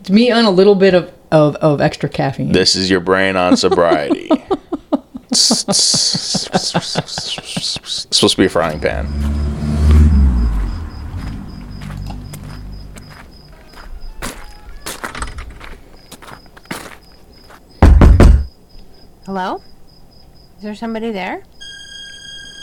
It's 0.00 0.08
me 0.08 0.30
on 0.30 0.46
a 0.46 0.50
little 0.50 0.74
bit 0.74 0.94
of, 0.94 1.12
of, 1.30 1.56
of 1.56 1.82
extra 1.82 2.08
caffeine. 2.08 2.52
This 2.52 2.74
is 2.74 2.88
your 2.88 3.00
brain 3.00 3.36
on 3.36 3.58
sobriety. 3.58 4.30
it's 5.30 5.46
supposed 8.10 8.30
to 8.30 8.36
be 8.38 8.46
a 8.46 8.48
frying 8.48 8.80
pan. 8.80 9.04
Hello? 19.26 19.60
Is 20.56 20.62
there 20.62 20.74
somebody 20.74 21.10
there? 21.10 21.42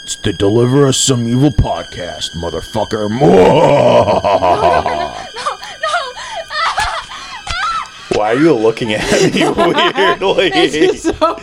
It's 0.02 0.20
the 0.24 0.32
Deliver 0.40 0.88
Us 0.88 0.96
Some 0.96 1.28
Evil 1.28 1.50
podcast, 1.50 2.30
motherfucker. 2.42 3.08
Why 8.18 8.32
are 8.32 8.36
you 8.38 8.52
looking 8.52 8.92
at 8.92 9.02
me 9.32 9.42
weirdly? 9.56 10.50
It's 10.52 10.74
just 10.74 11.18
so, 11.18 11.36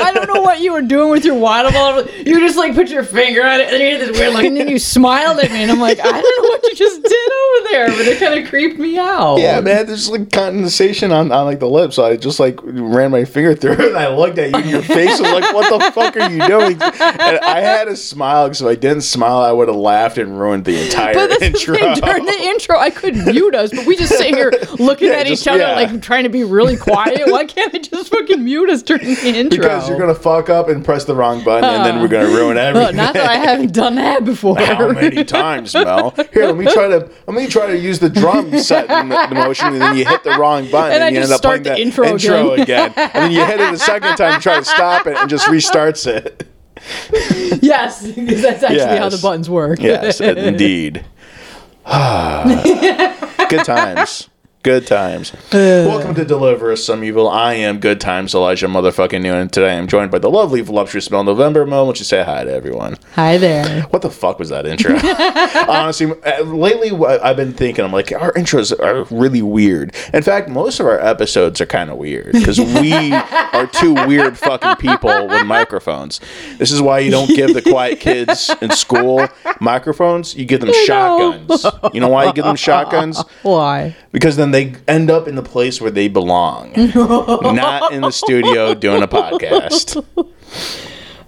I 0.00 0.12
don't 0.14 0.32
know 0.32 0.40
what 0.40 0.60
you 0.60 0.72
were 0.72 0.80
doing 0.80 1.10
with 1.10 1.24
your 1.26 1.34
water 1.34 1.70
bottle. 1.70 2.10
You 2.14 2.40
just 2.40 2.56
like 2.56 2.74
put 2.74 2.88
your 2.88 3.04
finger 3.04 3.44
on 3.44 3.60
it 3.60 3.68
and 3.68 3.82
you 3.82 3.90
had 3.98 4.00
this 4.08 4.18
weird 4.18 4.32
look, 4.32 4.44
and 4.44 4.56
then 4.56 4.68
you 4.68 4.78
smiled 4.78 5.38
at 5.40 5.50
me, 5.50 5.62
and 5.62 5.70
I'm 5.70 5.78
like, 5.78 6.00
I 6.00 6.04
don't 6.10 6.42
know 6.44 6.48
what 6.48 6.62
you 6.64 6.74
just 6.74 7.02
did 7.02 7.12
over 7.32 7.68
there, 7.68 7.88
but 7.88 8.06
it 8.06 8.18
kind 8.18 8.42
of 8.42 8.48
creeped 8.48 8.78
me 8.78 8.98
out. 8.98 9.36
Yeah, 9.40 9.60
man, 9.60 9.86
there's 9.86 10.08
like 10.08 10.30
condensation 10.32 11.12
on, 11.12 11.30
on 11.32 11.44
like 11.44 11.60
the 11.60 11.68
lips. 11.68 11.96
So 11.96 12.04
I 12.06 12.16
just 12.16 12.40
like 12.40 12.58
ran 12.62 13.10
my 13.10 13.24
finger 13.26 13.54
through 13.54 13.72
it 13.72 13.80
and 13.80 13.96
I 13.98 14.08
looked 14.14 14.38
at 14.38 14.50
you 14.52 14.56
and 14.56 14.70
your 14.70 14.82
face 14.82 15.20
was 15.20 15.30
like, 15.32 15.52
what 15.52 15.68
the 15.70 15.92
fuck 15.92 16.16
are 16.16 16.30
you 16.30 16.46
doing? 16.48 16.80
And 16.80 17.38
I 17.40 17.60
had 17.60 17.84
to 17.84 17.96
smile 17.96 18.46
because 18.48 18.62
if 18.62 18.68
I 18.68 18.74
didn't 18.74 19.02
smile, 19.02 19.38
I 19.38 19.52
would 19.52 19.68
have 19.68 19.76
laughed 19.76 20.16
and 20.16 20.40
ruined 20.40 20.64
the 20.64 20.82
entire 20.82 21.12
But 21.12 21.26
that's 21.28 21.42
intro. 21.42 21.74
the 21.74 21.78
thing, 21.80 21.94
during 21.96 22.24
the 22.24 22.32
intro, 22.40 22.78
I 22.78 22.88
couldn't 22.90 23.26
mute 23.26 23.54
us, 23.54 23.70
but 23.70 23.84
we 23.84 23.96
just 23.96 24.16
sit 24.16 24.28
here 24.34 24.50
looking 24.78 25.08
Yeah, 25.08 25.14
at 25.18 25.26
just- 25.26 25.42
each 25.42 25.48
other, 25.48 25.60
yeah. 25.60 25.74
like 25.74 26.00
trying 26.00 26.21
to 26.24 26.28
be 26.30 26.44
really 26.44 26.76
quiet. 26.76 27.22
Why 27.30 27.44
can't 27.44 27.74
I 27.74 27.78
just 27.78 28.10
fucking 28.10 28.44
mute 28.44 28.70
us 28.70 28.82
during 28.82 29.14
the 29.14 29.26
intro? 29.26 29.58
because 29.58 29.88
you're 29.88 29.98
gonna 29.98 30.14
fuck 30.14 30.48
up 30.50 30.68
and 30.68 30.84
press 30.84 31.04
the 31.04 31.14
wrong 31.14 31.42
button 31.44 31.68
and 31.68 31.84
then 31.84 32.00
we're 32.00 32.08
gonna 32.08 32.28
ruin 32.28 32.56
everything. 32.56 32.96
not 32.96 33.14
that 33.14 33.28
I 33.28 33.36
haven't 33.36 33.72
done 33.72 33.96
that 33.96 34.24
before. 34.24 34.58
How 34.58 34.88
many 34.90 35.24
times, 35.24 35.74
Mel? 35.74 36.10
Here, 36.32 36.46
let 36.46 36.56
me 36.56 36.64
try 36.64 36.88
to 36.88 37.10
let 37.26 37.36
me 37.36 37.46
try 37.46 37.66
to 37.66 37.78
use 37.78 37.98
the 37.98 38.10
drum 38.10 38.58
set 38.58 38.90
in 38.90 39.08
the, 39.08 39.26
the 39.28 39.34
motion, 39.34 39.68
and 39.68 39.80
then 39.80 39.96
you 39.96 40.04
hit 40.04 40.22
the 40.24 40.30
wrong 40.38 40.70
button, 40.70 40.94
And 40.94 41.02
and, 41.04 41.14
you 41.14 41.22
end 41.22 41.32
up 41.32 41.38
start 41.38 41.62
playing 41.62 41.62
the 41.64 41.70
that 41.70 42.12
intro 42.12 42.52
again. 42.52 42.92
and 42.96 43.12
then 43.14 43.32
you 43.32 43.44
hit 43.44 43.60
it 43.60 43.70
the 43.70 43.78
second 43.78 44.16
time, 44.16 44.34
you 44.34 44.40
try 44.40 44.58
to 44.58 44.64
stop 44.64 45.06
it, 45.06 45.16
and 45.16 45.28
just 45.28 45.46
restarts 45.46 46.06
it. 46.06 46.48
yes, 47.62 48.06
because 48.06 48.42
that's 48.42 48.62
actually 48.62 48.98
how 48.98 49.08
the 49.08 49.18
buttons 49.18 49.48
work. 49.48 49.80
Yes, 49.80 50.20
indeed. 50.20 51.04
Good 53.48 53.64
times. 53.64 54.28
Good 54.62 54.86
times. 54.86 55.32
Welcome 55.52 56.14
to 56.14 56.24
Deliver 56.24 56.70
Us 56.70 56.84
Some 56.84 57.02
Evil. 57.02 57.28
I 57.28 57.54
am 57.54 57.80
Good 57.80 58.00
Times 58.00 58.32
Elijah 58.32 58.68
motherfucking 58.68 59.20
New, 59.20 59.32
and 59.32 59.52
today 59.52 59.76
I'm 59.76 59.88
joined 59.88 60.12
by 60.12 60.20
the 60.20 60.30
lovely, 60.30 60.60
voluptuous 60.60 61.10
Mel 61.10 61.24
November. 61.24 61.66
Mel, 61.66 61.80
why 61.82 61.86
don't 61.88 61.98
you 61.98 62.04
say 62.04 62.22
hi 62.22 62.44
to 62.44 62.52
everyone? 62.52 62.96
Hi 63.14 63.38
there. 63.38 63.82
What 63.90 64.02
the 64.02 64.10
fuck 64.10 64.38
was 64.38 64.50
that 64.50 64.64
intro? 64.64 64.94
Honestly, 65.68 66.12
uh, 66.12 66.42
lately 66.44 66.92
I've 67.04 67.34
been 67.34 67.52
thinking, 67.52 67.84
I'm 67.84 67.90
like, 67.90 68.12
our 68.12 68.32
intros 68.34 68.78
are 68.78 69.02
really 69.12 69.42
weird. 69.42 69.96
In 70.14 70.22
fact, 70.22 70.48
most 70.48 70.78
of 70.78 70.86
our 70.86 71.00
episodes 71.00 71.60
are 71.60 71.66
kind 71.66 71.90
of 71.90 71.96
weird 71.96 72.30
because 72.30 72.60
we 72.60 73.12
are 73.12 73.66
two 73.66 73.94
weird 74.06 74.38
fucking 74.38 74.76
people 74.76 75.26
with 75.26 75.44
microphones. 75.44 76.20
This 76.58 76.70
is 76.70 76.80
why 76.80 77.00
you 77.00 77.10
don't 77.10 77.26
give 77.26 77.52
the 77.52 77.62
quiet 77.62 77.98
kids 77.98 78.48
in 78.62 78.70
school 78.70 79.26
microphones. 79.58 80.36
You 80.36 80.44
give 80.44 80.60
them 80.60 80.72
shotguns. 80.86 81.66
You 81.92 81.98
know 81.98 82.10
why 82.10 82.26
you 82.26 82.32
give 82.32 82.44
them 82.44 82.54
shotguns? 82.54 83.20
Why? 83.42 83.96
Because 84.12 84.36
then 84.36 84.51
they 84.52 84.74
end 84.88 85.10
up 85.10 85.26
in 85.28 85.34
the 85.34 85.42
place 85.42 85.80
where 85.80 85.90
they 85.90 86.08
belong, 86.08 86.72
not 86.76 87.92
in 87.92 88.02
the 88.02 88.10
studio 88.10 88.74
doing 88.74 89.02
a 89.02 89.08
podcast. 89.08 90.04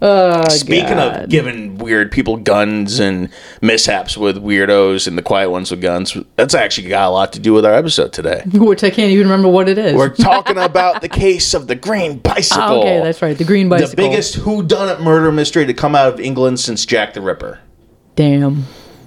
Oh, 0.02 0.46
Speaking 0.50 0.96
God. 0.96 1.22
of 1.24 1.30
giving 1.30 1.78
weird 1.78 2.12
people 2.12 2.36
guns 2.36 2.98
and 3.00 3.30
mishaps 3.62 4.18
with 4.18 4.36
weirdos 4.36 5.06
and 5.06 5.16
the 5.16 5.22
quiet 5.22 5.48
ones 5.48 5.70
with 5.70 5.80
guns, 5.80 6.14
that's 6.36 6.52
actually 6.52 6.88
got 6.88 7.08
a 7.08 7.10
lot 7.10 7.32
to 7.32 7.38
do 7.38 7.54
with 7.54 7.64
our 7.64 7.72
episode 7.72 8.12
today. 8.12 8.42
which 8.52 8.84
I 8.84 8.90
can't 8.90 9.10
even 9.12 9.24
remember 9.28 9.48
what 9.48 9.66
it 9.66 9.78
is. 9.78 9.94
We're 9.94 10.14
talking 10.14 10.58
about 10.58 11.00
the 11.00 11.08
case 11.08 11.54
of 11.54 11.68
the 11.68 11.74
green 11.74 12.18
bicycle. 12.18 12.64
Ah, 12.64 12.72
okay, 12.80 13.00
that's 13.02 13.22
right. 13.22 13.38
The 13.38 13.44
green 13.44 13.68
bicycle. 13.70 13.90
The 13.90 13.96
biggest 13.96 14.36
whodunit 14.40 15.00
murder 15.00 15.32
mystery 15.32 15.64
to 15.64 15.72
come 15.74 15.94
out 15.94 16.12
of 16.12 16.20
England 16.20 16.60
since 16.60 16.84
Jack 16.84 17.14
the 17.14 17.22
Ripper. 17.22 17.60
Damn. 18.14 18.64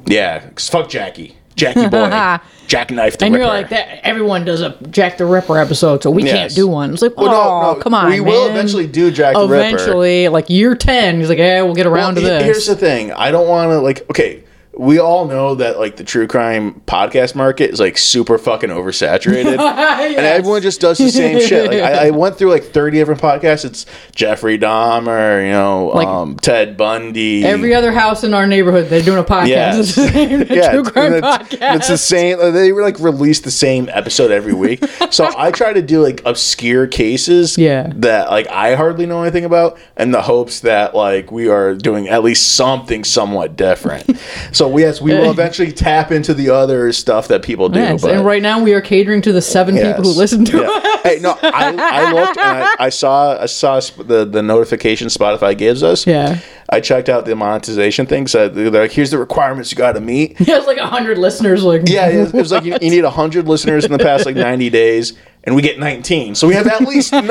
Yeah, 0.07 0.39
'cause 0.49 0.67
fuck 0.69 0.89
Jackie. 0.89 1.37
Jackie 1.57 1.87
boy. 1.89 2.37
Jackknife 2.67 3.17
the 3.17 3.25
And 3.25 3.33
Ripper. 3.33 3.45
you're 3.45 3.53
like 3.53 3.69
that. 3.69 4.05
Everyone 4.05 4.43
does 4.45 4.61
a 4.61 4.77
Jack 4.89 5.17
the 5.17 5.25
Ripper 5.25 5.57
episode, 5.57 6.03
so 6.03 6.11
we 6.11 6.23
Yes. 6.23 6.33
can't 6.33 6.53
do 6.55 6.67
one. 6.67 6.93
It's 6.93 7.01
like, 7.01 7.13
oh, 7.17 7.23
Well, 7.25 7.61
no, 7.61 7.73
no, 7.73 7.79
come 7.81 7.93
on, 7.93 8.09
We 8.09 8.19
will 8.19 8.47
man. 8.47 8.51
eventually 8.57 8.87
do 8.87 9.09
Jack 9.11 9.35
the 9.35 9.41
Ripper. 9.47 9.55
Eventually, 9.55 10.27
like 10.29 10.49
year 10.49 10.75
ten, 10.75 11.19
he's 11.19 11.29
like, 11.29 11.37
yeah, 11.37 11.61
we'll 11.61 11.75
get 11.75 11.85
around 11.87 12.15
Well, 12.15 12.15
to 12.15 12.21
he- 12.21 12.27
this. 12.27 12.43
Here's 12.43 12.65
the 12.67 12.75
thing. 12.75 13.11
I 13.13 13.31
don't 13.31 13.47
want 13.47 13.69
to 13.71 13.79
like. 13.79 14.01
Okay, 14.09 14.43
we 14.79 14.99
all 14.99 15.25
know 15.25 15.55
that 15.55 15.79
like 15.79 15.95
the 15.95 16.03
true 16.03 16.27
crime 16.27 16.81
podcast 16.85 17.33
market 17.35 17.71
is 17.71 17.79
like 17.79 17.97
super 17.97 18.37
fucking 18.37 18.69
oversaturated, 18.69 19.57
and 19.59 20.17
everyone 20.25 20.61
just 20.61 20.79
does 20.79 20.97
the 20.99 21.09
same 21.09 21.39
shit. 21.41 21.71
Like 21.71 21.81
I, 21.81 22.07
I 22.07 22.09
went 22.11 22.37
through 22.37 22.51
like 22.51 22.63
30 22.65 22.97
different 22.97 23.19
podcasts. 23.21 23.65
It's 23.65 23.85
Jeffrey 24.13 24.59
Dahmer, 24.59 25.43
you 25.45 25.51
know, 25.51 25.87
Like, 25.87 26.07
um, 26.07 26.35
Ted 26.37 26.77
Bundy. 26.77 27.43
Every 27.43 27.73
other 27.73 27.91
house 27.91 28.23
in 28.23 28.33
our 28.33 28.45
neighborhood, 28.45 28.89
they're 28.89 29.01
doing 29.01 29.17
a 29.17 29.23
podcast. 29.23 29.47
Yes. 29.47 29.77
It's 29.79 29.95
the 29.95 30.07
same 30.09 30.41
yeah, 30.49 30.71
true 30.71 30.83
crime 30.83 31.13
it's, 31.13 31.25
podcast. 31.27 31.75
it's 31.77 31.87
the 31.87 31.97
same. 31.97 32.39
uh, 32.39 32.51
They 32.51 32.71
like 32.71 32.99
release 32.99 33.39
the 33.41 33.51
same 33.51 33.89
episode 33.91 34.29
every 34.31 34.53
week. 34.53 34.83
so 35.09 35.27
I 35.37 35.51
try 35.51 35.73
to 35.73 35.81
do 35.81 36.01
like 36.03 36.21
obscure 36.25 36.85
cases, 36.87 37.57
Yeah. 37.57 37.91
that 37.95 38.29
like 38.29 38.47
I 38.47 38.75
hardly 38.75 39.05
know 39.07 39.21
anything 39.23 39.45
about, 39.45 39.79
in 39.97 40.11
the 40.11 40.21
hopes 40.21 40.59
that 40.61 40.93
like 40.93 41.31
we 41.31 41.47
are 41.49 41.73
doing 41.73 42.07
at 42.09 42.23
least 42.23 42.55
something 42.55 43.03
somewhat 43.03 43.55
different. 43.55 44.19
so 44.51 44.66
yes, 44.75 44.99
we 45.01 45.13
will 45.13 45.29
eventually 45.31 45.71
tap 45.71 46.11
into 46.11 46.33
the 46.33 46.49
other 46.49 46.91
stuff 46.93 47.27
that 47.27 47.43
people 47.43 47.69
do. 47.69 47.79
Yes, 47.79 48.01
but 48.01 48.11
and 48.11 48.25
right 48.25 48.41
now 48.41 48.61
we 48.61 48.73
are 48.73 48.81
catering 48.81 49.21
to 49.23 49.31
the 49.31 49.41
seven 49.41 49.75
people 49.75 50.03
who 50.03 50.09
listen 50.17 50.43
to 50.45 50.57
Yeah. 50.57 50.67
us. 50.69 51.01
Hey, 51.03 51.19
no, 51.21 51.37
I, 51.41 51.75
I 51.77 52.11
looked 52.11 52.37
and 52.37 52.63
I, 52.63 52.75
I 52.79 52.89
saw 52.89 53.41
I 53.41 53.45
saw 53.45 53.79
the 53.79 54.25
the 54.25 54.41
notification 54.41 55.07
Spotify 55.07 55.57
gives 55.57 55.83
us. 55.83 56.05
Yeah. 56.07 56.39
I 56.69 56.81
checked 56.81 57.07
out 57.09 57.25
the 57.25 57.35
monetization 57.35 58.05
thing. 58.07 58.27
So 58.27 58.49
they're 58.49 58.69
like, 58.69 58.91
here's 58.91 59.11
the 59.11 59.17
requirements 59.17 59.71
you 59.71 59.77
got 59.77 59.93
to 59.93 60.01
meet. 60.01 60.37
Yeah, 60.47 60.57
it's 60.57 60.67
like 60.67 60.77
a 60.77 60.85
hundred 60.87 61.17
listeners. 61.17 61.63
Like, 61.63 61.83
Yeah, 61.87 62.07
it 62.09 62.33
was, 62.33 62.51
like 62.51 62.63
you, 62.65 62.73
you 62.81 62.89
need 62.89 63.03
100 63.03 63.47
listeners 63.47 63.85
in 63.85 63.91
the 63.91 63.97
past 63.99 64.25
like 64.25 64.35
90 64.35 64.69
days, 64.69 65.13
and 65.43 65.55
we 65.55 65.61
get 65.61 65.79
19. 65.79 66.35
So 66.35 66.47
we 66.47 66.53
have 66.55 66.67
at 66.67 66.81
least 66.81 67.11
19 67.13 67.27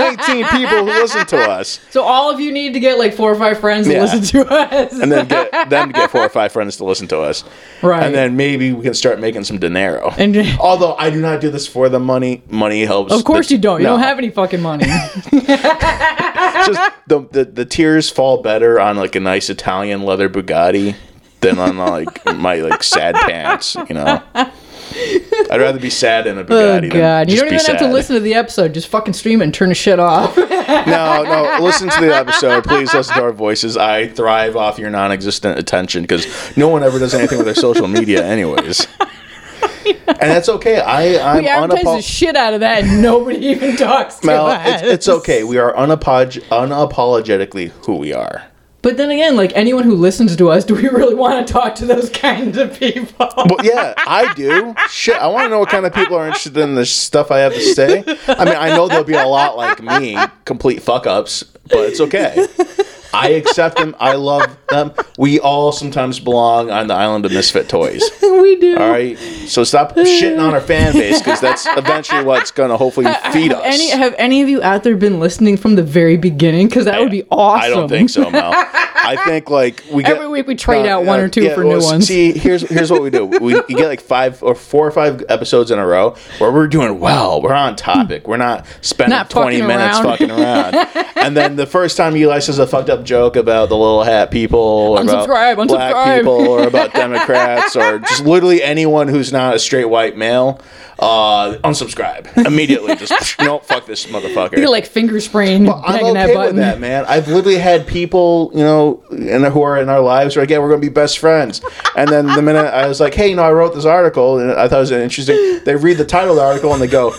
people 0.47 0.77
who 0.79 0.85
listen 0.85 1.27
to 1.27 1.37
us, 1.39 1.81
So 1.91 2.03
all 2.03 2.31
of 2.31 2.41
you 2.41 2.51
need 2.53 2.73
to 2.75 2.81
get 2.81 2.99
like 2.99 3.13
four 3.15 3.31
or 3.31 3.35
five 3.35 3.59
friends 3.61 3.87
to 3.89 4.01
listen 4.01 4.23
to 4.23 4.51
us. 4.51 4.93
and 4.99 5.13
then 5.13 5.27
get 5.29 5.69
them 5.71 5.89
to 5.89 5.93
get 5.93 6.11
four 6.11 6.23
or 6.23 6.29
five 6.31 6.53
friends 6.53 6.77
to 6.79 6.85
listen 6.85 7.07
to 7.09 7.21
us. 7.21 7.45
Right. 7.83 8.03
And 8.03 8.15
then 8.15 8.37
maybe 8.37 8.73
we 8.73 8.83
can 8.83 8.95
start 8.95 9.21
making 9.21 9.45
some 9.45 9.59
dinero. 9.59 10.13
And- 10.17 10.37
Although 10.61 10.95
I 10.97 11.11
do 11.11 11.21
not 11.21 11.41
do 11.43 11.51
this 11.51 11.67
for 11.67 11.89
the 11.91 11.99
money. 12.01 12.43
Money 12.49 12.85
helps. 12.87 13.13
of 13.13 13.25
course 13.25 13.49
the- 13.49 13.55
you 13.57 13.61
don't. 13.61 13.81
You 13.81 13.85
no. 13.87 13.91
don't 13.93 14.01
have 14.01 14.19
any 14.19 14.31
fucking 14.31 14.63
money. 14.63 14.87
Just 16.65 16.93
the, 17.07 17.21
the 17.31 17.45
the 17.45 17.65
tears 17.65 18.09
fall 18.11 18.43
better 18.43 18.81
on 18.81 18.97
like 18.97 19.15
a 19.15 19.21
nice 19.21 19.51
Italian 19.51 20.03
leather 20.03 20.29
Bugatti 20.29 20.97
than 21.41 21.59
on 21.59 21.77
like 21.77 22.25
my 22.37 22.57
like 22.57 22.83
sad 22.83 23.15
pants. 23.15 23.75
You 23.89 23.95
know. 23.95 24.23
I'd 25.51 25.61
rather 25.61 25.79
be 25.79 25.91
sad 25.91 26.27
in 26.27 26.39
a 26.39 26.41
oh 26.41 26.45
Bugatti. 26.45 26.81
than 26.83 26.91
god, 26.91 27.31
you 27.31 27.37
don't 27.37 27.47
even 27.53 27.59
have 27.59 27.79
to 27.79 27.89
listen 27.89 28.15
to 28.15 28.21
the 28.21 28.35
episode. 28.35 28.73
Just 28.73 28.89
fucking 28.89 29.15
stream 29.15 29.41
it 29.41 29.45
and 29.45 29.55
turn 29.55 29.69
the 29.69 29.75
shit 29.75 29.99
off. 29.99 30.37
No, 30.67 31.23
no. 31.23 31.65
Listen 31.65 31.89
to 31.89 32.01
the 32.01 32.15
episode. 32.15 32.65
Please 32.65 32.93
listen 32.93 33.15
to 33.17 33.23
our 33.23 33.33
voices. 33.33 33.77
I 33.77 34.09
thrive 34.09 34.57
off 34.57 34.79
your 34.79 34.91
non-existent 34.91 35.59
attention 35.59 36.03
because 36.03 36.27
no 36.57 36.69
one 36.69 36.83
ever 36.83 36.99
does 36.99 37.15
anything 37.15 37.39
with 37.39 37.47
their 37.47 37.55
social 37.55 37.87
media, 37.87 38.25
anyways. 38.27 38.87
And 40.09 40.31
that's 40.31 40.49
okay. 40.49 40.81
I 40.81 41.19
I'm 41.19 41.43
we 41.43 41.49
advertise 41.49 41.85
the 41.85 42.03
shit 42.03 42.37
out 42.37 42.55
of 42.55 42.61
that, 42.61 42.85
and 42.85 43.03
nobody 43.03 43.39
even 43.47 43.77
talks 43.77 44.21
to 44.21 44.27
Mel, 44.27 44.47
us. 44.47 44.83
it's, 44.83 44.83
it's 44.83 45.09
okay. 45.09 45.45
We 45.45 45.59
are 45.59 45.73
unapog- 45.75 46.43
unapologetically 46.49 47.71
who 47.85 47.97
we 47.97 48.13
are. 48.13 48.45
But 48.83 48.97
then 48.99 49.11
again, 49.11 49.35
like 49.37 49.51
anyone 49.57 49.83
who 49.83 49.97
listens 49.97 50.37
to 50.37 50.49
us, 50.49 50.65
do 50.65 50.75
we 50.77 50.89
really 50.89 51.17
want 51.17 51.45
to 51.45 51.53
talk 51.53 51.75
to 51.77 51.87
those 51.87 52.09
kinds 52.11 52.57
of 52.57 52.79
people? 52.79 53.29
Well, 53.37 53.59
yeah, 53.65 53.95
I 53.99 54.33
do. 54.35 54.75
Shit, 54.89 55.17
I 55.17 55.27
want 55.27 55.47
to 55.47 55.49
know 55.49 55.59
what 55.59 55.71
kind 55.71 55.85
of 55.87 55.93
people 55.93 56.17
are 56.17 56.27
interested 56.27 56.57
in 56.57 56.77
the 56.77 56.87
stuff 56.87 57.33
I 57.33 57.39
have 57.41 57.53
to 57.53 57.61
say. 57.61 58.05
I 58.29 58.45
mean, 58.45 58.55
I 58.57 58.69
know 58.77 58.87
there'll 58.87 59.03
be 59.05 59.15
a 59.15 59.27
lot 59.27 59.57
like 59.57 59.83
me, 59.83 60.17
complete 60.45 60.83
fuck 60.83 61.07
ups, 61.07 61.43
but 61.43 61.81
it's 61.81 62.01
okay. 62.01 62.47
I 63.13 63.31
accept 63.31 63.79
them. 63.79 63.95
I 63.99 64.15
love 64.15 64.57
them. 64.69 64.93
We 65.19 65.41
all 65.41 65.73
sometimes 65.73 66.21
belong 66.21 66.71
on 66.71 66.87
the 66.89 66.95
island 66.95 67.25
of 67.25 67.33
misfit 67.33 67.69
toys. 67.69 68.03
we 68.23 68.57
do. 68.57 68.77
All 68.77 68.91
right, 68.91 69.19
so 69.47 69.65
stop 69.65 69.95
shitting 69.95 70.41
on 70.41 70.55
our 70.55 70.61
fan 70.61 70.93
base 70.93 71.19
because 71.19 71.41
that's 71.41 71.67
eventually 71.77 72.25
what's 72.25 72.51
going 72.51 72.71
to 72.71 72.77
hopefully 72.77 73.07
feed 73.33 73.53
have 73.53 73.61
us. 73.61 73.75
Any 73.75 73.91
have 73.91 74.15
any 74.19 74.43
of 74.43 74.49
you 74.49 74.63
out 74.63 74.83
there 74.83 74.97
been 74.97 75.21
listening 75.21 75.57
from 75.57 75.77
the 75.77 75.83
very 75.83 76.17
beginning? 76.17 76.69
Because 76.69 76.85
that 76.85 77.01
would 77.01 77.11
be 77.11 77.25
awesome. 77.31 77.65
I 77.65 77.69
don't 77.69 77.89
think 77.89 78.11
so, 78.11 78.31
Mel. 78.31 78.53
I 79.07 79.17
think 79.25 79.51
like 79.51 79.85
we 79.93 80.03
get 80.03 80.17
Every 80.17 80.29
week 80.29 80.47
we 80.47 80.57
trade 80.57 80.87
uh, 80.87 80.97
out 80.97 81.05
one 81.05 81.21
or 81.21 81.27
uh, 81.27 81.29
two 81.29 81.49
for 81.55 81.63
new 81.63 81.81
ones. 81.81 82.09
See, 82.09 82.33
here's 82.33 82.63
here's 82.63 82.91
what 82.91 83.03
we 83.03 83.11
do. 83.11 83.25
We 83.25 83.55
you 83.55 83.63
get 83.69 83.87
like 83.89 84.01
five 84.01 84.43
or 84.43 84.55
four 84.55 84.87
or 84.87 84.91
five 84.91 85.25
episodes 85.29 85.71
in 85.71 85.79
a 85.79 85.87
row 85.87 86.17
where 86.39 86.51
we're 86.51 86.67
doing 86.67 86.99
well. 86.99 87.41
We're 87.41 87.55
on 87.55 87.77
topic. 87.77 88.27
We're 88.27 88.37
not 88.37 88.67
spending 88.81 89.17
Not 89.17 89.31
twenty 89.31 89.61
fucking 89.61 89.69
minutes 89.69 89.99
around. 89.99 90.05
fucking 90.05 90.31
around. 90.31 91.07
and 91.17 91.37
then 91.37 91.57
the 91.57 91.67
first 91.67 91.97
time 91.97 92.17
Eli 92.17 92.41
says 92.41 92.59
a 92.59 92.67
fucked 92.67 92.91
up 92.91 92.96
joke 93.05 93.37
about 93.37 93.69
the 93.69 93.77
little 93.77 94.03
hat 94.03 94.31
people, 94.31 94.59
or 94.59 95.01
about 95.01 95.29
Unsubscribe, 95.29 95.69
black 95.69 96.19
people, 96.19 96.49
or 96.49 96.67
about 96.67 96.93
Democrats, 96.95 97.77
or 97.77 97.99
just 98.01 98.25
literally 98.25 98.63
anyone 98.63 99.09
who's 99.09 99.33
not 99.33 99.55
a 99.55 99.59
straight 99.59 99.87
white 99.87 100.17
male, 100.17 100.61
uh, 100.99 101.57
unsubscribe 101.65 102.47
immediately. 102.47 102.97
Just 102.97 103.39
no, 103.41 103.59
fuck 103.59 103.87
this 103.87 104.07
motherfucker. 104.07 104.57
You're 104.57 104.71
like 104.71 104.87
finger 104.87 105.21
spraying, 105.21 105.69
I'm 105.69 106.05
okay 106.05 106.13
that 106.15 106.35
button. 106.35 106.57
with 106.57 106.57
that, 106.57 106.81
man. 106.81 107.05
I've 107.07 107.29
literally 107.29 107.59
had 107.59 107.87
people, 107.87 108.51
you 108.55 108.61
know, 108.61 109.03
in, 109.11 109.45
who 109.45 109.63
are 109.63 109.77
in 109.79 109.89
our 109.89 110.01
lives 110.01 110.37
are 110.37 110.41
like, 110.41 110.51
we're 110.51 110.69
going 110.69 110.81
to 110.81 110.87
be 110.87 110.93
best 110.93 111.19
friends. 111.19 111.61
And 111.97 112.09
then 112.09 112.27
the 112.27 112.43
minute 112.43 112.67
I 112.67 112.87
was 112.87 113.01
like, 113.01 113.15
hey, 113.15 113.29
you 113.29 113.37
know, 113.37 113.43
I 113.43 113.53
wrote 113.53 113.75
this 113.75 113.85
article 113.85 114.39
and 114.39 114.53
I 114.53 114.69
thought 114.69 114.79
it 114.79 114.81
was 114.81 114.91
interesting, 114.93 115.61
they 115.65 115.77
read 115.77 115.99
the 115.99 116.05
title 116.05 116.31
of 116.31 116.37
the 116.37 116.43
article 116.43 116.73
and 116.73 116.81
they 116.81 116.87
go, 116.87 117.15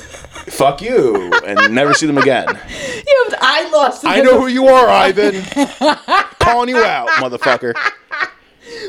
fuck 0.46 0.82
you, 0.82 1.32
and 1.46 1.74
never 1.74 1.94
see 1.94 2.08
them 2.08 2.18
again. 2.18 2.46
Yeah, 2.48 3.14
but 3.30 3.40
I 3.42 3.70
lost. 3.72 4.06
I 4.06 4.22
know 4.22 4.40
who 4.40 4.48
you 4.48 4.68
are, 4.68 4.88
Ivan. 4.88 5.44
Calling 6.40 6.70
you 6.70 6.78
out, 6.78 7.10
motherfucker. 7.10 7.74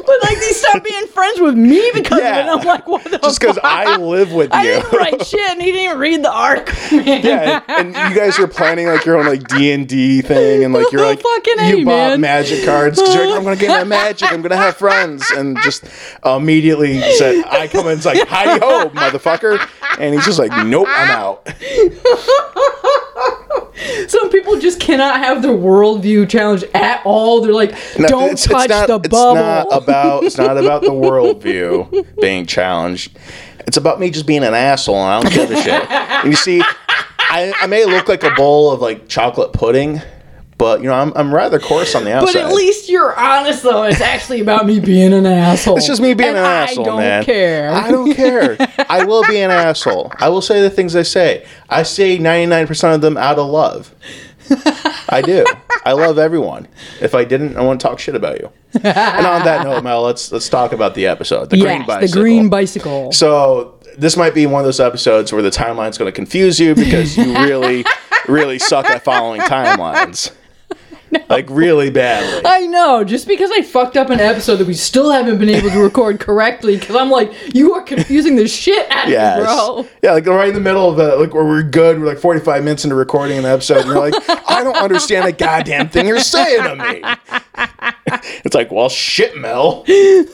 But 0.07 0.17
like 0.23 0.39
they 0.39 0.53
stopped 0.53 0.85
being 0.85 1.07
friends 1.07 1.41
with 1.41 1.55
me 1.57 1.91
because 1.95 2.19
Yeah. 2.21 2.41
of 2.41 2.47
it. 2.47 2.61
I'm 2.61 2.67
like, 2.67 2.87
what 2.89 3.05
the 3.05 3.19
Just 3.19 3.41
because? 3.41 3.59
I 3.63 3.97
live 3.97 4.33
with 4.33 4.53
you. 4.53 4.59
I 4.59 4.63
didn't 4.65 4.93
write 4.93 5.27
shit, 5.27 5.41
and 5.51 5.61
he 5.61 5.73
didn't 5.73 5.85
even 5.85 5.99
read 5.99 6.23
the 6.25 6.33
arc. 6.33 6.67
Man. 6.93 7.25
Yeah, 7.25 7.63
and, 7.69 7.95
and 7.97 8.15
you 8.15 8.19
guys 8.21 8.39
are 8.39 8.47
planning 8.49 8.87
like 8.87 9.05
your 9.05 9.19
own 9.19 9.27
like 9.27 9.47
D 9.49 9.73
and 9.73 9.89
D 9.89 10.23
thing, 10.23 10.65
and 10.65 10.73
like 10.75 10.91
you're 10.93 11.05
like 11.05 11.21
Fucking 11.23 11.67
you 11.69 11.79
A, 11.83 11.85
bought 11.85 12.11
man. 12.11 12.21
magic 12.21 12.65
cards 12.65 12.99
because 12.99 13.15
you're 13.15 13.27
like 13.29 13.37
I'm 13.39 13.45
gonna 13.45 13.57
get 13.57 13.69
my 13.69 13.85
magic, 13.99 14.33
I'm 14.33 14.43
gonna 14.43 14.57
have 14.57 14.77
friends, 14.77 15.25
and 15.37 15.57
just 15.63 15.85
immediately 16.25 17.01
said 17.13 17.45
I 17.47 17.69
come 17.69 17.87
in, 17.89 17.97
it's 17.99 18.07
like 18.07 18.27
hi 18.29 18.59
ho, 18.59 18.89
motherfucker, 18.91 19.59
and 19.99 20.15
he's 20.15 20.25
just 20.25 20.39
like 20.39 20.53
nope, 20.67 20.89
I'm 20.89 21.11
out. 21.11 21.49
Some 24.09 24.31
people 24.31 24.59
just 24.59 24.81
cannot 24.81 25.19
have 25.19 25.43
their 25.43 25.53
worldview 25.53 26.29
challenged 26.29 26.65
at 26.75 27.01
all. 27.05 27.41
They're 27.41 27.53
like, 27.53 27.73
No, 27.99 28.09
don't 28.09 28.23
it's- 28.25 28.45
it's 28.45 28.53
touch 28.53 28.69
not- 28.71 28.89
the 28.89 28.97
It's 29.01 29.09
bubble. 29.09 29.35
not 29.37 29.67
about 29.71 30.25
it's 30.25 30.39
not 30.39 30.57
about 30.59 30.83
the 30.83 30.89
worldview 30.91 32.07
being 32.21 32.47
challenged. 32.47 33.17
It's 33.67 33.77
about 33.77 34.01
me 34.01 34.11
just 34.11 34.27
being 34.27 34.45
an 34.45 34.55
asshole, 34.55 34.97
and 34.97 35.05
I 35.05 35.21
don't 35.31 35.33
give 35.33 35.51
a 35.59 35.63
shit. 35.63 35.91
And 35.91 36.31
you 36.31 36.37
see, 36.37 36.63
I, 37.19 37.53
I 37.61 37.67
may 37.67 37.85
look 37.85 38.09
like 38.09 38.25
a 38.25 38.31
bowl 38.31 38.71
of 38.73 38.81
like 38.81 39.09
chocolate 39.09 39.53
pudding, 39.53 40.01
but 40.59 40.81
you 40.81 40.89
know 40.89 40.95
I'm, 40.95 41.13
I'm 41.17 41.35
rather 41.35 41.59
coarse 41.59 41.95
on 41.95 42.05
the 42.05 42.13
outside. 42.13 42.35
but 42.35 42.51
at 42.51 42.55
least 42.55 42.89
you're 42.89 43.17
honest, 43.17 43.63
though. 43.63 43.85
It's 43.85 44.01
actually 44.01 44.41
about 44.41 44.67
me 44.67 44.81
being 44.81 45.13
an 45.13 45.25
asshole. 45.25 45.77
It's 45.77 45.87
just 45.87 46.03
me 46.03 46.15
being 46.15 46.31
And 46.31 46.39
an 46.39 46.45
I 46.45 46.63
asshole, 46.65 46.85
man. 46.97 46.97
I 46.99 47.17
don't 47.17 47.25
care. 47.25 47.71
I 47.71 47.91
don't 47.91 48.15
care. 48.15 48.57
I 48.91 49.05
will 49.05 49.25
be 49.27 49.39
an 49.39 49.51
asshole. 49.51 50.13
I 50.17 50.29
will 50.29 50.43
say 50.43 50.61
the 50.61 50.71
things 50.71 50.95
I 50.97 51.03
say. 51.03 51.47
I 51.71 51.85
say 51.85 52.19
99% 52.19 52.95
of 52.97 53.01
them 53.01 53.17
out 53.17 53.39
of 53.39 53.47
love. 53.49 53.95
I 55.09 55.23
do. 55.25 55.45
I 55.85 55.93
love 55.93 56.19
everyone. 56.19 56.69
If 57.01 57.15
I 57.15 57.25
didn't, 57.25 57.57
I 57.57 57.63
want 57.63 57.81
to 57.81 57.87
talk 57.87 57.99
shit 57.99 58.15
about 58.15 58.41
you. 58.41 58.51
And 58.75 59.27
on 59.27 59.45
that 59.45 59.65
note, 59.65 59.83
Mel, 59.85 60.03
let's 60.03 60.33
let's 60.33 60.49
talk 60.49 60.73
about 60.73 60.95
the 60.95 61.07
episode. 61.07 61.51
The 61.51 61.59
green 61.59 61.81
yes, 61.81 61.87
bicycle. 61.87 62.09
the 62.09 62.21
green 62.21 62.49
bicycle. 62.49 63.13
So 63.13 63.79
this 63.97 64.17
might 64.17 64.35
be 64.35 64.47
one 64.47 64.61
of 64.61 64.65
those 64.65 64.81
episodes 64.81 65.33
where 65.33 65.43
the 65.43 65.51
timeline's 65.51 65.99
going 65.99 66.11
to 66.11 66.15
confuse 66.15 66.59
you 66.59 66.75
because 66.75 67.17
you 67.17 67.35
really, 67.39 67.85
really 68.29 68.59
suck 68.59 68.87
at 68.87 69.03
following 69.05 69.41
timelines. 69.43 70.33
Like 71.29 71.47
really 71.51 71.91
badly. 71.91 72.41
I 72.47 72.67
know, 72.67 73.05
just 73.05 73.29
because 73.29 73.51
I 73.51 73.61
fucked 73.61 73.99
up 73.99 74.09
an 74.09 74.19
episode 74.19 74.57
that 74.57 74.67
we 74.67 74.73
still 74.73 75.11
haven't 75.11 75.39
been 75.39 75.51
able 75.51 75.69
to 75.71 75.79
record 75.81 76.21
correctly, 76.21 76.79
because 76.79 76.97
I'm 76.97 77.11
like, 77.11 77.55
you 77.55 77.75
are 77.75 77.83
confusing 77.83 78.37
the 78.37 78.49
shit 78.49 78.91
out 78.91 79.05
of 79.07 79.11
Yes. 79.13 79.39
me, 79.39 79.45
bro. 79.45 79.87
Yeah, 80.03 80.13
like 80.13 80.25
right 80.27 80.49
in 80.49 80.55
the 80.55 80.61
middle 80.61 80.89
of 80.91 80.99
it, 80.99 81.19
like 81.21 81.35
where 81.35 81.45
we're 81.45 81.63
good, 81.63 82.01
we're 82.01 82.07
like 82.07 82.19
45 82.19 82.65
minutes 82.65 82.85
into 82.85 82.97
recording 82.97 83.37
an 83.37 83.45
episode, 83.45 83.79
and 83.79 83.87
you're 83.89 84.01
like, 84.01 84.15
I 84.49 84.65
don't 84.65 84.77
understand 84.77 85.27
a 85.27 85.33
goddamn 85.33 85.91
thing 85.91 86.07
you're 86.07 86.19
saying 86.21 86.63
to 86.63 86.77
me. 86.77 87.03
It's 88.45 88.55
like, 88.55 88.71
well, 88.73 88.89
shit, 88.89 89.37
Mel. 89.37 89.85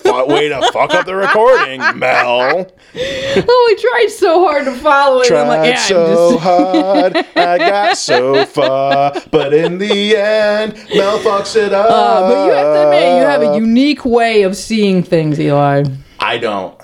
What 0.03 0.29
way 0.29 0.49
to 0.49 0.71
fuck 0.73 0.95
up 0.95 1.07
the 1.07 1.15
recording, 1.17 1.81
Mel. 1.99 2.71
Oh, 2.71 2.97
I 2.97 3.77
tried 3.81 4.11
so 4.11 4.45
hard 4.47 4.65
to 4.67 4.73
follow 4.77 5.21
it. 5.21 5.25
I'm 5.25 5.29
Tried 5.29 5.49
like, 5.49 5.71
yeah, 5.75 5.79
so 5.81 6.05
I'm 6.05 6.33
just. 6.35 6.45
hard, 6.45 7.17
I 7.37 7.59
got 7.59 7.97
so 7.99 8.47
far, 8.47 9.15
but 9.33 9.53
in 9.53 9.79
the 9.79 10.17
end, 10.17 10.64
Mel 10.95 11.19
fucks 11.19 11.57
it 11.57 11.73
up. 11.73 11.91
Uh, 11.91 12.29
but 12.29 12.47
you 12.47 12.53
have 12.53 12.75
to 12.75 12.85
admit, 12.85 13.19
you 13.19 13.25
have 13.25 13.43
a 13.43 13.57
unique 13.57 14.05
way 14.05 14.43
of 14.43 14.57
seeing 14.57 15.03
things, 15.03 15.39
Eli. 15.39 15.85
I 16.21 16.39
don't. 16.39 16.81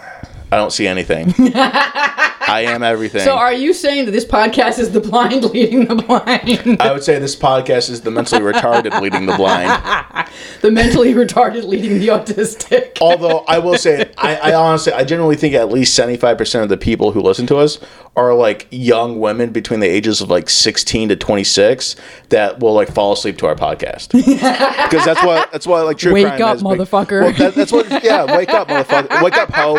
I 0.53 0.57
don't 0.57 0.73
see 0.73 0.87
anything. 0.87 1.29
I 2.51 2.61
am 2.63 2.83
everything. 2.83 3.23
So, 3.23 3.35
are 3.35 3.53
you 3.53 3.73
saying 3.73 4.07
that 4.07 4.11
this 4.13 4.25
podcast 4.25 4.79
is 4.79 4.93
the 4.93 5.01
blind 5.01 5.45
leading 5.45 5.87
the 5.87 5.95
blind? 5.97 6.81
I 6.81 6.93
would 6.93 7.05
say 7.05 7.19
this 7.19 7.37
podcast 7.37 7.91
is 7.91 8.03
the 8.03 8.11
mentally 8.11 8.43
retarded 8.43 9.01
leading 9.01 9.27
the 9.27 9.37
blind. 9.37 9.71
the 10.61 10.71
mentally 10.71 11.15
retarded 11.15 11.65
leading 11.65 11.99
the 11.99 12.09
autistic? 12.09 12.99
Although 13.01 13.45
I 13.49 13.59
will 13.59 13.79
say, 13.79 14.11
I, 14.19 14.37
I 14.37 14.55
honestly, 14.55 14.93
I 14.93 15.05
generally 15.05 15.37
think 15.37 15.55
at 15.55 15.71
least 15.71 15.95
seventy-five 15.95 16.37
percent 16.39 16.63
of 16.63 16.69
the 16.69 16.77
people 16.77 17.13
who 17.13 17.21
listen 17.21 17.47
to 17.49 17.57
us 17.57 17.79
are 18.17 18.35
like 18.35 18.67
young 18.71 19.21
women 19.21 19.51
between 19.51 19.81
the 19.81 19.89
ages 19.89 20.21
of 20.21 20.31
like 20.31 20.51
sixteen 20.51 21.09
to 21.09 21.17
twenty-six 21.17 21.97
that 22.31 22.61
will 22.61 22.75
like 22.75 22.93
fall 22.93 23.13
asleep 23.13 23.39
to 23.39 23.47
our 23.47 23.55
podcast 23.55 24.11
because 24.13 25.05
that's 25.05 25.23
what 25.23 25.51
that's 25.53 25.67
what 25.67 25.85
like 25.87 25.99
true 25.99 26.13
Wake 26.13 26.27
crime 26.27 26.43
up, 26.43 26.59
been. 26.59 26.67
motherfucker. 26.67 27.23
Well, 27.23 27.33
that, 27.35 27.55
that's 27.55 27.73
what. 27.73 27.89
Yeah, 28.03 28.37
wake 28.37 28.51
up, 28.51 28.69
motherfucker. 28.69 29.23
Wake 29.23 29.37
up, 29.37 29.51
ho. 29.53 29.79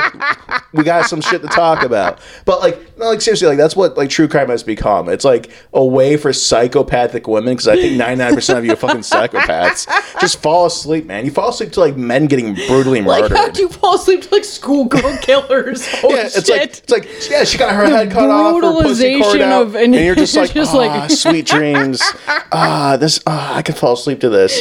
We 0.73 0.83
got 0.83 1.07
some 1.07 1.21
shit 1.21 1.41
to 1.41 1.47
talk 1.47 1.83
about. 1.83 2.19
But 2.45 2.60
like, 2.61 2.97
no, 2.97 3.07
like 3.09 3.21
seriously, 3.21 3.47
like 3.47 3.57
that's 3.57 3.75
what 3.75 3.97
like 3.97 4.09
true 4.09 4.27
crime 4.27 4.49
has 4.49 4.63
become. 4.63 5.09
It's 5.09 5.25
like 5.25 5.49
a 5.73 5.83
way 5.83 6.17
for 6.17 6.31
psychopathic 6.31 7.27
women 7.27 7.53
because 7.55 7.67
I 7.67 7.75
think 7.75 7.97
ninety-nine 7.97 8.33
percent 8.35 8.59
of 8.59 8.65
you 8.65 8.73
are 8.73 8.75
fucking 8.77 9.01
psychopaths. 9.01 9.87
Just 10.19 10.41
fall 10.41 10.65
asleep, 10.67 11.05
man. 11.05 11.25
You 11.25 11.31
fall 11.31 11.49
asleep 11.49 11.71
to 11.73 11.79
like 11.79 11.97
men 11.97 12.27
getting 12.27 12.53
brutally 12.53 13.01
murdered. 13.01 13.31
Like, 13.31 13.39
how 13.39 13.49
do 13.49 13.61
you 13.63 13.69
fall 13.69 13.95
asleep 13.95 14.21
to 14.23 14.33
like 14.33 14.43
schoolgirl 14.45 15.17
killers? 15.21 15.87
Oh, 16.03 16.09
yeah, 16.15 16.25
it's 16.27 16.45
shit. 16.45 16.49
like 16.49 16.61
it's 16.71 16.91
like 16.91 17.29
yeah, 17.31 17.43
she 17.43 17.57
got 17.57 17.73
her 17.75 17.85
head 17.85 18.11
cut 18.11 18.29
off, 18.29 18.61
her 18.61 18.81
pussy 18.83 19.19
cord 19.19 19.41
out, 19.41 19.61
of- 19.63 19.75
and, 19.75 19.95
and 19.95 20.05
you're 20.05 20.15
just 20.15 20.35
like, 20.37 20.53
just 20.53 20.73
ah, 20.73 20.77
like- 20.77 21.11
sweet 21.11 21.45
dreams. 21.47 22.01
Ah, 22.51 22.97
this, 22.99 23.19
ah, 23.25 23.55
I 23.55 23.61
can 23.61 23.75
fall 23.75 23.93
asleep 23.93 24.19
to 24.21 24.29
this. 24.29 24.59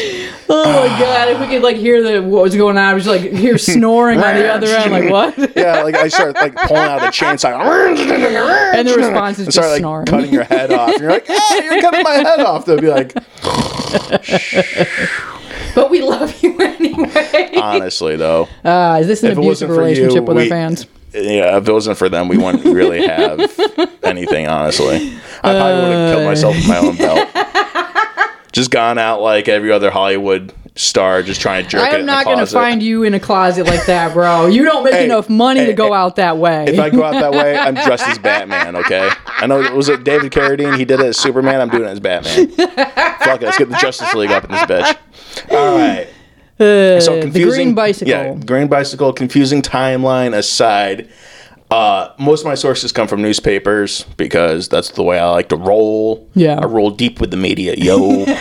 oh 0.48 0.64
my 0.64 0.98
god! 0.98 1.28
If 1.28 1.40
we 1.40 1.46
could 1.46 1.62
like 1.62 1.76
hear 1.76 2.02
the 2.02 2.22
what 2.26 2.42
was 2.42 2.56
going 2.56 2.78
on, 2.78 2.84
I 2.84 2.94
was 2.94 3.06
like 3.06 3.20
hear 3.20 3.58
snoring 3.58 4.18
on 4.20 4.34
the 4.36 4.48
other 4.52 4.66
end, 4.68 4.92
like 4.92 5.10
what? 5.10 5.56
Yeah, 5.56 5.82
like 5.82 5.94
I 5.96 6.08
start 6.08 6.34
like 6.36 6.54
pulling 6.56 6.82
out 6.82 7.00
the 7.00 7.06
chainsaw, 7.08 7.58
And 7.98 8.88
the 8.88 8.94
response 8.96 9.38
is 9.38 9.46
and 9.46 9.54
just 9.54 9.56
start 9.56 9.70
like 9.70 9.78
snoring. 9.80 10.06
cutting 10.06 10.32
your 10.32 10.44
head 10.44 10.72
off. 10.72 10.90
And 10.90 11.00
you're 11.00 11.10
like, 11.10 11.26
ah, 11.28 11.60
you're 11.62 11.80
cutting 11.80 12.02
my 12.02 12.14
head 12.14 12.40
off. 12.40 12.64
They'll 12.66 12.80
be 12.80 12.88
like, 12.88 13.12
But 15.74 15.90
we 15.90 16.02
love 16.02 16.42
you 16.42 16.58
anyway. 16.58 17.52
honestly 17.56 18.16
though, 18.16 18.48
Uh, 18.64 18.98
is 19.00 19.06
this 19.06 19.22
an 19.22 19.30
If 19.32 19.38
it 19.38 19.40
abusive 19.40 19.68
wasn't 19.68 19.70
for 19.70 19.74
you, 19.74 19.80
relationship 19.80 20.24
with 20.24 20.36
our 20.36 20.42
we- 20.42 20.48
fans? 20.48 20.86
yeah, 21.12 21.56
if 21.56 21.68
it 21.68 21.72
wasn't 21.72 21.96
for 21.98 22.08
them, 22.08 22.28
we 22.28 22.36
wouldn't 22.38 22.64
really 22.64 23.06
have 23.06 23.40
anything. 24.02 24.46
Honestly, 24.48 25.12
I 25.42 25.52
probably 25.52 25.82
would 25.82 25.92
have 25.92 26.14
killed 26.14 26.26
myself 26.26 26.54
with 26.56 26.68
my 26.68 26.78
own 26.78 26.96
belt. 26.96 27.28
Just 28.52 28.70
gone 28.72 28.98
out 28.98 29.20
like 29.20 29.48
every 29.48 29.70
other 29.70 29.90
Hollywood 29.90 30.52
star, 30.76 31.22
just 31.22 31.40
trying 31.40 31.64
to 31.64 31.68
jerk 31.70 31.82
I 31.82 31.96
am 31.98 32.06
not 32.06 32.24
going 32.24 32.38
to 32.38 32.46
find 32.46 32.82
you 32.82 33.02
in 33.02 33.12
a 33.14 33.20
closet 33.20 33.66
like 33.66 33.84
that, 33.86 34.14
bro. 34.14 34.46
You 34.46 34.64
don't 34.64 34.84
make 34.84 34.94
Hey, 34.94 35.04
enough 35.04 35.28
money 35.28 35.60
hey, 35.60 35.66
to 35.66 35.72
go 35.72 35.88
hey, 35.88 35.94
out 35.94 36.16
that 36.16 36.38
way. 36.38 36.64
If 36.68 36.78
I 36.78 36.90
go 36.90 37.02
out 37.04 37.12
that 37.14 37.32
way, 37.32 37.56
I'm 37.56 37.74
dressed 37.74 38.06
as 38.06 38.18
Batman. 38.20 38.76
Okay, 38.76 39.10
I 39.26 39.46
know 39.46 39.74
was 39.74 39.88
it 39.88 40.04
David 40.04 40.32
Carradine? 40.32 40.76
He 40.78 40.84
did 40.84 41.00
it 41.00 41.06
as 41.06 41.18
Superman. 41.18 41.60
I'm 41.60 41.68
doing 41.68 41.84
it 41.84 41.88
as 41.88 42.00
Batman. 42.00 42.48
Fuck 42.50 43.42
it, 43.42 43.46
let's 43.46 43.58
get 43.58 43.68
the 43.68 43.76
Justice 43.80 44.14
League 44.14 44.30
up 44.30 44.44
in 44.44 44.50
this 44.52 44.62
bitch. 44.62 44.96
All 45.50 45.76
right. 45.78 46.06
Uh, 46.58 47.00
So 47.00 47.16
the 47.16 47.22
confusing. 47.22 47.50
green 47.66 47.74
bicycle. 47.74 48.10
Yeah, 48.10 48.34
green 48.34 48.68
bicycle. 48.68 49.12
Confusing 49.12 49.62
timeline 49.62 50.34
aside, 50.36 51.08
uh, 51.70 52.10
most 52.18 52.40
of 52.40 52.46
my 52.46 52.54
sources 52.54 52.92
come 52.92 53.08
from 53.08 53.22
newspapers 53.22 54.04
because 54.16 54.68
that's 54.68 54.90
the 54.90 55.02
way 55.02 55.18
I 55.18 55.28
like 55.30 55.48
to 55.50 55.56
roll. 55.56 56.28
Yeah. 56.34 56.58
I 56.60 56.66
roll 56.66 56.90
deep 56.90 57.18
with 57.20 57.30
the 57.30 57.36
media, 57.38 57.74
yo. 57.78 58.24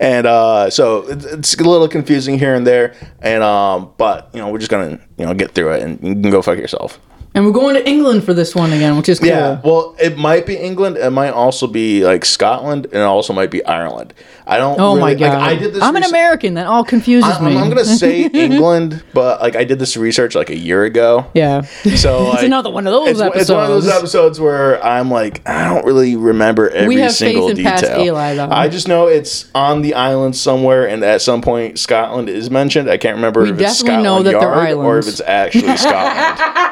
and 0.00 0.26
uh, 0.26 0.70
so 0.70 1.06
it's, 1.08 1.24
it's 1.26 1.54
a 1.54 1.62
little 1.62 1.86
confusing 1.86 2.38
here 2.38 2.54
and 2.54 2.66
there, 2.66 2.94
and 3.20 3.42
um, 3.42 3.92
but 3.98 4.30
you 4.32 4.40
know 4.40 4.48
we're 4.48 4.58
just 4.58 4.70
gonna 4.70 4.98
you 5.18 5.26
know 5.26 5.34
get 5.34 5.52
through 5.52 5.72
it, 5.74 5.82
and 5.82 6.02
you 6.02 6.14
can 6.14 6.30
go 6.30 6.42
fuck 6.42 6.58
yourself. 6.58 6.98
And 7.32 7.46
we're 7.46 7.52
going 7.52 7.76
to 7.76 7.88
England 7.88 8.24
for 8.24 8.34
this 8.34 8.56
one 8.56 8.72
again, 8.72 8.96
which 8.96 9.08
is 9.08 9.20
cool. 9.20 9.28
Yeah, 9.28 9.60
well, 9.62 9.94
it 10.00 10.18
might 10.18 10.46
be 10.46 10.56
England. 10.56 10.96
It 10.96 11.10
might 11.10 11.30
also 11.30 11.68
be 11.68 12.04
like 12.04 12.24
Scotland, 12.24 12.86
and 12.86 12.94
it 12.96 13.00
also 13.02 13.32
might 13.32 13.52
be 13.52 13.64
Ireland. 13.64 14.12
I 14.48 14.58
don't. 14.58 14.80
Oh 14.80 14.96
my 14.96 15.12
really- 15.12 15.20
like, 15.22 15.32
god! 15.32 15.40
I 15.40 15.54
did 15.54 15.74
this. 15.74 15.80
I'm 15.82 15.94
an 15.94 16.02
American. 16.02 16.54
That 16.54 16.66
all 16.66 16.82
confuses 16.84 17.30
I'm, 17.36 17.44
me. 17.44 17.56
I'm 17.56 17.68
gonna 17.68 17.84
say 17.84 18.22
England, 18.34 19.04
but 19.14 19.40
like 19.40 19.54
I 19.54 19.62
did 19.62 19.78
this 19.78 19.96
research 19.96 20.34
like 20.34 20.50
a 20.50 20.56
year 20.58 20.82
ago. 20.82 21.24
yeah. 21.34 21.60
So 21.60 22.24
like, 22.30 22.42
another 22.42 22.70
one 22.70 22.84
of 22.88 22.92
those 22.92 23.20
it's, 23.20 23.36
It's 23.36 23.50
one 23.50 23.62
of 23.62 23.68
those 23.68 23.86
episodes. 23.86 24.02
episodes 24.16 24.40
where 24.40 24.84
I'm 24.84 25.08
like, 25.08 25.48
I 25.48 25.68
don't 25.72 25.84
really 25.84 26.16
remember 26.16 26.68
every 26.68 26.96
we 26.96 27.00
have 27.00 27.10
faith 27.12 27.18
single 27.18 27.48
in 27.50 27.56
detail. 27.56 27.70
past 27.72 27.84
Eli, 28.00 28.34
though. 28.34 28.48
I 28.50 28.68
just 28.68 28.88
know 28.88 29.06
it's 29.06 29.48
on 29.54 29.82
the 29.82 29.94
island 29.94 30.34
somewhere, 30.34 30.88
and 30.88 31.04
at 31.04 31.22
some 31.22 31.42
point 31.42 31.78
Scotland 31.78 32.28
is 32.28 32.50
mentioned. 32.50 32.90
I 32.90 32.96
can't 32.96 33.14
remember 33.14 33.42
We 33.42 33.50
if 33.52 33.60
it's 33.60 33.78
Scotland 33.78 34.02
know 34.02 34.22
that 34.24 34.32
Yard 34.32 34.72
or 34.72 34.98
if 34.98 35.06
it's 35.06 35.20
actually 35.20 35.76
Scotland. 35.76 36.69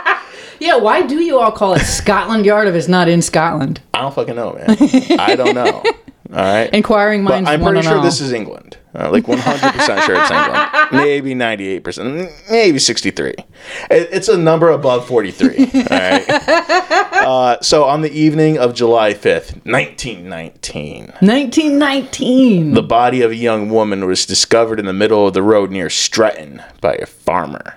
Yeah. 0.61 0.77
Why 0.77 1.03
do 1.03 1.21
you 1.21 1.39
all 1.39 1.53
call 1.53 1.75
it 1.75 1.81
Scotland 1.81 2.45
Yard 2.47 2.69
if 2.69 2.75
it's 2.75 2.89
not 2.89 3.09
in 3.09 3.23
Scotland? 3.23 3.81
I 3.95 4.03
don't 4.03 4.15
fucking 4.15 4.37
know, 4.37 4.55
man. 4.55 4.77
I 5.21 5.35
don't 5.37 5.55
know. 5.55 5.83
All 6.31 6.37
right. 6.37 6.69
Inquiring 6.75 7.25
But 7.25 7.31
minds 7.45 7.49
I'm 7.49 7.63
pretty 7.63 7.81
sure 7.81 7.97
know. 7.97 8.03
this 8.03 8.21
is 8.21 8.33
England. 8.33 8.77
Uh, 8.95 9.11
like 9.11 9.25
100% 9.25 10.03
sure 10.03 10.15
it's 10.21 10.31
England. 10.31 10.71
Maybe 10.93 11.35
98%. 11.35 12.51
Maybe 12.51 12.79
63. 12.79 13.31
It, 13.31 13.47
it's 13.91 14.29
a 14.29 14.37
number 14.37 14.69
above 14.69 15.07
43. 15.07 15.59
All 15.59 15.83
right. 15.91 17.05
Uh, 17.19 17.61
so 17.61 17.85
on 17.85 18.01
the 18.01 18.11
evening 18.13 18.57
of 18.57 18.73
July 18.75 19.13
5th, 19.13 19.57
1919, 19.67 21.13
1919. 21.21 22.73
the 22.73 22.83
body 22.83 23.21
of 23.21 23.31
a 23.33 23.37
young 23.37 23.69
woman 23.69 24.07
was 24.07 24.25
discovered 24.25 24.79
in 24.81 24.87
the 24.87 24.93
middle 24.95 25.27
of 25.27 25.35
the 25.35 25.43
road 25.43 25.71
near 25.71 25.91
Stretton 25.91 26.63
by 26.81 26.95
a 26.95 27.05
farmer. 27.07 27.75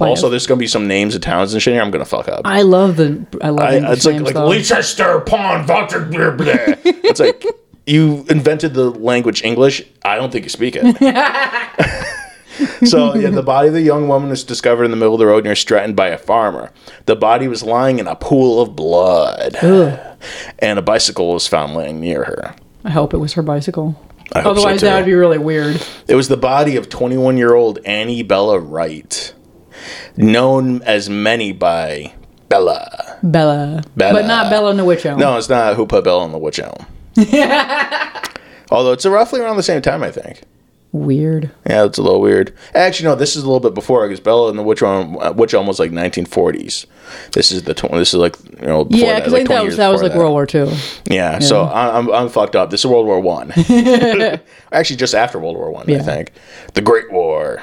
A- 0.00 0.04
Also, 0.04 0.28
there's 0.28 0.46
going 0.46 0.58
to 0.58 0.62
be 0.62 0.66
some 0.66 0.88
names 0.88 1.14
of 1.14 1.20
towns 1.20 1.52
and 1.52 1.62
shit 1.62 1.74
here 1.74 1.82
I'm 1.82 1.90
going 1.90 2.04
to 2.04 2.08
fuck 2.10 2.28
up. 2.28 2.42
I 2.44 2.62
love 2.62 2.96
the. 2.96 3.24
I 3.42 3.50
love 3.50 3.68
I, 3.68 3.76
English 3.76 3.96
it's 3.98 4.06
like, 4.06 4.14
names, 4.14 4.24
like 4.26 4.34
though. 4.34 4.46
Leicester 4.46 5.20
Pond, 5.20 5.68
Walter, 5.68 6.04
blah, 6.04 6.30
blah. 6.32 6.54
It's 6.84 7.20
like 7.20 7.44
you 7.86 8.24
invented 8.28 8.74
the 8.74 8.90
language 8.90 9.44
English. 9.44 9.82
I 10.04 10.16
don't 10.16 10.32
think 10.32 10.44
you 10.44 10.48
speak 10.50 10.74
it. 10.76 10.84
so 12.86 13.14
yeah, 13.14 13.30
the 13.30 13.42
body 13.42 13.68
of 13.68 13.74
the 13.74 13.82
young 13.82 14.08
woman 14.08 14.30
was 14.30 14.44
discovered 14.44 14.84
in 14.84 14.90
the 14.90 14.96
middle 14.96 15.14
of 15.14 15.18
the 15.18 15.26
road 15.26 15.44
near 15.44 15.54
Stretton 15.54 15.94
by 15.94 16.08
a 16.08 16.18
farmer. 16.18 16.70
The 17.06 17.16
body 17.16 17.48
was 17.48 17.62
lying 17.62 17.98
in 17.98 18.06
a 18.06 18.16
pool 18.16 18.60
of 18.62 18.74
blood, 18.74 19.56
and 20.58 20.78
a 20.78 20.82
bicycle 20.82 21.32
was 21.32 21.46
found 21.46 21.74
laying 21.74 22.00
near 22.00 22.24
her. 22.24 22.54
I 22.84 22.90
hope 22.90 23.14
it 23.14 23.18
was 23.18 23.34
her 23.34 23.42
bicycle. 23.42 24.00
So, 24.32 24.40
Otherwise, 24.40 24.80
too. 24.80 24.86
that 24.86 24.96
would 24.96 25.06
be 25.06 25.14
really 25.14 25.38
weird. 25.38 25.80
It 26.08 26.14
was 26.14 26.28
the 26.28 26.36
body 26.36 26.76
of 26.76 26.88
21 26.88 27.36
year 27.36 27.54
old 27.54 27.78
Annie 27.84 28.22
Bella 28.22 28.58
Wright, 28.58 29.34
known 30.16 30.82
as 30.82 31.08
many 31.10 31.52
by 31.52 32.12
Bella. 32.48 33.18
Bella. 33.22 33.82
Bella. 33.96 34.12
But 34.20 34.26
not 34.26 34.50
Bella 34.50 34.72
Nowicho. 34.74 35.16
No, 35.18 35.36
it's 35.36 35.48
not 35.48 35.76
who 35.76 35.86
put 35.86 36.04
Bella 36.04 36.24
in 36.26 36.32
the 36.32 36.38
witch 36.38 36.58
elm. 36.58 36.86
Although 38.70 38.92
it's 38.92 39.06
roughly 39.06 39.40
around 39.40 39.56
the 39.56 39.62
same 39.62 39.82
time, 39.82 40.02
I 40.02 40.10
think. 40.10 40.42
Weird. 40.92 41.50
Yeah, 41.68 41.84
it's 41.86 41.98
a 41.98 42.02
little 42.02 42.20
weird. 42.20 42.54
Actually, 42.72 43.08
no, 43.08 43.14
this 43.16 43.34
is 43.34 43.42
a 43.42 43.46
little 43.46 43.58
bit 43.58 43.74
before 43.74 44.06
because 44.06 44.20
Bella 44.20 44.48
and 44.50 44.56
the 44.58 44.62
Witch 44.62 44.80
Elm, 44.80 45.18
uh, 45.18 45.32
Witch 45.32 45.52
Elm 45.52 45.66
was 45.66 45.80
like 45.80 45.90
1940s. 45.90 46.86
This 47.32 47.50
is 47.50 47.64
the 47.64 47.74
tw- 47.74 47.90
this 47.92 48.14
is 48.14 48.20
like 48.20 48.36
you 48.60 48.66
know 48.68 48.84
before 48.84 49.04
Yeah, 49.08 49.14
that, 49.14 49.18
because 49.20 49.32
like 49.32 49.40
I 49.42 49.46
think 49.46 49.48
that 49.48 49.64
was 49.64 49.76
that 49.76 49.88
was 49.88 50.02
like 50.02 50.12
that. 50.12 50.18
World 50.18 50.30
War 50.32 50.46
Two. 50.46 50.70
Yeah, 51.10 51.40
so 51.40 51.62
I- 51.64 51.98
I'm 51.98 52.08
I'm 52.12 52.28
fucked 52.28 52.54
up. 52.54 52.70
This 52.70 52.80
is 52.80 52.86
World 52.86 53.06
War 53.06 53.18
One. 53.18 53.50
Actually, 54.72 54.96
just 54.96 55.14
after 55.16 55.40
World 55.40 55.56
War 55.56 55.72
One, 55.72 55.86
I 55.88 55.94
Yeah. 55.94 56.02
think. 56.02 56.30
The 56.74 56.80
Great 56.80 57.10
War. 57.12 57.60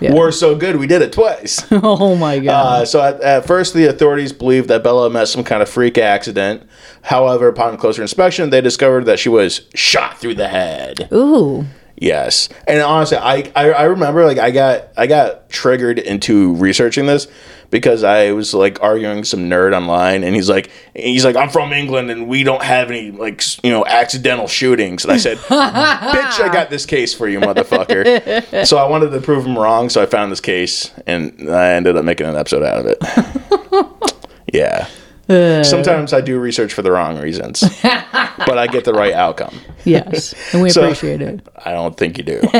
Yeah. 0.00 0.12
War's 0.12 0.38
so 0.38 0.54
good, 0.56 0.76
we 0.76 0.86
did 0.86 1.02
it 1.02 1.12
twice. 1.12 1.64
Oh 1.72 2.14
my 2.16 2.38
god. 2.38 2.82
Uh, 2.82 2.84
so 2.84 3.02
at, 3.02 3.20
at 3.20 3.46
first, 3.46 3.74
the 3.74 3.86
authorities 3.86 4.32
believed 4.32 4.68
that 4.68 4.82
Bella 4.82 5.08
met 5.10 5.26
some 5.28 5.42
kind 5.44 5.62
of 5.62 5.68
freak 5.68 5.96
accident. 5.98 6.68
However, 7.02 7.48
upon 7.48 7.76
closer 7.76 8.02
inspection, 8.02 8.50
they 8.50 8.60
discovered 8.60 9.04
that 9.04 9.18
she 9.18 9.28
was 9.28 9.62
shot 9.74 10.18
through 10.18 10.34
the 10.34 10.48
head. 10.48 11.08
Ooh. 11.12 11.64
Yes, 12.00 12.48
and 12.68 12.80
honestly, 12.80 13.16
I, 13.16 13.50
I 13.56 13.70
I 13.70 13.82
remember 13.84 14.24
like 14.24 14.38
I 14.38 14.52
got 14.52 14.88
I 14.96 15.08
got 15.08 15.50
triggered 15.50 15.98
into 15.98 16.54
researching 16.54 17.06
this 17.06 17.26
because 17.70 18.04
I 18.04 18.30
was 18.32 18.54
like 18.54 18.80
arguing 18.82 19.24
some 19.24 19.50
nerd 19.50 19.76
online, 19.76 20.22
and 20.22 20.34
he's 20.36 20.48
like 20.48 20.70
he's 20.94 21.24
like 21.24 21.34
I'm 21.34 21.48
from 21.48 21.72
England 21.72 22.10
and 22.10 22.28
we 22.28 22.44
don't 22.44 22.62
have 22.62 22.90
any 22.92 23.10
like 23.10 23.42
you 23.64 23.70
know 23.70 23.84
accidental 23.84 24.46
shootings, 24.46 25.04
and 25.04 25.12
I 25.12 25.16
said, 25.16 25.38
bitch, 25.48 26.40
I 26.40 26.50
got 26.52 26.70
this 26.70 26.86
case 26.86 27.12
for 27.14 27.28
you, 27.28 27.40
motherfucker. 27.40 28.64
so 28.64 28.76
I 28.76 28.88
wanted 28.88 29.10
to 29.10 29.20
prove 29.20 29.44
him 29.44 29.58
wrong, 29.58 29.88
so 29.88 30.00
I 30.00 30.06
found 30.06 30.30
this 30.30 30.40
case, 30.40 30.92
and 31.06 31.50
I 31.50 31.72
ended 31.72 31.96
up 31.96 32.04
making 32.04 32.28
an 32.28 32.36
episode 32.36 32.62
out 32.62 32.78
of 32.78 32.86
it. 32.86 34.24
yeah. 34.52 34.86
Sometimes 35.28 36.12
I 36.12 36.20
do 36.20 36.38
research 36.38 36.72
for 36.72 36.82
the 36.82 36.90
wrong 36.90 37.18
reasons, 37.20 37.60
but 37.82 38.56
I 38.58 38.66
get 38.66 38.84
the 38.84 38.94
right 38.94 39.12
outcome. 39.12 39.54
Yes, 39.84 40.34
and 40.52 40.62
we 40.62 40.70
So- 40.70 40.84
appreciate 40.84 41.20
it. 41.22 41.46
I 41.64 41.72
don't 41.72 41.96
think 41.96 42.16
you 42.18 42.24
do. 42.24 42.40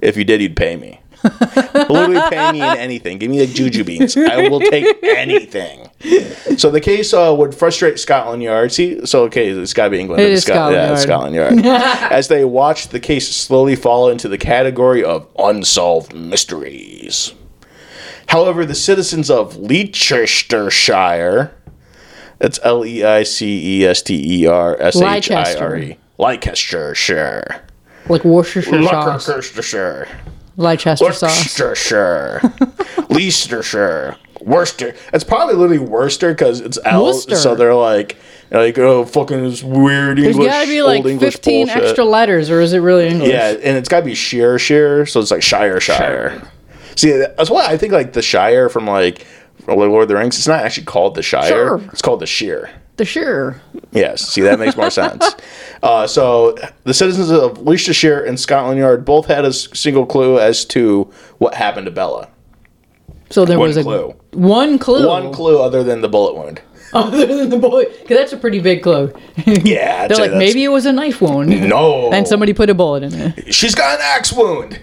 if 0.00 0.16
you 0.16 0.24
did, 0.24 0.40
you'd 0.40 0.56
pay 0.56 0.76
me. 0.76 1.00
Literally 1.74 2.18
pay 2.30 2.52
me 2.52 2.60
in 2.62 2.78
anything. 2.78 3.18
Give 3.18 3.30
me 3.30 3.40
like 3.40 3.50
juju 3.54 3.84
beans. 3.84 4.16
I 4.16 4.48
will 4.48 4.60
take 4.60 4.86
anything. 5.04 5.90
So 6.56 6.70
the 6.70 6.80
case 6.80 7.12
uh, 7.12 7.34
would 7.36 7.54
frustrate 7.54 7.98
Scotland 7.98 8.42
Yard. 8.42 8.72
See, 8.72 9.04
so 9.04 9.24
okay, 9.24 9.48
it's 9.50 9.74
got 9.74 9.84
to 9.84 9.90
be 9.90 10.00
England. 10.00 10.22
It 10.22 10.30
is 10.30 10.44
Scot- 10.44 10.72
yeah, 10.72 10.94
Scotland 10.96 11.34
Scotland 11.34 11.64
Yard. 11.66 11.76
As 12.10 12.28
they 12.28 12.44
watched 12.46 12.90
the 12.92 13.00
case 13.00 13.28
slowly 13.34 13.76
fall 13.76 14.08
into 14.08 14.28
the 14.28 14.38
category 14.38 15.04
of 15.04 15.26
unsolved 15.38 16.14
mysteries. 16.14 17.34
However, 18.28 18.64
the 18.64 18.74
citizens 18.76 19.28
of 19.28 19.56
Leicestershire, 19.58 21.52
that's 22.40 22.58
L 22.62 22.84
E 22.84 23.04
I 23.04 23.22
C 23.22 23.80
E 23.80 23.86
S 23.86 24.02
T 24.02 24.42
E 24.42 24.46
R 24.46 24.76
S 24.80 25.00
H 25.00 25.30
I 25.30 25.54
R 25.54 25.76
E, 25.76 25.96
Leicestershire. 26.18 27.62
Like 28.08 28.24
Worcestershire 28.24 28.82
sauce, 28.82 29.28
Leicestershire. 29.28 30.08
Leicester 30.56 30.96
sauce. 30.96 31.00
Worcestershire. 31.00 32.40
Leicestershire. 33.10 34.16
Worcester. 34.40 34.94
It's 35.12 35.22
probably 35.22 35.54
literally 35.54 35.78
Worcester 35.78 36.32
because 36.32 36.60
it's 36.60 36.78
L. 36.84 37.04
Worcester. 37.04 37.36
So 37.36 37.54
they're 37.54 37.74
like, 37.74 38.16
like 38.50 38.78
oh, 38.78 39.04
fucking 39.04 39.42
this 39.42 39.62
weird 39.62 40.16
There's 40.16 40.34
English, 40.34 40.46
It's 40.46 40.54
got 40.54 40.64
to 40.64 40.68
be 40.68 40.82
like 40.82 41.04
English 41.04 41.34
15 41.34 41.66
bullshit. 41.66 41.84
extra 41.84 42.04
letters, 42.04 42.50
or 42.50 42.60
is 42.62 42.72
it 42.72 42.78
really 42.78 43.08
English? 43.08 43.28
Yeah, 43.28 43.50
and 43.50 43.76
it's 43.76 43.88
got 43.88 44.00
to 44.00 44.06
be 44.06 44.14
Shire, 44.14 44.58
Shire. 44.58 45.04
So 45.04 45.20
it's 45.20 45.30
like 45.30 45.42
Shire, 45.42 45.78
Shire. 45.78 46.42
See, 46.96 47.12
that's 47.12 47.50
why 47.50 47.66
I 47.66 47.76
think 47.76 47.92
like 47.92 48.14
the 48.14 48.22
Shire 48.22 48.68
from 48.68 48.86
like 48.86 49.26
Lord 49.66 50.02
of 50.02 50.08
the 50.08 50.16
Rings. 50.16 50.36
It's 50.38 50.46
not 50.48 50.64
actually 50.64 50.86
called 50.86 51.14
the 51.14 51.22
Shire. 51.22 51.48
Sure. 51.48 51.80
It's 51.92 52.02
called 52.02 52.20
the 52.20 52.26
Shire. 52.26 52.70
The 52.96 53.04
sure. 53.06 53.60
Yes, 53.92 54.20
see 54.28 54.42
that 54.42 54.58
makes 54.58 54.76
more 54.76 54.90
sense. 54.90 55.34
Uh, 55.82 56.06
so 56.06 56.54
the 56.84 56.92
citizens 56.92 57.30
of 57.30 57.56
Leicestershire 57.62 58.22
and 58.22 58.38
Scotland 58.38 58.78
Yard 58.78 59.02
both 59.02 59.24
had 59.24 59.46
a 59.46 59.52
single 59.54 60.04
clue 60.04 60.38
as 60.38 60.66
to 60.66 61.10
what 61.38 61.54
happened 61.54 61.86
to 61.86 61.90
Bella. 61.90 62.28
So 63.30 63.46
there 63.46 63.58
One 63.58 63.68
was 63.68 63.78
a 63.78 63.82
clue. 63.82 64.14
one 64.32 64.78
clue. 64.78 65.08
One 65.08 65.32
clue 65.32 65.58
other 65.58 65.82
than 65.82 66.02
the 66.02 66.08
bullet 66.10 66.34
wound. 66.34 66.60
other 66.92 67.24
than 67.24 67.48
the 67.48 67.56
bullet, 67.56 67.88
because 68.02 68.18
that's 68.18 68.34
a 68.34 68.36
pretty 68.36 68.58
big 68.60 68.82
clue. 68.82 69.10
Yeah, 69.46 70.00
I'd 70.04 70.10
They're 70.10 70.18
like 70.28 70.32
maybe 70.36 70.62
it 70.64 70.68
was 70.68 70.84
a 70.84 70.92
knife 70.92 71.22
wound, 71.22 71.48
no. 71.48 72.12
and 72.12 72.28
somebody 72.28 72.52
put 72.52 72.68
a 72.68 72.74
bullet 72.74 73.04
in 73.04 73.14
it. 73.14 73.54
she's 73.54 73.74
got 73.74 73.94
an 73.94 74.00
axe 74.02 74.34
wound. 74.34 74.78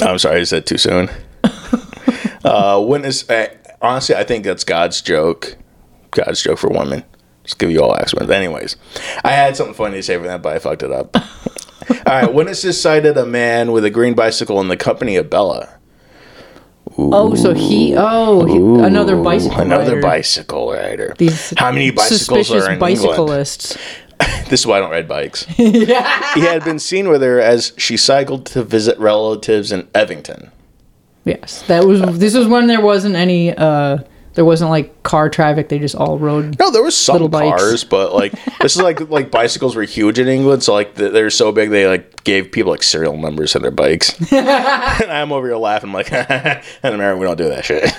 I'm 0.00 0.18
sorry, 0.18 0.40
I 0.40 0.44
said 0.44 0.64
too 0.64 0.78
soon. 0.78 1.10
Uh, 2.44 2.82
witness. 2.86 3.28
Uh, 3.28 3.48
honestly, 3.80 4.14
I 4.14 4.24
think 4.24 4.44
that's 4.44 4.64
God's 4.64 5.00
joke. 5.00 5.56
God's 6.10 6.42
joke 6.42 6.58
for 6.58 6.68
women. 6.68 7.04
Just 7.44 7.58
give 7.58 7.70
you 7.70 7.82
all 7.82 7.90
wounds. 7.90 8.30
Anyways, 8.30 8.76
I 9.24 9.30
had 9.30 9.56
something 9.56 9.74
funny 9.74 9.96
to 9.96 10.02
say 10.02 10.18
for 10.18 10.24
that, 10.24 10.42
but 10.42 10.54
I 10.54 10.58
fucked 10.58 10.82
it 10.82 10.92
up. 10.92 11.16
all 11.90 11.96
right, 12.06 12.32
witnesses 12.32 12.80
cited 12.80 13.16
a 13.16 13.24
man 13.24 13.72
with 13.72 13.84
a 13.84 13.90
green 13.90 14.14
bicycle 14.14 14.60
in 14.60 14.68
the 14.68 14.76
company 14.76 15.16
of 15.16 15.30
Bella. 15.30 15.78
Oh, 16.96 17.34
so 17.34 17.54
he 17.54 17.94
oh 17.96 18.44
he, 18.44 18.56
another 18.84 19.22
bicycle 19.22 19.60
Another 19.60 19.94
rider. 19.94 20.02
bicycle 20.02 20.72
rider. 20.72 21.14
These 21.16 21.54
How 21.56 21.70
many 21.70 21.90
bicycles 21.90 22.50
are 22.50 22.66
in 22.66 22.72
England? 22.72 22.80
bicyclists. 22.80 23.78
This 24.48 24.60
is 24.60 24.66
why 24.66 24.78
I 24.78 24.80
don't 24.80 24.90
ride 24.90 25.06
bikes. 25.06 25.44
he 25.44 25.84
had 25.84 26.64
been 26.64 26.78
seen 26.80 27.08
with 27.08 27.22
her 27.22 27.38
as 27.38 27.72
she 27.76 27.96
cycled 27.96 28.46
to 28.46 28.64
visit 28.64 28.98
relatives 28.98 29.70
in 29.70 29.82
Evington. 29.94 30.50
Yes, 31.28 31.62
that 31.68 31.84
was. 31.84 32.18
This 32.18 32.34
was 32.34 32.46
when 32.46 32.66
there 32.66 32.80
wasn't 32.80 33.14
any. 33.14 33.54
uh 33.54 33.98
There 34.34 34.44
wasn't 34.44 34.70
like 34.70 35.02
car 35.02 35.28
traffic. 35.28 35.68
They 35.68 35.78
just 35.80 35.96
all 35.96 36.16
rode. 36.18 36.58
No, 36.60 36.70
there 36.70 36.82
was 36.82 36.96
some 36.96 37.28
cars, 37.30 37.82
but 37.84 38.14
like 38.14 38.32
this 38.60 38.76
is 38.76 38.82
like 38.82 39.00
like 39.10 39.30
bicycles 39.30 39.74
were 39.74 39.82
huge 39.82 40.18
in 40.18 40.28
England, 40.28 40.62
so 40.62 40.72
like 40.74 40.94
they're 40.94 41.30
so 41.30 41.50
big 41.50 41.70
they 41.70 41.86
like 41.88 42.22
gave 42.24 42.52
people 42.52 42.70
like 42.70 42.82
serial 42.84 43.16
numbers 43.16 43.56
on 43.56 43.62
their 43.62 43.72
bikes. 43.72 44.14
and 44.32 45.10
I'm 45.10 45.32
over 45.32 45.46
here 45.48 45.56
laughing 45.56 45.92
like, 45.92 46.12
in 46.84 46.94
America 46.94 47.18
we 47.18 47.26
don't 47.26 47.36
do 47.38 47.48
that 47.48 47.64
shit. 47.64 47.90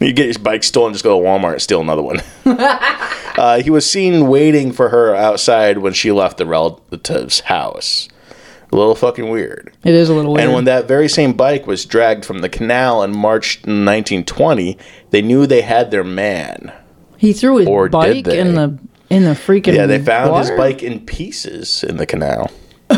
you 0.00 0.12
get 0.12 0.26
your 0.26 0.38
bike 0.42 0.62
stolen, 0.62 0.92
just 0.92 1.02
go 1.04 1.18
to 1.18 1.26
Walmart 1.26 1.52
and 1.54 1.62
steal 1.62 1.80
another 1.80 2.02
one. 2.02 2.20
uh, 2.44 3.60
he 3.62 3.70
was 3.70 3.88
seen 3.90 4.28
waiting 4.28 4.70
for 4.72 4.90
her 4.90 5.14
outside 5.14 5.78
when 5.78 5.92
she 5.92 6.12
left 6.12 6.36
the 6.38 6.46
relative's 6.46 7.40
house. 7.40 8.08
A 8.72 8.76
little 8.76 8.94
fucking 8.96 9.28
weird. 9.28 9.72
It 9.84 9.94
is 9.94 10.08
a 10.08 10.14
little 10.14 10.32
weird. 10.34 10.44
And 10.46 10.54
when 10.54 10.64
that 10.64 10.88
very 10.88 11.08
same 11.08 11.32
bike 11.34 11.66
was 11.66 11.84
dragged 11.84 12.24
from 12.24 12.38
the 12.40 12.48
canal 12.48 13.02
in 13.02 13.16
March 13.16 13.58
1920, 13.58 14.76
they 15.10 15.22
knew 15.22 15.46
they 15.46 15.62
had 15.62 15.90
their 15.90 16.04
man. 16.04 16.72
he 17.16 17.32
threw 17.32 17.58
his 17.58 17.68
Or 17.68 17.88
bike 17.88 18.26
in 18.26 18.54
the 18.54 18.78
in 19.08 19.24
the 19.24 19.30
freaking 19.32 19.74
Yeah, 19.74 19.86
they 19.86 20.02
found 20.02 20.36
his 20.38 20.50
bike 20.56 20.82
in 20.82 21.00
pieces 21.06 21.84
in 21.84 21.96
the 21.96 22.06
canal. 22.06 22.50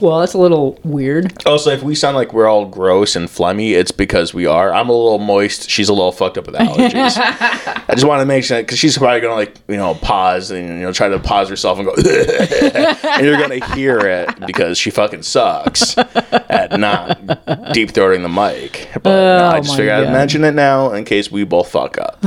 Well, 0.00 0.20
that's 0.20 0.34
a 0.34 0.38
little 0.38 0.78
weird. 0.84 1.32
Oh, 1.46 1.52
also, 1.52 1.70
if 1.70 1.82
we 1.82 1.94
sound 1.94 2.16
like 2.16 2.32
we're 2.32 2.46
all 2.48 2.66
gross 2.66 3.16
and 3.16 3.28
phlegmy, 3.28 3.72
it's 3.72 3.90
because 3.90 4.32
we 4.32 4.46
are. 4.46 4.72
I'm 4.72 4.88
a 4.88 4.92
little 4.92 5.18
moist. 5.18 5.68
She's 5.70 5.88
a 5.88 5.92
little 5.92 6.12
fucked 6.12 6.38
up 6.38 6.46
with 6.46 6.54
allergies. 6.54 7.16
I 7.18 7.94
just 7.94 8.06
want 8.06 8.20
to 8.20 8.26
make 8.26 8.44
sure 8.44 8.60
because 8.60 8.78
she's 8.78 8.96
probably 8.98 9.20
gonna 9.20 9.34
like 9.34 9.56
you 9.68 9.76
know 9.76 9.94
pause 9.94 10.50
and 10.50 10.68
you 10.68 10.74
know 10.84 10.92
try 10.92 11.08
to 11.08 11.18
pause 11.18 11.48
herself 11.48 11.78
and 11.78 11.86
go, 11.86 11.94
and 13.08 13.26
you're 13.26 13.38
gonna 13.38 13.64
hear 13.74 13.98
it 13.98 14.46
because 14.46 14.78
she 14.78 14.90
fucking 14.90 15.22
sucks 15.22 15.96
at 15.98 16.78
not 16.78 17.24
deep 17.72 17.90
throating 17.92 18.22
the 18.22 18.28
mic. 18.28 18.88
But 18.94 19.04
no, 19.04 19.44
I 19.46 19.58
Oh 19.58 19.62
just 19.62 19.76
figured 19.76 19.94
I'd 19.94 20.12
mention 20.12 20.44
it 20.44 20.52
now 20.54 20.92
in 20.92 21.04
case 21.04 21.30
we 21.30 21.44
both 21.44 21.70
fuck 21.70 21.98
up. 21.98 22.20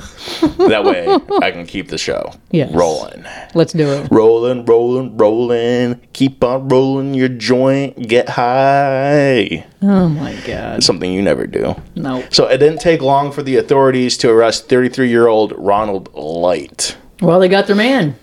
that 0.58 0.84
way, 0.84 1.08
I 1.42 1.52
can 1.52 1.66
keep 1.66 1.90
the 1.90 1.98
show 1.98 2.34
Yes. 2.52 2.72
rolling. 2.74 3.26
Let's 3.54 3.74
do 3.74 3.90
it. 3.92 4.08
Rolling, 4.12 4.66
rolling, 4.66 5.16
rolling. 5.18 6.02
Keep 6.14 6.44
on 6.44 6.68
rolling 6.70 7.14
your 7.14 7.30
joint. 7.30 7.61
Get 7.68 8.30
high. 8.30 9.66
Oh 9.82 10.10
my 10.10 10.36
god. 10.46 10.84
Something 10.84 11.12
you 11.12 11.22
never 11.22 11.48
do. 11.48 11.76
No. 11.96 12.24
So 12.30 12.48
it 12.48 12.58
didn't 12.58 12.80
take 12.80 13.02
long 13.02 13.32
for 13.32 13.44
the 13.44 13.58
authorities 13.58 14.18
to 14.20 14.30
arrest 14.30 14.70
33 14.70 15.10
year 15.10 15.28
old 15.28 15.54
Ronald 15.58 16.14
Light. 16.14 16.98
Well, 17.22 17.40
they 17.40 17.50
got 17.50 17.68
their 17.68 17.76
man. 17.76 18.16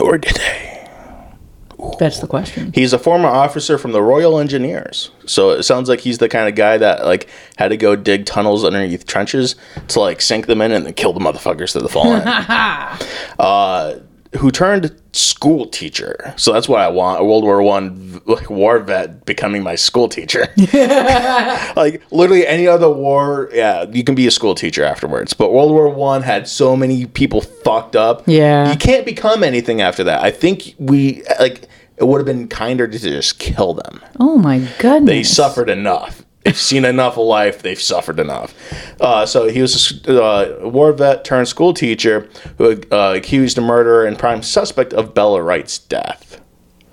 Or 0.00 0.18
did 0.18 0.36
they? 0.36 0.66
That's 1.98 2.20
the 2.20 2.26
question. 2.26 2.72
He's 2.74 2.92
a 2.92 2.98
former 2.98 3.28
officer 3.28 3.78
from 3.78 3.92
the 3.92 4.02
Royal 4.02 4.38
Engineers. 4.38 5.10
So 5.26 5.50
it 5.50 5.62
sounds 5.62 5.88
like 5.88 6.00
he's 6.00 6.18
the 6.18 6.28
kind 6.28 6.48
of 6.48 6.54
guy 6.54 6.78
that 6.78 7.04
like 7.04 7.28
had 7.56 7.68
to 7.68 7.76
go 7.76 7.96
dig 7.96 8.26
tunnels 8.26 8.64
underneath 8.64 9.06
trenches 9.06 9.56
to 9.88 10.00
like 10.00 10.20
sink 10.20 10.46
them 10.46 10.60
in 10.60 10.72
and 10.72 10.86
then 10.86 10.94
kill 10.94 11.12
the 11.12 11.20
motherfuckers 11.20 11.72
that 11.74 11.88
fall 11.88 12.14
in. 12.14 12.22
uh, 13.38 14.00
who 14.38 14.50
turned 14.50 14.94
school 15.12 15.66
teacher. 15.66 16.34
So 16.36 16.52
that's 16.52 16.68
what 16.68 16.80
I 16.80 16.88
want. 16.88 17.20
A 17.20 17.24
World 17.24 17.44
War 17.44 17.62
One 17.62 18.20
like 18.26 18.50
war 18.50 18.78
vet 18.80 19.24
becoming 19.24 19.62
my 19.62 19.74
school 19.74 20.08
teacher. 20.08 20.48
like 21.76 22.02
literally 22.10 22.46
any 22.46 22.66
other 22.66 22.90
war, 22.90 23.48
yeah, 23.52 23.84
you 23.90 24.04
can 24.04 24.14
be 24.14 24.26
a 24.26 24.30
school 24.30 24.54
teacher 24.54 24.84
afterwards. 24.84 25.32
But 25.34 25.52
World 25.52 25.72
War 25.72 25.88
One 25.88 26.22
had 26.22 26.48
so 26.48 26.76
many 26.76 27.06
people 27.06 27.40
fucked 27.40 27.96
up. 27.96 28.24
Yeah. 28.26 28.70
you 28.70 28.76
can't 28.76 29.06
become 29.06 29.42
anything 29.42 29.80
after 29.80 30.04
that. 30.04 30.22
I 30.22 30.30
think 30.30 30.74
we 30.78 31.22
like 31.38 31.68
it 31.96 32.04
would 32.04 32.18
have 32.18 32.26
been 32.26 32.48
kinder 32.48 32.86
to 32.86 32.98
just 32.98 33.38
kill 33.38 33.74
them. 33.74 34.00
Oh 34.20 34.36
my 34.36 34.58
goodness. 34.78 35.08
They 35.08 35.22
suffered 35.22 35.70
enough. 35.70 36.25
They've 36.46 36.56
seen 36.56 36.84
enough 36.84 37.18
of 37.18 37.26
life. 37.26 37.62
They've 37.62 37.80
suffered 37.80 38.20
enough. 38.20 38.54
Uh, 39.00 39.26
so 39.26 39.48
he 39.48 39.60
was 39.60 40.00
a 40.06 40.22
uh, 40.22 40.68
war 40.68 40.92
vet 40.92 41.24
turned 41.24 41.48
school 41.48 41.74
teacher 41.74 42.28
who 42.56 42.80
uh, 42.92 43.14
accused 43.16 43.58
a 43.58 43.60
murderer 43.60 44.06
and 44.06 44.16
prime 44.16 44.42
suspect 44.44 44.94
of 44.94 45.12
Bella 45.12 45.42
Wright's 45.42 45.76
death. 45.76 46.40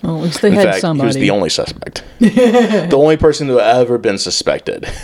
Well, 0.01 0.17
at 0.17 0.24
least 0.24 0.41
they 0.41 0.48
In 0.48 0.55
had 0.55 0.65
fact, 0.69 0.81
somebody. 0.81 1.05
he 1.05 1.07
was 1.07 1.15
the 1.17 1.29
only 1.29 1.50
suspect. 1.50 2.03
the 2.19 2.95
only 2.95 3.15
person 3.15 3.48
who 3.48 3.57
had 3.60 3.77
ever 3.77 4.00
been 4.00 4.17
suspected. 4.17 4.88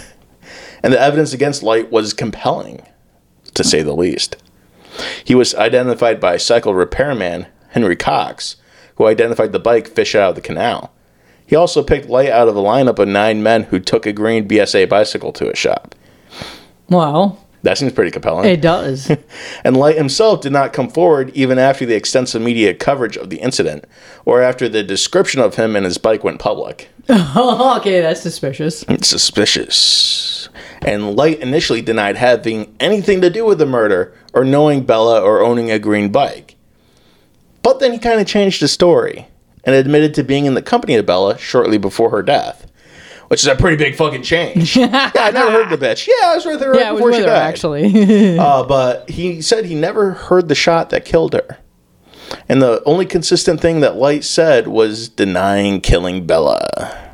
And 0.81 0.93
the 0.93 1.01
evidence 1.01 1.33
against 1.33 1.61
Light 1.61 1.91
was 1.91 2.13
compelling, 2.13 2.83
to 3.53 3.65
say 3.65 3.81
the 3.81 3.93
least. 3.93 4.37
He 5.25 5.35
was 5.35 5.53
identified 5.53 6.21
by 6.21 6.37
cycle 6.37 6.73
repairman 6.73 7.47
Henry 7.71 7.97
Cox, 7.97 8.55
who 8.95 9.05
identified 9.05 9.51
the 9.51 9.59
bike 9.59 9.89
fish 9.89 10.15
out 10.15 10.29
of 10.29 10.35
the 10.35 10.41
canal. 10.41 10.93
He 11.49 11.55
also 11.55 11.81
picked 11.81 12.07
Light 12.09 12.29
out 12.29 12.47
of 12.47 12.55
a 12.55 12.61
lineup 12.61 12.99
of 12.99 13.07
nine 13.07 13.41
men 13.41 13.63
who 13.63 13.79
took 13.79 14.05
a 14.05 14.13
green 14.13 14.47
BSA 14.47 14.87
bicycle 14.87 15.33
to 15.33 15.49
a 15.51 15.55
shop. 15.55 15.95
well, 16.89 17.43
That 17.63 17.75
seems 17.79 17.91
pretty 17.91 18.11
compelling. 18.11 18.45
it 18.47 18.61
does. 18.61 19.11
And 19.63 19.75
Light 19.75 19.97
himself 19.97 20.41
did 20.41 20.51
not 20.51 20.73
come 20.73 20.89
forward 20.89 21.31
even 21.33 21.57
after 21.57 21.87
the 21.87 21.95
extensive 21.95 22.41
media 22.43 22.75
coverage 22.75 23.17
of 23.17 23.31
the 23.31 23.37
incident, 23.37 23.85
or 24.25 24.43
after 24.43 24.69
the 24.69 24.83
description 24.83 25.41
of 25.41 25.55
him 25.55 25.75
and 25.75 25.85
his 25.85 25.97
bike 25.97 26.23
went 26.23 26.39
public. 26.39 26.89
okay, 27.09 27.99
that's 28.01 28.21
suspicious. 28.21 28.83
It's 28.87 29.07
suspicious. 29.07 30.49
And 30.83 31.15
Light 31.15 31.39
initially 31.39 31.81
denied 31.81 32.15
having 32.17 32.75
anything 32.79 33.21
to 33.21 33.29
do 33.31 33.43
with 33.43 33.57
the 33.57 33.65
murder 33.65 34.13
or 34.33 34.45
knowing 34.45 34.83
Bella 34.85 35.19
or 35.19 35.41
owning 35.41 35.71
a 35.71 35.79
green 35.79 36.11
bike. 36.11 36.55
But 37.63 37.79
then 37.79 37.91
he 37.91 37.97
kind 37.97 38.21
of 38.21 38.27
changed 38.27 38.61
his 38.61 38.71
story 38.71 39.25
and 39.69 39.77
admitted 39.77 40.15
to 40.15 40.23
being 40.23 40.45
in 40.45 40.55
the 40.55 40.61
company 40.63 40.95
of 40.95 41.05
Bella 41.05 41.38
shortly 41.38 41.77
before 41.77 42.09
her 42.09 42.23
death. 42.23 42.65
Which 43.27 43.41
is 43.43 43.47
a 43.47 43.55
pretty 43.55 43.77
big 43.77 43.95
fucking 43.95 44.23
change. 44.23 44.75
yeah, 44.75 45.11
I 45.15 45.29
never 45.29 45.51
heard 45.51 45.69
the 45.69 45.77
bitch. 45.77 46.07
Yeah, 46.07 46.29
I 46.29 46.35
was 46.35 46.47
right 46.47 46.57
there 46.59 46.71
right 46.71 46.79
Yeah, 46.79 46.93
before 46.93 47.13
she 47.13 47.19
her 47.19 47.25
died. 47.27 47.38
actually. 47.43 48.39
Uh, 48.39 48.63
but 48.67 49.07
he 49.07 49.43
said 49.43 49.65
he 49.65 49.75
never 49.75 50.13
heard 50.13 50.47
the 50.47 50.55
shot 50.55 50.89
that 50.89 51.05
killed 51.05 51.33
her. 51.33 51.59
And 52.47 52.60
the 52.60 52.82
only 52.88 53.05
consistent 53.05 53.62
thing 53.62 53.82
that 53.82 53.97
Light 53.97 54.23
said 54.23 54.67
was 54.67 55.10
denying 55.10 55.82
killing 55.82 56.25
Bella. 56.25 57.12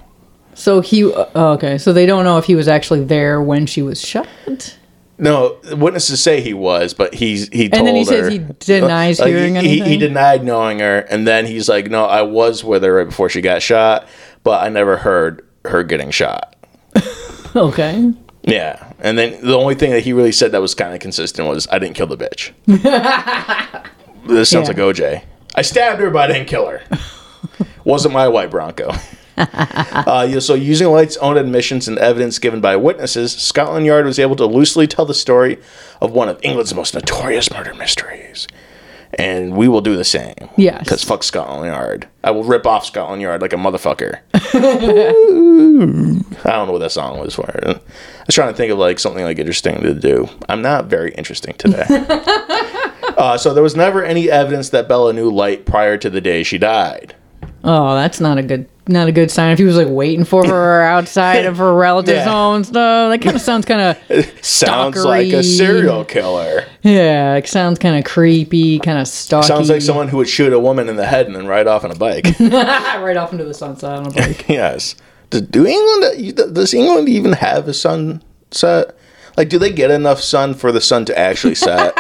so 0.54 0.80
he. 0.80 1.12
Uh, 1.14 1.26
okay, 1.56 1.78
so 1.78 1.92
they 1.92 2.06
don't 2.06 2.24
know 2.24 2.38
if 2.38 2.46
he 2.46 2.56
was 2.56 2.70
actually 2.70 3.04
there 3.04 3.42
when 3.42 3.66
she 3.66 3.82
was 3.82 4.00
shot. 4.00 4.78
No, 5.18 5.58
witnesses 5.72 6.22
say 6.22 6.42
he 6.42 6.54
was, 6.54 6.94
but 6.94 7.14
he's 7.14 7.48
he 7.50 7.70
told 7.70 7.74
her 7.74 7.78
And 7.80 7.88
then 7.88 7.96
he 7.96 8.02
her. 8.02 8.06
says 8.06 8.32
he 8.34 8.40
denies 8.80 9.20
uh, 9.20 9.24
Like, 9.24 9.34
hearing 9.34 9.56
he, 9.56 9.80
he, 9.80 9.90
he 9.92 9.98
denied 9.98 10.44
knowing 10.44 10.80
her, 10.80 11.00
and 11.00 11.26
then 11.26 11.46
he's 11.46 11.70
like, 11.70 11.90
"No, 11.90 12.04
I 12.06 12.22
was 12.24 12.64
with 12.66 12.84
her 12.84 12.94
right 12.96 13.06
before 13.08 13.30
she 13.30 13.40
got 13.40 13.62
shot, 13.62 14.08
but 14.44 14.62
I 14.62 14.68
never 14.70 14.98
heard 14.98 15.48
her 15.66 15.84
getting 15.84 16.12
shot." 16.12 16.56
Okay. 17.56 18.12
Yeah, 18.44 18.92
and 19.00 19.18
then 19.18 19.40
the 19.42 19.58
only 19.58 19.76
thing 19.76 19.92
that 19.92 20.02
he 20.04 20.12
really 20.12 20.34
said 20.34 20.52
that 20.52 20.60
was 20.60 20.76
kind 20.76 20.94
of 20.94 21.00
consistent 21.00 21.48
was, 21.48 21.66
"I 21.72 21.80
didn't 21.80 21.96
kill 21.96 22.08
the 22.08 22.18
bitch." 22.18 22.52
this 24.28 24.50
sounds 24.50 24.68
Yeah. 24.68 24.74
like 24.76 24.96
OJ. 24.96 25.24
I 25.56 25.62
stabbed 25.62 26.02
her, 26.02 26.10
but 26.10 26.30
I 26.30 26.34
didn't 26.34 26.50
kill 26.50 26.68
her. 26.68 26.82
Wasn't 27.86 28.14
my 28.14 28.28
white 28.28 28.52
Bronco. 28.52 28.92
uh, 29.38 30.40
so, 30.40 30.54
using 30.54 30.88
Light's 30.88 31.18
own 31.18 31.38
admissions 31.38 31.88
and 31.88 31.98
evidence 31.98 32.40
given 32.40 32.62
by 32.62 32.76
witnesses, 32.76 33.34
Scotland 33.34 33.86
Yard 33.86 34.06
was 34.06 34.20
able 34.20 34.36
to 34.38 34.46
loosely 34.46 34.88
tell 34.88 35.06
the 35.06 35.14
story 35.14 35.58
of 36.02 36.12
one 36.12 36.30
of 36.30 36.40
England's 36.42 36.74
most 36.74 36.94
notorious 36.94 37.52
murder 37.52 37.74
mysteries. 37.74 38.48
And 39.18 39.56
we 39.56 39.68
will 39.68 39.82
do 39.82 39.96
the 39.96 40.04
same. 40.04 40.36
Yes. 40.58 40.84
Because 40.84 41.04
fuck 41.04 41.24
Scotland 41.24 41.68
Yard. 41.68 42.08
I 42.24 42.32
will 42.32 42.44
rip 42.44 42.66
off 42.66 42.86
Scotland 42.86 43.22
Yard 43.22 43.42
like 43.42 43.54
a 43.54 43.58
motherfucker. 43.58 44.20
I 44.34 44.42
don't 46.52 46.68
know 46.68 46.74
what 46.74 46.80
that 46.80 46.92
song 46.92 47.20
was 47.20 47.36
for. 47.36 47.50
I 47.66 47.80
was 48.26 48.36
trying 48.36 48.52
to 48.52 48.58
think 48.58 48.74
of 48.74 48.78
like 48.78 49.00
something 49.00 49.24
like 49.24 49.40
interesting 49.40 49.82
to 49.82 49.94
do. 49.94 50.28
I'm 50.50 50.62
not 50.62 50.88
very 50.88 51.14
interesting 51.14 51.54
today. 51.54 51.86
uh, 53.18 53.38
so 53.38 53.54
there 53.54 53.64
was 53.64 53.76
never 53.76 54.04
any 54.04 54.30
evidence 54.30 54.70
that 54.70 54.90
Bella 54.90 55.14
knew 55.14 55.32
Light 55.32 55.66
prior 55.66 55.98
to 55.98 56.10
the 56.10 56.20
day 56.20 56.44
she 56.44 56.58
died. 56.58 57.16
Oh, 57.64 57.96
that's 57.96 58.20
not 58.20 58.38
a 58.38 58.44
good 58.44 58.68
not 58.88 59.08
a 59.08 59.12
good 59.12 59.32
sign. 59.32 59.52
If 59.52 59.60
he 59.60 59.66
was 59.66 59.78
like 59.78 59.88
waiting 59.90 60.26
for 60.26 60.46
her 60.46 60.82
outside 60.84 61.46
of 61.46 61.58
her 61.58 61.74
relative's 61.74 62.18
Yeah. 62.18 62.32
home 62.32 62.56
and 62.58 62.66
stuff, 62.66 63.12
that 63.12 63.22
kind 63.22 63.36
of 63.36 63.42
sounds 63.42 63.66
kind 63.66 63.82
of 64.12 64.26
Sounds 64.46 65.04
like 65.04 65.28
a 65.34 65.44
serial 65.44 66.06
killer. 66.06 66.66
yeah. 66.82 67.36
It 67.36 67.48
sounds 67.48 67.80
kind 67.80 67.98
of 67.98 68.04
creepy, 68.06 68.80
kind 68.80 68.98
of 69.00 69.08
stalky. 69.08 69.48
Sounds 69.48 69.70
like 69.70 69.82
someone 69.82 70.08
who 70.08 70.18
would 70.18 70.30
shoot 70.30 70.54
a 70.54 70.60
woman 70.60 70.88
in 70.90 70.96
the 70.98 71.06
head 71.06 71.26
and 71.28 71.36
then 71.36 71.48
ride 71.48 71.68
off 71.68 71.84
on 71.84 71.92
a 71.92 71.96
bike. 71.96 72.26
right 72.40 73.18
off 73.18 73.32
into 73.32 73.44
the 73.46 73.54
sunset 73.54 73.92
on 73.92 74.08
a 74.08 74.12
bike. 74.12 74.48
yes. 74.48 74.96
Do, 75.32 75.42
do 75.42 75.66
England 75.66 76.36
does 76.54 76.74
England 76.74 77.10
even 77.10 77.34
have 77.34 77.68
a 77.68 77.74
sunset? 77.74 78.96
Like, 79.38 79.50
do 79.50 79.60
they 79.60 79.72
get 79.72 79.92
enough 79.92 80.22
sun 80.22 80.54
for 80.54 80.72
the 80.72 80.80
sun 80.80 81.04
to 81.06 81.18
actually 81.18 81.56
set? 81.56 81.94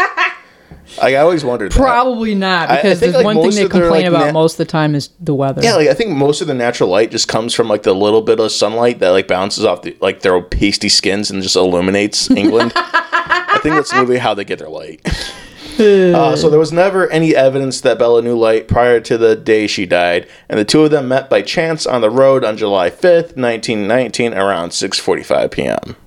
Like, 0.97 1.13
I 1.13 1.17
always 1.17 1.43
wondered. 1.43 1.71
that. 1.71 1.77
Probably 1.77 2.35
not 2.35 2.69
I- 2.69 2.73
I 2.73 2.75
because 2.77 2.99
think, 2.99 3.13
there's 3.13 3.23
like, 3.23 3.35
one 3.35 3.41
thing 3.51 3.55
they 3.63 3.69
complain 3.69 3.89
like, 3.91 4.05
about 4.05 4.25
na- 4.27 4.31
most 4.31 4.53
of 4.53 4.57
the 4.59 4.65
time 4.65 4.95
is 4.95 5.09
the 5.19 5.33
weather. 5.33 5.61
Yeah, 5.63 5.75
like 5.75 5.87
I 5.89 5.93
think 5.93 6.11
most 6.11 6.41
of 6.41 6.47
the 6.47 6.53
natural 6.53 6.89
light 6.89 7.11
just 7.11 7.27
comes 7.27 7.53
from 7.53 7.67
like 7.67 7.83
the 7.83 7.93
little 7.93 8.21
bit 8.21 8.39
of 8.39 8.51
sunlight 8.51 8.99
that 8.99 9.09
like 9.09 9.27
bounces 9.27 9.65
off 9.65 9.81
the, 9.81 9.97
like 10.01 10.21
their 10.21 10.41
pasty 10.41 10.89
skins 10.89 11.29
and 11.31 11.41
just 11.43 11.55
illuminates 11.55 12.29
England. 12.35 12.71
I 12.75 13.59
think 13.63 13.75
that's 13.75 13.91
literally 13.93 14.17
how 14.19 14.33
they 14.33 14.45
get 14.45 14.59
their 14.59 14.69
light. 14.69 15.01
Uh, 15.77 16.37
so 16.37 16.49
there 16.49 16.57
was 16.57 16.71
never 16.71 17.09
any 17.11 17.35
evidence 17.35 17.81
that 17.81 17.99
Bella 17.99 18.21
knew 18.21 18.37
Light 18.37 18.69
prior 18.69 19.01
to 19.01 19.17
the 19.17 19.35
day 19.35 19.67
she 19.67 19.85
died, 19.85 20.25
and 20.47 20.57
the 20.57 20.63
two 20.63 20.85
of 20.85 20.91
them 20.91 21.09
met 21.09 21.29
by 21.29 21.41
chance 21.41 21.85
on 21.85 21.99
the 21.99 22.09
road 22.09 22.45
on 22.45 22.55
July 22.55 22.89
fifth, 22.89 23.35
nineteen 23.35 23.85
nineteen, 23.85 24.33
around 24.33 24.71
six 24.71 24.99
forty-five 24.99 25.51
p.m. 25.51 25.97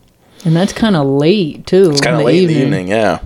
and 0.45 0.55
that's 0.57 0.73
kind 0.73 0.97
of 0.97 1.07
late 1.07 1.67
too. 1.67 1.91
It's 1.91 2.01
kind 2.01 2.17
of 2.17 2.23
late 2.23 2.43
in 2.43 2.49
the 2.49 2.63
evening, 2.63 2.89
yeah. 2.89 3.21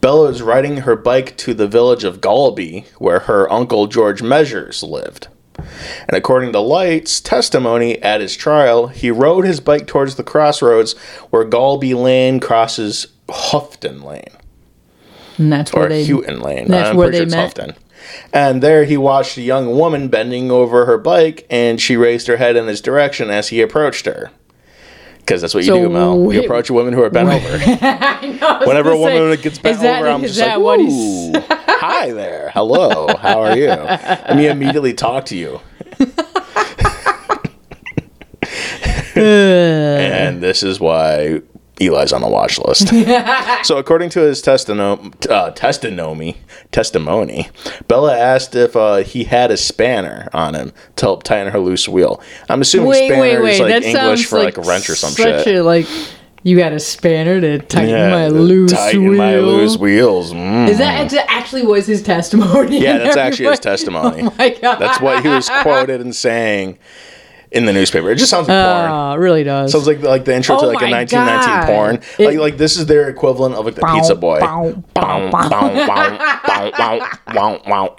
Bella 0.00 0.28
was 0.28 0.42
riding 0.42 0.78
her 0.78 0.96
bike 0.96 1.36
to 1.38 1.54
the 1.54 1.68
village 1.68 2.04
of 2.04 2.20
Gaulby, 2.20 2.86
where 2.98 3.20
her 3.20 3.50
uncle 3.52 3.86
George 3.86 4.22
Measures 4.22 4.82
lived. 4.82 5.28
And 5.56 6.16
according 6.16 6.52
to 6.52 6.60
Light's 6.60 7.20
testimony 7.20 8.00
at 8.02 8.20
his 8.20 8.36
trial, 8.36 8.88
he 8.88 9.10
rode 9.10 9.44
his 9.44 9.60
bike 9.60 9.86
towards 9.86 10.14
the 10.14 10.22
crossroads 10.22 10.96
where 11.30 11.44
Gaulby 11.44 11.94
Lane 11.94 12.38
crosses 12.38 13.08
Houghton 13.28 14.02
Lane 14.02 14.30
and 15.38 15.52
that's 15.52 15.72
where 15.72 15.86
or 15.86 15.88
they. 15.88 16.04
Houghton 16.04 16.40
Lane. 16.40 16.68
that's 16.68 16.90
I'm 16.90 16.96
where 16.96 17.10
they 17.10 17.18
sure 17.18 17.26
met? 17.28 17.58
Houghton. 17.58 17.74
And 18.32 18.62
there 18.62 18.84
he 18.84 18.96
watched 18.96 19.36
a 19.36 19.42
young 19.42 19.76
woman 19.76 20.08
bending 20.08 20.50
over 20.50 20.86
her 20.86 20.98
bike, 20.98 21.46
and 21.50 21.80
she 21.80 21.96
raised 21.96 22.26
her 22.26 22.36
head 22.36 22.56
in 22.56 22.66
his 22.66 22.80
direction 22.80 23.30
as 23.30 23.48
he 23.48 23.60
approached 23.60 24.06
her. 24.06 24.30
Because 25.28 25.42
that's 25.42 25.52
what 25.52 25.62
you 25.64 25.66
So 25.66 25.82
do, 25.82 25.88
Mel. 25.90 26.18
wait- 26.18 26.36
you 26.36 26.42
approach 26.44 26.70
women 26.70 26.94
who 26.94 27.02
are 27.02 27.10
bent 27.10 27.28
over. 27.28 27.58
Know, 28.38 28.60
Whenever 28.64 28.92
a 28.92 28.94
gonna 28.94 29.04
say, 29.10 29.20
woman 29.20 29.40
gets 29.42 29.58
bent 29.58 29.80
that- 29.80 30.00
over, 30.00 30.08
I'm 30.10 30.22
just 30.22 30.40
like, 30.40 30.58
what 30.58 30.80
he's- 30.80 31.44
hi 31.68 32.12
there, 32.12 32.50
hello, 32.54 33.08
how 33.20 33.42
are 33.42 33.54
you?" 33.54 33.66
Let 33.68 34.36
me 34.36 34.46
immediately 34.48 34.94
talk 34.94 35.26
to 35.26 35.36
you. 35.36 35.60
and 39.14 40.42
this 40.42 40.62
is 40.62 40.80
why 40.80 41.40
Eli's 41.80 42.12
on 42.12 42.20
the 42.20 42.28
watch 42.28 42.58
list. 42.58 42.88
so, 43.66 43.78
according 43.78 44.10
to 44.10 44.20
his 44.20 44.42
testimony, 44.42 45.12
uh, 45.30 45.50
testimony, 45.50 46.36
testimony, 46.72 47.48
Bella 47.86 48.16
asked 48.16 48.54
if 48.54 48.76
uh, 48.76 48.96
he 48.96 49.24
had 49.24 49.50
a 49.50 49.56
spanner 49.56 50.28
on 50.32 50.54
him 50.54 50.72
to 50.96 51.06
help 51.06 51.22
tighten 51.22 51.52
her 51.52 51.58
loose 51.58 51.88
wheel. 51.88 52.20
I'm 52.48 52.60
assuming 52.60 52.88
Wait, 52.88 53.08
spanner 53.08 53.20
wait, 53.20 53.42
wait. 53.42 53.54
is 53.54 53.60
like 53.60 53.70
that 53.70 53.84
English 53.84 54.26
for 54.26 54.38
like, 54.42 54.58
a 54.58 54.62
wrench 54.62 54.90
or 54.90 54.96
some 54.96 55.10
such 55.10 55.44
shit. 55.44 55.56
A, 55.56 55.62
like 55.62 55.86
you 56.42 56.56
got 56.56 56.72
a 56.72 56.80
spanner 56.80 57.40
to 57.40 57.58
tighten 57.58 58.10
my 58.10 58.28
loose 58.28 58.72
tighten 58.72 59.08
wheel. 59.08 59.18
my 59.18 59.36
loose 59.38 59.76
wheels. 59.76 60.32
Mm. 60.32 60.68
Is 60.68 60.78
that 60.78 61.10
that 61.10 61.26
actually 61.28 61.66
was 61.66 61.86
his 61.86 62.02
testimony? 62.02 62.80
Yeah, 62.80 62.98
that's 62.98 63.16
actually 63.18 63.50
his 63.50 63.60
testimony. 63.60 64.22
Oh 64.28 64.34
my 64.38 64.50
god, 64.50 64.78
That's 64.78 65.00
what 65.00 65.22
he 65.22 65.28
was 65.28 65.48
quoted 65.48 66.00
and 66.00 66.14
saying 66.14 66.78
in 67.52 67.64
the 67.66 67.72
newspaper. 67.72 68.10
It 68.10 68.16
just 68.18 68.30
sounds 68.30 68.48
like 68.48 68.64
porn. 68.64 68.90
Oh, 68.90 69.12
it 69.12 69.16
really 69.16 69.44
does. 69.44 69.72
Sounds 69.72 69.86
like 69.86 70.00
like 70.02 70.24
the 70.24 70.34
intro 70.34 70.58
to 70.58 70.64
Oh 70.66 70.68
like 70.68 70.82
a 70.82 70.86
my 70.86 70.98
1919 70.98 71.48
God. 71.48 71.66
porn. 71.66 71.94
It- 72.18 72.24
like 72.26 72.38
like 72.38 72.56
this 72.58 72.76
is 72.76 72.86
their 72.86 73.08
equivalent 73.08 73.54
of 73.54 73.64
like 73.64 73.74
the 73.74 73.86
Pizza 73.94 74.14
Boy. 74.14 74.40
bow, 74.40 74.72
Bow, 74.94 75.30
bow, 75.30 75.48
bow, 75.48 75.86
bow, 75.86 76.70
bow, 76.76 77.08
bow, 77.32 77.58
bow. 77.66 77.96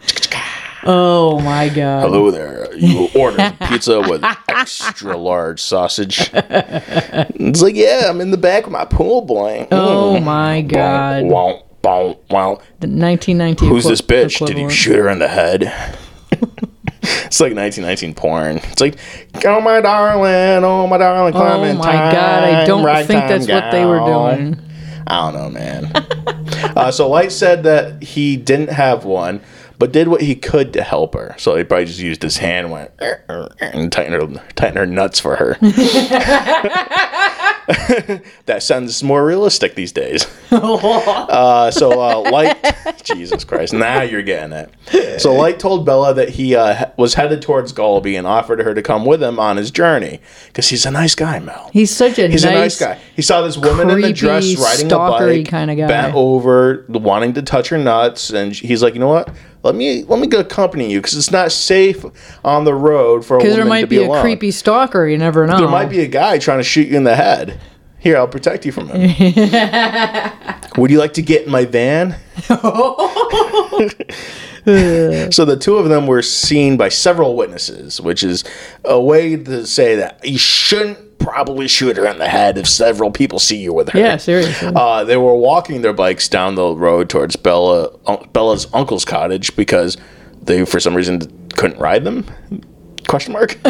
oh 0.86 1.40
my 1.42 1.70
god. 1.70 2.02
Hello 2.04 2.32
there. 2.32 2.74
You 2.76 3.10
ordered 3.16 3.56
pizza 3.68 4.00
with 4.02 4.24
extra 4.48 5.18
large 5.18 5.62
sausage. 5.62 6.30
It's 6.34 7.62
like, 7.62 7.76
yeah, 7.76 8.06
I'm 8.10 8.22
in 8.22 8.32
the 8.32 8.38
back 8.38 8.66
of 8.66 8.72
my 8.72 8.86
pool 8.86 9.22
boy. 9.22 9.68
Oh 9.72 10.16
mm. 10.20 10.24
my 10.24 10.62
god. 10.62 11.26
Wow, 11.26 11.64
wow, 11.84 12.18
wow. 12.30 12.56
The 12.80 12.88
1919. 12.88 13.68
Who's 13.70 13.86
this 13.86 14.00
equi- 14.00 14.16
bitch? 14.16 14.46
Did 14.48 14.58
you 14.58 14.70
shoot 14.70 14.96
her 14.96 15.10
in 15.10 15.20
the 15.20 15.28
head? 15.28 15.74
it's 17.26 17.40
like 17.40 17.54
1919 17.56 18.14
porn. 18.14 18.58
It's 18.58 18.82
like, 18.82 18.98
oh 19.46 19.62
my 19.62 19.82
darling, 19.82 20.64
oh 20.64 20.88
my 20.88 20.98
darling, 20.98 21.34
Oh 21.36 21.74
my 21.76 21.86
god, 21.86 22.44
I 22.44 22.66
don't 22.66 22.84
right 22.84 23.06
think 23.06 23.22
time 23.22 23.30
that's 23.30 23.48
what 23.48 23.72
they 23.72 23.86
were 23.86 24.00
doing. 24.00 24.60
I 25.08 25.32
don't 25.32 25.42
know, 25.42 25.50
man. 25.60 25.92
uh, 26.76 26.92
so 26.92 27.10
Light 27.10 27.32
said 27.32 27.64
that 27.64 28.04
he 28.04 28.38
didn't 28.38 28.70
have 28.70 29.06
one, 29.06 29.42
but 29.80 29.92
did 29.92 30.08
what 30.08 30.22
he 30.22 30.36
could 30.36 30.74
to 30.74 30.84
help 30.84 31.16
her. 31.16 31.36
So 31.38 31.56
he 31.56 31.64
probably 31.64 31.86
just 31.86 32.00
used 32.00 32.22
his 32.22 32.38
hand, 32.38 32.72
went 32.72 32.92
"Er, 33.02 33.24
er," 33.30 33.50
and 33.60 33.92
tightened 33.92 34.22
her, 34.22 34.44
tightened 34.56 34.78
her 34.78 34.86
nuts 34.86 35.20
for 35.20 35.38
her. 35.38 35.58
that 38.46 38.64
sounds 38.64 39.04
more 39.04 39.24
realistic 39.24 39.76
these 39.76 39.92
days. 39.92 40.26
uh, 40.52 41.70
so 41.70 42.02
uh, 42.02 42.32
Light, 42.32 42.58
Jesus 43.04 43.44
Christ, 43.44 43.74
now 43.74 44.02
you're 44.02 44.24
getting 44.24 44.54
it. 44.54 45.22
So 45.22 45.36
Light 45.36 45.60
told 45.60 45.86
Bella 45.86 46.14
that 46.16 46.30
he 46.30 46.56
uh, 46.56 46.90
was 46.98 47.14
headed 47.14 47.44
towards 47.44 47.72
Gaulby 47.72 48.18
and 48.18 48.26
offered 48.26 48.60
her 48.60 48.74
to 48.74 48.82
come 48.82 49.06
with 49.06 49.22
him 49.22 49.40
on 49.40 49.58
his 49.58 49.70
journey 49.70 50.20
because 50.48 50.70
he's 50.70 50.86
a 50.86 50.92
nice 50.92 51.14
guy, 51.14 51.38
Mel. 51.40 51.70
He's 51.72 51.96
such 51.96 52.18
a 52.18 52.28
He's 52.28 52.44
nice, 52.44 52.54
a 52.54 52.58
nice 52.58 52.80
guy. 52.80 53.00
He 53.16 53.22
saw 53.22 53.42
this 53.42 53.58
woman 53.58 53.90
in 53.92 54.02
the 54.02 54.14
dress 54.14 54.56
riding 54.60 54.92
a 54.92 54.98
bike, 54.98 55.48
kinda 55.48 55.76
guy. 55.76 55.88
bent 55.88 56.16
over, 56.16 56.86
wanting 56.90 57.34
to 57.34 57.44
touch 57.44 57.70
her 57.70 57.78
nuts, 57.78 58.32
and 58.32 58.52
he's 58.54 58.82
like, 58.82 58.96
you 58.96 59.00
know 59.00 59.10
what? 59.10 59.30
Let 59.62 59.76
me 59.76 60.04
let 60.04 60.20
me 60.20 60.28
go 60.28 60.40
accompany 60.40 60.90
you 60.92 61.00
because 61.00 61.16
it's 61.18 61.32
not 61.32 61.52
safe 61.52 62.06
on 62.46 62.64
the 62.64 62.74
road 62.74 63.26
for 63.26 63.36
a 63.36 63.40
Because 63.40 63.52
woman 63.54 63.60
there 63.60 63.70
might 63.70 63.82
to 63.82 63.88
be, 63.88 63.98
be, 63.98 64.04
a 64.04 64.08
alone. 64.08 64.22
creepy 64.22 64.52
stalker. 64.52 65.06
You 65.06 65.18
never 65.18 65.46
know. 65.46 65.58
There 65.58 65.68
might 65.68 65.90
be 65.90 66.00
a 66.00 66.08
guy 66.08 66.38
trying 66.38 66.60
to 66.60 66.64
shoot 66.64 66.88
you 66.88 66.96
in 66.96 67.04
the 67.04 67.16
head. 67.16 67.60
Here, 68.00 68.16
I'll 68.16 68.30
protect 68.30 68.66
you 68.66 68.72
from 68.72 68.88
him. 68.88 69.02
Would 70.78 70.90
you 70.90 71.00
like 71.00 71.14
to 71.16 71.22
get 71.22 71.46
in 71.46 71.52
my 71.52 71.66
van? 71.66 72.16
so 75.30 75.44
the 75.44 75.58
two 75.60 75.76
of 75.76 75.90
them 75.90 76.08
were 76.08 76.22
seen 76.22 76.78
by 76.78 76.88
several 76.88 77.36
witnesses, 77.36 78.00
which 78.00 78.24
is 78.24 78.46
a 78.86 79.00
way 79.02 79.36
to 79.36 79.66
say 79.66 79.98
that 79.98 80.24
you 80.24 80.38
shouldn't 80.38 80.98
probably 81.20 81.68
shoot 81.68 81.98
her 81.98 82.08
in 82.08 82.18
the 82.18 82.28
head 82.28 82.58
if 82.58 82.68
several 82.68 83.12
people 83.12 83.38
see 83.40 83.58
you 83.58 83.74
with 83.74 83.90
her. 83.90 84.00
Yeah, 84.00 84.18
seriously. 84.18 84.72
Uh, 84.76 85.04
they 85.04 85.18
were 85.18 85.36
walking 85.36 85.82
their 85.82 85.94
bikes 85.94 86.28
down 86.28 86.56
the 86.56 86.74
road 86.76 87.10
towards 87.10 87.36
Bella 87.36 87.90
un- 88.08 88.28
Bella's 88.34 88.68
uncle's 88.74 89.06
cottage 89.06 89.56
because 89.56 89.98
they, 90.42 90.66
for 90.66 90.80
some 90.80 90.96
reason, 90.96 91.22
couldn't 91.56 91.80
ride 91.80 92.04
them. 92.04 92.26
Question 93.08 93.34
mark. 93.34 93.58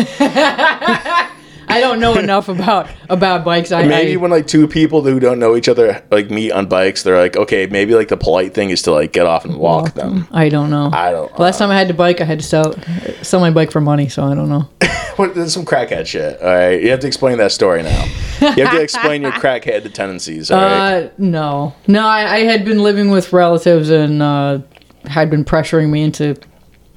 I 2.00 2.02
don't 2.02 2.16
know 2.16 2.22
enough 2.22 2.50
about 2.50 2.90
about 3.10 3.44
bikes. 3.44 3.72
I 3.72 3.84
maybe 3.84 4.14
I, 4.14 4.16
when 4.16 4.32
like 4.32 4.48
two 4.48 4.68
people 4.68 5.02
who 5.02 5.20
don't 5.20 5.40
know 5.40 5.56
each 5.56 5.70
other 5.70 6.04
like 6.12 6.30
meet 6.30 6.52
on 6.52 6.68
bikes, 6.68 7.04
they're 7.04 7.18
like, 7.18 7.36
okay, 7.36 7.68
maybe 7.68 7.94
like 7.94 8.08
the 8.08 8.18
polite 8.18 8.54
thing 8.54 8.70
is 8.70 8.82
to 8.84 8.92
like 8.92 9.14
get 9.14 9.26
off 9.26 9.46
and 9.46 9.58
walk 9.58 9.94
them. 9.94 10.28
I 10.32 10.50
don't 10.50 10.70
know. 10.70 10.90
I 10.94 11.12
don't. 11.12 11.38
Last 11.40 11.58
time 11.58 11.70
I 11.70 11.78
had 11.78 11.88
to 11.90 11.94
bike, 11.94 12.22
I 12.22 12.24
had 12.24 12.40
to 12.40 12.46
sell 12.46 12.74
sell 13.22 13.40
my 13.40 13.52
bike 13.52 13.72
for 13.72 13.82
money, 13.82 14.08
so 14.10 14.24
I 14.24 14.36
don't 14.36 14.50
know. 14.50 14.70
What, 15.20 15.36
there's 15.36 15.54
some 15.54 15.66
crackhead 15.66 16.08
shit. 16.08 16.42
All 16.42 16.48
right, 16.48 16.82
you 16.82 16.92
have 16.92 17.02
to 17.02 17.08
explain 17.08 17.40
that 17.40 17.52
story 17.52 17.84
now. 17.84 18.06
You 18.40 18.64
have 18.64 18.72
to 18.72 18.82
explain 18.82 19.22
your 19.22 19.32
crackhead 19.34 19.92
tendencies. 19.94 20.50
All 20.50 20.62
right. 20.62 21.04
Uh, 21.08 21.10
no, 21.18 21.76
no. 21.88 22.08
I, 22.08 22.36
I 22.36 22.40
had 22.44 22.64
been 22.64 22.82
living 22.82 23.12
with 23.12 23.34
relatives 23.34 23.90
and 23.90 24.24
uh, 24.24 24.60
had 25.04 25.30
been 25.30 25.44
pressuring 25.44 25.90
me 25.90 26.04
into 26.04 26.38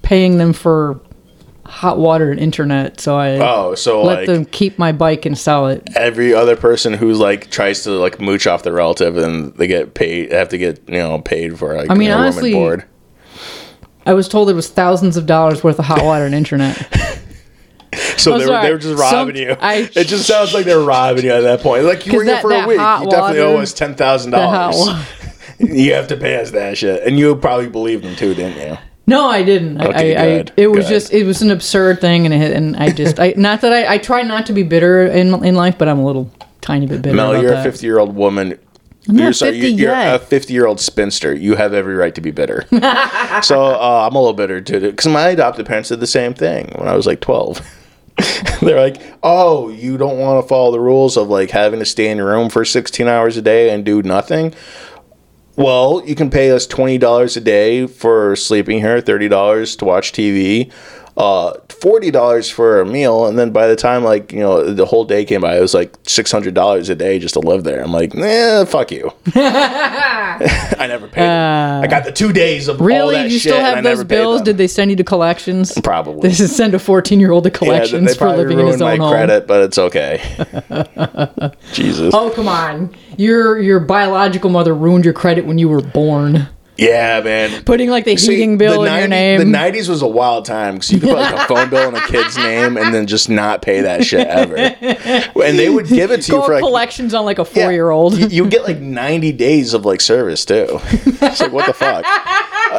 paying 0.02 0.38
them 0.38 0.52
for 0.52 1.00
hot 1.72 1.96
water 1.98 2.30
and 2.30 2.38
internet, 2.38 3.00
so 3.00 3.16
I 3.16 3.38
oh, 3.38 3.74
so 3.74 4.02
let 4.02 4.18
like 4.18 4.26
them 4.26 4.44
keep 4.44 4.78
my 4.78 4.92
bike 4.92 5.24
and 5.26 5.36
sell 5.36 5.68
it. 5.68 5.82
every 5.96 6.34
other 6.34 6.54
person 6.54 6.92
who's 6.92 7.18
like 7.18 7.50
tries 7.50 7.82
to 7.84 7.90
like 7.92 8.20
mooch 8.20 8.46
off 8.46 8.62
their 8.62 8.74
relative 8.74 9.16
and 9.16 9.54
they 9.54 9.66
get 9.66 9.94
paid, 9.94 10.30
have 10.32 10.50
to 10.50 10.58
get 10.58 10.80
you 10.88 10.94
know 10.98 11.18
paid 11.20 11.58
for 11.58 11.74
like 11.74 11.90
I 11.90 11.94
mean, 11.94 12.02
you 12.02 12.08
know, 12.10 12.16
room 12.16 12.26
and 12.26 12.34
honestly, 12.34 12.52
board. 12.52 12.84
I 14.04 14.12
was 14.12 14.28
told 14.28 14.50
it 14.50 14.54
was 14.54 14.68
thousands 14.68 15.16
of 15.16 15.26
dollars 15.26 15.64
worth 15.64 15.78
of 15.78 15.86
hot 15.86 16.04
water 16.04 16.26
and 16.26 16.34
internet. 16.34 16.88
So 18.16 18.32
Oh, 18.34 18.38
they 18.38 18.44
were, 18.46 18.52
sorry. 18.52 18.66
they 18.66 18.72
were 18.72 18.78
just 18.78 18.98
robbing 18.98 19.34
Some- 19.34 19.42
you. 19.42 19.56
I- 19.60 19.90
it 19.94 20.06
just 20.06 20.26
sounds 20.26 20.54
like 20.54 20.64
they're 20.64 20.80
robbing 20.80 21.24
you 21.24 21.32
at 21.32 21.42
that 21.42 21.60
point. 21.60 21.84
Like 21.84 22.06
you 22.06 22.14
were 22.16 22.24
here 22.24 22.34
that- 22.34 22.40
for 22.42 22.50
a 22.50 22.66
week. 22.66 22.78
You 22.78 23.10
definitely 23.10 23.40
owe 23.40 23.58
us 23.58 23.72
ten 23.74 23.94
thousand 23.94 24.30
dollars. 24.30 24.88
You 25.58 25.92
have 25.94 26.08
to 26.08 26.16
pay 26.16 26.40
us 26.40 26.50
that 26.52 26.78
shit, 26.78 27.04
and 27.06 27.16
you 27.18 27.36
probably 27.36 27.68
believed 27.68 28.02
them 28.02 28.16
too, 28.16 28.34
didn't 28.34 28.58
you? 28.58 28.78
No, 29.12 29.28
I 29.28 29.42
didn't. 29.42 29.80
Okay, 29.80 30.16
I, 30.16 30.24
good, 30.38 30.52
I, 30.56 30.60
it 30.62 30.66
was 30.68 30.86
good. 30.86 30.94
just 30.94 31.12
it 31.12 31.24
was 31.24 31.42
an 31.42 31.50
absurd 31.50 32.00
thing, 32.00 32.24
and 32.24 32.34
it, 32.34 32.52
and 32.52 32.76
I 32.76 32.90
just 32.90 33.20
I 33.20 33.34
not 33.36 33.60
that 33.60 33.72
I 33.72 33.94
I 33.94 33.98
try 33.98 34.22
not 34.22 34.46
to 34.46 34.52
be 34.52 34.62
bitter 34.62 35.06
in 35.06 35.44
in 35.44 35.54
life, 35.54 35.76
but 35.78 35.88
I'm 35.88 35.98
a 35.98 36.04
little 36.04 36.30
tiny 36.62 36.86
bit 36.86 37.02
bitter. 37.02 37.14
Mel, 37.14 37.32
about 37.32 37.42
you're 37.42 37.52
a 37.52 37.62
50 37.62 37.86
year 37.86 37.98
old 37.98 38.14
woman. 38.14 38.58
not 39.06 39.22
you're, 39.22 39.32
sorry, 39.32 39.60
50 39.60 39.68
you're, 39.74 39.94
you're 39.94 40.14
a 40.14 40.18
50 40.18 40.52
year 40.52 40.66
old 40.66 40.80
spinster. 40.80 41.34
You 41.34 41.56
have 41.56 41.74
every 41.74 41.94
right 41.94 42.14
to 42.14 42.20
be 42.22 42.30
bitter. 42.30 42.64
so 43.42 43.64
uh, 43.64 44.08
I'm 44.08 44.14
a 44.14 44.18
little 44.18 44.32
bitter 44.32 44.60
too, 44.62 44.80
because 44.80 45.06
my 45.06 45.28
adopted 45.28 45.66
parents 45.66 45.90
did 45.90 46.00
the 46.00 46.06
same 46.06 46.32
thing 46.32 46.72
when 46.76 46.88
I 46.88 46.96
was 46.96 47.06
like 47.06 47.20
12. 47.20 47.60
They're 48.60 48.80
like, 48.80 49.02
oh, 49.22 49.70
you 49.70 49.96
don't 49.96 50.18
want 50.18 50.42
to 50.42 50.48
follow 50.48 50.70
the 50.70 50.80
rules 50.80 51.16
of 51.16 51.28
like 51.28 51.50
having 51.50 51.80
to 51.80 51.86
stay 51.86 52.08
in 52.08 52.18
your 52.18 52.28
room 52.28 52.48
for 52.50 52.64
16 52.64 53.08
hours 53.08 53.36
a 53.36 53.42
day 53.42 53.70
and 53.70 53.84
do 53.84 54.02
nothing. 54.02 54.54
Well, 55.54 56.02
you 56.06 56.14
can 56.14 56.30
pay 56.30 56.50
us 56.50 56.66
twenty 56.66 56.96
dollars 56.96 57.36
a 57.36 57.40
day 57.40 57.86
for 57.86 58.36
sleeping 58.36 58.78
here, 58.80 59.00
thirty 59.02 59.28
dollars 59.28 59.76
to 59.76 59.84
watch 59.84 60.12
TV, 60.12 60.72
uh, 61.16 61.52
forty 61.68 62.10
dollars 62.10 62.48
for 62.50 62.80
a 62.80 62.86
meal, 62.86 63.26
and 63.26 63.38
then 63.38 63.50
by 63.50 63.66
the 63.66 63.76
time 63.76 64.02
like 64.04 64.32
you 64.32 64.40
know 64.40 64.72
the 64.72 64.86
whole 64.86 65.04
day 65.04 65.24
came 65.24 65.42
by, 65.42 65.56
it 65.56 65.60
was 65.60 65.74
like 65.74 65.94
six 66.06 66.32
hundred 66.32 66.54
dollars 66.54 66.88
a 66.88 66.94
day 66.94 67.18
just 67.18 67.34
to 67.34 67.40
live 67.40 67.64
there. 67.64 67.82
I'm 67.82 67.92
like, 67.92 68.14
nah, 68.14 68.64
fuck 68.64 68.90
you. 68.90 69.12
I 69.34 70.86
never 70.88 71.06
paid. 71.08 71.22
them. 71.22 71.82
I 71.84 71.86
got 71.86 72.04
the 72.04 72.12
two 72.12 72.32
days 72.32 72.68
of 72.68 72.80
all 72.80 72.84
Uh, 72.86 72.88
Really? 72.88 73.26
you 73.28 73.38
still 73.38 73.60
have 73.60 73.84
those 73.84 74.04
bills? 74.04 74.42
Did 74.42 74.56
they 74.58 74.66
send 74.66 74.90
you 74.90 74.96
to 74.96 75.04
collections? 75.04 75.78
Probably. 75.82 76.28
This 76.28 76.40
is 76.46 76.54
send 76.54 76.74
a 76.74 76.78
14 76.78 77.20
year 77.20 77.30
old 77.32 77.44
to 77.44 77.50
collections 77.50 78.06
they 78.12 78.14
for 78.14 78.30
living 78.34 78.58
in 78.58 78.66
his 78.66 78.80
own 78.80 78.88
my 78.88 78.96
home. 78.96 79.12
credit, 79.12 79.46
but 79.46 79.62
it's 79.62 79.78
okay. 79.78 80.20
Jesus. 81.72 82.14
Oh 82.14 82.30
come 82.34 82.48
on! 82.48 82.94
Your 83.16 83.58
your 83.60 83.80
biological 83.80 84.50
mother 84.50 84.74
ruined 84.74 85.04
your 85.04 85.14
credit 85.14 85.44
when 85.46 85.58
you 85.58 85.68
were 85.68 85.82
born. 85.82 86.48
Yeah, 86.76 87.20
man. 87.20 87.64
Putting 87.64 87.90
like 87.90 88.04
the 88.04 88.16
See, 88.16 88.32
heating 88.34 88.56
bill 88.56 88.82
the 88.82 88.92
in 88.92 88.98
your 88.98 89.08
name. 89.08 89.38
The 89.38 89.58
'90s 89.58 89.88
was 89.88 90.00
a 90.02 90.06
wild 90.06 90.46
time 90.46 90.74
because 90.74 90.90
you 90.90 91.00
could 91.00 91.10
put 91.10 91.18
like 91.18 91.34
a 91.34 91.46
phone 91.54 91.68
bill 91.70 91.88
in 91.88 91.94
a 91.94 92.00
kid's 92.06 92.36
name 92.38 92.76
and 92.76 92.94
then 92.94 93.06
just 93.06 93.28
not 93.28 93.62
pay 93.62 93.82
that 93.82 94.04
shit 94.04 94.26
ever. 94.26 94.56
And 95.42 95.58
they 95.58 95.68
would 95.68 95.86
give 95.88 96.10
it 96.10 96.22
to 96.22 96.32
you 96.32 96.42
for 96.42 96.52
like 96.54 96.62
collections 96.62 97.14
on 97.14 97.24
like 97.24 97.38
a 97.38 97.42
yeah, 97.42 97.64
four 97.64 97.72
year 97.72 97.90
old. 97.90 98.16
You, 98.16 98.28
you 98.28 98.48
get 98.48 98.62
like 98.62 98.78
90 98.78 99.32
days 99.32 99.74
of 99.74 99.84
like 99.84 100.00
service 100.00 100.44
too. 100.44 100.80
It's 101.22 101.40
like 101.40 101.52
what 101.52 101.66
the 101.66 101.72
fuck. 101.72 102.04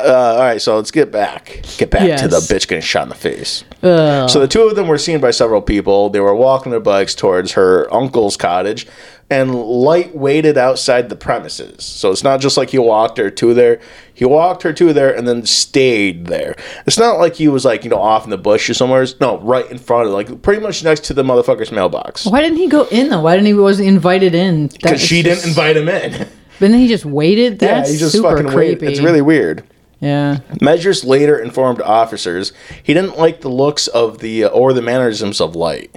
Uh, 0.04 0.34
all 0.36 0.40
right, 0.40 0.62
so 0.62 0.76
let's 0.76 0.92
get 0.92 1.12
back. 1.12 1.62
Get 1.78 1.90
back 1.90 2.20
to 2.20 2.28
the 2.28 2.38
bitch 2.38 2.68
getting 2.68 2.82
shot 2.82 3.04
in 3.04 3.10
the 3.10 3.16
face. 3.16 3.64
Ugh. 3.82 4.30
So 4.30 4.40
the 4.40 4.48
two 4.48 4.64
of 4.64 4.76
them 4.76 4.88
were 4.88 4.98
seen 4.98 5.20
by 5.22 5.32
several 5.32 5.62
people. 5.62 6.10
They 6.10 6.20
were 6.20 6.36
walking 6.36 6.72
their 6.72 6.80
bikes 6.82 7.16
towards 7.16 7.54
her 7.54 7.92
uncle's 7.94 8.36
cottage, 8.36 8.86
and 9.30 9.56
Light 9.56 10.16
waited 10.16 10.58
outside 10.58 11.10
the 11.10 11.16
premises. 11.16 11.84
So 11.86 12.12
it's 12.12 12.24
not 12.24 12.42
just 12.42 12.58
like 12.58 12.72
he 12.72 12.80
walked 12.80 13.18
her 13.18 13.30
to 13.30 13.54
there. 13.54 13.80
He 14.14 14.26
walked 14.26 14.64
her 14.64 14.74
to 14.74 14.94
there 14.94 15.16
and 15.16 15.28
then 15.28 15.46
stayed 15.46 16.28
there. 16.28 16.56
It's 16.86 17.00
not 17.00 17.18
like 17.18 17.36
he 17.36 17.48
was 17.48 17.64
like 17.64 17.84
you 17.84 17.90
know 17.90 18.00
off 18.00 18.26
in 18.26 18.30
the 18.30 18.38
bush 18.38 18.70
or 18.70 18.74
somewhere. 18.74 19.06
No, 19.22 19.40
right 19.40 19.70
in 19.72 19.78
front 19.78 20.08
of 20.08 20.14
like 20.14 20.42
pretty 20.42 20.62
much 20.62 20.84
next 20.84 21.06
to 21.06 21.14
the 21.14 21.24
motherfucker's 21.24 21.72
mailbox. 21.72 22.26
Why 22.26 22.42
didn't 22.42 22.58
he 22.58 22.68
go 22.68 22.86
in 22.92 23.10
though? 23.10 23.22
Why 23.22 23.36
didn't 23.36 23.48
he 23.48 23.54
wasn't 23.54 23.88
invited 23.88 24.36
in? 24.36 24.68
Because 24.68 25.02
she 25.02 25.24
just- 25.24 25.42
didn't 25.44 25.50
invite 25.50 25.78
him 25.78 25.88
in. 25.90 26.28
But 26.60 26.70
then 26.70 26.80
he 26.80 26.88
just 26.88 27.04
waited. 27.04 27.60
That's 27.60 27.90
yeah, 27.90 27.94
he 27.94 28.00
just 28.00 28.12
super 28.14 28.30
fucking 28.30 28.48
creepy. 28.52 28.86
waited. 28.86 28.90
It's 28.90 29.00
really 29.02 29.22
weird. 29.22 29.64
Yeah. 30.04 30.40
Measures 30.60 31.04
later 31.06 31.40
informed 31.40 31.82
officers 31.82 32.52
he 32.84 32.94
didn't 32.94 33.18
like 33.18 33.40
the 33.42 33.50
looks 33.50 33.88
of 33.88 34.20
the 34.20 34.44
uh, 34.44 34.50
or 34.50 34.74
the 34.74 34.82
mannerisms 34.82 35.40
of 35.40 35.56
Light. 35.56 35.96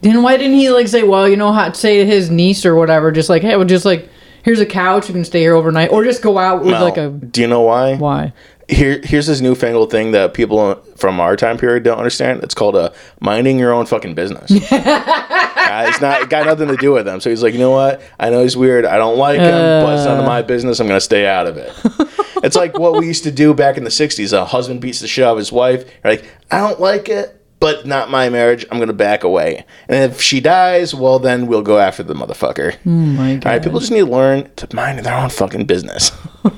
Then 0.00 0.22
why 0.24 0.36
didn't 0.36 0.56
he 0.56 0.70
like 0.70 0.88
say, 0.88 1.04
well, 1.04 1.28
you 1.28 1.36
know, 1.36 1.52
how 1.52 1.70
say 1.72 1.98
to 1.98 2.06
his 2.06 2.30
niece 2.30 2.66
or 2.66 2.74
whatever, 2.74 3.12
just 3.12 3.28
like, 3.28 3.42
hey, 3.42 3.56
well, 3.56 3.64
just 3.64 3.84
like, 3.84 4.08
here's 4.42 4.58
a 4.58 4.66
couch, 4.66 5.06
you 5.08 5.14
can 5.14 5.24
stay 5.24 5.40
here 5.40 5.54
overnight, 5.54 5.92
or 5.92 6.02
just 6.02 6.22
go 6.22 6.36
out 6.38 6.62
with 6.62 6.72
Now, 6.72 6.82
like 6.82 6.96
a 6.96 7.10
do 7.10 7.40
you 7.40 7.46
know 7.46 7.60
why? 7.60 7.96
why? 7.96 8.32
Here, 8.68 9.00
here's 9.04 9.26
this 9.26 9.40
newfangled 9.40 9.90
thing 9.90 10.12
that 10.12 10.34
people 10.34 10.74
from 10.96 11.20
our 11.20 11.36
time 11.36 11.58
period 11.58 11.84
don't 11.84 11.98
understand. 11.98 12.42
It's 12.42 12.54
called 12.54 12.74
a 12.74 12.92
minding 13.20 13.58
your 13.58 13.72
own 13.72 13.86
fucking 13.86 14.14
business. 14.14 14.50
Uh, 15.62 15.86
it's 15.88 16.00
not 16.02 16.20
it 16.20 16.28
got 16.28 16.44
nothing 16.44 16.68
to 16.68 16.76
do 16.76 16.92
with 16.92 17.06
them. 17.06 17.18
So 17.20 17.30
he's 17.30 17.42
like, 17.42 17.54
you 17.54 17.58
know 17.58 17.70
what? 17.70 18.02
I 18.20 18.28
know 18.28 18.42
he's 18.42 18.56
weird. 18.58 18.84
I 18.84 18.96
don't 18.98 19.16
like 19.16 19.38
him, 19.40 19.84
but 19.84 19.96
it's 19.96 20.04
none 20.04 20.18
of 20.18 20.26
my 20.26 20.42
business. 20.42 20.80
I'm 20.80 20.86
gonna 20.86 21.00
stay 21.00 21.26
out 21.26 21.46
of 21.46 21.56
it. 21.56 21.72
it's 22.42 22.56
like 22.56 22.78
what 22.78 22.98
we 22.98 23.06
used 23.06 23.24
to 23.24 23.30
do 23.30 23.54
back 23.54 23.76
in 23.76 23.84
the 23.84 23.90
'60s. 23.90 24.32
A 24.32 24.44
husband 24.44 24.80
beats 24.80 25.00
the 25.00 25.08
shit 25.08 25.24
out 25.24 25.32
of 25.32 25.38
his 25.38 25.52
wife. 25.52 25.84
You're 26.04 26.14
like, 26.14 26.24
I 26.50 26.58
don't 26.58 26.80
like 26.80 27.08
it. 27.08 27.38
But 27.60 27.86
not 27.86 28.10
my 28.10 28.28
marriage. 28.28 28.66
I'm 28.72 28.80
gonna 28.80 28.92
back 28.92 29.22
away. 29.22 29.64
And 29.88 30.12
if 30.12 30.20
she 30.20 30.40
dies, 30.40 30.96
well, 30.96 31.20
then 31.20 31.46
we'll 31.46 31.62
go 31.62 31.78
after 31.78 32.02
the 32.02 32.14
motherfucker. 32.14 32.76
Oh 32.84 32.90
my 32.90 33.36
god. 33.36 33.46
All 33.46 33.52
right, 33.52 33.62
people 33.62 33.78
just 33.78 33.92
need 33.92 34.00
to 34.00 34.06
learn 34.06 34.50
to 34.56 34.74
mind 34.74 34.98
their 34.98 35.14
own 35.14 35.30
fucking 35.30 35.66
business. 35.66 36.10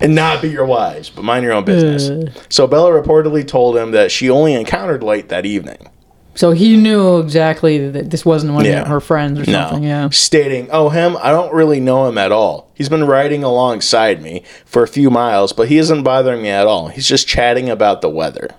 and 0.00 0.14
not 0.14 0.40
be 0.40 0.48
your 0.48 0.64
wives, 0.64 1.10
but 1.10 1.22
mind 1.22 1.44
your 1.44 1.52
own 1.52 1.64
business. 1.64 2.34
So 2.48 2.66
Bella 2.66 2.90
reportedly 2.90 3.46
told 3.46 3.76
him 3.76 3.90
that 3.90 4.10
she 4.10 4.30
only 4.30 4.54
encountered 4.54 5.02
Light 5.02 5.28
that 5.28 5.44
evening. 5.44 5.90
So 6.38 6.52
he 6.52 6.76
knew 6.76 7.18
exactly 7.18 7.90
that 7.90 8.10
this 8.10 8.24
wasn't 8.24 8.52
one 8.54 8.64
Yeah. 8.64 8.82
of 8.82 8.86
her 8.86 9.00
friends 9.00 9.40
or 9.40 9.44
something. 9.44 9.82
Yeah. 9.82 10.08
Stating, 10.10 10.68
Oh, 10.70 10.88
him, 10.88 11.16
I 11.20 11.32
don't 11.32 11.52
really 11.52 11.80
know 11.80 12.06
him 12.06 12.16
at 12.16 12.30
all. 12.30 12.70
He's 12.74 12.88
been 12.88 13.02
riding 13.08 13.42
alongside 13.42 14.22
me 14.22 14.44
for 14.64 14.84
a 14.84 14.86
few 14.86 15.10
miles, 15.10 15.52
but 15.52 15.66
he 15.66 15.78
isn't 15.78 16.04
bothering 16.04 16.42
me 16.42 16.48
at 16.50 16.64
all. 16.68 16.86
He's 16.88 17.08
just 17.08 17.26
chatting 17.26 17.68
about 17.68 18.02
the 18.02 18.08
weather. 18.08 18.50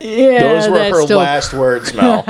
Yeah. 0.00 0.40
Those 0.40 0.68
were 0.68 0.78
that's 0.78 0.96
her 0.96 1.02
still- 1.04 1.18
last 1.18 1.54
words, 1.62 1.94
Mel. 1.94 2.22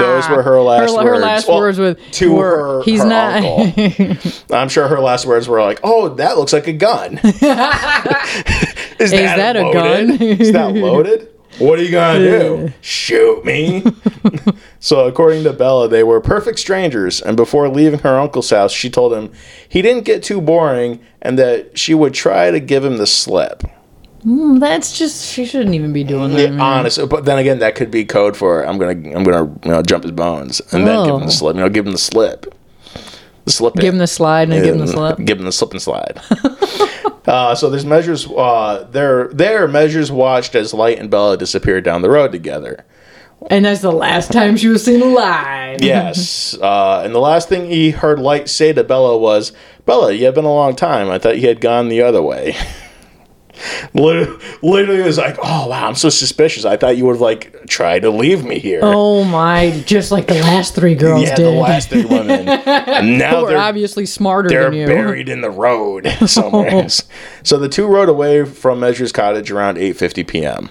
Those 0.00 0.28
were 0.30 0.42
her 0.42 0.60
last 0.60 0.90
her, 0.90 0.96
words. 0.96 1.08
her 1.08 1.18
last 1.18 1.46
Well, 1.48 1.58
words 1.58 1.78
with 1.78 1.98
to 2.14 2.32
were, 2.32 2.56
her, 2.78 2.82
He's 2.82 3.02
her 3.04 3.08
not. 3.08 3.36
uncle. 3.36 4.16
I'm 4.56 4.68
sure 4.68 4.88
her 4.88 4.98
last 4.98 5.26
words 5.26 5.46
were 5.46 5.62
like, 5.62 5.78
"Oh, 5.84 6.08
that 6.16 6.36
looks 6.36 6.52
like 6.52 6.66
a 6.66 6.72
gun." 6.72 7.20
Is 7.22 9.10
that, 9.12 9.54
a 9.56 9.62
loaded? 9.62 9.72
gun? 10.18 10.22
Is 10.22 10.50
that 10.52 10.74
loaded? 10.74 11.28
What 11.58 11.78
are 11.78 11.82
you 11.82 11.90
gonna 11.90 12.18
do? 12.18 12.72
Shoot 12.82 13.44
me? 13.44 13.82
so, 14.80 15.06
according 15.06 15.44
to 15.44 15.52
Bella, 15.52 15.88
they 15.88 16.02
were 16.04 16.20
perfect 16.20 16.58
strangers, 16.58 17.20
and 17.22 17.36
before 17.36 17.68
leaving 17.68 18.00
her 18.00 18.18
uncle's 18.18 18.50
house, 18.50 18.72
she 18.72 18.90
told 18.90 19.12
him 19.14 19.32
he 19.68 19.80
didn't 19.82 20.04
get 20.04 20.22
too 20.22 20.40
boring, 20.40 21.00
and 21.22 21.38
that 21.38 21.78
she 21.78 21.94
would 21.94 22.12
try 22.14 22.50
to 22.50 22.60
give 22.60 22.84
him 22.84 22.98
the 22.98 23.06
slip. 23.06 23.62
Mm, 24.24 24.58
that's 24.60 24.98
just. 24.98 25.32
She 25.32 25.44
shouldn't 25.46 25.74
even 25.74 25.92
be 25.92 26.02
doing 26.02 26.32
that. 26.34 26.50
man. 26.50 26.60
Honest, 26.60 26.98
but 27.08 27.24
then 27.24 27.38
again, 27.38 27.60
that 27.60 27.74
could 27.76 27.90
be 27.90 28.04
code 28.04 28.36
for 28.36 28.62
I'm 28.66 28.76
gonna 28.78 29.16
I'm 29.16 29.22
gonna 29.24 29.44
you 29.64 29.70
know, 29.70 29.82
jump 29.82 30.02
his 30.02 30.12
bones 30.12 30.60
and 30.72 30.86
then 30.86 31.04
give 31.06 31.14
him 31.14 31.22
Oh. 31.22 31.26
the 31.26 31.30
slip. 31.30 31.54
You 31.56 31.62
know, 31.62 31.68
give 31.68 31.86
him 31.86 31.92
the 31.92 31.98
slip. 31.98 32.52
Slip. 33.48 33.74
Give 33.74 33.94
him 33.94 33.98
the 33.98 34.06
slide 34.06 34.50
and 34.50 34.64
give 34.64 34.74
him 34.74 34.80
the 34.80 34.88
slip. 34.88 35.18
Give 35.24 35.38
him 35.38 35.44
the 35.44 35.52
slip 35.52 35.70
and 35.70 35.80
slide. 35.80 36.20
uh, 37.26 37.54
so 37.54 37.70
there's 37.70 37.86
measures. 37.86 38.26
Uh, 38.26 38.86
there 38.90 39.28
there 39.28 39.68
measures 39.68 40.10
watched 40.10 40.54
as 40.54 40.74
Light 40.74 40.98
and 40.98 41.10
Bella 41.10 41.36
disappeared 41.36 41.84
down 41.84 42.02
the 42.02 42.10
road 42.10 42.32
together. 42.32 42.84
And 43.48 43.64
that's 43.64 43.82
the 43.82 43.92
last 43.92 44.32
time 44.32 44.56
she 44.56 44.68
was 44.68 44.84
seen 44.84 45.02
alive. 45.02 45.82
Yes. 45.82 46.56
uh, 46.62 47.02
and 47.04 47.14
the 47.14 47.20
last 47.20 47.48
thing 47.48 47.70
he 47.70 47.90
heard 47.90 48.18
Light 48.18 48.48
say 48.48 48.72
to 48.72 48.82
Bella 48.82 49.16
was, 49.16 49.52
"Bella, 49.84 50.12
you 50.12 50.24
have 50.24 50.34
been 50.34 50.44
a 50.44 50.52
long 50.52 50.74
time. 50.74 51.08
I 51.10 51.18
thought 51.18 51.38
you 51.38 51.48
had 51.48 51.60
gone 51.60 51.88
the 51.88 52.02
other 52.02 52.22
way." 52.22 52.56
Literally, 53.94 54.38
literally 54.62 55.02
was 55.02 55.18
like, 55.18 55.36
"Oh 55.42 55.68
wow, 55.68 55.88
I'm 55.88 55.94
so 55.94 56.08
suspicious. 56.08 56.64
I 56.64 56.76
thought 56.76 56.96
you 56.96 57.04
would 57.06 57.14
have 57.14 57.20
like 57.20 57.66
tried 57.68 58.00
to 58.00 58.10
leave 58.10 58.44
me 58.44 58.58
here." 58.58 58.80
Oh 58.82 59.24
my! 59.24 59.82
Just 59.86 60.10
like 60.10 60.26
the 60.26 60.34
last 60.34 60.74
three 60.74 60.94
girls 60.94 61.22
yeah, 61.22 61.34
did. 61.34 61.46
the 61.46 61.50
last 61.50 61.88
three 61.88 62.04
women. 62.04 62.48
And 62.48 63.18
now 63.18 63.44
they're 63.46 63.58
obviously 63.58 64.06
smarter 64.06 64.48
they're 64.48 64.64
than 64.64 64.74
you. 64.74 64.86
buried 64.86 65.28
in 65.28 65.40
the 65.40 65.50
road 65.50 66.06
somewhere. 66.26 66.88
so 67.42 67.58
the 67.58 67.68
two 67.68 67.86
rode 67.86 68.08
away 68.08 68.44
from 68.44 68.80
Measure's 68.80 69.12
cottage 69.12 69.50
around 69.50 69.76
8:50 69.76 70.26
p.m. 70.26 70.68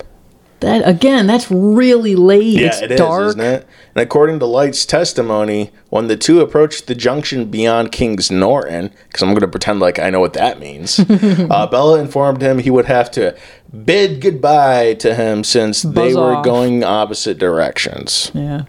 That 0.66 0.88
again, 0.88 1.28
that's 1.28 1.52
really 1.52 2.16
late. 2.16 2.60
Yeah, 2.60 2.68
it's 2.70 2.82
it 2.82 2.92
is, 2.92 2.98
dark. 2.98 3.28
isn't 3.28 3.40
it? 3.40 3.68
And 3.94 4.02
according 4.02 4.40
to 4.40 4.48
Light's 4.48 4.84
testimony, 4.84 5.70
when 5.90 6.08
the 6.08 6.18
two 6.18 6.42
approached 6.42 6.88
the 6.88 6.96
junction 6.96 7.52
beyond 7.52 7.92
Kings 7.92 8.32
Norton, 8.32 8.92
because 9.08 9.22
I'm 9.22 9.30
going 9.30 9.42
to 9.42 9.48
pretend 9.48 9.80
like 9.80 10.00
I 10.00 10.10
know 10.10 10.20
what 10.20 10.34
that 10.34 10.60
means, 10.60 11.00
uh, 11.10 11.68
Bella 11.68 12.00
informed 12.00 12.42
him 12.42 12.58
he 12.58 12.72
would 12.72 12.86
have 12.86 13.12
to 13.12 13.38
bid 13.86 14.22
goodbye 14.22 14.96
to 14.96 15.14
him 15.14 15.44
since 15.44 15.84
they 15.84 16.16
were 16.16 16.38
off. 16.38 16.44
going 16.44 16.84
opposite 16.84 17.38
directions. 17.38 18.32
Yeah. 18.34 18.64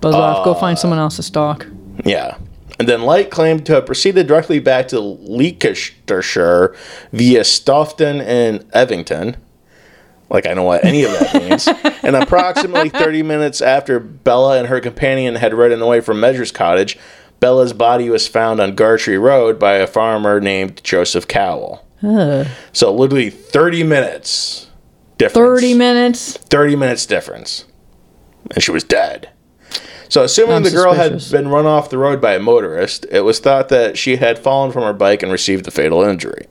Buzz 0.00 0.14
off. 0.14 0.42
Go 0.46 0.54
find 0.54 0.78
someone 0.78 0.98
else 0.98 1.16
to 1.16 1.22
stalk. 1.22 1.66
Yeah. 2.02 2.38
And 2.78 2.88
then 2.88 3.02
Light 3.02 3.30
claimed 3.30 3.66
to 3.66 3.74
have 3.74 3.84
proceeded 3.84 4.26
directly 4.26 4.58
back 4.58 4.88
to 4.88 5.00
Leicestershire 5.00 6.74
via 7.12 7.44
Stoughton 7.44 8.22
and 8.22 8.60
Evington. 8.72 9.36
Like 10.30 10.46
I 10.46 10.54
know 10.54 10.64
what 10.64 10.84
any 10.84 11.04
of 11.04 11.12
that 11.12 11.34
means. 11.42 11.68
and 12.02 12.16
approximately 12.16 12.88
30 12.88 13.22
minutes 13.22 13.60
after 13.60 14.00
Bella 14.00 14.58
and 14.58 14.68
her 14.68 14.80
companion 14.80 15.36
had 15.36 15.54
ridden 15.54 15.80
away 15.82 16.00
from 16.00 16.20
Measure's 16.20 16.52
cottage, 16.52 16.98
Bella's 17.40 17.72
body 17.72 18.08
was 18.08 18.26
found 18.26 18.60
on 18.60 18.74
Gartree 18.74 19.20
Road 19.20 19.58
by 19.58 19.74
a 19.74 19.86
farmer 19.86 20.40
named 20.40 20.82
Joseph 20.82 21.28
Cowell. 21.28 21.86
So 22.72 22.92
literally 22.94 23.30
30 23.30 23.82
minutes 23.84 24.68
difference. 25.18 25.60
30 25.60 25.74
minutes. 25.74 26.36
30 26.36 26.76
minutes 26.76 27.06
difference. 27.06 27.64
And 28.50 28.62
she 28.62 28.70
was 28.70 28.84
dead. 28.84 29.30
So, 30.10 30.22
assuming 30.22 30.56
I'm 30.56 30.62
the 30.62 30.70
girl 30.70 30.92
had 30.92 31.22
been 31.32 31.48
run 31.48 31.66
off 31.66 31.90
the 31.90 31.98
road 31.98 32.20
by 32.20 32.34
a 32.34 32.38
motorist, 32.38 33.06
it 33.10 33.22
was 33.22 33.40
thought 33.40 33.68
that 33.70 33.96
she 33.98 34.16
had 34.16 34.38
fallen 34.38 34.70
from 34.70 34.82
her 34.82 34.92
bike 34.92 35.22
and 35.22 35.32
received 35.32 35.66
a 35.66 35.70
fatal 35.70 36.02
injury. 36.02 36.46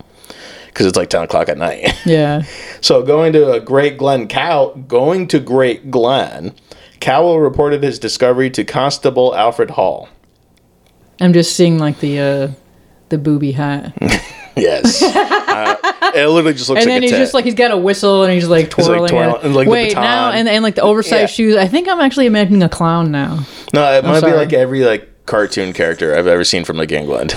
Because 0.74 0.88
it's 0.88 0.98
like 0.98 1.10
10 1.10 1.24
o'clock 1.24 1.50
at 1.50 1.58
night. 1.58 1.94
Yeah. 2.06 2.44
so, 2.82 3.04
going 3.04 3.32
to 3.34 3.52
a 3.52 3.60
Great 3.60 3.98
Glen 3.98 4.28
Cow, 4.28 4.70
going 4.88 5.28
to 5.30 5.40
Great 5.40 5.92
Glen, 5.92 6.54
Cowell 7.00 7.40
reported 7.40 7.84
his 7.84 8.00
discovery 8.00 8.50
to 8.52 8.64
Constable 8.64 9.36
Alfred 9.36 9.72
Hall. 9.72 10.10
I'm 11.22 11.32
just 11.34 11.56
seeing 11.56 11.78
like 11.78 12.00
the 12.00 12.20
uh 12.20 12.48
the 13.10 13.18
booby 13.18 13.52
hat. 13.52 13.94
Yes. 14.56 15.02
uh, 15.02 15.76
it 16.14 16.28
literally 16.28 16.54
just 16.54 16.70
looks 16.70 16.82
And 16.84 16.88
like 16.92 16.96
then 16.98 17.02
he's 17.02 17.10
just 17.12 17.34
like 17.34 17.44
he's 17.44 17.56
got 17.56 17.72
a 17.72 17.78
whistle 17.78 18.22
and 18.24 18.32
he's 18.34 18.48
like 18.48 18.66
like 18.78 18.86
twirling. 18.86 19.10
twirling- 19.10 19.36
it. 19.38 19.44
and, 19.46 19.56
like, 19.56 19.66
the 19.66 19.72
Wait 19.72 19.96
now 19.96 20.30
and 20.30 20.48
and 20.48 20.62
like 20.64 20.76
the 20.76 20.84
oversized 20.84 21.22
Yeah. 21.22 21.26
shoes. 21.26 21.56
I 21.56 21.68
think 21.68 21.88
I'm 21.90 22.00
actually 22.00 22.28
imagining 22.28 22.62
a 22.62 22.70
clown 22.70 23.10
now. 23.12 23.40
no, 23.74 23.92
it 23.94 24.04
might 24.04 24.22
be 24.24 24.32
like 24.32 24.54
every 24.54 24.82
like 24.84 25.10
cartoon 25.26 25.74
character 25.74 26.16
I've 26.16 26.28
ever 26.28 26.44
seen 26.44 26.66
from 26.66 26.78
like 26.78 26.92
England. 26.92 27.36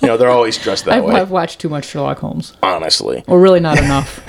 You 0.00 0.08
know, 0.08 0.16
they're 0.16 0.30
always 0.30 0.56
dressed 0.58 0.84
that 0.84 0.94
I've, 0.94 1.04
way. 1.04 1.14
I've 1.14 1.30
watched 1.30 1.60
too 1.60 1.68
much 1.68 1.86
Sherlock 1.86 2.18
Holmes, 2.18 2.56
honestly. 2.62 3.24
or 3.26 3.40
really 3.40 3.60
not 3.60 3.78
enough. 3.78 4.20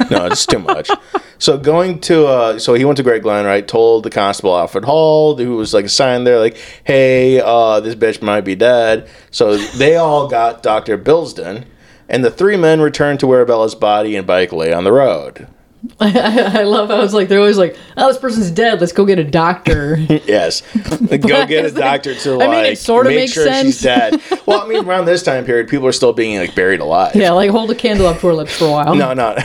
no, 0.10 0.26
it's 0.26 0.46
too 0.46 0.58
much. 0.58 0.90
So 1.38 1.58
going 1.58 2.00
to 2.02 2.26
uh, 2.26 2.58
so 2.58 2.74
he 2.74 2.84
went 2.84 2.96
to 2.96 3.02
Great 3.02 3.22
Glen, 3.22 3.44
right? 3.44 3.66
Told 3.66 4.04
the 4.04 4.10
constable 4.10 4.56
Alfred 4.56 4.84
Hall, 4.84 5.36
who 5.36 5.56
was 5.56 5.74
like 5.74 5.84
assigned 5.84 6.26
there, 6.26 6.38
like, 6.38 6.56
hey, 6.84 7.40
uh, 7.40 7.80
this 7.80 7.94
bitch 7.94 8.22
might 8.22 8.42
be 8.42 8.54
dead. 8.54 9.08
So 9.30 9.56
they 9.56 9.96
all 9.96 10.28
got 10.28 10.62
Doctor 10.62 10.98
Bilsden, 10.98 11.64
and 12.08 12.24
the 12.24 12.30
three 12.30 12.56
men 12.56 12.80
returned 12.80 13.20
to 13.20 13.26
where 13.26 13.44
Bella's 13.44 13.74
body 13.74 14.16
and 14.16 14.26
bike 14.26 14.52
lay 14.52 14.72
on 14.72 14.84
the 14.84 14.92
road. 14.92 15.48
I 16.00 16.62
love 16.62 16.88
how 16.90 17.02
it's 17.02 17.12
like 17.12 17.28
they're 17.28 17.40
always 17.40 17.58
like, 17.58 17.76
oh, 17.96 18.08
this 18.08 18.18
person's 18.18 18.50
dead. 18.50 18.80
Let's 18.80 18.92
go 18.92 19.04
get 19.04 19.18
a 19.18 19.24
doctor. 19.24 19.96
Yes, 20.26 20.60
go 21.08 21.18
get 21.46 21.64
a 21.64 21.70
doctor 21.72 22.14
to 22.14 22.40
I 22.40 22.46
mean, 22.48 22.64
it 22.66 22.78
sorta 22.78 23.08
make 23.10 23.16
makes 23.18 23.32
sure 23.32 23.52
she's 23.62 23.80
dead. 23.82 24.20
Well, 24.46 24.60
I 24.62 24.68
mean, 24.68 24.84
around 24.84 25.06
this 25.06 25.22
time 25.22 25.44
period, 25.44 25.68
people 25.68 25.86
are 25.86 25.92
still 25.92 26.12
being 26.12 26.38
like 26.38 26.54
buried 26.54 26.80
alive. 26.80 27.16
yeah, 27.16 27.32
like 27.32 27.50
hold 27.50 27.70
a 27.70 27.74
candle 27.74 28.06
up 28.06 28.20
to 28.20 28.28
her 28.28 28.34
lips 28.34 28.56
for 28.58 28.66
a 28.66 28.70
while. 28.70 28.94
No, 28.94 29.12
no. 29.12 29.30
It- 29.36 29.44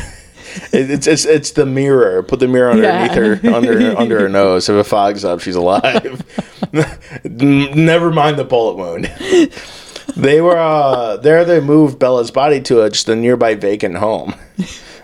It's, 0.90 1.06
it's 1.08 1.26
it's 1.26 1.52
the 1.52 1.66
mirror. 1.68 2.24
Put 2.24 2.40
the 2.40 2.48
mirror 2.48 2.72
underneath 2.72 3.12
Yeah. 3.16 3.36
her 3.36 3.56
under 3.56 3.98
under 3.98 4.20
her 4.22 4.30
nose. 4.30 4.68
If 4.70 4.76
it 4.76 4.84
fogs 4.90 5.24
up, 5.24 5.40
she's 5.42 5.56
alive. 5.56 6.24
Never 7.24 8.12
mind 8.12 8.38
the 8.40 8.44
bullet 8.44 8.76
wound. 8.78 9.06
They 10.16 10.42
were 10.42 10.58
uh 10.58 11.18
there 11.18 11.46
they 11.46 11.60
moved 11.60 12.00
Bella's 12.00 12.32
body 12.32 12.60
to 12.62 12.82
a, 12.82 12.90
just 12.90 13.08
a 13.10 13.16
nearby 13.16 13.54
vacant 13.56 13.98
home. 13.98 14.34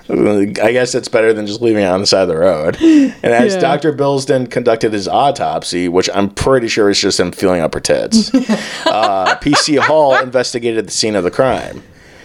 I 0.10 0.72
guess 0.74 0.96
it's 0.96 1.08
better 1.08 1.32
than 1.34 1.48
just 1.48 1.62
leaving 1.62 1.84
it 1.84 1.88
on 1.88 2.02
the 2.02 2.06
side 2.08 2.24
of 2.24 2.28
the 2.28 2.38
road. 2.38 2.78
And 2.82 3.14
as 3.24 3.54
Yeah. 3.56 3.62
Dr. 3.62 3.94
Billsden 3.94 4.48
conducted 4.50 4.92
his 4.94 5.08
autopsy, 5.08 5.88
which 5.88 6.10
I'm 6.14 6.30
pretty 6.30 6.68
sure 6.68 6.90
is 6.90 7.00
just 7.00 7.20
him 7.20 7.32
feeling 7.32 7.62
up 7.62 7.74
her 7.74 7.80
tits, 7.80 8.34
uh, 8.86 9.38
PC 9.42 9.80
Hall 9.80 10.18
investigated 10.18 10.88
the 10.88 10.92
scene 10.92 11.16
of 11.16 11.24
the 11.24 11.32
crime 11.32 11.82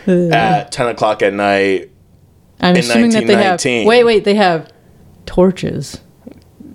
at 0.07 0.73
10 0.73 0.88
o'clock 0.88 1.23
at 1.23 1.33
night. 1.33 1.91
I'm 2.61 2.75
In 2.75 2.81
assuming 2.81 3.11
that 3.11 3.27
they 3.27 3.35
have. 3.35 3.61
1919. 3.61 3.87
Wait, 3.87 4.05
wait, 4.05 4.25
they 4.25 4.35
have 4.35 4.73
torches. 5.27 6.01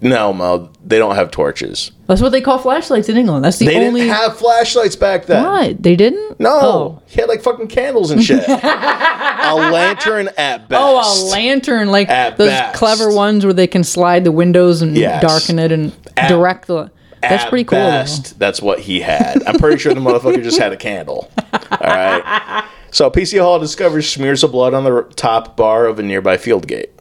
No, 0.04 0.34
Mo, 0.34 0.70
they 0.86 0.98
don't 1.00 1.16
have 1.16 1.32
torches. 1.32 1.92
That's 2.08 2.22
what 2.22 2.34
they 2.34 2.42
call 2.42 2.58
flashlights 2.60 3.08
in 3.10 3.18
England. 3.18 3.46
That's 3.46 3.58
the 3.58 3.66
They 3.68 3.88
only. 3.88 4.02
didn't 4.02 4.16
have 4.16 4.38
flashlights 4.38 4.96
back 4.98 5.26
then. 5.28 5.44
what? 5.44 5.82
They 5.82 5.96
didn't? 5.96 6.40
No, 6.40 6.50
Oh. 6.62 7.02
he 7.08 7.22
had 7.22 7.30
like 7.30 7.42
fucking 7.42 7.68
candles 7.68 8.12
and 8.12 8.22
shit. 8.24 8.44
a 8.48 9.54
lantern 9.56 10.30
at 10.38 10.68
best. 10.70 10.82
Oh, 10.84 11.00
a 11.00 11.32
lantern, 11.32 11.90
like 11.90 12.10
At 12.10 12.38
those 12.38 12.50
best. 12.50 12.76
clever 12.76 13.14
ones 13.14 13.46
where 13.46 13.54
they 13.54 13.68
can 13.68 13.84
slide 13.84 14.24
the 14.26 14.32
windows 14.32 14.82
and 14.82 14.98
Yes. 14.98 15.22
darken 15.22 15.58
it 15.60 15.72
and 15.72 15.94
At- 16.18 16.28
direct 16.28 16.68
the. 16.68 16.92
That's 17.22 17.46
At 17.46 17.50
pretty 17.50 17.64
cool. 17.64 17.80
Best, 17.80 18.38
that's 18.38 18.62
what 18.62 18.80
he 18.80 19.00
had. 19.00 19.42
I'm 19.48 19.58
pretty 19.58 19.78
sure 19.78 19.94
the 19.94 20.02
motherfucker 20.02 20.44
just 20.44 20.60
had 20.60 20.74
a 20.74 20.78
candle. 20.78 21.32
All 21.72 21.78
right. 21.82 22.66
So 22.92 23.10
PC 23.10 23.40
Hall 23.42 23.60
discovers 23.60 24.10
smears 24.10 24.44
of 24.44 24.52
blood 24.52 24.74
on 24.74 24.84
the 24.84 25.04
top 25.16 25.56
bar 25.56 25.86
of 25.86 25.98
a 26.00 26.04
nearby 26.04 26.36
field 26.36 26.68
gate. 26.68 26.93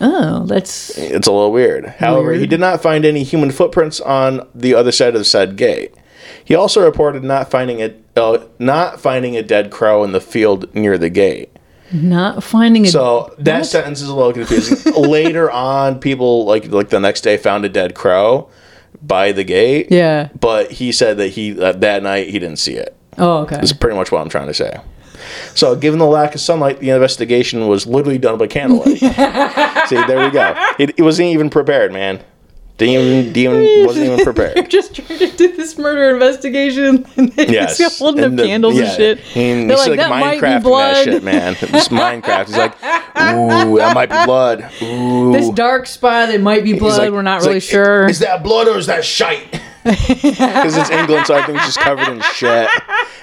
Oh, 0.00 0.44
that's 0.46 0.96
It's 0.96 1.26
a 1.26 1.32
little 1.32 1.50
weird. 1.52 1.86
However, 1.86 2.32
he 2.32 2.46
did 2.46 2.60
not 2.60 2.80
find 2.82 3.04
any 3.04 3.24
human 3.24 3.50
footprints 3.50 4.00
on 4.00 4.46
the 4.54 4.74
other 4.74 4.92
side 4.92 5.08
of 5.14 5.20
the 5.20 5.24
said 5.24 5.56
gate. 5.56 5.94
He 6.44 6.54
also 6.54 6.84
reported 6.84 7.24
not 7.24 7.50
finding 7.50 7.80
a 7.82 7.94
uh, 8.16 8.44
not 8.58 9.00
finding 9.00 9.36
a 9.36 9.42
dead 9.42 9.70
crow 9.70 10.04
in 10.04 10.12
the 10.12 10.20
field 10.20 10.72
near 10.74 10.98
the 10.98 11.10
gate. 11.10 11.50
not 11.92 12.42
finding 12.44 12.84
it. 12.84 12.90
So 12.90 13.34
that 13.38 13.58
What? 13.58 13.66
sentence 13.66 14.00
is 14.02 14.08
a 14.08 14.14
little 14.14 14.32
confusing. 14.32 14.92
Later 15.02 15.50
on, 15.50 15.98
people 16.00 16.44
like 16.44 16.68
like 16.70 16.90
the 16.90 17.00
next 17.00 17.22
day 17.22 17.36
found 17.36 17.64
a 17.64 17.68
dead 17.68 17.94
crow 17.94 18.48
by 19.02 19.32
the 19.32 19.44
gate. 19.44 19.88
yeah. 19.90 20.28
But 20.38 20.70
he 20.72 20.92
said 20.92 21.16
that 21.18 21.28
he 21.28 21.60
uh, 21.60 21.72
that 21.72 22.02
night 22.02 22.28
he 22.28 22.38
didn't 22.38 22.58
see 22.58 22.74
it. 22.74 22.94
Oh, 23.16 23.38
okay. 23.38 23.56
That's 23.56 23.72
pretty 23.72 23.96
much 23.96 24.12
what 24.12 24.20
I'm 24.20 24.28
trying 24.28 24.46
to 24.48 24.54
say. 24.54 24.78
So, 25.54 25.74
given 25.76 25.98
the 25.98 26.06
lack 26.06 26.34
of 26.34 26.40
sunlight, 26.40 26.80
the 26.80 26.90
investigation 26.90 27.66
was 27.68 27.86
literally 27.86 28.18
done 28.18 28.38
by 28.38 28.46
candlelight. 28.46 28.98
See, 29.88 29.96
there 30.06 30.24
we 30.24 30.30
go. 30.30 30.54
It, 30.78 30.98
it 30.98 31.02
wasn't 31.02 31.28
even 31.28 31.50
prepared, 31.50 31.92
man. 31.92 32.20
Didn't 32.76 32.94
even, 32.94 33.32
didn't 33.32 33.62
even 33.64 33.86
wasn't 33.86 34.04
even 34.06 34.16
They're 34.18 34.24
prepared. 34.32 34.70
just 34.70 34.94
trying 34.94 35.18
to 35.18 35.36
do 35.36 35.56
this 35.56 35.76
murder 35.78 36.10
investigation, 36.14 37.04
and 37.16 37.32
they 37.32 37.48
Yes, 37.48 37.76
just 37.76 37.98
holding 37.98 38.22
up 38.22 38.30
And 38.30 38.38
the- 38.38 38.44
candles 38.46 38.76
yeah. 38.76 38.84
and 38.84 38.96
shit. 38.96 39.36
And 39.36 39.68
They're 39.68 39.76
like, 39.76 39.88
like, 39.88 39.98
that 39.98 40.10
might 40.10 40.40
be 40.40 40.46
Minecraft 40.46 40.62
blood. 40.62 40.94
that 40.94 41.04
shit, 41.04 41.24
man. 41.24 41.56
It's 41.60 41.88
Minecraft. 41.88 42.46
He's 42.46 42.56
like, 42.56 42.74
ooh, 42.76 43.78
that 43.78 43.94
might 43.96 44.10
be 44.10 44.24
blood. 44.24 44.70
Ooh. 44.82 45.32
This 45.32 45.50
dark 45.50 45.86
spot, 45.86 46.28
it 46.28 46.40
might 46.40 46.62
be 46.62 46.78
blood. 46.78 46.98
like- 46.98 47.10
We're 47.10 47.22
not 47.22 47.40
really 47.40 47.54
like, 47.54 47.62
sure. 47.64 48.06
Is 48.08 48.20
that 48.20 48.44
blood 48.44 48.68
or 48.68 48.78
is 48.78 48.86
that 48.86 49.04
shite? 49.04 49.60
Because 49.88 50.76
it's 50.76 50.90
England, 50.90 51.26
so 51.26 51.34
I 51.34 51.38
think 51.38 51.48
everything's 51.48 51.74
just 51.74 51.80
covered 51.80 52.08
in 52.08 52.20
shit. 52.34 52.68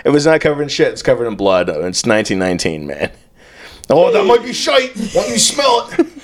If 0.03 0.15
it's 0.15 0.25
not 0.25 0.41
covered 0.41 0.63
in 0.63 0.69
shit, 0.69 0.89
it's 0.89 1.03
covered 1.03 1.27
in 1.27 1.35
blood. 1.35 1.69
It's 1.69 2.05
1919, 2.05 2.87
man. 2.87 3.11
Oh, 3.89 4.11
that 4.11 4.25
might 4.25 4.43
be 4.43 4.53
shite. 4.53 4.95
Why 4.95 5.23
don't 5.23 5.29
you 5.29 5.39
smell 5.39 5.89
it? 5.91 6.07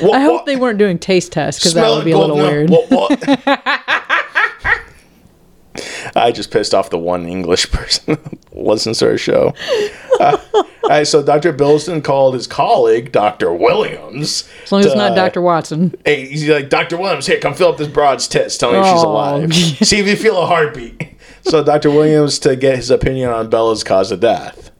What, 0.00 0.14
I 0.14 0.20
hope 0.20 0.32
what? 0.32 0.46
they 0.46 0.56
weren't 0.56 0.78
doing 0.78 0.98
taste 0.98 1.32
tests 1.32 1.60
because 1.60 1.74
that 1.74 1.88
would 1.88 2.02
it, 2.02 2.04
be 2.06 2.12
a 2.12 2.18
little 2.18 2.36
weird. 2.36 2.70
What, 2.70 2.90
what? 2.90 3.10
I 6.16 6.32
just 6.32 6.50
pissed 6.50 6.74
off 6.74 6.90
the 6.90 6.98
one 6.98 7.26
English 7.26 7.70
person 7.72 8.16
who 8.52 8.62
listens 8.64 8.98
to 8.98 9.08
our 9.10 9.18
show. 9.18 9.54
Uh, 10.20 10.36
right, 10.88 11.06
so 11.06 11.22
Dr. 11.22 11.52
Billston 11.52 12.02
called 12.02 12.34
his 12.34 12.46
colleague, 12.46 13.12
Dr. 13.12 13.52
Williams. 13.52 14.48
As 14.64 14.72
long 14.72 14.80
as 14.80 14.86
it's 14.86 14.94
not 14.96 15.12
uh, 15.12 15.14
Dr. 15.14 15.40
Watson. 15.40 15.94
Hey, 16.04 16.26
he's 16.26 16.48
like, 16.48 16.68
Dr. 16.68 16.96
Williams, 16.96 17.26
here, 17.26 17.38
come 17.40 17.54
fill 17.54 17.68
up 17.68 17.76
this 17.78 17.88
broad's 17.88 18.26
tits. 18.28 18.56
Tell 18.58 18.72
me 18.72 18.78
if 18.78 18.84
she's 18.86 19.04
Oh, 19.04 19.10
alive. 19.10 19.54
See 19.54 19.98
if 20.00 20.06
you 20.06 20.16
feel 20.16 20.40
a 20.42 20.46
heartbeat. 20.46 21.14
So, 21.44 21.62
Dr. 21.64 21.90
Williams 21.90 22.38
to 22.40 22.56
get 22.56 22.76
his 22.76 22.90
opinion 22.90 23.30
on 23.30 23.48
Bella's 23.50 23.82
cause 23.84 24.10
of 24.12 24.20
death. 24.20 24.70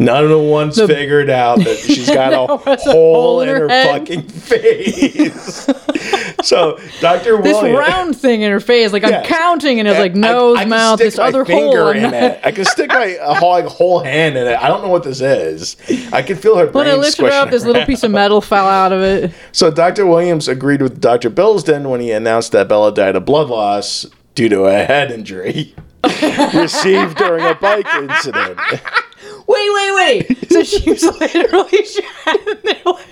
None 0.00 0.24
of 0.24 0.30
the 0.30 0.38
ones 0.38 0.80
figured 0.80 1.28
out 1.28 1.58
that 1.58 1.76
she's 1.86 2.08
got 2.08 2.32
a, 2.32 2.76
hole 2.90 3.42
in 3.42 3.48
her, 3.48 3.68
fucking 3.68 4.22
face. 4.22 5.66
so, 6.42 6.80
Dr. 7.00 7.42
This 7.42 7.52
Williams. 7.52 7.78
round 7.78 8.16
thing 8.16 8.40
in 8.40 8.50
her 8.50 8.60
face, 8.60 8.94
like 8.94 9.04
I'm 9.04 9.22
counting, 9.24 9.78
and 9.78 9.86
it's 9.86 9.98
like 9.98 10.14
nose, 10.14 10.56
I 10.56 10.62
can 10.62 10.70
mouth, 10.70 10.98
this 10.98 11.18
other 11.18 11.44
hole. 11.44 11.90
in 11.90 12.14
it. 12.14 12.40
I 12.42 12.50
can 12.50 12.64
stick 12.64 12.88
my 12.88 13.18
a 13.20 13.34
whole, 13.34 13.60
whole 13.68 14.00
hand 14.00 14.38
in 14.38 14.46
it. 14.46 14.56
I 14.56 14.68
don't 14.68 14.82
know 14.82 14.88
what 14.88 15.04
this 15.04 15.20
is. 15.20 15.76
I 16.14 16.22
can 16.22 16.38
feel 16.38 16.56
her 16.56 16.64
When 16.64 16.86
brain 16.86 16.94
I 16.94 16.94
lifted 16.94 17.26
her 17.26 17.32
up, 17.32 17.50
this 17.50 17.66
little 17.66 17.84
piece 17.84 18.02
of 18.02 18.10
metal 18.10 18.40
fell 18.40 18.66
out 18.66 18.92
of 18.92 19.02
it. 19.02 19.34
So 19.52 19.70
Dr. 19.70 20.06
Williams 20.06 20.48
agreed 20.48 20.80
with 20.80 20.98
Dr. 20.98 21.28
Billsden 21.28 21.90
when 21.90 22.00
he 22.00 22.10
announced 22.10 22.52
that 22.52 22.68
Bella 22.68 22.94
died 22.94 23.16
of 23.16 23.26
blood 23.26 23.48
loss 23.50 24.06
due 24.34 24.48
to 24.48 24.64
a 24.64 24.82
head 24.82 25.12
injury 25.12 25.74
received 26.54 27.18
during 27.18 27.44
a 27.44 27.54
bike 27.54 27.86
incident. 27.96 28.58
Wait, 29.50 29.70
wait, 29.74 29.94
wait. 30.28 30.48
So 30.50 30.62
she 30.62 30.88
was 30.90 31.02
literally 31.02 31.84
shot. 31.84 32.38
They're, 32.62 32.82
like, 32.84 33.06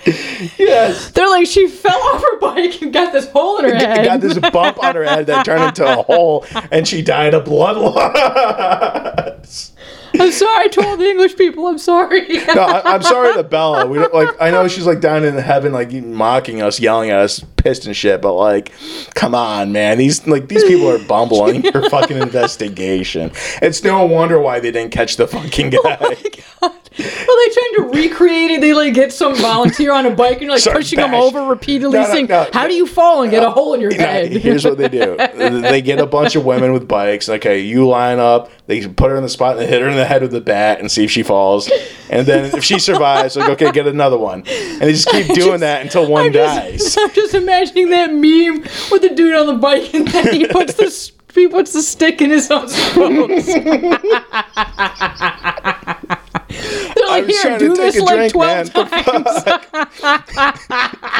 Yes. 0.57 1.11
they're 1.11 1.29
like, 1.29 1.47
she 1.49 1.67
fell 1.67 2.01
off 2.01 2.23
her 2.23 2.39
bike 2.39 2.81
and 2.81 2.93
got 2.93 3.13
this 3.13 3.29
hole 3.31 3.59
in 3.59 3.65
her 3.65 3.75
head. 3.75 4.05
Got 4.05 4.21
this 4.21 4.39
bump 4.39 4.83
on 4.83 4.95
her 4.95 5.03
head 5.05 5.27
that 5.27 5.45
turned 5.45 5.65
into 5.65 5.85
a 5.85 6.03
hole, 6.03 6.47
and 6.71 6.87
she 6.87 7.03
died 7.03 7.35
of 7.35 7.45
blood 7.45 7.77
loss. 7.77 9.73
I'm 10.21 10.33
sorry. 10.33 10.65
I 10.65 10.69
told 10.69 11.01
the 11.01 11.05
English 11.09 11.37
people. 11.37 11.67
I'm 11.67 11.79
sorry. 11.79 12.27
No, 12.55 12.63
I, 12.63 12.95
I'm 12.95 13.03
sorry 13.03 13.35
to 13.35 13.43
Bella. 13.43 13.87
We 13.87 13.99
don't 13.99 14.13
like. 14.15 14.35
I 14.41 14.51
know 14.51 14.67
she's 14.69 14.87
like 14.87 15.01
down 15.01 15.23
in 15.25 15.37
heaven, 15.37 15.73
like 15.73 15.93
mocking 15.93 16.63
us, 16.63 16.81
yelling 16.81 17.11
at 17.11 17.19
us, 17.21 17.41
pissed 17.57 17.87
and 17.87 17.95
shit. 17.95 18.23
But 18.23 18.35
like, 18.35 18.73
come 19.15 19.35
on, 19.35 19.71
man. 19.73 19.99
These 19.99 20.27
like 20.27 20.49
these 20.49 20.65
people 20.65 20.89
are 20.89 20.99
bumbling 20.99 21.63
your 21.65 21.89
fucking 21.91 22.17
investigation. 22.17 23.31
It's 23.61 23.85
no 23.85 24.07
wonder 24.07 24.41
why 24.41 24.61
they 24.61 24.71
didn't 24.71 24.93
catch 24.93 25.17
the 25.17 25.27
fucking 25.29 25.71
guy. 25.71 26.17
Oh 26.63 26.63
well, 26.63 26.79
they 26.99 27.49
trying 27.55 27.75
to 27.77 27.91
recreate 27.95 28.51
it. 28.51 28.61
They 28.61 28.73
like 28.75 28.93
get 28.95 29.13
some 29.13 29.35
volunteer 29.37 29.93
on 29.93 30.07
a 30.07 30.11
bike 30.11 30.35
and 30.35 30.43
you're 30.43 30.53
like 30.53 30.65
pushing 30.65 30.99
them 30.99 31.15
over 31.15 31.45
repeatedly, 31.45 31.99
No, 31.99 32.05
no, 32.07 32.13
saying, 32.13 32.27
no, 32.27 32.49
"How 32.53 32.67
do 32.67 32.75
you 32.75 32.87
fall 32.87 33.23
and 33.23 33.31
get 33.31 33.45
a 33.45 33.51
hole 33.51 33.75
in 33.75 33.81
your 33.81 33.95
head?" 33.95 34.33
here's 34.33 34.65
what 34.65 34.79
they 34.79 34.89
do. 34.89 35.17
They 35.69 35.83
get 35.83 36.01
a 36.01 36.07
bunch 36.07 36.35
of 36.37 36.45
women 36.45 36.73
with 36.73 36.89
bikes. 36.89 37.29
Okay, 37.29 37.61
you 37.61 37.87
line 37.87 38.19
up. 38.19 38.51
They 38.67 38.87
put 38.87 39.11
her 39.11 39.17
in 39.17 39.23
the 39.23 39.29
spot 39.29 39.53
and 39.53 39.61
they 39.61 39.67
hit 39.67 39.81
her 39.81 39.89
in 39.89 39.97
the 39.97 40.05
head 40.05 40.23
with 40.23 40.33
the 40.33 40.41
bat 40.41 40.81
and 40.81 40.91
see 40.91 41.05
if 41.05 41.11
she 41.11 41.23
falls. 41.23 41.71
And 42.11 42.27
then 42.27 42.47
if 42.57 42.65
she 42.65 42.79
survives, 42.79 43.37
like 43.37 43.49
okay, 43.51 43.71
get 43.71 43.87
another 43.87 44.19
one. 44.19 44.41
And 44.47 44.81
they 44.83 44.93
just 44.93 45.09
keep 45.09 45.27
doing 45.35 45.61
that 45.61 45.83
until 45.83 46.09
one 46.09 46.27
I'm 46.27 46.33
dies. 46.33 46.81
just, 46.83 46.99
I'm 46.99 47.11
just 47.13 47.35
imagining 47.35 47.91
that 47.91 48.13
meme 48.13 48.63
with 48.91 49.03
the 49.03 49.13
dude 49.15 49.35
on 49.35 49.47
the 49.47 49.55
bike 49.55 49.95
and 49.95 50.09
then 50.09 50.35
he 50.35 50.47
puts 50.47 50.75
the 50.75 51.13
he 51.35 51.47
puts 51.47 51.73
the 51.73 51.83
stick 51.83 52.21
in 52.21 52.31
his 52.31 52.51
own 52.51 52.69
spokes. 52.69 53.49
They're 56.49 57.07
like, 57.07 57.27
here, 57.27 57.59
do 57.59 57.75
take 57.75 57.95
this 57.95 57.99
a 57.99 58.05
like 58.05 58.17
drink, 58.17 58.33
twelve 58.33 58.75
man. 58.75 59.25
times. 59.25 59.45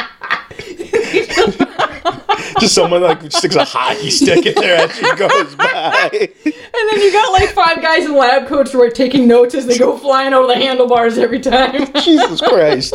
Just 2.59 2.75
someone 2.75 3.01
like 3.01 3.31
sticks 3.31 3.55
a 3.55 3.63
hockey 3.63 4.09
stick 4.09 4.45
in 4.45 4.55
there 4.55 4.85
as 4.85 4.95
she 4.95 5.15
goes 5.15 5.55
by. 5.55 6.09
And 6.11 6.91
then 6.91 7.01
you 7.01 7.11
got 7.11 7.31
like 7.31 7.49
five 7.49 7.81
guys 7.81 8.05
in 8.05 8.15
lab 8.15 8.47
coats 8.47 8.71
who 8.71 8.81
are 8.81 8.89
taking 8.89 9.27
notes 9.27 9.55
as 9.55 9.65
they 9.65 9.77
go 9.77 9.97
flying 9.97 10.33
over 10.33 10.47
the 10.47 10.55
handlebars 10.55 11.17
every 11.17 11.39
time. 11.39 11.91
Jesus 12.03 12.41
Christ. 12.41 12.93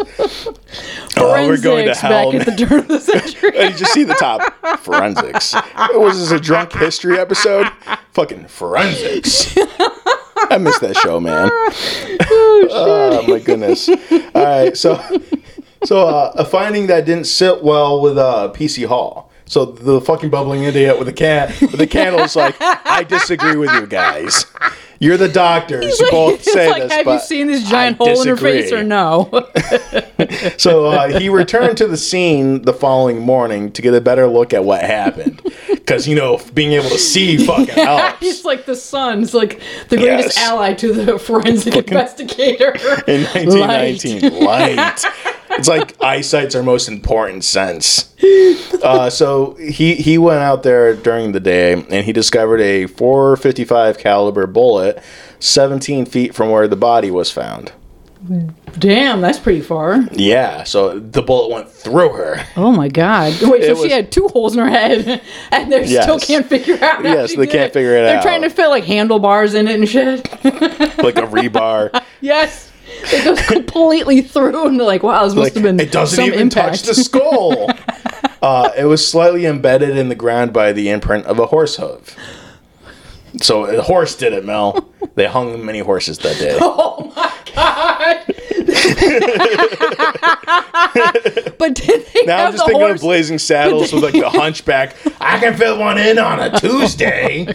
Oh, 1.16 1.46
we're 1.46 1.60
going 1.60 1.86
to 1.86 1.94
hell. 1.94 2.32
back 2.32 2.40
at 2.40 2.46
the 2.46 2.66
turn 2.66 2.78
of 2.80 2.88
the 2.88 3.00
century. 3.00 3.56
And 3.56 3.72
you 3.72 3.78
just 3.78 3.92
see 3.92 4.04
the 4.04 4.14
top 4.14 4.42
forensics. 4.80 5.54
Was 5.94 6.18
this 6.18 6.30
a 6.30 6.40
drunk 6.42 6.72
history 6.72 7.18
episode? 7.18 7.68
Fucking 8.12 8.46
forensics. 8.48 9.56
I 10.50 10.58
miss 10.58 10.78
that 10.80 10.96
show, 10.96 11.20
man. 11.20 11.50
Oh, 12.76 13.24
my 13.28 13.38
goodness. 13.38 13.88
All 13.88 13.96
right, 14.34 14.76
so 14.76 15.00
so 15.84 16.08
uh, 16.08 16.32
a 16.36 16.44
finding 16.44 16.86
that 16.88 17.04
didn't 17.04 17.26
sit 17.26 17.62
well 17.62 18.00
with 18.00 18.18
uh, 18.18 18.52
PC 18.54 18.86
Hall. 18.86 19.30
So 19.46 19.66
the 19.66 20.00
fucking 20.00 20.30
bubbling 20.30 20.64
idiot 20.64 20.98
with 20.98 21.06
the 21.06 21.12
can 21.12 21.48
with 21.60 21.78
the 21.78 21.86
candles 21.86 22.34
like 22.34 22.56
I 22.60 23.04
disagree 23.04 23.56
with 23.56 23.70
you 23.74 23.86
guys. 23.86 24.46
You're 25.00 25.16
the 25.16 25.28
doctors. 25.28 25.98
you 25.98 26.10
both 26.10 26.42
say 26.44 26.70
like, 26.70 26.82
this, 26.84 26.92
have 26.92 27.06
you 27.06 27.18
seen 27.20 27.46
this 27.48 27.68
giant 27.68 28.00
I 28.00 28.04
hole 28.04 28.22
in 28.22 28.28
her 28.28 28.36
face 28.36 28.72
or 28.72 28.82
no? 28.82 29.30
So 30.56 30.86
uh, 30.86 31.18
he 31.18 31.28
returned 31.28 31.76
to 31.78 31.86
the 31.86 31.96
scene 31.96 32.62
the 32.62 32.72
following 32.72 33.20
morning 33.20 33.72
to 33.72 33.82
get 33.82 33.92
a 33.94 34.00
better 34.00 34.26
look 34.26 34.54
at 34.54 34.64
what 34.64 34.80
happened. 34.82 35.42
Because, 35.68 36.08
you 36.08 36.14
know, 36.14 36.40
being 36.54 36.72
able 36.72 36.88
to 36.90 36.98
see 36.98 37.36
fucking 37.46 37.74
helps. 37.74 38.20
He's 38.20 38.44
like 38.44 38.64
the 38.64 38.76
sun's 38.76 39.34
like 39.34 39.60
the 39.90 39.96
greatest 39.96 40.36
Yes. 40.36 40.48
ally 40.48 40.72
to 40.74 40.92
the 40.92 41.18
forensic 41.18 41.74
investigator. 41.76 42.72
In 43.06 43.24
1919, 43.24 44.44
light. 44.44 45.04
It's 45.58 45.68
like 45.68 46.00
eyesight's 46.02 46.54
our 46.54 46.62
most 46.62 46.88
important 46.88 47.44
sense. 47.44 48.14
Uh, 48.82 49.08
so 49.10 49.54
he 49.54 49.94
he 49.94 50.18
went 50.18 50.40
out 50.40 50.62
there 50.62 50.94
during 50.94 51.32
the 51.32 51.40
day 51.40 51.72
and 51.74 52.04
he 52.04 52.12
discovered 52.12 52.60
a 52.60 52.86
455 52.86 53.98
caliber 53.98 54.46
bullet 54.46 55.02
17 55.40 56.06
feet 56.06 56.34
from 56.34 56.50
where 56.50 56.66
the 56.68 56.76
body 56.76 57.10
was 57.10 57.30
found. 57.30 57.72
Damn, 58.78 59.20
that's 59.20 59.38
pretty 59.38 59.60
far. 59.60 60.00
Yeah, 60.12 60.64
so 60.64 60.98
the 60.98 61.20
bullet 61.20 61.52
went 61.54 61.70
through 61.70 62.14
her. 62.14 62.42
Oh 62.56 62.72
my 62.72 62.88
god. 62.88 63.34
Wait, 63.42 63.62
so 63.64 63.72
It 63.72 63.86
she 63.86 63.90
had 63.90 64.10
two 64.10 64.28
holes 64.28 64.56
in 64.56 64.60
her 64.62 64.68
head 64.70 65.20
and 65.50 65.70
they 65.70 65.84
Yes. 65.84 66.04
still 66.04 66.18
can't 66.18 66.46
figure 66.46 66.82
out 66.82 67.04
Yes, 67.04 67.36
they 67.36 67.46
can't 67.46 67.72
figure 67.72 67.94
it 67.96 68.06
out. 68.06 68.12
They're 68.14 68.22
trying 68.22 68.42
to 68.42 68.48
fit 68.50 68.68
like 68.68 68.84
handlebars 68.84 69.52
in 69.54 69.68
it 69.68 69.78
and 69.78 69.86
shit. 69.88 70.24
like 70.98 71.18
a 71.18 71.26
rebar. 71.26 72.02
yes. 72.22 72.70
It 73.12 73.24
goes 73.24 73.40
completely 73.46 74.22
through 74.22 74.66
and 74.66 74.78
like, 74.78 75.02
wow, 75.02 75.24
this 75.24 75.34
must 75.34 75.44
like 75.44 75.54
have 75.54 75.62
been 75.62 75.78
it 75.80 75.92
doesn't 75.92 76.16
some 76.16 76.26
even 76.26 76.40
impact. 76.40 76.76
touch 76.78 76.82
the 76.82 76.94
skull. 76.94 77.70
uh, 78.42 78.70
it 78.76 78.84
was 78.84 79.06
slightly 79.06 79.46
embedded 79.46 79.96
in 79.96 80.08
the 80.08 80.14
ground 80.14 80.52
by 80.52 80.72
the 80.72 80.88
imprint 80.90 81.26
of 81.26 81.38
a 81.38 81.46
horse 81.46 81.76
hoof. 81.76 82.16
So 83.42 83.64
a 83.64 83.82
horse 83.82 84.14
did 84.16 84.32
it, 84.32 84.44
Mel. 84.44 84.88
They 85.16 85.26
hung 85.26 85.64
many 85.64 85.80
horses 85.80 86.18
that 86.18 86.38
day. 86.38 86.58
Oh 86.76 87.12
my 87.16 87.32
god! 87.54 88.24
but 91.58 91.74
did 91.74 92.06
they 92.12 92.22
Now 92.24 92.38
have 92.38 92.46
I'm 92.48 92.52
just 92.52 92.64
the 92.64 92.64
thinking 92.66 92.80
horse? 92.80 92.94
of 93.00 93.00
Blazing 93.02 93.38
Saddles 93.38 93.92
with 93.92 94.02
like 94.02 94.12
the 94.14 94.28
hunchback. 94.28 94.96
I 95.20 95.38
can 95.38 95.54
fit 95.56 95.76
one 95.78 95.98
in 95.98 96.18
on 96.18 96.40
a 96.40 96.58
Tuesday. 96.58 97.46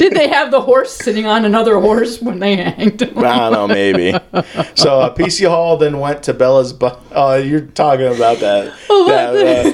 Did 0.00 0.14
they 0.14 0.28
have 0.28 0.50
the 0.50 0.62
horse 0.62 0.96
sitting 0.96 1.26
on 1.26 1.44
another 1.44 1.78
horse 1.78 2.22
when 2.22 2.38
they 2.38 2.56
hanged 2.56 3.02
him? 3.02 3.18
I 3.18 3.36
don't 3.38 3.52
know, 3.52 3.68
maybe. 3.68 4.12
So 4.74 5.00
uh, 5.00 5.14
PC 5.14 5.46
Hall 5.46 5.76
then 5.76 5.98
went 6.00 6.22
to 6.22 6.32
Bella's. 6.32 6.72
Bu- 6.72 6.96
oh, 7.12 7.34
you're 7.36 7.60
talking 7.60 8.06
about 8.06 8.38
that 8.38 8.72
Oh, 8.88 9.06
that 9.08 9.32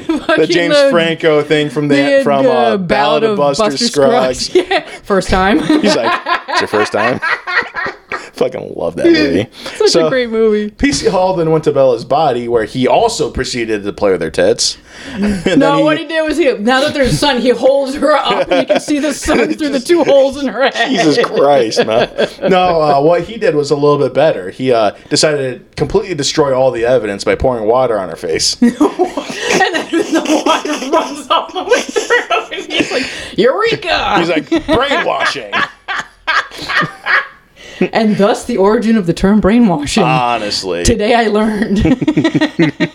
the- 0.08 0.32
uh, 0.32 0.36
the 0.36 0.46
James 0.48 0.74
uh, 0.74 0.90
Franco 0.90 1.42
thing 1.44 1.70
from 1.70 1.86
the 1.86 1.94
The, 1.94 2.20
from 2.24 2.44
uh, 2.44 2.50
uh, 2.50 2.76
Ballad 2.76 3.22
of 3.22 3.36
Buster, 3.36 3.76
Scruggs. 3.76 4.52
Yeah, 4.54 4.80
first 5.04 5.28
time. 5.30 5.60
He's 5.60 5.94
like, 5.94 6.20
it's 6.48 6.60
your 6.62 6.68
first 6.68 6.90
time. 6.92 7.20
Fucking 8.32 8.74
love 8.76 8.96
that 8.96 9.06
movie. 9.06 9.48
Such 9.76 9.90
So- 9.90 10.06
a 10.06 10.10
great 10.10 10.30
movie. 10.30 10.70
PC 10.70 11.08
Hall 11.10 11.34
then 11.36 11.50
went 11.50 11.64
to 11.64 11.72
Bella's 11.72 12.04
body, 12.04 12.48
where 12.48 12.64
he 12.64 12.86
also 12.86 13.30
proceeded 13.30 13.82
to 13.84 13.92
play 13.92 14.12
with 14.12 14.20
her 14.22 14.30
tits. 14.30 14.78
No, 15.16 15.26
then 15.56 15.84
what 15.84 15.98
he 15.98 16.06
did 16.06 16.22
was 16.22 16.36
he 16.38 16.52
now 16.54 16.80
that 16.80 16.94
there's 16.94 17.18
sun, 17.18 17.40
he 17.40 17.50
holds 17.50 17.94
her 17.96 18.12
up 18.12 18.48
and 18.50 18.60
you 18.62 18.66
can 18.66 18.80
see 18.80 18.98
the 18.98 19.12
sun 19.12 19.52
through 19.54 19.68
the 19.68 19.80
two 19.80 20.02
holes 20.04 20.36
in 20.42 20.48
her 20.48 20.62
head. 20.70 20.88
Jesus 20.90 21.18
Christ, 21.26 21.86
man. 21.86 22.08
No, 22.50 22.80
uh, 22.82 23.00
what 23.02 23.22
he 23.24 23.36
did 23.36 23.54
was 23.54 23.70
a 23.70 23.74
little 23.76 23.98
bit 23.98 24.14
better. 24.14 24.50
He 24.50 24.72
uh, 24.72 24.92
decided 25.10 25.68
to 25.68 25.74
completely 25.76 26.14
destroy 26.14 26.54
all 26.58 26.70
the 26.70 26.84
evidence 26.86 27.24
by 27.24 27.34
pouring 27.34 27.66
water 27.66 27.98
on 27.98 28.08
her 28.08 28.16
face. 28.16 28.60
And 28.62 28.70
then 28.72 29.90
the 29.90 30.42
water 30.46 30.90
runs 30.90 31.28
all 31.30 31.50
the 31.52 31.64
way 31.64 31.80
through 31.82 32.56
and 32.58 32.72
he's 32.72 32.90
like, 32.90 33.38
Eureka! 33.38 34.18
He's 34.18 34.28
like, 34.30 34.48
brainwashing. 34.66 35.52
and 37.92 38.16
thus 38.16 38.44
the 38.44 38.56
origin 38.56 38.96
of 38.96 39.06
the 39.06 39.14
term 39.14 39.40
brainwashing. 39.40 40.02
Honestly. 40.02 40.84
Today 40.84 41.14
I 41.14 41.26
learned. 41.28 41.82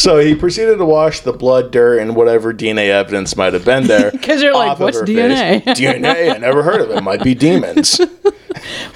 So 0.00 0.18
he 0.18 0.34
proceeded 0.34 0.78
to 0.78 0.86
wash 0.86 1.20
the 1.20 1.32
blood, 1.32 1.70
dirt, 1.70 1.98
and 1.98 2.16
whatever 2.16 2.54
DNA 2.54 2.88
evidence 2.88 3.36
might 3.36 3.52
have 3.52 3.66
been 3.66 3.86
there. 3.86 4.10
Because 4.20 4.42
you're 4.42 4.54
like, 4.54 4.78
"What's 4.78 5.02
DNA?" 5.02 5.62
face. 5.62 5.78
DNA? 5.78 6.34
I 6.34 6.38
never 6.38 6.62
heard 6.62 6.80
of 6.80 6.90
it. 6.90 7.02
Might 7.02 7.22
be 7.22 7.34
demons. 7.34 8.00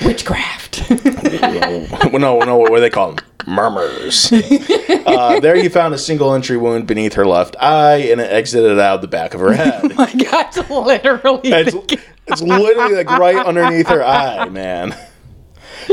Witchcraft. 0.04 0.88
well, 0.90 2.18
no, 2.18 2.38
no, 2.38 2.56
what 2.56 2.70
do 2.70 2.80
they 2.80 2.88
call 2.90 3.12
them? 3.12 3.24
Murmurs. 3.46 4.32
Uh, 4.32 5.40
there 5.40 5.56
he 5.56 5.68
found 5.68 5.92
a 5.92 5.98
single 5.98 6.32
entry 6.34 6.56
wound 6.56 6.86
beneath 6.86 7.14
her 7.14 7.26
left 7.26 7.56
eye, 7.60 7.96
and 7.96 8.20
it 8.20 8.32
exited 8.32 8.78
out 8.78 9.02
the 9.02 9.08
back 9.08 9.34
of 9.34 9.40
her 9.40 9.52
head. 9.52 9.94
My 9.96 10.10
God, 10.12 10.46
it's 10.56 10.70
literally. 10.70 11.50
It's, 11.52 12.02
it's 12.26 12.42
literally 12.42 12.94
like 12.94 13.10
right 13.10 13.44
underneath 13.44 13.88
her 13.88 14.02
eye, 14.02 14.48
man. 14.48 14.96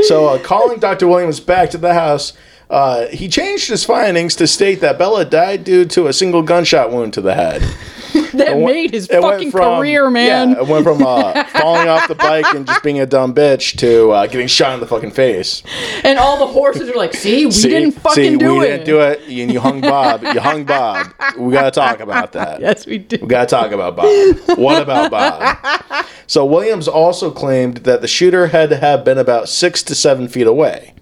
So, 0.03 0.27
uh, 0.27 0.39
calling 0.39 0.79
Dr. 0.79 1.07
Williams 1.07 1.39
back 1.39 1.69
to 1.71 1.77
the 1.77 1.93
house, 1.93 2.33
uh, 2.69 3.07
he 3.07 3.27
changed 3.27 3.67
his 3.69 3.83
findings 3.83 4.35
to 4.37 4.47
state 4.47 4.79
that 4.81 4.97
Bella 4.97 5.25
died 5.25 5.63
due 5.65 5.83
to 5.85 6.07
a 6.07 6.13
single 6.13 6.41
gunshot 6.41 6.91
wound 6.91 7.13
to 7.13 7.21
the 7.21 7.33
head. 7.35 7.61
that 8.33 8.57
made 8.57 8.91
his 8.93 9.07
fucking 9.07 9.51
from- 9.51 9.79
career, 9.79 10.09
man. 10.09 10.51
Yeah, 10.51 10.59
it 10.61 10.67
went 10.67 10.85
from 10.85 11.01
uh, 11.05 11.43
falling 11.59 11.89
off 11.89 12.07
the 12.07 12.15
bike 12.15 12.45
and 12.53 12.65
just 12.65 12.81
being 12.83 12.99
a 13.01 13.05
dumb 13.05 13.33
bitch 13.33 13.77
to 13.79 14.11
uh, 14.11 14.27
getting 14.27 14.47
shot 14.47 14.73
in 14.73 14.79
the 14.79 14.87
fucking 14.87 15.11
face. 15.11 15.63
And 16.05 16.17
all 16.17 16.37
the 16.39 16.47
horses 16.47 16.89
are 16.89 16.95
like, 16.95 17.13
"See, 17.13 17.45
we 17.45 17.51
See? 17.51 17.69
didn't 17.69 17.91
fucking 17.91 18.37
do 18.37 18.37
it." 18.37 18.39
See, 18.39 18.45
do 18.47 18.53
we 18.59 18.65
it." 18.65 18.69
didn't 18.69 18.85
do 18.85 18.99
it. 19.01 19.19
And 19.41 19.51
you 19.53 19.59
hung 19.59 19.81
Bob. 19.81 20.23
You 20.23 20.39
hung 20.39 20.63
Bob. 20.65 21.13
We 21.37 21.51
gotta 21.53 21.71
talk 21.71 21.99
about 21.99 22.31
that. 22.33 22.59
Yes, 22.61 22.85
we 22.85 22.97
did. 22.99 23.21
We 23.21 23.27
gotta 23.27 23.47
talk 23.47 23.71
about 23.71 23.95
Bob. 23.97 24.57
What 24.57 24.81
about 24.81 25.11
Bob? 25.11 26.05
So 26.31 26.45
Williams 26.45 26.87
also 26.87 27.29
claimed 27.29 27.79
that 27.79 27.99
the 27.99 28.07
shooter 28.07 28.47
had 28.47 28.69
to 28.69 28.77
have 28.77 29.03
been 29.03 29.17
about 29.17 29.49
six 29.49 29.83
to 29.83 29.93
seven 29.93 30.29
feet 30.29 30.47
away, 30.47 30.93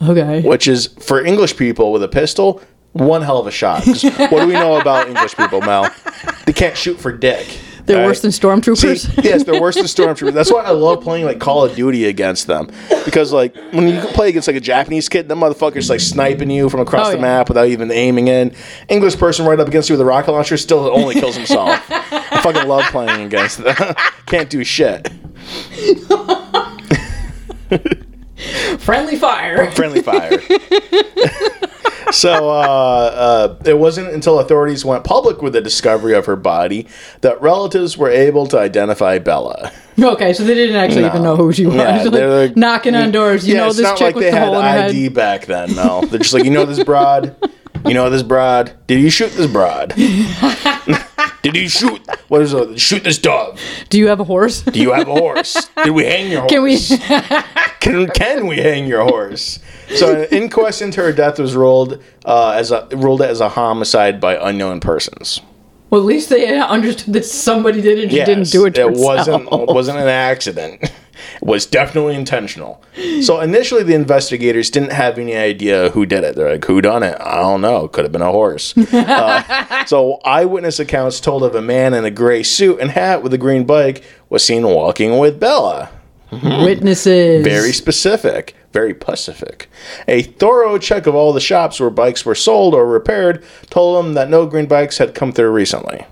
Okay. 0.00 0.40
which 0.42 0.68
is 0.68 0.86
for 1.00 1.20
English 1.20 1.56
people 1.56 1.90
with 1.90 2.00
a 2.04 2.06
pistol. 2.06 2.62
One 2.92 3.22
hell 3.22 3.38
of 3.38 3.48
a 3.48 3.50
shot. 3.50 3.84
What 4.30 4.30
do 4.42 4.46
we 4.46 4.52
know 4.52 4.80
about 4.80 5.08
English 5.08 5.34
people, 5.34 5.60
Mel? 5.62 5.92
They 6.46 6.52
can't 6.52 6.76
shoot 6.76 7.00
for 7.00 7.10
dick. 7.10 7.58
They're 7.86 8.00
all 8.02 8.06
worse 8.06 8.20
than 8.20 8.30
See, 8.32 8.40
stormtroopers. 8.40 9.24
yes, 9.24 9.44
they're 9.44 9.60
worse 9.60 9.74
than 9.74 9.84
stormtroopers. 9.84 10.32
That's 10.34 10.52
why 10.52 10.62
I 10.62 10.70
love 10.70 11.02
playing 11.02 11.24
like 11.24 11.40
Call 11.40 11.64
of 11.64 11.74
Duty 11.74 12.04
against 12.06 12.46
them 12.46 12.70
because 13.04 13.32
like 13.32 13.54
when 13.72 13.88
you 13.88 14.00
play 14.00 14.28
against 14.28 14.46
like 14.48 14.56
a 14.56 14.60
Japanese 14.60 15.08
kid, 15.08 15.28
the 15.28 15.34
motherfuckers 15.34 15.90
like 15.90 16.00
sniping 16.00 16.50
you 16.50 16.68
from 16.68 16.80
across 16.80 17.08
Oh, 17.08 17.10
the 17.10 17.16
yeah. 17.16 17.22
map 17.22 17.48
without 17.48 17.66
even 17.68 17.90
aiming 17.90 18.28
in. 18.28 18.54
English 18.88 19.16
person 19.16 19.46
right 19.46 19.58
up 19.58 19.68
against 19.68 19.88
you 19.88 19.94
with 19.94 20.00
a 20.00 20.04
rocket 20.04 20.32
launcher 20.32 20.56
still 20.56 20.80
only 20.96 21.14
kills 21.14 21.36
himself. 21.36 21.80
I 21.90 22.40
fucking 22.42 22.68
love 22.68 22.84
playing 22.92 23.26
against 23.26 23.58
them. 23.62 23.74
Can't 24.26 24.48
do 24.48 24.62
shit. 24.64 25.10
Friendly 28.78 29.16
fire. 29.16 29.70
Friendly 29.72 30.02
fire. 30.02 30.40
so 32.12 32.50
uh, 32.50 32.52
uh, 32.52 33.56
it 33.64 33.78
wasn't 33.78 34.12
until 34.12 34.38
authorities 34.40 34.84
went 34.84 35.04
public 35.04 35.42
with 35.42 35.52
the 35.52 35.60
discovery 35.60 36.14
of 36.14 36.26
her 36.26 36.36
body 36.36 36.86
that 37.20 37.40
relatives 37.40 37.96
were 37.96 38.10
able 38.10 38.46
to 38.48 38.58
identify 38.58 39.18
Bella. 39.18 39.72
Okay, 40.00 40.32
so 40.32 40.42
they 40.44 40.54
didn't 40.54 40.76
actually 40.76 41.04
even 41.04 41.22
know 41.22 41.36
who 41.36 41.52
she 41.52 41.66
was. 41.66 41.76
Yeah, 41.76 42.08
They're 42.08 42.46
like, 42.48 42.56
knocking 42.56 42.94
on 42.94 43.10
doors. 43.12 43.46
You 43.46 43.54
yeah, 43.54 43.60
know 43.60 43.66
it's 43.68 43.76
this 43.76 43.84
not 43.84 43.96
chick 43.98 44.06
like 44.06 44.14
with 44.16 44.24
they 44.24 44.30
the 44.30 44.36
had 44.38 44.46
hole 44.48 44.58
in 44.58 44.62
her 44.64 44.68
ID 44.84 45.02
head. 45.04 45.14
back 45.14 45.46
then. 45.46 45.74
No, 45.74 46.00
they're 46.02 46.18
just 46.18 46.32
like, 46.34 46.44
you 46.44 46.50
know 46.50 46.64
this 46.64 46.82
broad, 46.82 47.36
you 47.84 47.94
know 47.94 48.08
this 48.10 48.22
broad. 48.22 48.72
Did 48.86 49.00
you 49.00 49.10
shoot 49.10 49.32
this 49.32 49.50
broad? 49.50 49.94
Did 51.42 51.56
you 51.56 51.68
shoot? 51.68 52.00
What 52.28 52.42
is 52.42 52.52
it? 52.54 52.80
Shoot 52.80 53.04
this 53.04 53.18
dog. 53.18 53.58
Do 53.88 53.98
you 53.98 54.08
have 54.08 54.20
a 54.20 54.24
horse? 54.24 54.62
Do 54.62 54.80
you 54.80 54.92
have 54.92 55.08
a 55.08 55.12
horse? 55.12 55.68
Did 55.84 55.90
we 55.90 56.04
hang 56.04 56.30
your 56.30 56.40
horse? 56.42 56.50
Can 56.50 56.62
we? 56.62 56.78
Can, 57.80 58.06
can 58.10 58.46
we 58.46 58.58
hang 58.58 58.86
your 58.86 59.02
horse? 59.02 59.58
So 59.96 60.22
an 60.22 60.28
inquest 60.30 60.82
into 60.82 61.02
her 61.02 61.12
death 61.12 61.40
was 61.40 61.56
ruled 61.56 62.00
uh, 62.24 62.50
as 62.50 62.70
a 62.70 62.86
ruled 62.92 63.22
as 63.22 63.40
a 63.40 63.48
homicide 63.48 64.20
by 64.20 64.36
unknown 64.36 64.78
persons. 64.78 65.40
Well, 65.92 66.00
at 66.00 66.06
least 66.06 66.30
they 66.30 66.58
understood 66.58 67.12
that 67.12 67.26
somebody 67.26 67.82
did 67.82 67.98
it. 67.98 68.04
and 68.04 68.12
Yes, 68.12 68.26
didn't 68.26 68.48
do 68.50 68.64
it 68.64 68.74
to 68.76 68.88
it 68.88 68.96
wasn't 68.96 69.50
wasn't 69.50 69.98
an 69.98 70.08
accident. 70.08 70.90
It 71.40 71.46
was 71.46 71.66
definitely 71.66 72.14
intentional. 72.16 72.82
So 73.20 73.40
initially, 73.40 73.84
the 73.84 73.94
investigators 73.94 74.70
didn't 74.70 74.90
have 74.92 75.18
any 75.18 75.36
idea 75.36 75.90
who 75.90 76.04
did 76.04 76.24
it. 76.24 76.34
They're 76.34 76.52
like, 76.52 76.64
"Who 76.64 76.80
done 76.80 77.02
it? 77.04 77.16
I 77.20 77.36
don't 77.36 77.60
know. 77.60 77.86
Could 77.86 78.04
have 78.04 78.10
been 78.12 78.22
a 78.22 78.32
horse." 78.32 78.74
Uh, 78.92 79.84
so 79.84 80.18
eyewitness 80.24 80.80
accounts 80.80 81.20
told 81.20 81.44
of 81.44 81.54
a 81.54 81.62
man 81.62 81.94
in 81.94 82.04
a 82.04 82.10
gray 82.10 82.42
suit 82.42 82.80
and 82.80 82.90
hat 82.90 83.22
with 83.22 83.32
a 83.34 83.38
green 83.38 83.64
bike 83.64 84.02
was 84.30 84.42
seen 84.44 84.66
walking 84.66 85.18
with 85.18 85.38
Bella. 85.38 85.90
Witnesses. 86.32 87.44
Very 87.44 87.72
specific, 87.72 88.56
very 88.72 88.94
pacific. 88.94 89.68
A 90.08 90.22
thorough 90.22 90.78
check 90.78 91.06
of 91.06 91.14
all 91.14 91.32
the 91.32 91.40
shops 91.40 91.78
where 91.78 91.90
bikes 91.90 92.24
were 92.24 92.34
sold 92.34 92.74
or 92.74 92.86
repaired 92.86 93.44
told 93.70 94.04
them 94.04 94.14
that 94.14 94.30
no 94.30 94.46
green 94.46 94.66
bikes 94.66 94.98
had 94.98 95.14
come 95.14 95.32
through 95.32 95.50
recently. 95.50 96.06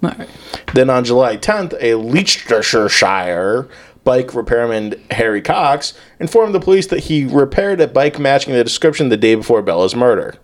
Right. 0.00 0.28
Then 0.72 0.88
on 0.88 1.04
July 1.04 1.36
10th, 1.36 1.76
a 1.80 1.94
Leicestershire 1.96 3.68
bike 4.02 4.34
repairman 4.34 4.94
Harry 5.10 5.42
Cox 5.42 5.92
informed 6.18 6.54
the 6.54 6.60
police 6.60 6.86
that 6.86 7.00
he 7.00 7.26
repaired 7.26 7.80
a 7.80 7.88
bike 7.88 8.18
matching 8.18 8.54
the 8.54 8.64
description 8.64 9.10
the 9.10 9.16
day 9.16 9.34
before 9.34 9.62
Bella's 9.62 9.94
murder. 9.94 10.36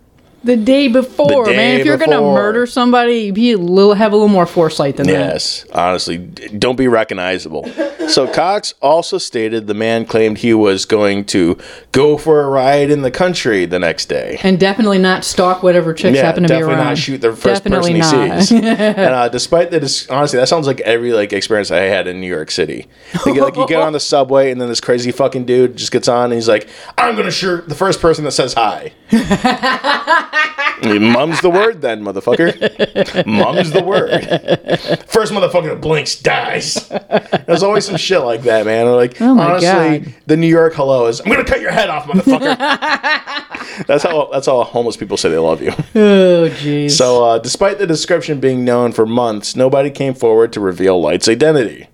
The 0.43 0.55
day 0.55 0.87
before, 0.87 1.45
The 1.45 1.53
man. 1.53 1.79
If 1.79 1.85
you're 1.85 1.97
gonna 1.97 2.21
murder 2.21 2.65
somebody, 2.65 3.31
be 3.31 3.51
a 3.53 3.57
little 3.57 3.93
have 3.95 4.13
a 4.13 4.15
little 4.15 4.27
more 4.29 4.45
foresight 4.45 4.95
than 4.97 5.07
that. 5.07 5.13
Yes, 5.33 5.65
honestly, 5.73 6.17
don't 6.17 6.77
be 6.77 6.87
recognizable. 6.87 7.69
So 8.07 8.25
Cox 8.25 8.73
also 8.81 9.17
stated 9.17 9.67
the 9.67 9.73
man 9.73 10.05
claimed 10.05 10.37
he 10.37 10.53
was 10.53 10.85
going 10.85 11.25
to 11.25 11.57
go 11.91 12.17
for 12.17 12.39
a 12.41 12.47
ride 12.47 12.89
in 12.89 13.01
the 13.01 13.11
country 13.11 13.65
the 13.65 13.79
next 13.79 14.05
day. 14.05 14.39
And 14.43 14.57
definitely 14.57 14.97
not 14.97 15.25
stalk 15.25 15.61
whatever 15.61 15.93
chicks 15.93 16.15
Yeah, 16.15 16.21
happen 16.23 16.43
to 16.43 16.47
be 16.47 16.53
around. 16.53 16.61
definitely 16.69 16.85
not 16.85 16.97
shoot 16.97 17.17
the 17.19 17.35
first 17.35 17.65
Definitely 17.65 17.99
person 17.99 18.21
he 18.21 18.27
not. 18.29 18.43
sees. 18.43 18.51
and 18.63 18.97
uh, 19.13 19.27
despite 19.27 19.71
the 19.71 19.81
dis- 19.81 20.07
honestly, 20.09 20.39
that 20.39 20.47
sounds 20.47 20.67
like 20.67 20.79
every 20.81 21.11
like 21.11 21.33
experience 21.33 21.69
I 21.69 21.81
had 21.81 22.07
in 22.07 22.21
New 22.21 22.27
York 22.33 22.49
City. 22.49 22.87
Like, 23.25 23.35
like 23.35 23.55
you 23.57 23.67
get 23.67 23.81
on 23.81 23.91
the 23.91 23.99
subway 24.13 24.51
and 24.51 24.61
then 24.61 24.69
this 24.69 24.79
crazy 24.79 25.11
fucking 25.11 25.43
dude 25.43 25.75
just 25.75 25.91
gets 25.91 26.07
on 26.07 26.25
and 26.25 26.33
he's 26.35 26.47
like, 26.47 26.69
"I'm 26.97 27.17
gonna 27.17 27.29
shoot 27.29 27.67
the 27.67 27.75
first 27.75 27.99
person 27.99 28.23
that 28.23 28.31
says 28.31 28.53
hi." 28.53 28.93
Mum's 30.83 31.41
the 31.41 31.49
word, 31.49 31.81
then, 31.81 32.03
motherfucker. 32.03 33.25
Mum's 33.25 33.71
the 33.71 33.83
word. 33.83 34.21
First 35.09 35.31
motherfucker 35.33 35.69
that 35.69 35.81
blinks 35.81 36.15
dies. 36.19 36.87
There's 37.45 37.63
always 37.63 37.85
some 37.85 37.97
shit 37.97 38.21
like 38.21 38.43
that, 38.43 38.65
man. 38.65 38.91
Like, 38.91 39.19
Oh 39.21 39.33
my 39.35 39.51
honestly, 39.51 39.99
God. 39.99 40.13
the 40.27 40.37
New 40.37 40.47
York 40.47 40.73
hello 40.75 41.07
is, 41.07 41.19
"I'm 41.21 41.31
gonna 41.31 41.43
cut 41.45 41.61
your 41.61 41.71
head 41.71 41.89
off, 41.89 42.05
motherfucker." 42.05 42.57
that's 43.87 44.03
how 44.03 44.29
that's 44.31 44.45
how 44.47 44.63
homeless 44.63 44.97
people 44.97 45.17
say 45.17 45.29
they 45.29 45.37
love 45.37 45.61
you. 45.61 45.71
Oh 45.95 46.49
jeez. 46.49 46.91
So, 46.91 47.23
uh, 47.23 47.39
despite 47.39 47.79
the 47.79 47.87
description 47.87 48.39
being 48.39 48.63
known 48.63 48.91
for 48.91 49.05
months, 49.05 49.55
nobody 49.55 49.89
came 49.89 50.13
forward 50.13 50.53
to 50.53 50.59
reveal 50.59 51.01
Light's 51.01 51.27
identity. 51.27 51.87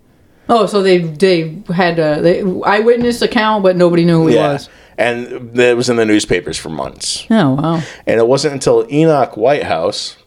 oh, 0.50 0.66
so 0.66 0.84
they 0.84 0.98
they 1.00 1.58
had 1.74 2.00
a 2.00 2.22
they, 2.22 2.42
eyewitness 2.66 3.22
account, 3.22 3.64
but 3.64 3.76
nobody 3.78 4.04
knew 4.04 4.22
who 4.24 4.28
he 4.28 4.36
was. 4.36 4.70
And 4.98 5.58
it 5.60 5.76
was 5.76 5.90
in 5.90 5.96
the 5.96 6.06
newspapers 6.06 6.58
for 6.58 6.70
months. 6.70 7.26
Oh 7.30 7.54
wow, 7.56 7.82
And 8.06 8.20
it 8.20 8.28
wasn't 8.28 8.54
until 8.54 8.86
Enoch 8.92 9.36
Whitehouse, 9.38 10.18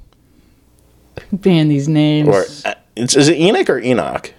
man, 1.44 1.68
these 1.68 1.88
names. 1.88 2.28
or 2.28 2.44
uh, 2.64 2.74
it's, 2.96 3.16
is 3.16 3.28
it 3.28 3.36
Enoch 3.38 3.68
or 3.70 3.78
Enoch? 3.78 4.32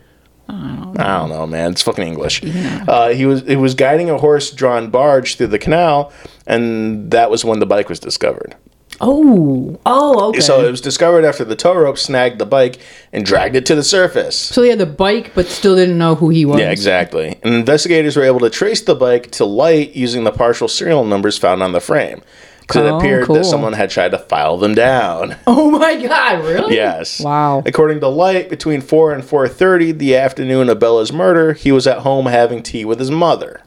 I 0.50 0.86
don't 1.20 1.30
know. 1.30 1.46
man. 1.46 1.72
It's 1.72 1.82
fucking 1.82 2.08
English. 2.08 2.42
Uh, 2.44 3.10
he 3.10 3.26
was 3.26 3.42
he 3.42 3.56
was 3.58 3.76
guiding 3.76 4.10
a 4.10 4.18
horse-drawn 4.18 4.90
barge 4.90 5.36
through 5.36 5.48
the 5.48 5.60
canal, 5.60 6.12
and 6.46 7.12
that 7.12 7.30
was 7.30 7.44
when 7.44 7.60
the 7.60 7.66
bike 7.66 7.90
was 7.90 8.00
discovered. 8.00 8.56
Oh, 9.02 9.80
oh, 9.86 10.30
okay. 10.30 10.40
So 10.40 10.66
it 10.66 10.72
was 10.72 10.82
discovered 10.82 11.26
after 11.26 11.44
the 11.46 11.56
tow 11.56 11.74
rope 11.76 11.98
snagged 11.98 12.40
the 12.40 12.46
bike 12.46 12.80
and 13.14 13.26
dragged 13.26 13.56
it 13.56 13.66
to 13.68 13.76
the 13.76 13.84
surface. 13.84 14.38
So 14.38 14.62
he 14.64 14.70
had 14.70 14.80
the 14.80 14.86
bike, 14.86 15.34
but 15.36 15.48
still 15.48 15.76
didn't 15.76 15.98
know 15.98 16.16
who 16.16 16.30
he 16.30 16.46
was. 16.46 16.60
Yeah, 16.60 16.72
exactly. 16.72 17.38
And 17.44 17.54
investigators 17.54 18.16
were 18.16 18.24
able 18.24 18.40
to 18.42 18.50
trace 18.50 18.82
the 18.82 18.96
bike 18.96 19.32
to 19.32 19.46
light 19.46 19.96
using 19.96 20.24
the 20.24 20.32
partial 20.32 20.68
serial 20.68 21.04
numbers 21.06 21.38
found 21.38 21.62
on 21.64 21.72
the 21.72 21.80
frame. 21.82 22.22
Because 22.62 22.86
it 22.86 22.90
Oh, 22.92 22.98
appeared 22.98 23.26
cool. 23.28 23.36
that 23.36 23.46
someone 23.46 23.72
had 23.74 23.90
tried 23.90 24.12
to 24.12 24.18
file 24.20 24.58
them 24.58 24.76
down. 24.76 25.38
Oh 25.48 25.72
my 25.72 25.96
god, 26.06 26.44
really? 26.44 26.76
Yes. 26.76 27.22
Wow. 27.22 27.64
According 27.66 28.02
to 28.02 28.10
Light, 28.10 28.50
between 28.50 28.82
4 28.82 29.14
and 29.14 29.24
4.30 29.24 29.98
the 29.98 30.18
afternoon 30.18 30.68
of 30.70 30.78
Bella's 30.80 31.14
murder, 31.14 31.54
he 31.54 31.72
was 31.72 31.88
at 31.88 32.00
home 32.00 32.26
having 32.26 32.62
tea 32.64 32.84
with 32.84 33.00
his 33.00 33.10
mother. 33.12 33.62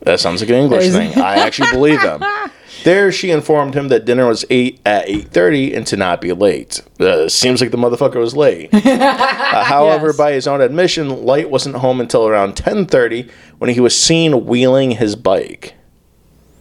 That 0.00 0.18
sounds 0.20 0.40
like 0.40 0.50
an 0.50 0.56
English 0.56 0.90
thing. 0.92 1.16
I 1.20 1.36
actually 1.36 1.70
believe 1.70 2.00
him. 2.00 2.22
There, 2.88 3.12
she 3.12 3.30
informed 3.30 3.74
him 3.74 3.88
that 3.88 4.06
dinner 4.06 4.26
was 4.26 4.44
eight 4.48 4.80
at 4.86 5.06
eight 5.08 5.28
thirty 5.28 5.74
and 5.74 5.86
to 5.88 5.96
not 5.96 6.20
be 6.22 6.32
late. 6.32 6.80
Uh, 6.98 7.28
seems 7.28 7.60
like 7.60 7.70
the 7.70 7.76
motherfucker 7.76 8.16
was 8.18 8.34
late. 8.34 8.70
Uh, 9.48 9.64
however, 9.64 10.08
Yes. 10.08 10.16
by 10.16 10.32
his 10.32 10.46
own 10.46 10.60
admission, 10.60 11.24
Light 11.24 11.50
wasn't 11.50 11.76
home 11.76 12.00
until 12.00 12.26
around 12.28 12.54
ten 12.56 12.86
thirty 12.86 13.28
when 13.58 13.70
he 13.70 13.80
was 13.80 13.96
seen 13.98 14.46
wheeling 14.46 14.92
his 14.92 15.16
bike. 15.16 15.74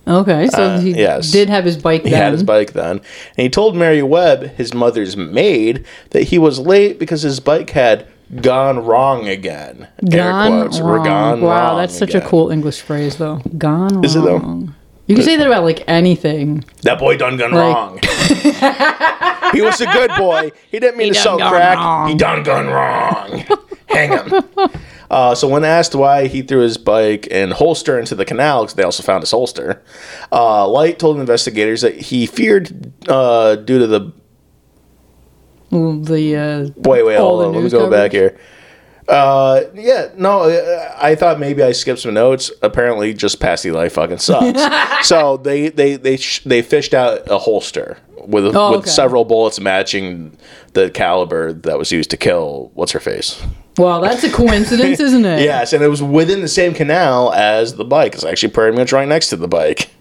Okay, 0.08 0.48
so 0.48 0.80
he 0.80 0.94
Uh, 0.94 0.98
yes. 0.98 1.32
did 1.32 1.50
have 1.50 1.66
his 1.66 1.76
bike 1.78 2.04
He 2.04 2.10
then. 2.12 2.22
had 2.22 2.32
his 2.34 2.44
bike 2.44 2.72
then, 2.74 2.92
and 2.98 3.02
he 3.38 3.50
told 3.50 3.76
Mary 3.76 4.02
Webb, 4.02 4.56
his 4.56 4.74
mother's 4.74 5.18
maid, 5.18 5.86
that 6.12 6.24
he 6.24 6.38
was 6.38 6.60
late 6.60 6.98
because 6.98 7.22
his 7.24 7.40
bike 7.42 7.70
had 7.72 8.06
gone 8.42 8.80
wrong 8.86 9.28
again. 9.28 9.88
Air 10.12 10.32
Gone 10.32 10.62
quotes, 10.62 10.80
wrong. 10.80 11.06
Gone 11.06 11.42
wow, 11.42 11.50
wrong 11.72 11.78
that's 11.80 11.98
such 11.98 12.10
again. 12.16 12.22
a 12.22 12.26
cool 12.30 12.50
English 12.52 12.80
phrase, 12.82 13.18
though. 13.18 13.42
Gone 13.58 13.96
wrong. 13.96 14.04
Is 14.06 14.16
it 14.16 14.22
though? 14.24 14.70
You 15.08 15.16
can 15.16 15.24
say 15.24 15.38
that 15.38 15.48
about 15.48 15.64
like 15.64 15.84
anything. 15.88 16.64
That 16.84 17.00
boy 17.00 17.18
done 17.18 17.38
gone 17.38 17.52
Like- 17.52 17.76
wrong. 17.76 18.00
he 19.54 19.62
was 19.62 19.80
a 19.82 19.86
good 19.86 20.12
boy. 20.18 20.52
He 20.70 20.80
didn't 20.80 20.98
mean 20.98 21.08
He 21.08 21.12
to 21.12 21.16
done 21.16 21.24
sell 21.24 21.38
gone 21.40 21.52
crack. 21.52 21.78
wrong. 21.78 22.10
He 22.10 22.16
done 22.16 22.44
gone 22.44 22.68
wrong. 22.68 23.44
Hang 23.88 24.12
him. 24.12 24.44
Uh, 25.10 25.34
so 25.34 25.48
when 25.48 25.64
asked 25.64 25.96
why 25.96 26.28
he 26.28 26.42
threw 26.42 26.60
his 26.60 26.78
bike 26.78 27.30
and 27.32 27.54
holster 27.54 27.98
into 27.98 28.14
the 28.16 28.26
canal, 28.26 28.64
because 28.64 28.76
they 28.76 28.84
also 28.84 29.02
found 29.02 29.22
his 29.24 29.32
holster, 29.32 29.82
uh, 30.34 30.68
Light 30.68 31.00
told 31.00 31.18
investigators 31.18 31.80
that 31.82 31.96
he 31.96 32.26
feared 32.26 32.92
uh, 33.08 33.56
due 33.56 33.80
to 33.80 33.88
the 33.88 34.12
The 35.70 36.36
uh, 36.36 36.82
wait 36.90 37.06
wait 37.06 37.16
all 37.16 37.30
hold 37.30 37.42
the 37.42 37.46
on 37.48 37.52
let 37.54 37.58
me 37.60 37.64
news 37.64 37.72
go 37.72 37.90
back 37.90 38.12
coverage. 38.12 38.34
here. 38.34 38.40
Uh, 39.08 39.64
yeah, 39.74 40.10
no, 40.18 40.42
uh, 40.44 40.96
I 40.98 41.16
thought 41.16 41.40
maybe 41.40 41.64
I 41.64 41.72
skipped 41.72 42.00
some 42.00 42.14
notes. 42.14 42.52
Apparently, 42.62 43.14
just 43.14 43.40
past 43.40 43.66
Eli 43.66 43.88
fucking 43.90 44.18
sucks. 44.18 45.08
so 45.08 45.38
they 45.38 45.70
they 45.70 45.96
they 45.96 46.18
sh- 46.18 46.44
they 46.46 46.62
fished 46.62 46.94
out 46.94 47.22
a 47.30 47.38
holster 47.38 47.98
with 48.26 48.54
Oh, 48.56 48.72
with 48.72 48.80
okay. 48.82 48.90
several 48.90 49.24
bullets 49.24 49.60
matching 49.62 50.38
the 50.74 50.90
caliber 50.90 51.54
that 51.54 51.78
was 51.78 51.92
used 51.92 52.10
to 52.12 52.18
kill 52.18 52.72
what's 52.74 52.92
her 52.92 53.00
face. 53.00 53.42
Well, 53.78 54.02
that's 54.02 54.24
a 54.24 54.32
coincidence, 54.32 55.00
isn't 55.00 55.24
it? 55.24 55.40
Yes, 55.44 55.72
and 55.72 55.84
it 55.84 55.88
was 55.88 56.02
within 56.02 56.42
the 56.42 56.48
same 56.48 56.74
canal 56.74 57.32
as 57.32 57.76
the 57.76 57.86
bike. 57.86 58.16
It's 58.16 58.26
actually 58.26 58.52
pretty 58.52 58.76
much 58.76 58.92
right 58.92 59.08
next 59.08 59.30
to 59.30 59.36
the 59.38 59.48
bike. 59.48 59.92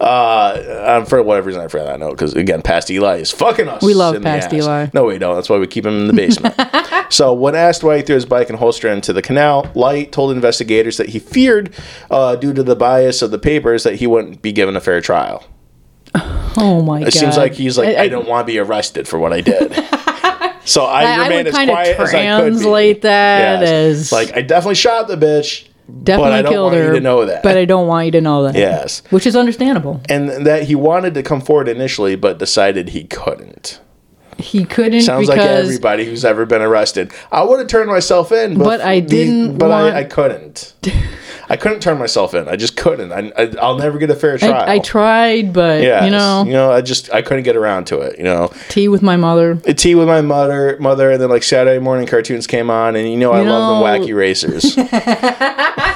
Uh, 0.00 1.04
for 1.04 1.22
whatever 1.22 1.46
reason, 1.46 1.62
I 1.62 1.68
forgot 1.68 1.84
that 1.86 2.00
note 2.00 2.10
because 2.12 2.34
again, 2.34 2.62
past 2.62 2.90
Eli 2.90 3.18
is 3.18 3.30
fucking 3.30 3.68
us. 3.68 3.82
We 3.82 3.94
love 3.94 4.20
Past. 4.22 4.52
Eli. 4.52 4.88
No, 4.92 5.04
we 5.04 5.18
don't. 5.18 5.36
That's 5.36 5.48
why 5.48 5.58
we 5.58 5.66
keep 5.68 5.86
him 5.86 6.00
in 6.00 6.06
the 6.08 6.12
basement. 6.12 6.54
so, 7.12 7.32
when 7.34 7.54
asked 7.54 7.84
why 7.84 7.98
he 7.98 8.02
threw 8.02 8.14
his 8.16 8.26
bike 8.26 8.48
and 8.50 8.58
holster 8.58 8.88
into 8.88 9.12
the 9.12 9.22
canal, 9.22 9.70
Light 9.74 10.10
told 10.12 10.32
investigators 10.32 10.96
that 10.96 11.10
he 11.10 11.18
feared, 11.18 11.74
uh, 12.10 12.36
due 12.36 12.52
to 12.52 12.62
the 12.62 12.74
bias 12.76 13.22
of 13.22 13.30
the 13.30 13.38
papers, 13.38 13.82
that 13.84 13.96
he 13.96 14.06
wouldn't 14.06 14.42
be 14.42 14.52
given 14.52 14.74
a 14.76 14.80
fair 14.80 15.00
trial. 15.00 15.44
Oh 16.54 16.82
my 16.82 16.98
god. 16.98 17.08
It 17.08 17.14
seems 17.14 17.38
like 17.38 17.54
he's 17.54 17.78
like, 17.78 17.96
I, 17.96 18.02
I- 18.02 18.08
don't 18.08 18.28
want 18.28 18.46
to 18.46 18.52
be 18.52 18.58
arrested 18.58 19.08
for 19.08 19.18
what 19.18 19.32
I 19.32 19.40
did. 19.40 19.72
so 20.66 20.84
I, 20.84 21.02
I- 21.04 21.28
I 21.28 21.32
as 21.32 21.54
quiet 21.54 21.98
as 21.98 22.12
I 22.14 22.26
could 22.26 22.40
translate 22.42 23.02
that 23.02 23.62
as- 23.62 24.12
like 24.12 24.36
I 24.36 24.42
definitely 24.42 24.74
shot 24.74 25.08
the 25.08 25.16
bitch, 25.16 25.66
Definitely 26.04 26.30
but 26.30 26.32
I 26.32 26.42
don't 26.42 26.52
killed 26.52 26.72
want 26.72 26.76
her. 26.76 26.86
you 26.88 26.92
to 26.92 27.00
know 27.00 27.24
that. 27.24 27.42
But 27.42 27.56
I 27.56 27.64
don't 27.64 27.86
want 27.88 28.04
you 28.04 28.12
to 28.12 28.20
know 28.20 28.42
that. 28.44 28.54
yes, 28.54 29.02
Which 29.08 29.26
is 29.26 29.34
understandable. 29.34 30.02
and 30.10 30.46
that 30.46 30.64
he 30.64 30.74
wanted 30.74 31.14
to 31.14 31.22
come 31.22 31.40
forward 31.40 31.68
initially, 31.68 32.16
but 32.16 32.38
decided 32.38 32.90
he 32.90 33.04
couldn't. 33.04 33.80
He 34.42 34.64
couldn't 34.64 35.02
Sounds 35.02 35.28
like 35.28 35.38
everybody 35.38 36.04
who's 36.04 36.24
ever 36.24 36.44
been 36.46 36.62
arrested. 36.62 37.12
I 37.30 37.42
would 37.42 37.58
have 37.60 37.68
turned 37.68 37.88
myself 37.90 38.32
in, 38.32 38.58
but, 38.58 38.64
But 38.64 38.80
I 38.80 39.00
didn't 39.00 39.58
but 39.58 39.70
want- 39.70 39.94
I, 39.94 40.00
I 40.00 40.04
couldn't. 40.04 40.74
I 41.48 41.56
couldn't 41.56 41.80
turn 41.80 41.98
myself 41.98 42.32
in. 42.34 42.48
I 42.48 42.56
just 42.56 42.76
couldn't. 42.78 43.12
I, 43.12 43.30
I, 43.36 43.54
I'll 43.60 43.76
never 43.76 43.98
get 43.98 44.08
a 44.10 44.14
fair 44.14 44.38
trial. 44.38 44.54
I, 44.54 44.74
I 44.74 44.78
tried, 44.78 45.52
but 45.52 45.82
Yes. 45.82 46.04
you 46.04 46.10
know, 46.10 46.44
you 46.46 46.52
know, 46.52 46.72
I 46.72 46.80
just 46.80 47.12
I 47.12 47.20
couldn't 47.20 47.42
get 47.44 47.56
around 47.56 47.86
to 47.88 48.00
it. 48.00 48.16
You 48.16 48.24
know, 48.24 48.50
tea 48.70 48.88
with 48.88 49.02
my 49.02 49.16
mother. 49.16 49.56
tea 49.56 49.94
with 49.94 50.08
my 50.08 50.22
mother, 50.22 50.76
mother, 50.80 51.10
and 51.10 51.20
then 51.20 51.28
like 51.28 51.42
Saturday 51.42 51.78
morning 51.78 52.06
cartoons 52.06 52.46
came 52.46 52.70
on, 52.70 52.96
and 52.96 53.10
you 53.10 53.18
know 53.18 53.32
I 53.32 53.42
You 53.42 53.50
love 53.50 53.78
the 53.78 54.06
wacky 54.06 54.16
racers. 54.16 54.76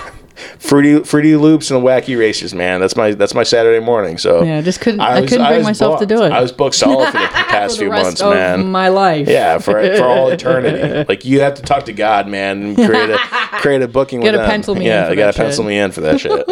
Fruity, 0.59 1.01
fruity 1.05 1.37
loops 1.37 1.71
and 1.71 1.83
wacky 1.83 2.19
races, 2.19 2.55
man. 2.55 2.81
That's 2.81 2.97
my 2.97 3.13
that's 3.13 3.35
my 3.35 3.43
Saturday 3.43 3.85
morning. 3.85 4.19
So 4.19 4.43
Yeah, 4.43 4.61
just 4.61 4.81
couldn't. 4.81 5.01
I, 5.01 5.21
couldn't 5.27 5.47
bring 5.47 5.59
was 5.59 5.67
myself 5.67 6.01
to 6.01 6.07
do 6.07 6.23
it 6.23 6.33
I 6.33 6.41
was 6.41 6.53
booked 6.53 6.77
solid 6.77 7.07
for 7.13 7.19
the 7.19 7.25
past 7.29 7.77
for 7.77 7.85
the 7.85 7.91
few 7.91 7.91
months, 7.91 8.23
man. 8.23 8.71
my 8.71 8.89
life. 8.89 9.29
Yeah, 9.29 9.59
for 9.59 9.73
for 9.97 10.05
all 10.05 10.29
eternity. 10.31 11.05
Like 11.09 11.25
you 11.25 11.41
have 11.41 11.55
to 11.55 11.63
talk 11.63 11.85
to 11.85 11.93
God, 11.93 12.29
man, 12.29 12.63
and 12.63 12.77
create 12.77 13.11
a 13.11 13.19
create 13.61 13.83
a 13.83 13.89
booking. 13.89 14.21
With 14.21 14.33
them. 14.33 14.49
pencil 14.49 14.75
me 14.75 14.83
in 14.83 14.87
yeah, 14.87 15.11
you 15.11 15.17
gotta 15.17 15.37
pencil 15.37 15.65
shit. 15.65 15.69
me 15.69 15.79
in 15.79 15.93
for 15.93 16.01
that 16.03 16.21
shit. 16.21 16.49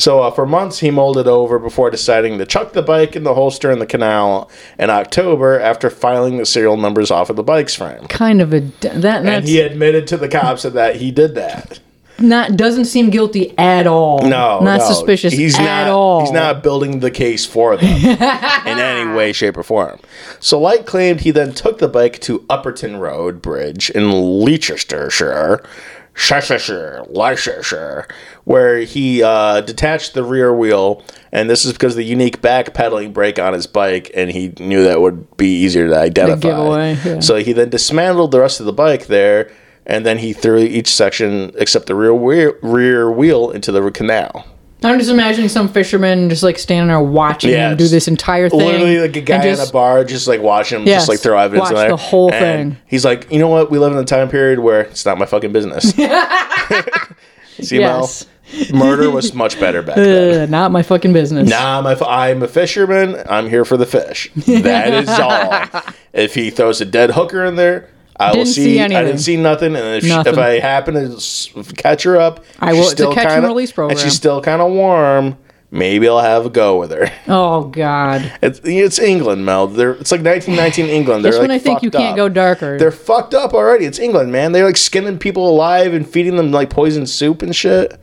so 0.00 0.22
uh, 0.22 0.30
for 0.30 0.46
months 0.46 0.78
he 0.80 0.90
molded 0.90 1.26
over 1.26 1.58
before 1.58 1.90
deciding 1.90 2.38
to 2.38 2.46
chuck 2.46 2.72
the 2.72 2.82
bike 2.82 3.16
in 3.16 3.24
the 3.24 3.34
holster 3.34 3.70
in 3.70 3.78
the 3.78 3.86
canal 3.86 4.50
in 4.78 4.90
October 4.90 5.58
after 5.60 5.90
filing 5.90 6.38
the 6.38 6.46
serial 6.46 6.76
numbers 6.76 7.10
off 7.10 7.30
of 7.30 7.36
the 7.36 7.42
bike's 7.42 7.74
frame. 7.74 8.06
Kind 8.08 8.40
of 8.40 8.52
a 8.52 8.60
that 8.80 9.24
And 9.24 9.44
he 9.44 9.60
admitted 9.60 10.06
to 10.08 10.16
the 10.16 10.28
cops 10.28 10.62
that 10.62 10.96
he 10.96 11.10
did 11.10 11.34
that. 11.34 11.80
Not 12.18 12.56
doesn't 12.56 12.86
seem 12.86 13.10
guilty 13.10 13.56
at 13.58 13.86
all. 13.86 14.20
No, 14.22 14.60
not 14.60 14.78
no. 14.78 14.86
suspicious 14.86 15.32
He's 15.32 15.58
at 15.58 15.64
not, 15.64 15.88
all. 15.88 16.20
He's 16.20 16.32
not 16.32 16.62
building 16.62 17.00
the 17.00 17.10
case 17.10 17.44
for 17.44 17.76
them 17.76 17.84
in 18.66 18.78
any 18.78 19.14
way, 19.14 19.32
shape, 19.32 19.56
or 19.56 19.62
form. 19.62 20.00
So 20.40 20.58
Light 20.60 20.86
claimed 20.86 21.20
he 21.20 21.30
then 21.30 21.52
took 21.52 21.78
the 21.78 21.88
bike 21.88 22.20
to 22.22 22.44
Upperton 22.48 22.96
Road 22.96 23.42
Bridge 23.42 23.90
in 23.90 24.10
Leicestershire, 24.10 25.66
Cheshire, 26.14 27.04
Leicestershire, 27.08 28.08
where 28.44 28.78
he 28.78 29.22
uh, 29.22 29.60
detached 29.60 30.14
the 30.14 30.24
rear 30.24 30.54
wheel, 30.54 31.04
and 31.32 31.50
this 31.50 31.64
is 31.64 31.72
because 31.72 31.92
of 31.92 31.98
the 31.98 32.04
unique 32.04 32.40
back 32.40 32.72
pedaling 32.72 33.12
brake 33.12 33.38
on 33.38 33.52
his 33.52 33.66
bike, 33.66 34.10
and 34.14 34.30
he 34.30 34.54
knew 34.58 34.84
that 34.84 35.00
would 35.00 35.36
be 35.36 35.62
easier 35.62 35.88
to 35.88 35.96
identify. 35.98 36.40
giveaway, 36.40 36.98
yeah. 37.04 37.20
So 37.20 37.36
he 37.36 37.52
then 37.52 37.68
dismantled 37.68 38.30
the 38.30 38.40
rest 38.40 38.60
of 38.60 38.66
the 38.66 38.72
bike 38.72 39.06
there, 39.06 39.50
and 39.86 40.04
then 40.04 40.18
he 40.18 40.32
threw 40.32 40.58
each 40.58 40.94
section 40.94 41.52
except 41.56 41.86
the 41.86 41.94
rear 41.94 42.14
wheel, 42.14 42.52
rear 42.62 43.10
wheel 43.10 43.50
into 43.50 43.72
the 43.72 43.90
canal. 43.90 44.44
I'm 44.82 44.98
just 44.98 45.10
imagining 45.10 45.48
some 45.48 45.68
fisherman 45.68 46.28
just 46.28 46.42
like 46.42 46.58
standing 46.58 46.88
there 46.88 47.00
watching 47.00 47.50
Yeah, 47.50 47.70
him 47.70 47.78
do 47.78 47.88
this 47.88 48.08
entire 48.08 48.50
thing. 48.50 48.58
Literally, 48.60 48.98
like 49.00 49.16
a 49.16 49.20
guy 49.22 49.44
in 49.46 49.58
a 49.58 49.66
bar, 49.72 50.04
just 50.04 50.28
like 50.28 50.42
watching 50.42 50.80
him, 50.80 50.86
Yes, 50.86 51.02
just 51.02 51.08
like 51.08 51.20
throw 51.20 51.38
evidence 51.38 51.70
in 51.70 51.74
watch 51.74 51.82
there. 51.82 51.88
the 51.90 51.96
whole 51.96 52.30
And 52.32 52.72
thing. 52.74 52.82
He's 52.86 53.04
like, 53.04 53.30
you 53.32 53.38
know 53.38 53.48
what? 53.48 53.70
We 53.70 53.78
live 53.78 53.92
in 53.92 53.98
a 53.98 54.04
time 54.04 54.28
period 54.28 54.58
where 54.58 54.82
it's 54.82 55.06
not 55.06 55.18
my 55.18 55.24
fucking 55.26 55.52
business. 55.52 55.90
See, 57.60 57.78
Yes. 57.78 58.26
Murder 58.72 59.10
was 59.10 59.34
much 59.34 59.58
better 59.58 59.82
back 59.82 59.96
then. 59.96 60.42
Uh, 60.42 60.46
not 60.46 60.70
my 60.70 60.82
fucking 60.82 61.12
business. 61.12 61.48
Nah, 61.48 61.80
a, 61.80 62.04
I'm 62.04 62.42
a 62.42 62.48
fisherman. 62.48 63.22
I'm 63.28 63.48
here 63.48 63.64
for 63.64 63.76
the 63.76 63.86
fish. 63.86 64.30
That 64.46 64.92
is 64.94 65.08
all. 65.08 65.82
if 66.12 66.34
he 66.34 66.50
throws 66.50 66.80
a 66.80 66.84
dead 66.84 67.10
hooker 67.10 67.44
in 67.44 67.56
there, 67.56 67.88
I 68.18 68.28
will 68.28 68.34
Didn't 68.36 68.48
see. 68.48 68.64
see 68.64 68.80
I 68.80 68.88
didn't 68.88 69.18
see 69.18 69.36
nothing. 69.36 69.76
And 69.76 69.96
if, 69.96 70.04
she, 70.04 70.10
if 70.10 70.38
I 70.38 70.58
happen 70.58 70.94
to 70.94 71.74
catch 71.74 72.02
her 72.04 72.16
up, 72.16 72.44
I 72.58 72.72
will- 72.72 72.82
she's 72.82 72.92
it's 72.92 72.92
a 72.92 72.96
still 73.04 73.12
catch 73.14 73.24
and 73.24 73.32
kinda- 73.34 73.48
release 73.48 73.76
and 73.76 73.98
she's 73.98 74.14
still 74.14 74.40
kind 74.40 74.62
of 74.62 74.70
warm. 74.72 75.36
Maybe 75.72 76.08
I'll 76.08 76.20
have 76.20 76.46
a 76.46 76.50
go 76.50 76.78
with 76.78 76.92
her. 76.92 77.10
Oh 77.28 77.64
God. 77.64 78.32
It's, 78.40 78.60
it's 78.64 78.98
England, 79.00 79.44
Mel. 79.44 79.66
They're, 79.66 79.90
it's 79.92 80.12
like 80.12 80.22
1919 80.22 80.86
England. 80.86 81.24
They're 81.24 81.32
That's 81.32 81.40
when 81.40 81.50
like 81.50 81.60
I 81.60 81.64
think 81.64 81.82
you 81.82 81.90
can't 81.90 82.12
up. 82.12 82.16
go 82.16 82.28
darker. 82.28 82.78
They're 82.78 82.92
fucked 82.92 83.34
up 83.34 83.52
already. 83.52 83.84
It's 83.84 83.98
England, 83.98 84.30
man. 84.32 84.52
They're 84.52 84.64
like 84.64 84.76
skinning 84.76 85.18
people 85.18 85.48
alive 85.50 85.92
and 85.92 86.08
feeding 86.08 86.36
them 86.36 86.52
like 86.52 86.70
poison 86.70 87.04
soup 87.06 87.42
and 87.42 87.54
shit. 87.54 88.00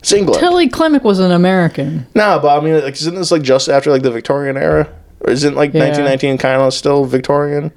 It's 0.00 0.12
England. 0.12 0.38
Tilly 0.38 0.68
Klimek 0.68 1.02
was 1.02 1.18
an 1.18 1.32
American. 1.32 2.06
No, 2.14 2.38
but 2.40 2.56
I 2.56 2.62
mean, 2.62 2.74
like, 2.84 2.94
isn't 2.94 3.14
this 3.14 3.32
like 3.32 3.42
just 3.42 3.68
after 3.68 3.90
like 3.90 4.02
the 4.02 4.12
Victorian 4.12 4.56
era, 4.58 4.86
or 5.20 5.30
isn't 5.32 5.56
like 5.56 5.72
Yeah. 5.72 5.80
1919 5.88 6.36
kind 6.38 6.60
of 6.62 6.72
still 6.74 7.04
Victorian, 7.06 7.72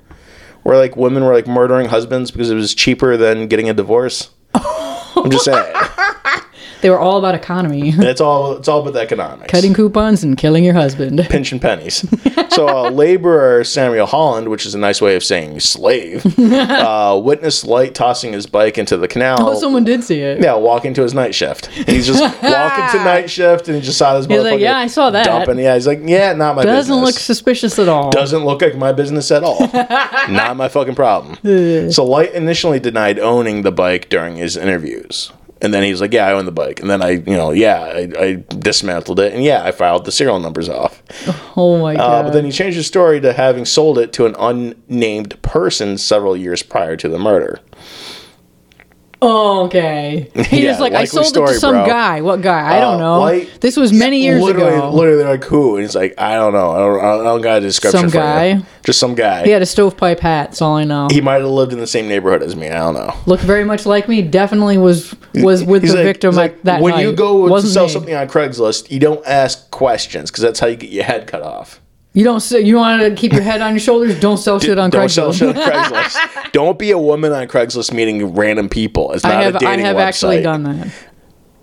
where 0.63 0.77
like 0.77 0.95
women 0.95 1.23
were 1.23 1.33
like 1.33 1.47
murdering 1.47 1.87
husbands 1.87 2.31
because 2.31 2.49
it 2.49 2.55
was 2.55 2.73
cheaper 2.73 3.17
than 3.17 3.47
getting 3.47 3.69
a 3.69 3.73
divorce? 3.73 4.29
I'm 4.53 5.29
just 5.29 5.45
saying, 5.45 5.73
They 6.81 6.89
were 6.89 6.99
all 6.99 7.17
about 7.17 7.35
economy, 7.35 7.93
it's 7.97 8.21
all 8.21 8.57
it's 8.57 8.67
all 8.67 8.81
about 8.81 8.93
the 8.93 9.01
economics. 9.01 9.51
cutting 9.51 9.73
coupons 9.73 10.23
and 10.23 10.37
killing 10.37 10.63
your 10.63 10.73
husband. 10.73 11.19
pinching 11.29 11.59
pennies. 11.59 12.05
so, 12.49 12.67
uh, 12.67 12.89
laborer 12.89 13.63
Samuel 13.63 14.05
Holland, 14.07 14.49
which 14.49 14.65
is 14.65 14.75
a 14.75 14.77
nice 14.79 15.01
way 15.01 15.15
of 15.15 15.23
saying 15.23 15.59
slave, 15.59 16.25
uh, 16.39 17.19
witnessed 17.23 17.65
Light 17.65 17.93
tossing 17.93 18.33
his 18.33 18.47
bike 18.47 18.77
into 18.77 18.97
the 18.97 19.07
canal. 19.07 19.37
Oh, 19.39 19.59
someone 19.59 19.83
did 19.83 20.03
see 20.03 20.19
it. 20.19 20.41
Yeah, 20.41 20.55
walking 20.55 20.93
to 20.95 21.03
his 21.03 21.13
night 21.13 21.35
shift. 21.35 21.69
And 21.77 21.89
he's 21.89 22.07
just 22.07 22.21
walking 22.21 22.99
to 22.99 23.03
night 23.03 23.29
shift, 23.29 23.67
and 23.67 23.75
he 23.75 23.81
just 23.81 23.97
saw 23.97 24.17
this. 24.17 24.25
He's 24.25 24.43
like, 24.43 24.59
"Yeah, 24.59 24.77
I 24.77 24.87
saw 24.87 25.09
that." 25.11 25.25
Dumping. 25.25 25.59
Yeah, 25.59 25.75
he's 25.75 25.87
like, 25.87 25.99
yeah, 26.03 26.33
not 26.33 26.55
my 26.55 26.63
Doesn't 26.63 26.95
look 26.95 27.15
suspicious 27.15 27.77
at 27.79 27.87
all. 27.87 28.09
Doesn't 28.11 28.43
look 28.45 28.61
like 28.61 28.75
my 28.75 28.91
business 28.91 29.31
at 29.31 29.43
all. 29.43 29.59
not 30.29 30.57
my 30.57 30.67
fucking 30.67 30.95
problem. 30.95 31.37
so 31.91 32.05
Light 32.05 32.33
initially 32.33 32.79
denied 32.79 33.19
owning 33.19 33.61
the 33.61 33.71
bike 33.71 34.09
during 34.09 34.35
his 34.37 34.57
interviews. 34.57 35.31
And 35.63 35.73
then 35.73 35.83
he 35.83 35.91
was 35.91 36.01
like, 36.01 36.11
"Yeah, 36.13 36.25
I 36.27 36.33
own 36.33 36.45
the 36.45 36.51
bike." 36.51 36.79
And 36.79 36.89
then 36.89 37.01
I, 37.03 37.09
you 37.11 37.37
know, 37.37 37.51
yeah, 37.51 37.81
I, 37.83 38.11
I 38.19 38.43
dismantled 38.49 39.19
it, 39.19 39.33
and 39.33 39.43
yeah, 39.43 39.63
I 39.63 39.71
filed 39.71 40.05
the 40.05 40.11
serial 40.11 40.39
numbers 40.39 40.67
off. 40.69 41.01
oh 41.55 41.77
my 41.79 41.93
Uh, 41.93 41.97
god. 41.97 42.23
but 42.23 42.33
then 42.33 42.45
he 42.45 42.51
changed 42.51 42.77
his 42.77 42.87
story 42.87 43.21
to 43.21 43.33
having 43.33 43.65
sold 43.65 43.97
it 43.99 44.11
to 44.13 44.25
an 44.25 44.35
unnamed 44.39 45.39
person 45.43 45.97
several 45.97 46.35
years 46.35 46.63
prior 46.63 46.95
to 46.97 47.07
the 47.07 47.19
murder. 47.19 47.59
Oh, 49.21 49.65
okay. 49.65 50.29
He 50.49 50.63
Yeah, 50.63 50.69
just 50.71 50.79
like 50.81 50.93
I 50.93 51.05
sold 51.05 51.27
it 51.37 51.47
to 51.47 51.53
some 51.59 51.75
bro. 51.75 51.85
guy. 51.85 52.21
What 52.21 52.41
guy? 52.41 52.59
I 52.59 52.77
Uh, 52.77 52.81
don't 52.91 52.99
know. 52.99 53.19
Light- 53.19 53.61
this 53.61 53.77
was 53.77 53.93
many 53.93 54.21
years 54.21 54.41
literally, 54.41 54.75
ago. 54.75 54.91
Literally, 54.91 55.23
like, 55.23 55.43
who? 55.43 55.75
And 55.75 55.83
he's 55.83 55.95
like, 55.95 56.15
I 56.17 56.35
don't 56.35 56.53
know. 56.53 56.71
I 56.71 56.77
don't, 56.79 57.21
I 57.21 57.23
don't 57.23 57.41
got 57.41 57.57
a 57.57 57.61
description 57.61 58.01
Some 58.01 58.09
for 58.09 58.17
you. 58.17 58.23
guy? 58.23 58.61
Just 58.83 58.99
some 58.99 59.13
guy. 59.15 59.43
He 59.43 59.51
had 59.51 59.61
a 59.61 59.65
stovepipe 59.65 60.19
hat. 60.19 60.49
That's 60.49 60.61
all 60.61 60.75
I 60.77 60.83
know. 60.85 61.07
He 61.11 61.21
might 61.21 61.41
have 61.41 61.45
lived 61.49 61.71
in 61.73 61.79
the 61.79 61.85
same 61.87 62.07
neighborhood 62.07 62.41
as 62.41 62.55
me. 62.55 62.69
I 62.69 62.79
don't 62.79 62.95
know. 62.95 63.13
Looked 63.27 63.43
very 63.43 63.63
much 63.63 63.85
like 63.85 64.07
me. 64.07 64.21
Definitely 64.23 64.77
was 64.79 65.13
was 65.35 65.63
with 65.63 65.83
He's 65.83 65.91
the 65.91 65.97
like- 65.99 66.05
victim 66.05 66.35
like, 66.35 66.61
that 66.63 66.73
time. 66.75 66.81
when 66.81 66.95
night. 66.95 67.01
you 67.01 67.13
go 67.13 67.47
Wasn't 67.47 67.69
to 67.69 67.73
sell 67.73 67.85
me. 67.85 67.91
something 67.93 68.15
on 68.15 68.27
Craigslist, 68.27 68.89
you 68.91 68.99
don't 68.99 69.25
ask 69.27 69.69
questions 69.71 70.31
because 70.31 70.41
that's 70.41 70.59
how 70.59 70.67
you 70.67 70.75
get 70.75 70.89
your 70.89 71.03
head 71.03 71.27
cut 71.27 71.41
off. 71.43 71.79
You 72.13 72.23
don't. 72.25 72.41
Say, 72.41 72.61
you 72.61 72.75
want 72.75 73.01
to 73.01 73.15
keep 73.15 73.31
your 73.31 73.41
head 73.41 73.61
on 73.61 73.71
your 73.71 73.79
shoulders. 73.79 74.19
Don't 74.19 74.37
sell 74.37 74.59
shit 74.59 74.77
on 74.77 74.89
don't 74.89 75.05
Craigslist. 75.05 75.11
sell 75.11 75.31
shit 75.33 75.55
on 75.55 75.63
Craigslist. 75.63 76.51
don't 76.51 76.77
be 76.77 76.91
a 76.91 76.97
woman 76.97 77.31
on 77.31 77.47
Craigslist 77.47 77.93
meeting 77.93 78.33
random 78.35 78.67
people. 78.67 79.13
It's 79.13 79.23
not 79.23 79.41
a 79.47 79.51
dating 79.53 79.55
app. 79.55 79.63
I 79.63 79.63
have. 79.63 79.63
a 79.63 79.67
I 79.67 79.71
dating 79.71 79.85
have 79.85 79.95
website. 79.95 80.01
actually 80.01 80.41
done 80.43 80.63
that. 80.63 80.87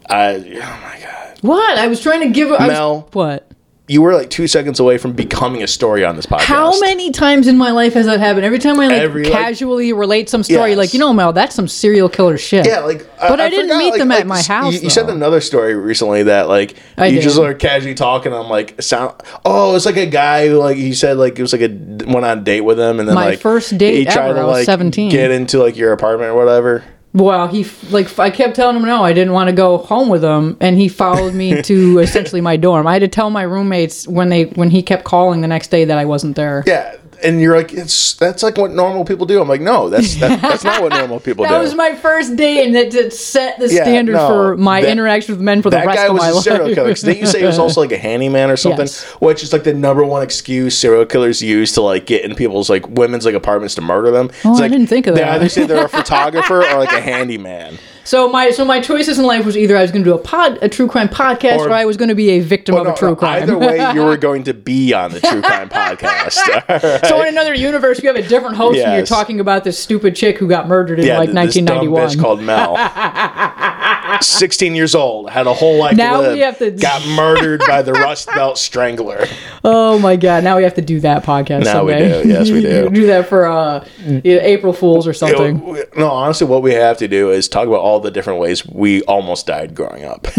I, 0.08 0.34
oh 0.36 0.80
my 0.82 1.00
god. 1.02 1.38
What? 1.42 1.78
I 1.78 1.86
was 1.88 2.00
trying 2.00 2.20
to 2.22 2.30
give. 2.30 2.48
I 2.48 2.66
was- 2.66 2.68
Mel. 2.68 3.08
what? 3.12 3.50
You 3.90 4.02
were 4.02 4.14
like 4.14 4.28
two 4.28 4.46
seconds 4.46 4.78
away 4.80 4.98
from 4.98 5.12
becoming 5.12 5.62
a 5.62 5.66
story 5.66 6.04
on 6.04 6.14
this 6.14 6.26
podcast. 6.26 6.40
How 6.42 6.78
many 6.78 7.10
times 7.10 7.46
in 7.46 7.56
my 7.56 7.70
life 7.70 7.94
has 7.94 8.04
that 8.04 8.20
happened? 8.20 8.44
Every 8.44 8.58
time 8.58 8.78
I 8.78 8.88
like 8.88 9.00
Every, 9.00 9.24
like- 9.24 9.32
casually 9.32 9.94
relate 9.94 10.28
some 10.28 10.42
story, 10.42 10.70
Yes. 10.70 10.76
like 10.78 10.92
you 10.92 11.00
know, 11.00 11.12
Mel, 11.14 11.32
that's 11.32 11.54
some 11.54 11.66
serial 11.68 12.10
killer 12.10 12.36
shit. 12.36 12.66
Yeah, 12.66 12.80
like, 12.80 13.06
But 13.18 13.40
I 13.40 13.48
didn't 13.48 13.76
meet 13.78 13.96
them 13.96 14.12
at 14.12 14.26
my 14.26 14.42
house, 14.42 14.74
You, 14.74 14.80
you 14.80 14.90
said 14.90 15.08
another 15.08 15.40
story 15.40 15.74
recently 15.74 16.24
that 16.24 16.48
like 16.48 16.74
I 16.98 17.06
you 17.06 17.22
just 17.22 17.36
did. 17.36 17.42
like 17.42 17.58
casually 17.58 17.94
talking. 17.94 18.34
I'm 18.34 18.50
like, 18.50 18.80
sound. 18.82 19.14
Oh, 19.46 19.74
it's 19.74 19.86
like 19.86 19.96
a 19.96 20.04
guy 20.06 20.48
who 20.48 20.58
like 20.58 20.76
he 20.76 20.92
said 20.92 21.16
like 21.16 21.38
it 21.38 21.42
was 21.42 21.52
like 21.54 21.62
a 21.62 21.68
went 21.68 22.26
on 22.26 22.38
a 22.38 22.40
date 22.42 22.60
with 22.60 22.78
him, 22.78 23.00
and 23.00 23.08
then 23.08 23.14
My 23.14 23.30
like 23.30 23.40
first 23.40 23.78
date 23.78 23.96
he 23.96 24.04
tried 24.04 24.26
ever, 24.30 24.34
to 24.34 24.40
I 24.40 24.44
like 24.44 24.64
17. 24.66 25.10
get 25.10 25.30
into 25.30 25.58
like 25.62 25.76
your 25.78 25.92
apartment 25.92 26.30
or 26.32 26.34
whatever. 26.34 26.84
Well, 27.18 27.48
he 27.48 27.66
like 27.90 28.18
I 28.18 28.30
kept 28.30 28.56
telling 28.56 28.76
him 28.76 28.82
no, 28.82 29.02
I 29.04 29.12
didn't 29.12 29.32
want 29.32 29.48
to 29.48 29.52
go 29.54 29.78
home 29.78 30.08
with 30.08 30.22
him, 30.22 30.56
and 30.60 30.78
he 30.78 30.88
followed 30.88 31.34
me 31.34 31.62
to 31.62 31.98
essentially 32.06 32.40
my 32.40 32.56
dorm. 32.56 32.86
I 32.86 32.92
had 32.94 33.00
to 33.00 33.08
tell 33.08 33.30
my 33.30 33.42
roommates 33.42 34.06
when 34.06 34.28
they 34.28 34.44
when 34.44 34.70
he 34.70 34.82
kept 34.82 35.04
calling 35.04 35.40
the 35.40 35.48
next 35.48 35.68
day 35.68 35.84
that 35.84 35.98
I 35.98 36.04
wasn't 36.04 36.36
there. 36.36 36.62
Yeah, 36.66 36.96
and 37.22 37.40
you're 37.40 37.56
like, 37.56 37.72
it's 37.72 38.14
that's 38.14 38.42
like 38.42 38.56
what 38.56 38.72
normal 38.72 39.04
people 39.04 39.26
do. 39.26 39.40
I'm 39.40 39.48
like, 39.48 39.60
no, 39.60 39.88
that's 39.88 40.16
that, 40.16 40.40
that's 40.42 40.64
not 40.64 40.82
what 40.82 40.90
normal 40.92 41.20
people 41.20 41.44
That 41.44 41.50
do. 41.50 41.54
That 41.56 41.60
was 41.62 41.74
my 41.74 41.94
first 41.94 42.36
date, 42.36 42.66
and 42.66 42.74
that, 42.74 43.12
set 43.12 43.58
the 43.58 43.66
Yeah, 43.72 43.82
standard 43.84 44.12
no, 44.14 44.28
for 44.28 44.56
my 44.56 44.80
that- 44.80 44.90
interaction 44.90 45.34
with 45.34 45.42
men 45.42 45.62
for 45.62 45.70
the 45.70 45.76
rest 45.78 45.88
of 46.08 46.16
my 46.16 46.30
life. 46.30 46.32
that 46.32 46.32
guy 46.32 46.34
was 46.34 46.38
a 46.38 46.42
serial 46.42 46.74
killer. 46.74 46.94
didn't 46.94 47.18
you 47.20 47.26
say 47.26 47.40
he 47.40 47.46
was 47.46 47.58
also 47.58 47.80
like 47.80 47.92
a 47.92 47.98
handyman 47.98 48.50
or 48.50 48.56
something? 48.66 48.80
Yes. 48.86 49.04
Which 49.20 49.42
is 49.42 49.52
like 49.52 49.64
the 49.64 49.74
number 49.74 50.04
one 50.04 50.22
excuse 50.22 50.78
serial 50.78 51.06
killers 51.06 51.42
use 51.42 51.72
to 51.72 51.82
like 51.82 52.06
get 52.06 52.24
in 52.24 52.34
people's 52.34 52.70
like 52.70 52.88
women's 52.88 53.24
like 53.24 53.34
apartments 53.34 53.74
to 53.76 53.80
murder 53.80 54.10
them. 54.10 54.30
Oh, 54.44 54.50
It's 54.52 54.60
I 54.60 54.64
like, 54.64 54.72
didn't 54.72 54.86
think 54.88 55.06
of 55.06 55.14
that. 55.16 55.24
They 55.24 55.30
either 55.36 55.48
say 55.48 55.66
they're 55.66 55.84
a 55.86 55.88
photographer 56.00 56.62
or 56.64 56.78
like 56.78 56.92
a 56.92 57.00
handyman. 57.00 57.78
So 58.08 58.26
my 58.26 58.48
so 58.52 58.64
my 58.64 58.80
choices 58.80 59.18
in 59.18 59.26
life 59.26 59.44
was 59.44 59.54
either 59.54 59.76
I 59.76 59.82
was 59.82 59.90
going 59.90 60.02
to 60.02 60.10
do 60.10 60.14
a 60.14 60.18
pod 60.18 60.58
a 60.62 60.68
true 60.70 60.88
crime 60.88 61.10
podcast 61.10 61.58
or, 61.58 61.68
Or- 61.68 61.72
I 61.72 61.84
was 61.84 61.98
going 61.98 62.08
to 62.08 62.14
be 62.14 62.30
a 62.30 62.40
victim 62.40 62.74
Well, 62.74 62.86
of 62.86 62.94
a 62.94 62.96
true 62.96 63.10
no, 63.10 63.16
crime. 63.16 63.42
Either 63.42 63.58
way, 63.58 63.76
you 63.94 64.02
were 64.02 64.16
going 64.16 64.44
to 64.44 64.54
be 64.54 64.94
on 64.94 65.12
the 65.12 65.20
True 65.20 65.42
Crime 65.42 65.68
Podcast. 65.68 67.06
so 67.06 67.20
in 67.20 67.28
another 67.28 67.52
universe, 67.52 68.02
you 68.02 68.08
have 68.08 68.16
a 68.16 68.26
different 68.26 68.56
host, 68.56 68.78
and 68.78 68.96
you're 68.96 69.04
talking 69.04 69.40
about 69.40 69.64
this 69.64 69.78
stupid 69.78 70.16
chick 70.16 70.38
who 70.38 70.48
got 70.48 70.66
murdered 70.68 71.00
in 71.00 71.06
yeah, 71.06 71.18
like 71.18 71.32
th- 71.32 71.48
this 71.48 71.56
dumb 71.56 71.86
1991. 71.86 72.08
bitch 72.08 72.18
called 72.18 72.42
Mel. 72.42 72.76
16 74.20 74.74
years 74.74 74.94
old, 74.94 75.30
had 75.30 75.46
a 75.46 75.54
whole 75.54 75.76
life 75.78 75.96
Now 75.96 76.14
to 76.16 76.18
live. 76.22 76.32
we 76.34 76.40
have 76.40 76.58
to- 76.58 76.70
Got 76.70 77.06
murdered 77.16 77.62
by 77.66 77.82
the 77.82 77.92
Rust 77.92 78.28
Belt 78.34 78.58
Strangler. 78.58 79.26
oh 79.64 79.98
my 79.98 80.16
god! 80.16 80.44
Now 80.44 80.56
we 80.56 80.62
have 80.64 80.74
to 80.74 80.82
do 80.82 81.00
that 81.00 81.24
podcast. 81.24 81.64
Now 81.64 81.84
we 81.84 81.94
do. 81.96 82.22
Yes, 82.26 82.50
we 82.50 82.60
do. 82.62 82.88
do 82.92 83.06
that 83.06 83.28
for 83.28 83.46
uh, 83.46 83.84
April 84.24 84.72
Fools 84.72 85.06
or 85.06 85.10
You 85.10 85.14
something. 85.14 85.58
know, 85.58 85.82
no, 85.96 86.08
honestly, 86.10 86.46
what 86.46 86.62
we 86.62 86.72
have 86.74 86.98
to 86.98 87.08
do 87.08 87.30
is 87.30 87.48
talk 87.48 87.66
about 87.66 87.80
all 87.80 88.00
the 88.00 88.10
different 88.10 88.40
ways 88.40 88.66
we 88.66 89.02
almost 89.02 89.46
died 89.46 89.74
growing 89.74 90.04
up. 90.04 90.26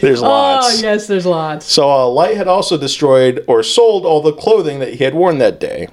There's 0.00 0.20
oh 0.22 0.26
lots. 0.28 0.82
yes, 0.82 1.06
there's 1.06 1.24
lots. 1.26 1.64
So, 1.66 1.90
uh, 1.90 2.06
Light 2.08 2.36
had 2.36 2.48
also 2.48 2.76
destroyed 2.76 3.42
or 3.48 3.62
sold 3.62 4.04
all 4.04 4.20
the 4.20 4.32
clothing 4.32 4.78
that 4.80 4.94
he 4.94 5.02
had 5.04 5.14
worn 5.14 5.38
that 5.38 5.58
day. 5.58 5.88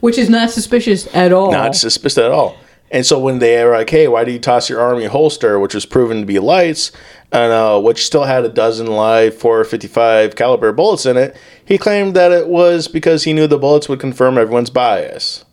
Which 0.00 0.18
is 0.18 0.28
not 0.28 0.50
suspicious 0.50 1.06
at 1.14 1.30
all. 1.32 1.52
Not 1.52 1.76
suspicious 1.76 2.18
at 2.18 2.30
all. 2.32 2.56
And 2.90 3.06
so 3.06 3.18
when 3.18 3.38
they 3.38 3.64
were 3.64 3.72
like, 3.72 3.90
"Hey, 3.90 4.08
why 4.08 4.24
do 4.24 4.32
you 4.32 4.38
toss 4.38 4.68
your 4.68 4.80
army 4.80 5.06
holster?" 5.06 5.58
which 5.60 5.74
was 5.74 5.86
proven 5.86 6.20
to 6.20 6.26
be 6.26 6.38
Light's, 6.38 6.90
and 7.30 7.52
uh, 7.52 7.80
which 7.80 8.04
still 8.04 8.24
had 8.24 8.44
a 8.44 8.48
dozen 8.48 8.86
live 8.86 9.34
455 9.36 10.34
caliber 10.34 10.72
bullets 10.72 11.06
in 11.06 11.16
it, 11.16 11.36
he 11.64 11.78
claimed 11.78 12.14
that 12.16 12.32
it 12.32 12.48
was 12.48 12.88
because 12.88 13.24
he 13.24 13.32
knew 13.32 13.46
the 13.46 13.58
bullets 13.58 13.88
would 13.88 14.00
confirm 14.00 14.38
everyone's 14.38 14.70
bias. 14.70 15.44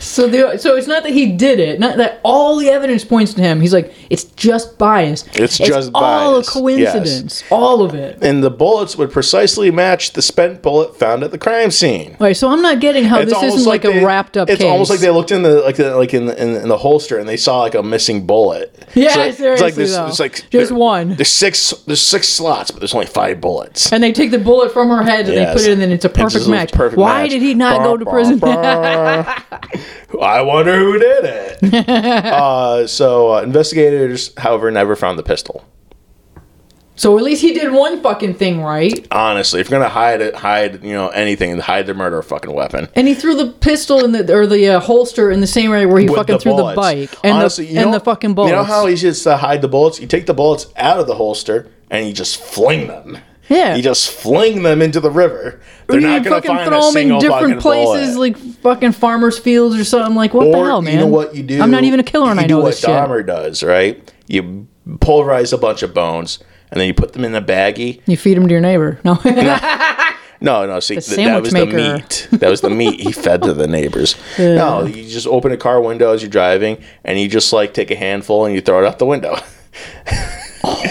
So 0.00 0.28
the, 0.28 0.58
so 0.58 0.76
it's 0.76 0.86
not 0.86 1.02
that 1.04 1.12
he 1.12 1.32
did 1.32 1.58
it. 1.58 1.80
Not 1.80 1.96
that 1.96 2.20
all 2.24 2.56
the 2.56 2.68
evidence 2.68 3.04
points 3.04 3.32
to 3.34 3.40
him. 3.42 3.60
He's 3.60 3.72
like, 3.72 3.92
it's 4.10 4.24
just 4.24 4.76
bias. 4.76 5.24
It's 5.34 5.56
just 5.56 5.90
all 5.94 6.34
bias, 6.34 6.48
a 6.48 6.50
coincidence. 6.50 7.42
All 7.50 7.82
of 7.82 7.94
it. 7.94 8.18
And 8.22 8.42
the 8.44 8.50
bullets 8.50 8.96
would 8.96 9.10
precisely 9.10 9.70
match 9.70 10.12
the 10.12 10.20
spent 10.20 10.60
bullet 10.62 10.96
found 10.98 11.22
at 11.22 11.30
the 11.30 11.38
crime 11.38 11.70
scene. 11.70 12.10
All 12.20 12.26
right, 12.26 12.36
so 12.36 12.48
I'm 12.50 12.60
not 12.60 12.80
getting 12.80 13.04
how 13.04 13.24
this 13.24 13.42
isn't 13.42 13.64
like, 13.68 13.82
they- 13.82 14.02
a 14.02 14.06
wrapped 14.06 14.36
up 14.36 14.50
It's 14.50 14.60
case. 14.60 14.70
almost 14.70 14.90
like 14.90 15.00
they 15.00 15.10
looked 15.10 15.30
in 15.32 15.42
the 15.42 15.60
like 15.62 15.76
the, 15.76 15.96
like 15.96 16.12
in 16.12 16.26
the, 16.26 16.42
in, 16.42 16.56
in 16.62 16.68
the 16.68 16.76
holster 16.78 17.18
and 17.18 17.28
they 17.28 17.36
saw 17.38 17.60
like 17.60 17.74
a 17.74 17.82
missing 17.82 18.26
bullet. 18.26 18.74
Yeah, 18.94 19.06
It's 19.06 19.16
like, 19.16 19.28
it's 19.28 19.38
seriously, 19.38 19.64
like 19.66 19.74
this. 19.74 19.92
though. 19.94 20.06
It's 20.06 20.20
like 20.20 20.50
Just 20.50 20.70
there- 20.70 20.78
one. 20.78 21.14
There's 21.16 21.30
six. 21.30 21.70
There's 21.86 22.02
six 22.02 22.28
slots, 22.28 22.70
but 22.70 22.80
there's 22.80 22.94
only 22.94 23.06
five 23.06 23.40
bullets. 23.40 23.92
and 23.92 24.02
they 24.02 24.12
take 24.12 24.30
the 24.32 24.38
bullet 24.38 24.72
from 24.72 24.88
her 24.88 25.02
head 25.02 25.26
and 25.26 25.34
Yes. 25.34 25.48
they 25.48 25.60
put 25.62 25.68
it 25.70 25.72
in, 25.72 25.80
and 25.82 25.92
it's 25.92 26.04
a 26.04 26.08
It's 26.08 26.18
perfect 26.18 26.46
a 26.46 26.50
match. 26.50 26.72
perfect 26.72 26.98
Why 26.98 27.22
match. 27.22 27.30
did 27.30 27.42
he 27.42 27.54
not 27.54 27.82
go 27.82 27.96
to 27.96 28.04
Bah, 28.04 28.10
prison? 28.10 28.38
bah, 28.38 28.56
bah. 29.50 29.60
I 30.20 30.42
wonder 30.42 30.78
who 30.78 30.98
did 30.98 31.24
it. 31.24 31.88
uh, 31.88 32.86
so 32.86 33.34
uh, 33.36 33.42
investigators, 33.42 34.32
however, 34.38 34.70
never 34.70 34.96
found 34.96 35.18
the 35.18 35.22
pistol. 35.22 35.64
So 36.96 37.18
at 37.18 37.24
least 37.24 37.42
he 37.42 37.52
did 37.52 37.72
one 37.72 38.00
fucking 38.02 38.34
thing 38.34 38.60
right. 38.62 39.04
Honestly, 39.10 39.60
if 39.60 39.68
you're 39.68 39.80
gonna 39.80 39.90
hide 39.90 40.20
it, 40.20 40.36
hide 40.36 40.84
you 40.84 40.92
know 40.92 41.08
anything, 41.08 41.58
hide 41.58 41.86
the 41.86 41.94
murder 41.94 42.22
fucking 42.22 42.52
weapon. 42.52 42.88
And 42.94 43.08
he 43.08 43.14
threw 43.14 43.34
the 43.34 43.50
pistol 43.50 44.04
in 44.04 44.12
the 44.12 44.32
or 44.32 44.46
the 44.46 44.68
uh, 44.68 44.80
holster 44.80 45.30
in 45.32 45.40
the 45.40 45.46
same 45.48 45.72
area 45.72 45.88
where 45.88 45.98
he 45.98 46.06
With 46.08 46.18
fucking 46.18 46.36
the 46.36 46.38
threw 46.40 46.52
bullets. 46.52 46.76
the 46.76 46.80
bike 46.80 47.18
and 47.24 47.38
Honestly, 47.38 47.66
the 47.66 47.78
and 47.78 47.90
know- 47.90 47.98
the 47.98 48.04
fucking 48.04 48.34
bullets. 48.34 48.50
You 48.50 48.56
know 48.56 48.62
how 48.62 48.86
he 48.86 48.94
just 48.94 49.24
hide 49.24 49.60
the 49.60 49.66
bullets? 49.68 49.98
You 50.00 50.06
take 50.06 50.26
the 50.26 50.34
bullets 50.34 50.66
out 50.76 51.00
of 51.00 51.08
the 51.08 51.16
holster 51.16 51.68
and 51.90 52.06
you 52.06 52.12
just 52.12 52.36
fling 52.40 52.86
them. 52.86 53.18
Yeah. 53.48 53.76
You 53.76 53.82
just 53.82 54.10
fling 54.10 54.62
them 54.62 54.80
into 54.80 55.00
the 55.00 55.10
river. 55.10 55.60
They're 55.86 56.00
you 56.00 56.06
not 56.06 56.24
gonna 56.24 56.36
fucking 56.36 56.48
find 56.56 56.68
throw 56.68 56.88
a 56.88 56.92
them 56.92 57.12
in 57.12 57.18
different 57.18 57.60
places, 57.60 58.14
bullet. 58.14 58.18
like 58.18 58.36
fucking 58.62 58.92
farmers' 58.92 59.38
fields 59.38 59.76
or 59.76 59.84
something. 59.84 60.14
Like 60.16 60.32
what 60.32 60.50
the 60.50 60.58
hell, 60.58 60.80
man? 60.82 60.94
you 60.94 61.00
know 61.00 61.06
what 61.06 61.34
you 61.34 61.42
do? 61.42 61.60
I'm 61.60 61.70
not 61.70 61.84
even 61.84 62.00
a 62.00 62.04
killer, 62.04 62.30
and 62.30 62.40
I 62.40 62.46
do 62.46 62.54
know 62.54 62.60
what 62.60 62.70
this 62.70 62.80
shit. 62.80 62.90
Dahmer 62.90 63.26
does, 63.26 63.62
right? 63.62 64.12
You 64.26 64.66
pulverize 65.00 65.52
a 65.52 65.58
bunch 65.58 65.82
of 65.82 65.92
bones 65.94 66.38
and 66.70 66.80
then 66.80 66.88
you 66.88 66.94
put 66.94 67.12
them 67.12 67.24
in 67.24 67.34
a 67.36 67.40
baggie. 67.40 68.00
You 68.06 68.16
feed 68.16 68.36
them 68.36 68.48
to 68.48 68.50
your 68.50 68.60
neighbor. 68.60 68.98
No. 69.04 69.14
No, 70.40 70.66
no. 70.66 70.80
See, 70.80 70.96
th- 70.96 71.16
that 71.16 71.40
was 71.40 71.52
maker. 71.52 71.70
the 71.80 71.94
meat. 71.98 72.28
That 72.32 72.50
was 72.50 72.62
the 72.62 72.70
meat 72.70 73.00
he 73.00 73.12
fed 73.12 73.42
to 73.42 73.54
the 73.54 73.68
neighbors. 73.68 74.16
No, 74.38 74.84
you 74.84 75.08
just 75.08 75.28
open 75.28 75.52
a 75.52 75.56
car 75.56 75.80
window 75.80 76.12
as 76.12 76.20
you're 76.22 76.30
driving, 76.30 76.82
and 77.04 77.18
you 77.20 77.28
just 77.28 77.52
like 77.52 77.74
take 77.74 77.92
a 77.92 77.94
handful 77.96 78.44
and 78.44 78.54
you 78.54 78.60
throw 78.60 78.82
it 78.82 78.86
out 78.86 78.98
the 78.98 79.06
window. 79.06 79.36
Oh. 80.66 80.82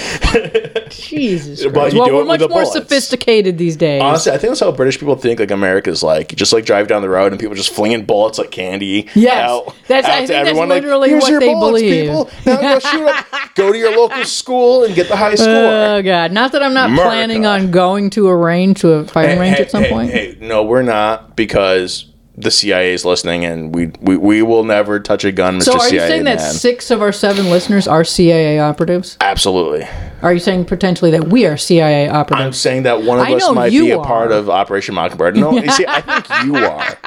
Jesus 1.16 1.64
But 1.64 1.74
Christ. 1.74 1.95
you 1.95 2.01
Well, 2.01 2.14
we're 2.14 2.26
much 2.26 2.39
more 2.41 2.49
bullets. 2.49 2.74
sophisticated 2.74 3.57
these 3.57 3.76
days. 3.76 4.01
Honestly, 4.01 4.32
I 4.32 4.38
think 4.38 4.51
that's 4.51 4.59
how 4.59 4.72
British 4.72 4.99
people 4.99 5.16
think 5.16 5.39
like 5.39 5.51
America's 5.51 6.03
like. 6.03 6.32
You 6.32 6.36
just 6.36 6.53
like 6.53 6.66
drive 6.66 6.88
down 6.88 7.01
the 7.01 7.09
road 7.09 7.32
and 7.32 7.39
people 7.39 7.55
just 7.55 7.74
flinging 7.74 8.05
bullets 8.05 8.38
like 8.38 8.51
candy. 8.51 9.07
Yes. 9.16 9.49
out, 9.49 9.76
That's- 9.88 10.05
I 10.05 10.11
out 10.11 10.16
think 10.18 10.28
to 10.28 10.34
that's 10.34 10.49
everyone, 10.49 10.70
like, 10.70 10.84
literally 10.84 11.09
"Here's 11.09 11.24
what 11.24 11.32
your 11.32 11.39
they 11.39 11.53
bullets, 11.53 11.82
believe." 11.82 12.03
People. 12.05 12.30
Now 12.45 12.61
go 12.61 12.80
shoot 12.91 13.05
up. 13.07 13.26
Go 13.55 13.72
to 13.72 13.78
your 13.78 13.95
local 13.95 14.24
school 14.26 14.84
and 14.84 14.95
get 14.95 15.07
the 15.07 15.16
high 15.16 15.34
oh, 15.34 15.36
score. 15.36 15.47
Oh 15.47 16.01
god! 16.03 16.32
Not 16.32 16.51
that 16.53 16.64
I'm 16.64 16.74
not 16.74 16.89
America. 16.89 17.09
planning 17.09 17.45
on 17.45 17.72
going 17.72 18.09
to 18.11 18.28
a 18.28 18.36
range 18.36 18.82
to 18.82 18.91
a 18.93 19.05
firing 19.07 19.39
range 19.39 19.57
hey, 19.57 19.64
at 19.64 19.72
some 19.72 19.84
hey, 19.84 19.89
point. 19.89 20.11
Hey, 20.11 20.38
no, 20.41 20.64
we're 20.64 20.82
not 20.82 21.36
because 21.36 22.05
the 22.36 22.49
CIA 22.49 22.93
is 22.93 23.05
listening, 23.05 23.45
and 23.45 23.74
we 23.76 23.91
we, 24.01 24.18
we 24.18 24.41
will 24.41 24.64
never 24.64 24.99
touch 24.99 25.24
a 25.24 25.32
gun, 25.32 25.59
Mr. 25.59 25.64
so 25.66 25.74
are 25.74 25.84
you 25.86 25.89
CIA 25.99 26.07
saying 26.07 26.24
that 26.24 26.39
six 26.41 26.89
of 26.89 27.01
our 27.01 27.11
seven 27.11 27.49
listeners 27.49 27.88
are 27.88 28.03
CIA 28.03 28.59
operatives? 28.59 29.18
Absolutely. 29.22 29.88
Are 30.24 30.34
you 30.34 30.39
saying 30.39 30.65
potentially 30.65 31.11
that 31.11 31.28
we 31.28 31.45
are 31.45 31.57
CIA 31.57 32.07
operatives? 32.07 32.45
I'm 32.45 32.53
saying 32.53 32.84
that 32.84 33.03
one 33.03 33.19
of 33.19 33.26
I 33.28 33.34
us 33.34 33.51
might 33.53 33.69
be 33.71 33.91
a 33.91 33.99
are. 33.99 34.05
part 34.05 34.32
of 34.32 34.49
Operation 34.49 34.95
Mockingbird. 34.95 35.36
No, 35.36 35.51
you 35.59 35.69
see, 35.71 35.86
I 35.88 36.01
think 36.01 36.45
you 36.45 36.55
are. 36.65 36.97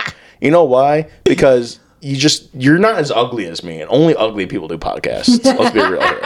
You 0.41 0.51
know 0.51 0.65
why? 0.65 1.09
Because 1.25 1.81
you 2.03 2.15
just 2.17 2.55
you're 2.55 2.79
not 2.79 2.99
as 2.99 3.11
ugly 3.11 3.47
as 3.47 3.65
me, 3.65 3.81
and 3.81 3.91
only 3.91 4.15
ugly 4.15 4.47
people 4.47 4.69
do 4.69 4.77
podcasts. 4.79 5.43
Let's 5.59 5.73
be 5.73 5.81
real 5.81 6.01
here. 6.01 6.21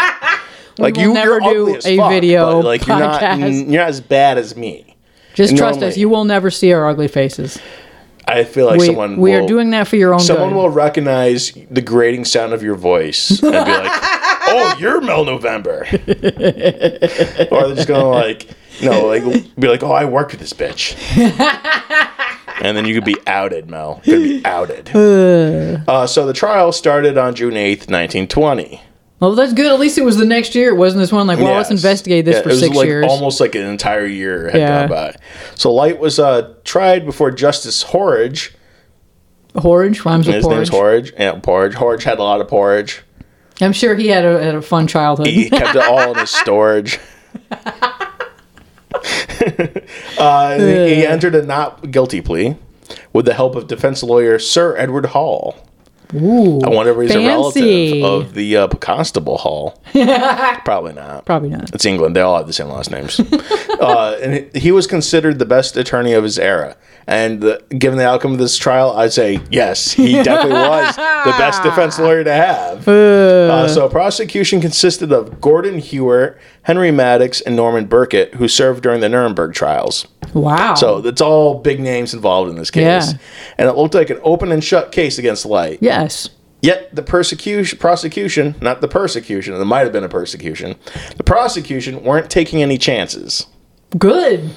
Like 0.78 0.97
you, 0.97 1.14
never 1.14 1.30
you're 1.30 1.41
do 1.41 1.62
ugly 1.62 1.76
as 1.76 1.86
a 1.86 1.97
fuck, 1.97 2.11
video 2.11 2.53
but, 2.61 2.64
like 2.66 2.86
you're 2.86 2.99
not 2.99 3.38
you're 3.38 3.80
not 3.80 3.88
as 3.88 4.01
bad 4.01 4.36
as 4.38 4.57
me. 4.57 4.97
Just 5.34 5.57
trust 5.57 5.74
normally- 5.78 5.93
us. 5.93 5.97
You 5.97 6.09
will 6.09 6.24
never 6.24 6.51
see 6.51 6.72
our 6.72 6.88
ugly 6.88 7.07
faces. 7.09 7.59
I 8.26 8.45
feel 8.45 8.66
like 8.66 8.78
We, 8.78 8.86
someone 8.86 9.16
we 9.16 9.32
will, 9.32 9.45
are 9.45 9.49
doing 9.49 9.70
that 9.70 9.88
for 9.88 9.97
your 9.97 10.12
own 10.14 10.20
Someone 10.20 10.51
good. 10.51 10.57
will 10.57 10.68
recognize 10.68 11.53
the 11.70 11.80
grating 11.80 12.24
sound 12.24 12.53
of 12.53 12.62
your 12.62 12.76
voice 12.76 13.30
and 13.30 13.41
be 13.41 13.49
like, 13.49 13.62
"Oh, 14.51 14.76
you're 14.78 15.01
Mel 15.01 15.24
November," 15.24 15.86
or 15.92 15.98
they're 15.98 17.74
just 17.74 17.88
gonna 17.88 18.09
like, 18.09 18.48
no, 18.82 19.07
like 19.07 19.22
be 19.57 19.68
like, 19.68 19.82
"Oh, 19.82 19.92
I 19.92 20.05
work 20.05 20.30
with 20.32 20.40
this 20.40 20.53
bitch," 20.53 20.94
and 22.62 22.76
then 22.76 22.84
you 22.84 22.94
could 22.94 23.05
be 23.05 23.16
outed, 23.26 23.68
Mel. 23.70 24.01
You 24.05 24.12
could 24.14 24.22
be 24.22 24.44
outed. 24.44 24.90
Uh, 25.88 26.07
so 26.07 26.26
the 26.26 26.32
trial 26.32 26.72
started 26.72 27.16
on 27.18 27.34
June 27.34 27.57
eighth, 27.57 27.88
nineteen 27.88 28.26
twenty. 28.26 28.80
well, 29.18 29.34
that's 29.34 29.53
good. 29.53 29.66
At 29.72 29.78
least 29.80 29.98
it 29.98 30.05
was 30.05 30.16
the 30.16 30.24
next 30.26 30.55
year. 30.55 30.70
It 30.70 30.76
wasn't 30.76 31.01
this 31.01 31.12
one 31.12 31.26
like, 31.26 31.38
well, 31.38 31.55
let's 31.55 31.70
investigate 31.70 32.24
this 32.24 32.36
Yeah, 32.36 32.42
for 32.42 32.48
it 32.48 32.53
was 32.53 32.61
six 32.61 32.76
like 32.76 32.86
years. 32.86 33.07
Almost 33.09 33.40
like 33.40 33.55
an 33.55 33.62
entire 33.66 34.07
year 34.07 34.51
had 34.51 34.61
Yeah. 34.61 34.80
gone 34.80 34.88
by. 34.88 35.16
So 35.57 35.72
Light 35.72 35.98
was 35.98 36.18
uh, 36.18 36.55
tried 36.64 37.05
before 37.07 37.30
Justice 37.30 37.82
Horridge. 37.82 38.55
Horridge 39.57 40.05
rhymes 40.05 40.26
with 40.26 40.36
His 40.36 40.46
name's. 40.46 40.68
Horridge. 40.68 41.12
Yeah, 41.18 41.32
porridge. 41.40 41.74
Horridge 41.74 42.05
had 42.05 42.18
a 42.18 42.22
lot 42.22 42.40
of 42.40 42.48
porridge. 42.48 43.03
I'm 43.61 43.72
sure 43.72 43.94
he 43.94 44.08
had 44.08 44.24
a, 44.24 44.42
had 44.42 44.54
a 44.54 44.62
fun 44.62 44.86
childhood. 44.86 45.26
He 45.28 45.50
kept 45.50 45.76
it 45.76 45.82
all 45.82 46.12
in 46.12 46.18
his 46.18 46.30
storage. 46.42 46.98
uh, 50.18 50.58
he 50.58 51.06
entered 51.06 51.34
a 51.34 51.42
not 51.44 51.90
guilty 51.90 52.20
plea 52.20 52.56
with 53.12 53.26
the 53.26 53.34
help 53.34 53.56
of 53.56 53.66
defense 53.66 54.02
lawyer 54.02 54.38
Sir 54.38 54.76
Edward 54.76 55.06
Hall. 55.06 55.66
Ooh, 56.12 56.61
I 56.62 56.70
wonder 56.70 56.90
if 56.90 57.00
he's 57.08 57.12
fancy. 57.12 57.24
a 57.24 57.28
relative 57.28 58.04
of 58.04 58.34
the 58.34 58.56
uh, 58.56 58.68
Constable 58.68 59.38
Hall. 59.38 59.80
Probably 60.64 60.92
not. 60.92 61.24
Probably 61.24 61.50
not. 61.50 61.72
It's 61.72 61.84
England. 61.84 62.16
They 62.16 62.20
all 62.20 62.36
have 62.36 62.48
the 62.48 62.52
same 62.52 62.68
last 62.68 62.90
names. 62.90 63.20
uh, 63.20 64.18
and 64.20 64.54
he 64.56 64.72
was 64.72 64.88
considered 64.88 65.38
the 65.38 65.46
best 65.46 65.76
attorney 65.76 66.12
of 66.12 66.24
his 66.24 66.36
era. 66.36 66.76
And 67.07 67.40
the, 67.40 67.62
given 67.76 67.98
the 67.98 68.07
outcome 68.07 68.32
of 68.32 68.38
this 68.38 68.57
trial, 68.57 68.92
I'd 68.96 69.12
say 69.12 69.40
yes, 69.51 69.90
he 69.92 70.12
definitely 70.22 70.53
was 70.53 70.94
the 70.96 71.34
best 71.38 71.62
defense 71.62 71.98
lawyer 71.98 72.22
to 72.22 72.32
have. 72.32 72.86
Uh, 72.86 73.66
so, 73.68 73.88
prosecution 73.88 74.61
consisted 74.61 75.12
of 75.12 75.40
Gordon 75.40 75.78
Hewart, 75.78 76.40
Henry 76.62 76.90
Maddocks, 76.90 77.42
and 77.44 77.57
Norman 77.57 77.86
Birkett, 77.86 78.34
who 78.34 78.46
served 78.46 78.82
during 78.82 79.01
the 79.01 79.09
Nuremberg 79.09 79.55
trials. 79.55 80.07
Wow. 80.34 80.74
So, 80.74 80.98
it's 80.98 81.20
all 81.20 81.59
big 81.59 81.80
names 81.80 82.14
involved 82.14 82.51
in 82.51 82.57
this 82.57 82.70
case. 82.70 83.12
Yeah. 83.12 83.18
And 83.59 83.68
it 83.68 83.72
looked 83.72 83.94
like 83.94 84.11
an 84.11 84.20
open 84.22 84.53
and 84.53 84.62
shut 84.62 84.92
case 84.92 85.18
against 85.18 85.44
Light. 85.46 85.78
yes. 85.80 86.30
Yet 86.62 86.94
the 86.94 87.03
persecution, 87.03 87.78
prosecution, 87.78 88.55
not 88.61 88.82
the 88.82 88.86
persecution, 88.88 89.55
there 89.55 89.64
might 89.64 89.80
have 89.80 89.92
been 89.92 90.05
a 90.05 90.11
persecution. 90.11 90.76
The 91.16 91.24
prosecution 91.24 92.05
weren't 92.05 92.28
taking 92.30 92.62
any 92.62 92.76
chances. 92.76 93.46
Good. 93.96 94.51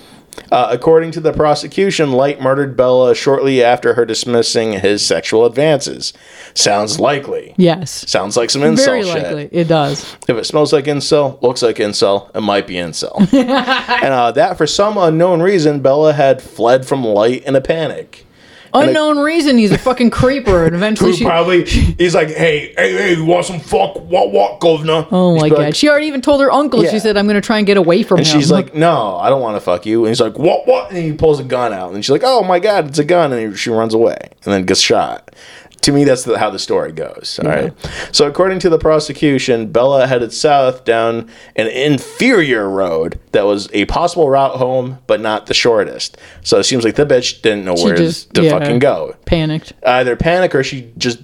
Uh, 0.51 0.67
according 0.71 1.11
to 1.11 1.19
the 1.19 1.33
prosecution, 1.33 2.11
Light 2.11 2.41
murdered 2.41 2.75
Bella 2.77 3.15
shortly 3.15 3.63
after 3.63 3.93
her 3.95 4.05
dismissing 4.05 4.73
his 4.73 5.05
sexual 5.05 5.45
advances. 5.45 6.13
Sounds 6.53 6.99
likely. 6.99 7.53
Yes. 7.57 8.09
Sounds 8.09 8.37
like 8.37 8.49
some 8.49 8.61
incel 8.61 8.85
Very 8.85 9.03
shit. 9.03 9.23
likely. 9.23 9.49
It 9.51 9.67
does. 9.67 10.15
If 10.27 10.37
it 10.37 10.45
smells 10.45 10.71
like 10.73 10.85
incel, 10.85 11.41
looks 11.41 11.61
like 11.61 11.77
incel, 11.77 12.29
it 12.35 12.41
might 12.41 12.67
be 12.67 12.75
incel. 12.75 13.19
and 13.33 14.13
uh, 14.13 14.31
that, 14.31 14.57
for 14.57 14.67
some 14.67 14.97
unknown 14.97 15.41
reason, 15.41 15.81
Bella 15.81 16.13
had 16.13 16.41
fled 16.41 16.85
from 16.85 17.03
Light 17.03 17.43
in 17.43 17.55
a 17.55 17.61
panic. 17.61 18.25
Unknown 18.73 19.19
reason 19.19 19.57
he's 19.57 19.71
a 19.71 19.77
fucking 19.77 20.09
creeper, 20.09 20.65
and 20.65 20.75
eventually 20.75 21.13
she. 21.13 21.23
probably 21.23 21.65
he's 21.65 22.15
like, 22.15 22.29
hey, 22.29 22.73
hey, 22.75 22.93
hey, 22.93 23.15
you 23.15 23.25
want 23.25 23.45
some 23.45 23.59
fuck? 23.59 23.95
What, 23.95 24.31
what, 24.31 24.59
governor? 24.59 25.07
Oh 25.11 25.35
my 25.35 25.41
like- 25.41 25.51
god! 25.51 25.75
She 25.75 25.89
already 25.89 26.07
even 26.07 26.21
told 26.21 26.41
her 26.41 26.51
uncle. 26.51 26.83
Yeah. 26.83 26.91
She 26.91 26.99
said, 26.99 27.17
"I'm 27.17 27.25
going 27.25 27.35
to 27.35 27.45
try 27.45 27.57
and 27.57 27.67
get 27.67 27.77
away 27.77 28.03
from 28.03 28.19
And 28.19 28.27
him." 28.27 28.39
she's 28.39 28.51
like, 28.51 28.73
no, 28.73 29.17
I 29.17 29.29
don't 29.29 29.41
want 29.41 29.55
to 29.55 29.61
fuck 29.61 29.85
you. 29.85 29.99
And 30.05 30.09
he's 30.09 30.21
like, 30.21 30.37
what, 30.37 30.67
what? 30.67 30.89
And 30.89 30.97
he 30.97 31.13
pulls 31.13 31.39
a 31.39 31.43
gun 31.43 31.73
out. 31.73 31.93
And 31.93 32.03
she's 32.03 32.11
like, 32.11 32.23
oh 32.23 32.43
my 32.43 32.59
God, 32.59 32.87
it's 32.87 32.99
a 32.99 33.03
gun. 33.03 33.31
And 33.33 33.51
he, 33.51 33.57
she 33.57 33.69
runs 33.69 33.93
away 33.93 34.17
and 34.43 34.53
then 34.53 34.65
gets 34.65 34.79
shot. 34.81 35.35
To 35.83 35.91
me, 35.91 36.03
that's 36.03 36.23
the, 36.23 36.37
how 36.37 36.49
the 36.49 36.59
story 36.59 36.91
goes. 36.91 37.39
All 37.43 37.49
right. 37.49 37.73
So, 38.11 38.27
according 38.27 38.59
to 38.59 38.69
the 38.69 38.77
prosecution, 38.79 39.71
Bella 39.71 40.07
headed 40.07 40.33
south 40.33 40.85
down 40.85 41.29
an 41.55 41.67
inferior 41.67 42.69
road 42.69 43.19
that 43.33 43.45
was 43.45 43.69
a 43.73 43.85
possible 43.85 44.29
route 44.29 44.55
home, 44.55 44.99
but 45.07 45.19
not 45.21 45.47
the 45.47 45.53
shortest. 45.53 46.17
So, 46.41 46.57
it 46.59 46.63
seems 46.63 46.83
like 46.83 46.95
the 46.95 47.05
bitch 47.05 47.41
didn't 47.41 47.65
know 47.65 47.73
where 47.75 47.95
just- 47.95 48.33
to 48.33 48.43
yeah. 48.43 48.57
fucking 48.59 48.79
go. 48.79 49.15
panicked. 49.25 49.73
Either 49.85 50.15
panic 50.15 50.55
or 50.55 50.63
she 50.63 50.91
just 50.97 51.19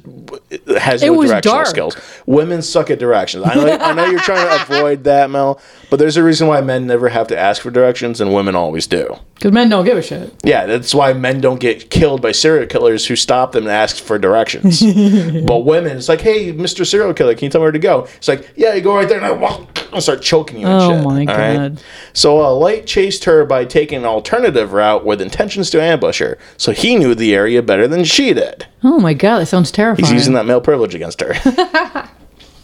has 0.77 1.01
It 1.03 1.07
no 1.07 1.21
directional 1.21 1.39
dark. 1.41 1.67
skills. 1.67 1.97
Women 2.25 2.61
suck 2.61 2.89
at 2.89 2.99
directions. 2.99 3.45
I 3.45 3.55
know, 3.55 3.77
I 3.79 3.93
know 3.93 4.05
you're 4.05 4.19
trying 4.19 4.45
to 4.47 4.63
avoid 4.75 5.03
that, 5.05 5.29
Mel, 5.29 5.59
but 5.89 5.99
there's 5.99 6.17
a 6.17 6.23
reason 6.23 6.47
why 6.47 6.61
men 6.61 6.85
never 6.87 7.09
have 7.09 7.27
to 7.27 7.37
ask 7.39 7.61
for 7.61 7.71
directions 7.71 8.19
and 8.21 8.33
women 8.33 8.55
always 8.55 8.87
do. 8.87 9.15
Because 9.35 9.51
men 9.53 9.69
don't 9.69 9.85
give 9.85 9.97
a 9.97 10.01
shit. 10.01 10.33
Yeah, 10.43 10.65
that's 10.65 10.93
why 10.93 11.13
men 11.13 11.39
don't 11.39 11.59
get 11.61 11.89
killed 11.89 12.21
by 12.21 12.33
serial 12.33 12.67
killers 12.67 13.05
who 13.07 13.15
stop 13.15 13.53
them 13.53 13.63
and 13.63 13.71
ask 13.71 13.95
for 14.03 14.17
directions. 14.19 14.48
but 15.45 15.59
women, 15.65 15.97
it's 15.97 16.09
like, 16.09 16.21
hey, 16.21 16.51
Mr. 16.53 16.85
Serial 16.85 17.13
Killer, 17.13 17.35
can 17.35 17.45
you 17.45 17.49
tell 17.49 17.61
me 17.61 17.63
where 17.63 17.71
to 17.71 17.79
go? 17.79 18.07
It's 18.17 18.27
like, 18.27 18.51
yeah, 18.55 18.73
you 18.73 18.81
go 18.81 18.95
right 18.95 19.07
there, 19.07 19.17
and 19.17 19.25
I 19.25 19.31
walk, 19.31 19.79
I'll 19.93 20.01
start 20.01 20.21
choking 20.21 20.59
you 20.59 20.67
and 20.67 20.81
Oh 20.81 20.89
shit. 20.95 21.03
my 21.05 21.19
all 21.31 21.37
right? 21.39 21.55
God. 21.57 21.83
So 22.13 22.41
uh, 22.43 22.53
Light 22.53 22.85
chased 22.85 23.23
her 23.25 23.45
by 23.45 23.65
taking 23.65 23.99
an 23.99 24.05
alternative 24.05 24.73
route 24.73 25.05
with 25.05 25.21
intentions 25.21 25.69
to 25.71 25.81
ambush 25.81 26.19
her. 26.19 26.37
So 26.57 26.71
he 26.71 26.95
knew 26.95 27.15
the 27.15 27.33
area 27.33 27.61
better 27.61 27.87
than 27.87 28.03
she 28.03 28.33
did. 28.33 28.67
Oh 28.83 28.99
my 28.99 29.13
god, 29.13 29.39
that 29.39 29.45
sounds 29.47 29.71
terrifying. 29.71 30.05
He's 30.05 30.13
using 30.13 30.33
that 30.33 30.45
male 30.45 30.61
privilege 30.61 30.95
against 30.95 31.21
her. 31.21 31.33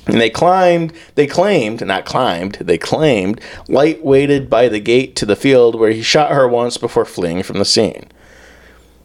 and 0.07 0.21
they 0.21 0.29
climbed, 0.29 0.93
they 1.15 1.27
claimed, 1.27 1.85
not 1.85 2.05
climbed, 2.05 2.53
they 2.61 2.77
claimed, 2.77 3.41
Light 3.67 4.03
waited 4.03 4.49
by 4.49 4.69
the 4.69 4.79
gate 4.79 5.15
to 5.17 5.25
the 5.25 5.35
field 5.35 5.75
where 5.79 5.91
he 5.91 6.01
shot 6.01 6.31
her 6.31 6.47
once 6.47 6.77
before 6.77 7.05
fleeing 7.05 7.43
from 7.43 7.57
the 7.57 7.65
scene. 7.65 8.07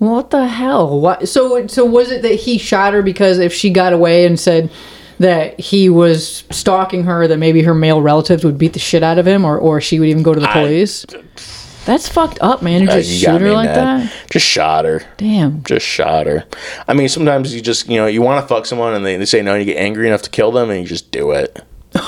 What 0.00 0.30
the 0.30 0.46
hell? 0.48 0.98
What? 0.98 1.28
So, 1.28 1.66
so 1.68 1.84
was 1.84 2.10
it 2.10 2.22
that 2.22 2.34
he 2.34 2.58
shot 2.58 2.92
her 2.94 3.02
because 3.02 3.38
if 3.38 3.52
she 3.54 3.70
got 3.70 3.92
away 3.92 4.24
and 4.26 4.40
said 4.40 4.70
that 5.18 5.60
he 5.60 5.88
was 5.90 6.42
stalking 6.50 7.04
her, 7.04 7.28
that 7.28 7.36
maybe 7.38 7.62
her 7.62 7.74
male 7.74 8.00
relatives 8.02 8.42
would 8.44 8.56
beat 8.58 8.72
the 8.72 8.78
shit 8.78 9.02
out 9.02 9.18
of 9.18 9.26
him, 9.26 9.44
or 9.44 9.58
or 9.58 9.80
she 9.80 10.00
would 10.00 10.08
even 10.08 10.22
go 10.22 10.32
to 10.34 10.40
the 10.40 10.48
I- 10.50 10.52
police? 10.54 11.04
That's 11.86 12.08
fucked 12.08 12.38
up, 12.42 12.62
man. 12.62 12.82
You 12.82 12.88
Uh, 12.88 12.92
just 12.96 13.10
you 13.10 13.18
shoot 13.18 13.40
her 13.40 13.52
like 13.52 13.66
man. 13.74 14.00
that? 14.00 14.12
Just 14.30 14.46
shot 14.46 14.84
her. 14.84 15.02
Damn. 15.16 15.62
Just 15.64 15.84
shot 15.86 16.26
her. 16.26 16.44
I 16.86 16.92
mean, 16.94 17.08
sometimes 17.08 17.54
you 17.54 17.60
just, 17.62 17.88
you 17.88 17.96
know, 17.96 18.06
you 18.06 18.20
want 18.20 18.42
to 18.42 18.46
fuck 18.46 18.66
someone 18.66 18.92
and 18.94 19.04
they, 19.04 19.16
they 19.16 19.24
say 19.24 19.40
no, 19.42 19.54
and 19.54 19.66
you 19.66 19.72
get 19.74 19.80
angry 19.80 20.06
enough 20.06 20.20
to 20.22 20.30
kill 20.30 20.52
them 20.52 20.68
and 20.70 20.80
you 20.80 20.86
just 20.86 21.10
do 21.10 21.30
it. 21.32 21.62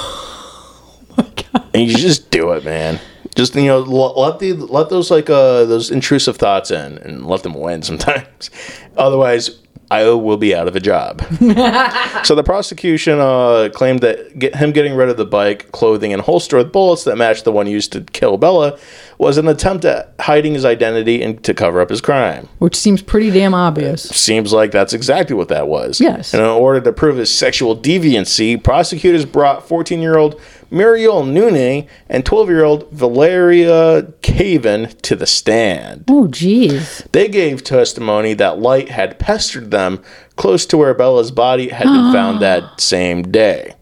Oh 1.14 1.14
my 1.16 1.24
god. 1.53 1.70
and 1.74 1.82
you 1.90 1.95
just 1.95 2.30
do 2.30 2.53
it, 2.53 2.64
man. 2.64 2.99
Just 3.35 3.55
you 3.55 3.66
know, 3.66 3.80
let 3.80 4.39
the 4.39 4.53
let 4.53 4.91
those 4.91 5.11
like 5.11 5.30
uh 5.30 5.64
those 5.64 5.91
intrusive 5.91 6.37
thoughts 6.37 6.70
in 6.70 6.99
and 6.99 7.26
let 7.26 7.43
them 7.43 7.55
win 7.55 7.83
sometimes. 7.91 8.51
Otherwise, 8.97 9.59
I 9.93 10.09
will 10.09 10.39
be 10.39 10.55
out 10.55 10.68
of 10.68 10.74
a 10.74 10.80
job. 10.80 11.20
so 12.24 12.35
the 12.35 12.43
prosecution 12.43 13.18
uh, 13.20 13.68
claimed 13.74 14.01
that 14.01 14.39
get 14.39 14.57
him 14.57 14.72
getting 14.72 14.95
rid 14.95 15.11
of 15.11 15.18
the 15.18 15.26
bike, 15.26 15.70
clothing, 15.72 16.14
and 16.14 16.22
holster 16.22 16.57
with 16.57 16.72
bullets 16.72 17.05
that 17.05 17.16
matched 17.16 17.45
the 17.45 17.53
one 17.53 17.66
used 17.66 17.93
to 17.93 18.01
kill 18.01 18.39
Bella 18.39 18.78
was 19.23 19.39
an 19.39 19.47
attempt 19.47 19.85
at 19.85 20.12
hiding 20.18 20.55
his 20.55 20.64
identity 20.64 21.23
and 21.23 21.43
to 21.45 21.55
cover 21.55 21.81
up 21.81 21.91
his 21.91 22.01
crime. 22.01 22.49
Which 22.59 22.75
seems 22.75 23.01
pretty 23.01 23.31
damn 23.31 23.55
obvious. 23.55 24.11
Uh, 24.11 24.14
seems 24.14 24.53
like 24.53 24.73
that's 24.73 24.93
exactly 24.93 25.37
what 25.37 25.49
that 25.49 25.68
was. 25.68 26.01
Yes. 26.01 26.35
And 26.35 26.43
in 26.43 26.49
order 26.49 26.81
to 26.81 26.93
prove 26.93 27.16
his 27.16 27.33
sexual 27.33 27.77
deviancy, 27.77 28.62
prosecutors 28.62 29.25
brought 29.25 29.66
14 29.66 30.01
year 30.01 30.18
old 30.18 30.41
Muriel 30.73 31.25
Nune 31.25 31.87
and 32.09 32.27
12 32.27 32.49
year 32.49 32.64
old 32.64 32.91
Valeria 32.91 34.12
Caven 34.23 34.89
to 35.03 35.14
the 35.14 35.27
stand. 35.27 36.05
Oh, 36.09 36.27
jeez. 36.27 37.07
They 37.12 37.29
gave 37.29 37.62
testimony 37.62 38.35
that 38.35 38.59
Light 38.59 38.89
had 38.89 39.20
pestered 39.20 39.70
them 39.70 40.03
close 40.35 40.66
to 40.66 40.77
where 40.77 40.95
Bella's 40.95 41.31
body 41.31 41.68
had 41.68 41.85
been 41.85 42.12
found 42.12 42.41
that 42.43 42.81
same 42.81 43.31
day. 43.31 43.77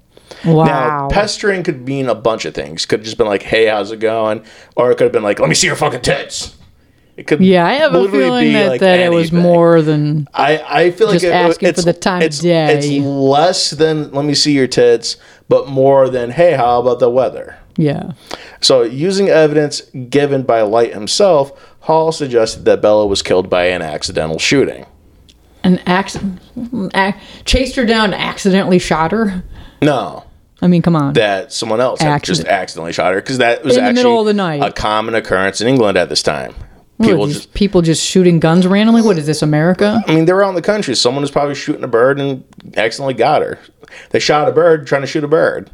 Wow. 0.45 0.65
Now, 0.65 1.09
pestering 1.09 1.63
could 1.63 1.87
mean 1.87 2.09
a 2.09 2.15
bunch 2.15 2.45
of 2.45 2.55
things. 2.55 2.87
Could 2.87 3.01
have 3.01 3.05
just 3.05 3.19
been 3.19 3.27
like, 3.27 3.43
"Hey, 3.43 3.67
how's 3.67 3.93
it 3.93 4.01
going?" 4.01 4.43
Or 4.77 4.91
it 4.91 4.97
could 4.97 5.05
have 5.05 5.13
been 5.13 5.23
like, 5.23 5.39
"Let 5.39 5.49
me 5.49 5.55
see 5.55 5.67
your 5.67 5.77
fucking 5.77 6.01
tits." 6.01 6.57
It 7.17 7.27
could 7.27 7.43
yeah, 7.43 7.67
I 7.67 7.75
have 7.75 7.95
a 7.95 8.09
feeling 8.09 8.55
that, 8.55 8.69
like, 8.69 8.81
that 8.81 8.99
it 8.99 9.13
was 9.13 9.31
more 9.31 9.83
than. 9.83 10.27
I, 10.33 10.59
I 10.67 10.91
feel 10.91 11.13
Just 11.13 11.23
like 11.23 11.33
it, 11.33 11.37
asking 11.37 11.69
it's, 11.69 11.81
for 11.81 11.85
the 11.85 11.93
time 11.93 12.23
of 12.23 12.27
it's, 12.27 12.39
day. 12.39 12.79
It's 12.79 13.05
less 13.05 13.71
than 13.71 14.11
"Let 14.13 14.25
me 14.25 14.33
see 14.35 14.53
your 14.53 14.67
tits," 14.67 15.19
but 15.49 15.69
more 15.69 16.09
than 16.09 16.31
"Hey, 16.31 16.53
how 16.53 16.81
about 16.81 16.99
the 16.99 17.11
weather?" 17.11 17.59
Yeah. 17.77 18.13
So, 18.63 18.83
using 18.83 19.29
evidence 19.29 19.83
given 20.09 20.45
by 20.45 20.63
Light 20.63 20.95
himself, 20.95 21.53
Hall 21.81 22.11
suggested 22.13 22.65
that 22.65 22.81
Bella 22.81 23.07
was 23.07 23.21
killed 23.21 23.51
by 23.51 23.65
an 23.67 23.83
accidental 23.83 24.39
shooting. 24.39 24.87
An 25.63 25.79
accident. 25.87 26.41
Ac- 26.95 27.19
chased 27.45 27.77
her 27.77 27.85
down, 27.85 28.15
and 28.15 28.23
accidentally 28.23 28.79
shot 28.79 29.13
her. 29.13 29.45
No, 29.83 30.25
I 30.63 30.67
mean, 30.67 30.83
come 30.83 30.95
on. 30.97 31.15
that 31.15 31.53
someone 31.53 31.81
else 31.81 32.01
just 32.23 32.45
accidentally 32.45 32.93
shot 32.93 33.15
her 33.15 33.21
because 33.21 33.39
that 33.39 33.65
was 33.65 33.77
In 33.77 33.83
the 33.83 33.89
actually 33.89 34.03
middle 34.05 34.21
of 34.21 34.27
the 34.27 34.35
night. 34.35 34.63
a 34.63 34.71
common 34.73 35.15
occurrence 35.15 35.61
in 35.61 35.69
England 35.69 35.97
at 35.97 36.09
this 36.09 36.23
time. 36.23 36.55
What, 36.99 37.07
People 37.09 37.27
just, 37.29 37.55
people 37.55 37.81
just 37.83 38.05
shooting 38.05 38.41
guns 38.41 38.67
randomly. 38.67 39.01
What 39.01 39.17
is 39.17 39.25
this, 39.27 39.41
America? 39.41 40.03
I 40.07 40.15
mean, 40.15 40.27
they're 40.27 40.45
out 40.45 40.51
in 40.51 40.55
the 40.55 40.61
country. 40.63 40.95
Someone 40.95 41.23
was 41.23 41.31
probably 41.31 41.55
shooting 41.55 41.83
a 41.83 41.89
bird 41.89 42.21
and 42.21 42.45
accidentally 42.77 43.15
got 43.15 43.41
her. 43.41 43.59
They 44.11 44.19
shot 44.19 44.49
a 44.49 44.53
bird 44.53 44.87
trying 44.87 45.01
to 45.01 45.07
shoot 45.07 45.25
a 45.25 45.29
bird. 45.29 45.71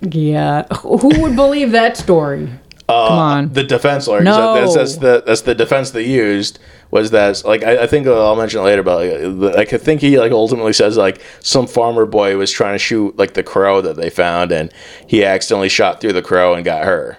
Yeah. 0.00 0.66
Who 0.82 1.20
would 1.20 1.36
believe 1.36 1.72
that 1.72 1.96
story? 1.96 2.48
Come 2.88 3.18
on. 3.18 3.52
The 3.52 3.64
defense 3.64 4.06
lawyer. 4.08 4.24
'cause 4.24 4.24
No. 4.24 4.54
That's, 4.54 4.74
that's 4.74 4.96
the 4.96 5.22
that's 5.26 5.40
the 5.42 5.54
defense 5.54 5.90
they 5.90 6.04
used 6.06 6.58
was 6.90 7.10
that 7.10 7.44
like 7.44 7.62
I, 7.62 7.82
I 7.82 7.86
think 7.86 8.06
I'll 8.06 8.34
mention 8.36 8.60
it 8.60 8.64
later, 8.64 8.82
but 8.82 9.06
like, 9.06 9.54
like 9.56 9.72
I 9.72 9.78
think 9.78 10.00
he 10.00 10.18
like 10.18 10.32
ultimately 10.32 10.72
says 10.72 10.96
like 10.96 11.20
some 11.40 11.66
farmer 11.66 12.06
boy 12.06 12.36
was 12.36 12.50
trying 12.50 12.74
to 12.74 12.78
shoot 12.78 13.16
like 13.18 13.34
the 13.34 13.42
crow 13.42 13.80
that 13.82 13.96
they 13.96 14.08
found 14.10 14.52
and 14.52 14.72
he 15.06 15.24
accidentally 15.24 15.68
shot 15.68 16.00
through 16.00 16.14
the 16.14 16.22
crow 16.22 16.54
and 16.54 16.64
got 16.64 16.84
her. 16.84 17.18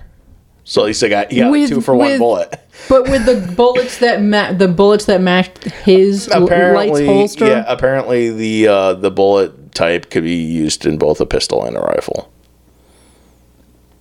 So 0.63 0.82
at 0.82 0.86
least 0.88 1.01
they 1.01 1.09
got 1.09 1.32
he 1.32 1.39
got 1.39 1.51
With- 1.51 1.70
two 1.70 1.82
for 1.82 1.95
one 1.95 2.17
bullet. 2.17 2.59
But 2.88 3.03
with 3.09 3.26
the 3.26 3.53
bullets 3.55 3.97
that 3.99 4.22
ma- 4.22 4.53
the 4.53 4.67
bullets 4.70 5.05
that 5.05 5.20
matched 5.22 5.65
his 5.65 6.28
apparently, 6.34 7.05
holster. 7.05 7.45
yeah. 7.45 7.65
Apparently, 7.67 8.30
the 8.32 8.67
uh, 8.70 8.93
the 8.93 9.11
bullet 9.11 9.74
type 9.74 10.09
could 10.09 10.24
be 10.24 10.36
used 10.36 10.86
in 10.86 10.97
both 10.97 11.20
a 11.20 11.26
pistol 11.26 11.65
and 11.65 11.76
a 11.76 11.82
rifle. 11.82 12.32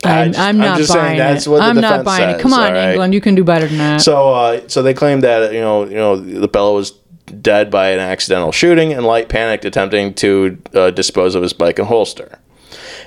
I'm, 0.05 0.28
just- 0.32 0.38
I'm 0.38 0.55
I'm 0.55 0.59
not 0.59 0.76
saying 0.86 0.99
buying 1.18 1.36
it. 1.36 1.49
I'm 1.62 1.76
not 1.82 2.05
buying 2.05 2.30
it. 2.30 2.40
Come 2.40 2.53
on, 2.53 2.72
right? 2.72 2.90
England, 2.90 3.14
you 3.14 3.20
can 3.20 3.34
do 3.34 3.44
better 3.44 3.66
than 3.66 3.78
that. 3.78 4.01
So, 4.01 4.32
uh, 4.32 4.61
so 4.68 4.82
they 4.82 4.94
claimed 4.94 5.22
that 5.24 5.53
you 5.53 5.61
know, 5.61 5.84
you 5.86 5.96
know, 5.96 6.16
the 6.16 6.49
Bella 6.49 6.72
was 6.72 6.92
dead 7.42 7.70
by 7.70 7.90
an 7.90 7.99
accidental 7.99 8.53
shooting, 8.53 8.92
and 8.92 9.05
Light 9.05 9.28
panicked, 9.28 9.64
attempting 9.64 10.14
to 10.14 10.59
uh, 10.74 10.90
dispose 10.90 11.34
of 11.34 11.42
his 11.42 11.53
bike 11.53 11.78
and 11.78 11.88
holster. 11.88 12.38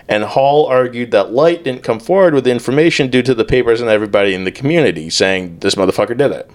And 0.09 0.23
Hall 0.23 0.65
argued 0.65 1.11
that 1.11 1.31
Light 1.31 1.63
didn't 1.63 1.83
come 1.83 1.99
forward 1.99 2.33
with 2.33 2.43
the 2.43 2.51
information 2.51 3.09
due 3.09 3.21
to 3.23 3.33
the 3.33 3.45
papers 3.45 3.79
and 3.81 3.89
everybody 3.89 4.33
in 4.33 4.43
the 4.43 4.51
community 4.51 5.09
saying 5.09 5.59
this 5.59 5.75
motherfucker 5.75 6.17
did 6.17 6.31
it, 6.31 6.49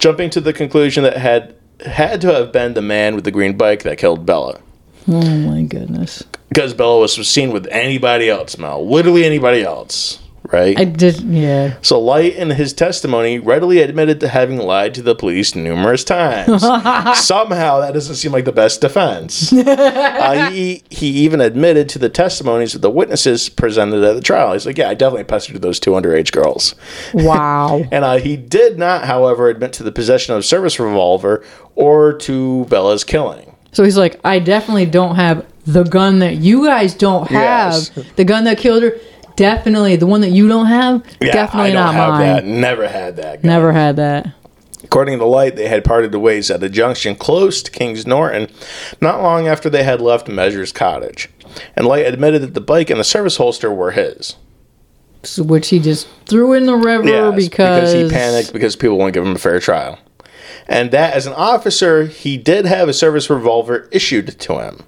jumping 0.00 0.30
to 0.30 0.40
the 0.40 0.52
conclusion 0.52 1.02
that 1.04 1.16
had 1.18 1.54
had 1.84 2.20
to 2.22 2.32
have 2.32 2.50
been 2.52 2.74
the 2.74 2.82
man 2.82 3.14
with 3.14 3.24
the 3.24 3.30
green 3.30 3.56
bike 3.56 3.82
that 3.82 3.98
killed 3.98 4.24
Bella. 4.26 4.60
Oh 5.08 5.38
my 5.38 5.62
goodness. 5.62 6.22
Because 6.48 6.74
Bella 6.74 7.00
was 7.00 7.14
seen 7.28 7.52
with 7.52 7.66
anybody 7.68 8.30
else, 8.30 8.58
Mel. 8.58 8.86
Literally 8.86 9.24
anybody 9.24 9.62
else, 9.62 10.18
right? 10.50 10.78
I 10.78 10.84
did. 10.84 11.20
Yeah. 11.20 11.76
So 11.82 12.00
Light, 12.00 12.34
in 12.34 12.50
his 12.50 12.72
testimony, 12.72 13.38
readily 13.38 13.80
admitted 13.80 14.20
to 14.20 14.28
having 14.28 14.58
lied 14.58 14.94
to 14.94 15.02
the 15.02 15.14
police 15.14 15.54
numerous 15.54 16.04
times. 16.04 16.62
Somehow, 17.18 17.80
that 17.80 17.92
doesn't 17.92 18.16
seem 18.16 18.32
like 18.32 18.44
the 18.44 18.52
best 18.52 18.80
defense. 18.80 19.52
uh, 19.52 20.50
he, 20.50 20.82
he 20.88 21.08
even 21.08 21.40
admitted 21.40 21.88
to 21.90 21.98
the 21.98 22.08
testimonies 22.08 22.74
of 22.74 22.80
the 22.80 22.90
witnesses 22.90 23.48
presented 23.48 24.02
at 24.02 24.14
the 24.14 24.22
trial. 24.22 24.52
He's 24.54 24.66
like, 24.66 24.78
"Yeah, 24.78 24.88
I 24.88 24.94
definitely 24.94 25.24
pestered 25.24 25.60
those 25.60 25.80
two 25.80 25.92
underage 25.92 26.32
girls." 26.32 26.74
Wow. 27.14 27.84
And 27.90 28.04
uh, 28.04 28.18
he 28.18 28.36
did 28.36 28.78
not, 28.78 29.04
however, 29.04 29.48
admit 29.48 29.72
to 29.74 29.82
the 29.82 29.92
possession 29.92 30.34
of 30.34 30.40
a 30.40 30.42
service 30.42 30.78
revolver 30.78 31.44
or 31.74 32.12
to 32.18 32.64
Bella's 32.66 33.02
killing. 33.02 33.54
So 33.72 33.84
he's 33.84 33.96
like, 33.96 34.20
I 34.24 34.38
definitely 34.38 34.86
don't 34.86 35.16
have 35.16 35.46
the 35.66 35.84
gun 35.84 36.20
that 36.20 36.36
you 36.36 36.66
guys 36.66 36.94
don't 36.94 37.28
have. 37.28 37.72
Yes. 37.74 37.90
The 38.16 38.24
gun 38.24 38.44
that 38.44 38.58
killed 38.58 38.82
her. 38.82 38.96
Definitely 39.36 39.96
the 39.96 40.06
one 40.06 40.20
that 40.22 40.30
you 40.30 40.48
don't 40.48 40.66
have. 40.66 41.04
Yeah, 41.20 41.32
definitely 41.32 41.70
I 41.70 41.74
don't 41.74 41.84
not 41.84 41.94
have 41.94 42.08
mine. 42.10 42.20
that. 42.26 42.44
Never 42.44 42.88
had 42.88 43.16
that. 43.16 43.42
guy. 43.42 43.48
Never 43.48 43.72
had 43.72 43.96
that. 43.96 44.32
According 44.82 45.18
to 45.18 45.24
Light, 45.26 45.54
they 45.56 45.68
had 45.68 45.84
parted 45.84 46.10
the 46.12 46.18
ways 46.18 46.50
at 46.50 46.62
a 46.62 46.68
junction 46.68 47.14
close 47.14 47.62
to 47.62 47.70
Kings 47.70 48.06
Norton 48.06 48.48
not 49.00 49.22
long 49.22 49.46
after 49.46 49.68
they 49.68 49.84
had 49.84 50.00
left 50.00 50.28
Measures 50.28 50.72
Cottage. 50.72 51.28
And 51.76 51.86
Light 51.86 52.06
admitted 52.06 52.42
that 52.42 52.54
the 52.54 52.60
bike 52.60 52.88
and 52.90 52.98
the 52.98 53.04
service 53.04 53.36
holster 53.36 53.72
were 53.72 53.90
his. 53.92 54.36
Which 55.36 55.68
he 55.68 55.78
just 55.80 56.08
threw 56.26 56.52
in 56.52 56.66
the 56.66 56.76
river 56.76 57.06
Yes, 57.08 57.34
because, 57.48 57.92
he 57.92 58.08
panicked 58.08 58.52
because 58.52 58.76
people 58.76 58.96
wouldn't 58.96 59.14
give 59.14 59.26
him 59.26 59.34
a 59.34 59.38
fair 59.38 59.58
trial. 59.60 59.98
And 60.68 60.90
that, 60.90 61.14
as 61.14 61.26
an 61.26 61.32
officer, 61.32 62.04
he 62.06 62.36
did 62.36 62.66
have 62.66 62.88
a 62.88 62.92
service 62.92 63.30
revolver 63.30 63.88
issued 63.90 64.38
to 64.40 64.58
him. 64.58 64.84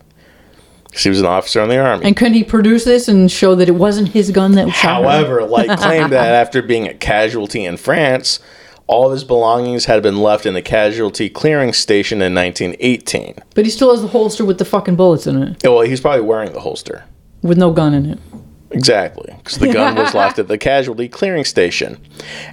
'Cause 0.93 1.05
he 1.05 1.09
was 1.09 1.21
an 1.21 1.27
officer 1.27 1.63
in 1.63 1.69
the 1.69 1.79
army. 1.79 2.05
And 2.05 2.17
couldn't 2.17 2.35
he 2.35 2.43
produce 2.43 2.83
this 2.85 3.07
and 3.07 3.31
show 3.31 3.55
that 3.55 3.69
it 3.69 3.77
wasn't 3.77 4.09
his 4.09 4.33
gun 4.33 4.53
that 4.57 4.71
shot 4.71 5.03
her? 5.05 5.09
However, 5.09 5.45
Light 5.45 5.69
claimed 5.79 6.11
that 6.13 6.35
after 6.35 6.61
being 6.63 6.89
a 6.89 6.95
casualty 6.95 7.65
in 7.65 7.77
France, 7.77 8.41
all 8.89 9.07
of 9.07 9.13
his 9.13 9.23
belongings 9.23 9.85
had 9.85 10.03
been 10.03 10.21
left 10.21 10.47
in 10.47 10.55
the 10.55 10.61
casualty 10.63 11.29
clearing 11.29 11.73
station 11.73 12.21
in 12.21 12.35
1918. 12.35 13.37
But 13.55 13.65
he 13.67 13.71
still 13.71 13.93
has 13.93 14.03
the 14.03 14.09
holster 14.09 14.45
with 14.45 14.59
the 14.59 14.65
fucking 14.65 14.97
bullets 14.97 15.29
in 15.29 15.41
it, 15.41 15.65
Oh 15.65 15.77
Well, 15.77 15.83
he's 15.87 16.01
probably 16.01 16.23
wearing 16.23 16.53
the 16.53 16.61
holster. 16.61 17.05
with 17.41 17.57
no 17.57 17.71
gun 17.71 17.95
in 17.95 18.07
it. 18.07 18.19
Exactly, 18.73 19.35
because 19.37 19.59
the 19.59 19.73
gun 19.73 19.97
was 19.97 20.15
left 20.15 20.39
at 20.39 20.49
the 20.49 20.57
casualty 20.59 21.09
clearing 21.09 21.45
station, 21.45 22.01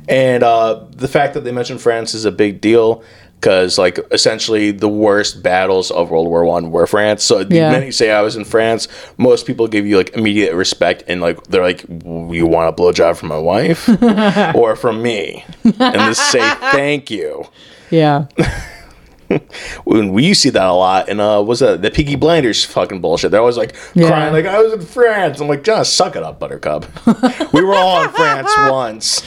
and 0.10 0.44
uh, 0.44 0.84
the 0.92 1.08
fact 1.08 1.34
that 1.36 1.42
they 1.42 1.52
mentioned 1.52 1.80
France 1.82 2.14
is 2.14 2.26
a 2.26 2.32
big 2.32 2.60
deal 2.62 3.04
because, 3.40 3.78
like, 3.78 4.00
essentially 4.12 4.72
the 4.72 4.90
worst 4.90 5.44
battles 5.44 5.92
of 5.92 6.10
World 6.10 6.28
War 6.28 6.44
One 6.44 6.72
were 6.72 6.88
France. 6.88 7.24
So 7.24 7.42
Yeah. 7.48 7.78
you 7.84 7.92
say 7.92 8.10
I 8.10 8.22
was 8.24 8.36
in 8.36 8.46
France, 8.46 8.88
most 9.18 9.46
people 9.46 9.68
give 9.68 9.86
you 9.86 9.96
like 9.98 10.10
immediate 10.16 10.56
respect 10.56 11.04
and 11.08 11.22
like 11.22 11.44
they're 11.44 11.62
like, 11.62 11.86
"You 11.88 12.48
want 12.48 12.70
a 12.70 12.74
blowjob 12.82 13.16
from 13.16 13.30
my 13.30 13.38
wife 13.38 13.88
or 14.56 14.76
from 14.76 15.04
me?" 15.04 15.46
And 15.64 15.76
just 15.94 16.32
say 16.32 16.40
thank 16.72 17.12
you. 17.12 17.46
Yeah. 17.92 18.26
when 19.84 20.14
we 20.14 20.34
see 20.34 20.50
that 20.50 20.66
a 20.68 20.72
lot 20.74 21.10
and 21.10 21.20
uh 21.20 21.44
was 21.46 21.60
that 21.60 21.82
the 21.82 21.92
Peaky 21.92 22.16
Blinders 22.16 22.64
fucking 22.64 23.02
bullshit. 23.02 23.32
They're 23.32 23.40
always 23.42 23.58
like 23.58 23.76
Yeah. 23.94 24.08
crying 24.08 24.34
like 24.34 24.46
I 24.46 24.62
was 24.62 24.74
in 24.74 24.82
France. 24.82 25.40
I'm 25.40 25.48
like, 25.48 25.64
just 25.64 25.96
suck 25.96 26.16
it 26.16 26.24
up, 26.24 26.40
Buttercup. 26.40 26.86
we 27.54 27.62
were 27.64 27.74
all 27.76 28.04
in 28.04 28.10
France 28.12 28.52
once. 28.70 29.24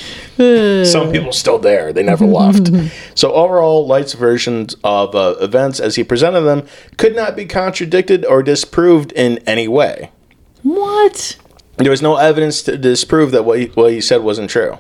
Some 0.91 1.13
people 1.13 1.33
still 1.33 1.59
there. 1.59 1.93
They 1.93 2.03
never 2.03 2.25
left. 2.25 2.71
so 3.15 3.33
overall, 3.35 3.87
Light's 3.87 4.15
versions 4.15 4.75
of 4.83 5.15
uh, 5.15 5.35
events 5.41 5.81
as 5.81 5.97
he 5.97 6.05
presented 6.05 6.41
them 6.43 6.67
could 6.97 7.15
not 7.15 7.37
be 7.37 7.45
contradicted 7.45 8.25
or 8.25 8.43
disproved 8.43 9.13
in 9.13 9.39
any 9.47 9.69
way. 9.69 10.11
What? 10.63 11.37
There 11.77 11.91
was 11.91 12.01
no 12.03 12.17
evidence 12.17 12.63
to 12.63 12.77
disprove 12.79 13.33
that 13.33 13.45
what 13.45 13.59
he, 13.59 13.67
what 13.67 13.93
he 13.93 14.01
said 14.01 14.23
wasn't 14.23 14.49
true. 14.51 14.79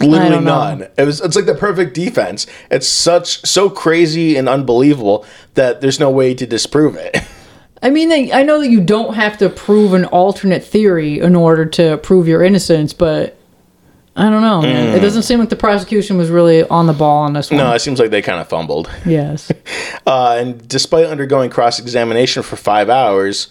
Literally 0.00 0.44
none. 0.44 0.82
It 0.96 1.04
was 1.04 1.20
it's 1.20 1.36
like 1.36 1.46
the 1.46 1.54
perfect 1.54 1.94
defense. 1.94 2.46
It's 2.70 2.86
such 2.86 3.44
so 3.46 3.68
crazy 3.68 4.36
and 4.36 4.48
unbelievable 4.48 5.24
that 5.54 5.80
there's 5.80 6.00
no 6.00 6.10
way 6.10 6.34
to 6.34 6.46
disprove 6.46 6.96
it. 6.96 7.16
I 7.82 7.90
mean, 7.90 8.12
I 8.12 8.40
I 8.40 8.42
know 8.42 8.60
that 8.60 8.70
you 8.70 8.80
don't 8.80 9.14
have 9.14 9.38
to 9.38 9.48
prove 9.48 9.92
an 9.92 10.04
alternate 10.06 10.64
theory 10.64 11.18
in 11.18 11.34
order 11.36 11.66
to 11.66 11.98
prove 11.98 12.28
your 12.28 12.42
innocence, 12.42 12.92
but 12.92 13.36
I 14.14 14.28
don't 14.28 14.42
know, 14.42 14.60
man. 14.60 14.94
It 14.94 15.00
doesn't 15.00 15.22
seem 15.22 15.40
like 15.40 15.48
the 15.48 15.56
prosecution 15.56 16.18
was 16.18 16.28
really 16.28 16.64
on 16.64 16.86
the 16.86 16.92
ball 16.92 17.22
on 17.22 17.32
this 17.32 17.50
one. 17.50 17.58
Mm. 17.58 17.64
no, 17.64 17.72
it 17.74 17.80
seems 17.80 17.98
like 17.98 18.10
they 18.10 18.20
kind 18.22 18.40
of 18.40 18.48
fumbled. 18.48 18.90
Yes. 19.06 19.50
Uh, 20.06 20.36
and 20.38 20.66
despite 20.68 21.06
undergoing 21.06 21.48
cross 21.50 21.78
examination 21.78 22.42
for 22.42 22.56
five 22.56 22.90
hours, 22.90 23.48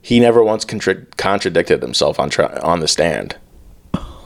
he 0.00 0.20
never 0.20 0.42
once 0.42 0.64
contra- 0.64 1.04
contradicted 1.16 1.82
himself 1.82 2.20
on 2.20 2.30
tri- 2.30 2.58
on 2.62 2.80
the 2.80 2.88
stand. 2.88 3.36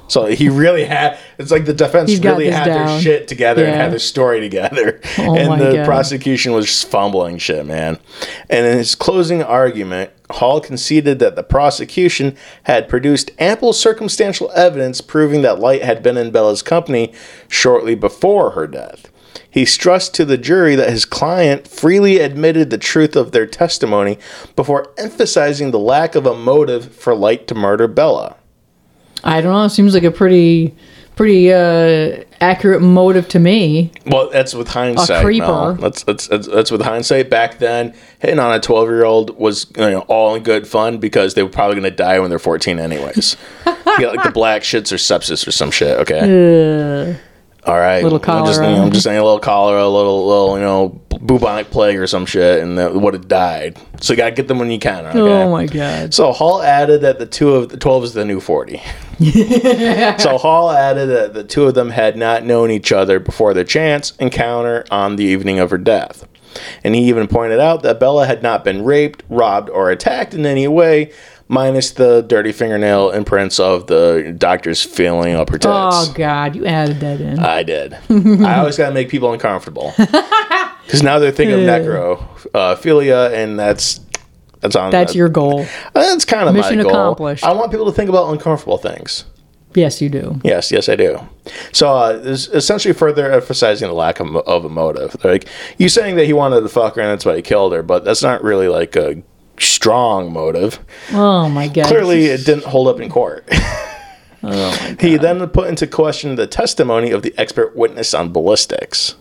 So 0.08 0.24
he 0.26 0.48
really 0.48 0.84
had. 0.84 1.18
It's 1.38 1.50
like 1.50 1.64
the 1.66 1.74
defense 1.74 2.10
He's 2.10 2.18
got 2.20 2.30
really 2.32 2.46
this 2.46 2.56
had 2.56 2.64
down. 2.64 2.86
their 2.86 3.00
shit 3.00 3.28
together 3.28 3.64
and 3.64 3.74
Yeah. 3.74 3.82
had 3.82 3.92
their 3.92 3.98
story 3.98 4.40
together, 4.40 5.00
Oh 5.18 5.36
and 5.36 5.48
my 5.48 5.58
the 5.58 5.72
God. 5.76 5.86
prosecution 5.86 6.52
was 6.52 6.66
just 6.66 6.88
fumbling 6.90 7.38
shit, 7.38 7.64
man. 7.66 7.98
And 8.48 8.66
in 8.66 8.78
his 8.78 8.94
closing 8.94 9.42
argument, 9.42 10.10
Hall 10.30 10.60
conceded 10.60 11.18
that 11.20 11.36
the 11.36 11.42
prosecution 11.42 12.36
had 12.64 12.88
produced 12.88 13.30
ample 13.38 13.72
circumstantial 13.72 14.50
evidence 14.54 15.00
proving 15.00 15.42
that 15.42 15.58
Light 15.60 15.82
had 15.82 16.02
been 16.02 16.16
in 16.16 16.30
Bella's 16.30 16.62
company 16.62 17.12
shortly 17.48 17.94
before 17.94 18.50
her 18.50 18.66
death. 18.66 19.10
He 19.50 19.64
stressed 19.64 20.14
to 20.14 20.24
the 20.24 20.36
jury 20.38 20.74
that 20.74 20.90
his 20.90 21.04
client 21.04 21.66
freely 21.68 22.18
admitted 22.18 22.70
the 22.70 22.78
truth 22.78 23.16
of 23.16 23.32
their 23.32 23.46
testimony 23.46 24.18
before 24.56 24.92
emphasizing 24.98 25.70
the 25.70 25.78
lack 25.78 26.14
of 26.14 26.26
a 26.26 26.34
motive 26.34 26.94
for 26.94 27.14
Light 27.14 27.46
to 27.48 27.54
murder 27.54 27.86
Bella. 27.88 28.36
I 29.24 29.40
don't 29.40 29.52
know. 29.52 29.64
It 29.64 29.70
seems 29.70 29.94
like 29.94 30.04
a 30.04 30.10
pretty, 30.10 30.74
pretty 31.16 31.52
uh, 31.52 32.24
accurate 32.40 32.82
motive 32.82 33.28
to 33.28 33.38
me. 33.38 33.90
Well, 34.06 34.30
that's 34.30 34.54
with 34.54 34.68
hindsight. 34.68 35.20
A 35.20 35.22
creeper. 35.22 35.46
Mel. 35.46 35.74
That's, 35.74 36.04
that's 36.04 36.28
that's 36.28 36.46
that's 36.46 36.70
with 36.70 36.82
hindsight. 36.82 37.30
Back 37.30 37.58
then, 37.58 37.94
hitting 38.20 38.38
on 38.38 38.54
a 38.54 38.60
twelve 38.60 38.88
year 38.88 39.04
old 39.04 39.36
was 39.38 39.66
you 39.76 39.90
know 39.90 40.00
all 40.02 40.34
in 40.34 40.42
good 40.42 40.66
fun 40.66 40.98
because 40.98 41.34
they 41.34 41.42
were 41.42 41.48
probably 41.48 41.74
going 41.74 41.90
to 41.90 41.96
die 41.96 42.18
when 42.20 42.30
they're 42.30 42.38
fourteen 42.38 42.78
anyways. 42.78 43.36
you 43.98 44.06
like 44.06 44.22
the 44.22 44.30
black 44.32 44.62
shits 44.62 44.92
or 44.92 44.96
sepsis 44.96 45.46
or 45.46 45.52
some 45.52 45.70
shit. 45.70 45.98
Okay. 46.00 47.18
All 47.64 47.78
right. 47.78 48.02
Little 48.02 48.20
I'm 48.28 48.46
just, 48.46 48.60
you 48.60 48.66
know. 48.66 48.82
I'm 48.84 48.92
just 48.92 49.04
saying 49.04 49.18
a 49.18 49.24
little 49.24 49.40
cholera, 49.40 49.84
a 49.84 49.88
little 49.88 50.26
little 50.26 50.56
you 50.56 50.64
know 50.64 51.00
bubonic 51.20 51.70
plague 51.70 51.98
or 51.98 52.06
some 52.06 52.26
shit, 52.26 52.62
and 52.62 52.78
that 52.78 52.94
would 52.94 53.14
have 53.14 53.28
died. 53.28 53.78
So 54.00 54.12
you 54.12 54.16
got 54.16 54.26
to 54.26 54.34
get 54.34 54.48
them 54.48 54.58
when 54.58 54.70
you 54.70 54.78
can. 54.78 55.06
Okay? 55.06 55.18
Oh 55.18 55.50
my 55.50 55.66
god. 55.66 56.14
So 56.14 56.32
Hall 56.32 56.62
added 56.62 57.00
that 57.02 57.18
the 57.18 57.26
two 57.26 57.54
of 57.54 57.68
the 57.68 57.76
twelve 57.76 58.04
is 58.04 58.14
the 58.14 58.24
new 58.24 58.40
forty. 58.40 58.80
so 60.18 60.38
Hall 60.38 60.70
added 60.70 61.06
that 61.06 61.34
the 61.34 61.44
two 61.44 61.64
of 61.64 61.74
them 61.74 61.90
had 61.90 62.16
not 62.16 62.44
known 62.44 62.70
each 62.70 62.92
other 62.92 63.18
before 63.18 63.52
their 63.54 63.64
chance 63.64 64.14
encounter 64.16 64.84
on 64.90 65.16
the 65.16 65.24
evening 65.24 65.58
of 65.58 65.70
her 65.70 65.78
death. 65.78 66.26
And 66.82 66.94
he 66.94 67.02
even 67.08 67.28
pointed 67.28 67.60
out 67.60 67.82
that 67.82 68.00
Bella 68.00 68.26
had 68.26 68.42
not 68.42 68.64
been 68.64 68.84
raped, 68.84 69.22
robbed, 69.28 69.68
or 69.70 69.90
attacked 69.90 70.34
in 70.34 70.46
any 70.46 70.66
way, 70.66 71.12
minus 71.48 71.92
the 71.92 72.22
dirty 72.22 72.52
fingernail 72.52 73.10
imprints 73.10 73.58
of 73.58 73.86
the 73.86 74.34
doctor's 74.38 74.82
feeling 74.82 75.34
up 75.34 75.48
her 75.50 75.58
tits. 75.58 75.66
Oh 75.68 76.12
god, 76.14 76.54
you 76.54 76.66
added 76.66 77.00
that 77.00 77.20
in. 77.20 77.38
I 77.38 77.62
did. 77.62 77.94
I 78.10 78.58
always 78.58 78.76
got 78.76 78.88
to 78.88 78.94
make 78.94 79.08
people 79.08 79.32
uncomfortable 79.32 79.92
because 79.96 81.02
now 81.02 81.18
they're 81.18 81.32
thinking 81.32 81.54
of 81.54 81.60
necrophilia, 81.60 83.32
and 83.32 83.58
that's 83.58 84.00
that's 84.60 84.76
on. 84.76 84.90
That's 84.90 85.14
your 85.14 85.28
goal. 85.28 85.66
That's 85.94 86.24
kind 86.24 86.48
of 86.48 86.54
mission 86.54 86.76
my 86.78 86.82
goal. 86.82 86.92
accomplished. 86.92 87.44
I 87.44 87.52
want 87.52 87.70
people 87.70 87.86
to 87.86 87.92
think 87.92 88.08
about 88.08 88.30
uncomfortable 88.32 88.78
things. 88.78 89.24
Yes, 89.74 90.00
you 90.00 90.08
do. 90.08 90.40
Yes, 90.44 90.72
yes, 90.72 90.88
I 90.88 90.96
do. 90.96 91.20
So, 91.72 91.88
uh, 91.88 92.20
essentially 92.24 92.94
further 92.94 93.30
emphasizing 93.30 93.88
the 93.88 93.94
lack 93.94 94.18
of, 94.18 94.34
of 94.34 94.64
a 94.64 94.68
motive. 94.68 95.22
Like 95.22 95.46
you 95.76 95.88
saying 95.90 96.16
that 96.16 96.24
he 96.24 96.32
wanted 96.32 96.62
to 96.62 96.68
fuck 96.68 96.96
her 96.96 97.02
and 97.02 97.10
that's 97.10 97.26
why 97.26 97.36
he 97.36 97.42
killed 97.42 97.74
her, 97.74 97.82
but 97.82 98.04
that's 98.04 98.22
not 98.22 98.42
really 98.42 98.68
like 98.68 98.96
a 98.96 99.22
strong 99.60 100.32
motive. 100.32 100.78
Oh 101.12 101.48
my 101.48 101.68
god. 101.68 101.86
Clearly, 101.86 102.26
it 102.26 102.44
didn't 102.44 102.64
hold 102.64 102.88
up 102.88 103.00
in 103.00 103.10
court. 103.10 103.48
Oh 104.40 104.94
he 105.00 105.16
then 105.16 105.44
put 105.48 105.68
into 105.68 105.88
question 105.88 106.36
the 106.36 106.46
testimony 106.46 107.10
of 107.10 107.22
the 107.22 107.34
expert 107.36 107.74
witness 107.74 108.14
on 108.14 108.32
ballistics. 108.32 109.16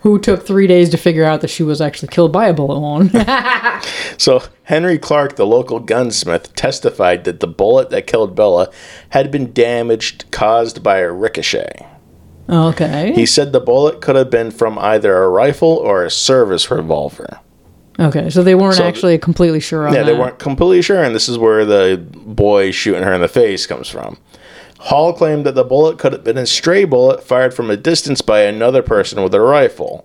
Who 0.00 0.18
took 0.18 0.46
three 0.46 0.66
days 0.66 0.90
to 0.90 0.96
figure 0.96 1.24
out 1.24 1.40
that 1.42 1.48
she 1.48 1.62
was 1.62 1.80
actually 1.80 2.08
killed 2.08 2.32
by 2.32 2.48
a 2.48 2.54
bullet 2.54 2.80
wound? 2.80 3.10
So, 4.16 4.42
Henry 4.64 4.98
Clark, 4.98 5.36
the 5.36 5.46
local 5.46 5.80
gunsmith, 5.80 6.54
testified 6.54 7.24
that 7.24 7.40
the 7.40 7.46
bullet 7.46 7.90
that 7.90 8.06
killed 8.06 8.34
Bella 8.36 8.70
had 9.10 9.30
been 9.30 9.52
damaged 9.52 10.24
caused 10.30 10.82
by 10.82 10.98
a 10.98 11.10
ricochet. 11.10 11.86
okay. 12.48 13.12
He 13.14 13.26
said 13.26 13.52
the 13.52 13.60
bullet 13.60 14.00
could 14.00 14.14
have 14.16 14.30
been 14.30 14.50
from 14.50 14.78
either 14.78 15.22
a 15.22 15.28
rifle 15.28 15.68
or 15.70 16.04
a 16.04 16.10
service 16.10 16.70
revolver. 16.70 17.40
Okay, 17.98 18.28
so 18.30 18.42
they 18.42 18.54
weren't 18.54 18.74
So- 18.76 18.84
actually 18.84 19.18
completely 19.18 19.60
sure 19.60 19.86
on 19.86 19.94
Yeah, 19.94 20.02
that. 20.02 20.06
they 20.12 20.18
weren't 20.18 20.38
completely 20.38 20.82
sure, 20.82 21.02
and 21.02 21.14
this 21.14 21.28
is 21.28 21.38
where 21.38 21.64
the 21.64 22.00
boy 22.14 22.70
shooting 22.72 23.02
her 23.04 23.12
in 23.12 23.20
the 23.20 23.28
face 23.28 23.66
comes 23.66 23.88
from. 23.88 24.16
Hall 24.78 25.12
claimed 25.12 25.46
that 25.46 25.54
the 25.54 25.64
bullet 25.64 25.98
could 25.98 26.12
have 26.12 26.24
been 26.24 26.36
a 26.36 26.44
stray 26.46 26.84
bullet 26.84 27.22
fired 27.22 27.54
from 27.54 27.70
a 27.70 27.76
distance 27.76 28.20
by 28.20 28.40
another 28.40 28.82
person 28.82 29.22
with 29.22 29.32
a 29.34 29.40
rifle. 29.40 30.04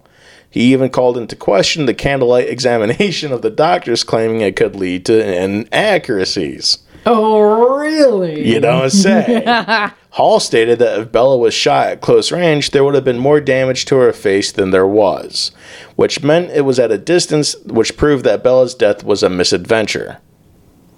He 0.51 0.71
even 0.73 0.89
called 0.89 1.17
into 1.17 1.35
question 1.35 1.85
the 1.85 1.93
candlelight 1.93 2.47
examination 2.49 3.31
of 3.33 3.41
the 3.41 3.49
doctors, 3.49 4.03
claiming 4.03 4.41
it 4.41 4.55
could 4.55 4.75
lead 4.75 5.05
to 5.05 5.43
inaccuracies. 5.43 6.79
Oh, 7.05 7.39
really? 7.77 8.47
You 8.47 8.59
don't 8.59 8.89
say. 8.89 9.43
Hall 10.19 10.41
stated 10.41 10.79
that 10.79 10.99
if 10.99 11.13
Bella 11.13 11.37
was 11.37 11.53
shot 11.53 11.87
at 11.87 12.01
close 12.01 12.29
range, 12.29 12.71
there 12.71 12.83
would 12.83 12.93
have 12.93 13.05
been 13.05 13.19
more 13.19 13.39
damage 13.39 13.85
to 13.85 13.95
her 13.95 14.11
face 14.11 14.51
than 14.51 14.71
there 14.71 14.85
was, 14.85 15.51
which 15.95 16.21
meant 16.21 16.51
it 16.51 16.65
was 16.65 16.77
at 16.77 16.91
a 16.91 16.97
distance, 16.97 17.55
which 17.63 17.95
proved 17.95 18.25
that 18.25 18.43
Bella's 18.43 18.75
death 18.75 19.01
was 19.01 19.23
a 19.23 19.29
misadventure. 19.29 20.17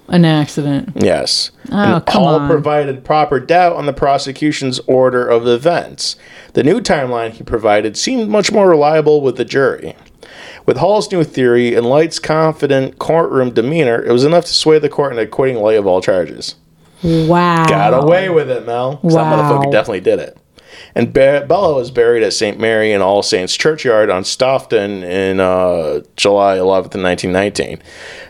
An 0.07 0.25
accident. 0.25 0.93
Yes. 0.95 1.51
Oh, 1.71 1.77
And 1.97 2.05
come 2.07 2.23
Hall 2.23 2.35
on. 2.39 2.49
provided 2.49 3.03
proper 3.05 3.39
doubt 3.39 3.75
on 3.75 3.85
the 3.85 3.93
prosecution's 3.93 4.79
order 4.87 5.27
of 5.27 5.47
events. 5.47 6.15
The 6.53 6.63
new 6.63 6.81
timeline 6.81 7.29
he 7.29 7.43
provided 7.43 7.95
seemed 7.97 8.27
much 8.27 8.51
more 8.51 8.67
reliable 8.67 9.21
with 9.21 9.37
the 9.37 9.45
jury. 9.45 9.95
With 10.65 10.77
Hall's 10.77 11.11
new 11.11 11.23
theory 11.23 11.75
and 11.75 11.85
Light's 11.85 12.17
confident 12.17 12.97
courtroom 12.97 13.51
demeanor, 13.51 14.03
it 14.03 14.11
was 14.11 14.23
enough 14.23 14.45
to 14.45 14.53
sway 14.53 14.79
the 14.79 14.89
court 14.89 15.11
into 15.11 15.21
acquitting 15.23 15.57
Light 15.61 15.77
of 15.77 15.85
all 15.85 16.01
charges. 16.01 16.55
Wow. 17.03 17.65
Got 17.67 18.03
away 18.03 18.29
with 18.29 18.49
it, 18.49 18.65
Mel. 18.65 18.97
'Cause 18.97 19.13
That 19.13 19.33
motherfucker 19.33 19.71
definitely 19.71 20.01
did 20.01 20.19
it. 20.19 20.37
And 20.95 21.13
Be- 21.13 21.41
Bella 21.47 21.73
was 21.73 21.89
buried 21.91 22.23
at 22.23 22.33
St. 22.33 22.59
Mary 22.59 22.91
and 22.91 23.01
All 23.03 23.23
Saints 23.23 23.55
Churchyard 23.55 24.09
on 24.09 24.23
Stoughton 24.23 25.03
in 25.03 25.39
uh, 25.39 26.01
July 26.17 26.57
11th, 26.57 26.95
1919. 27.01 27.79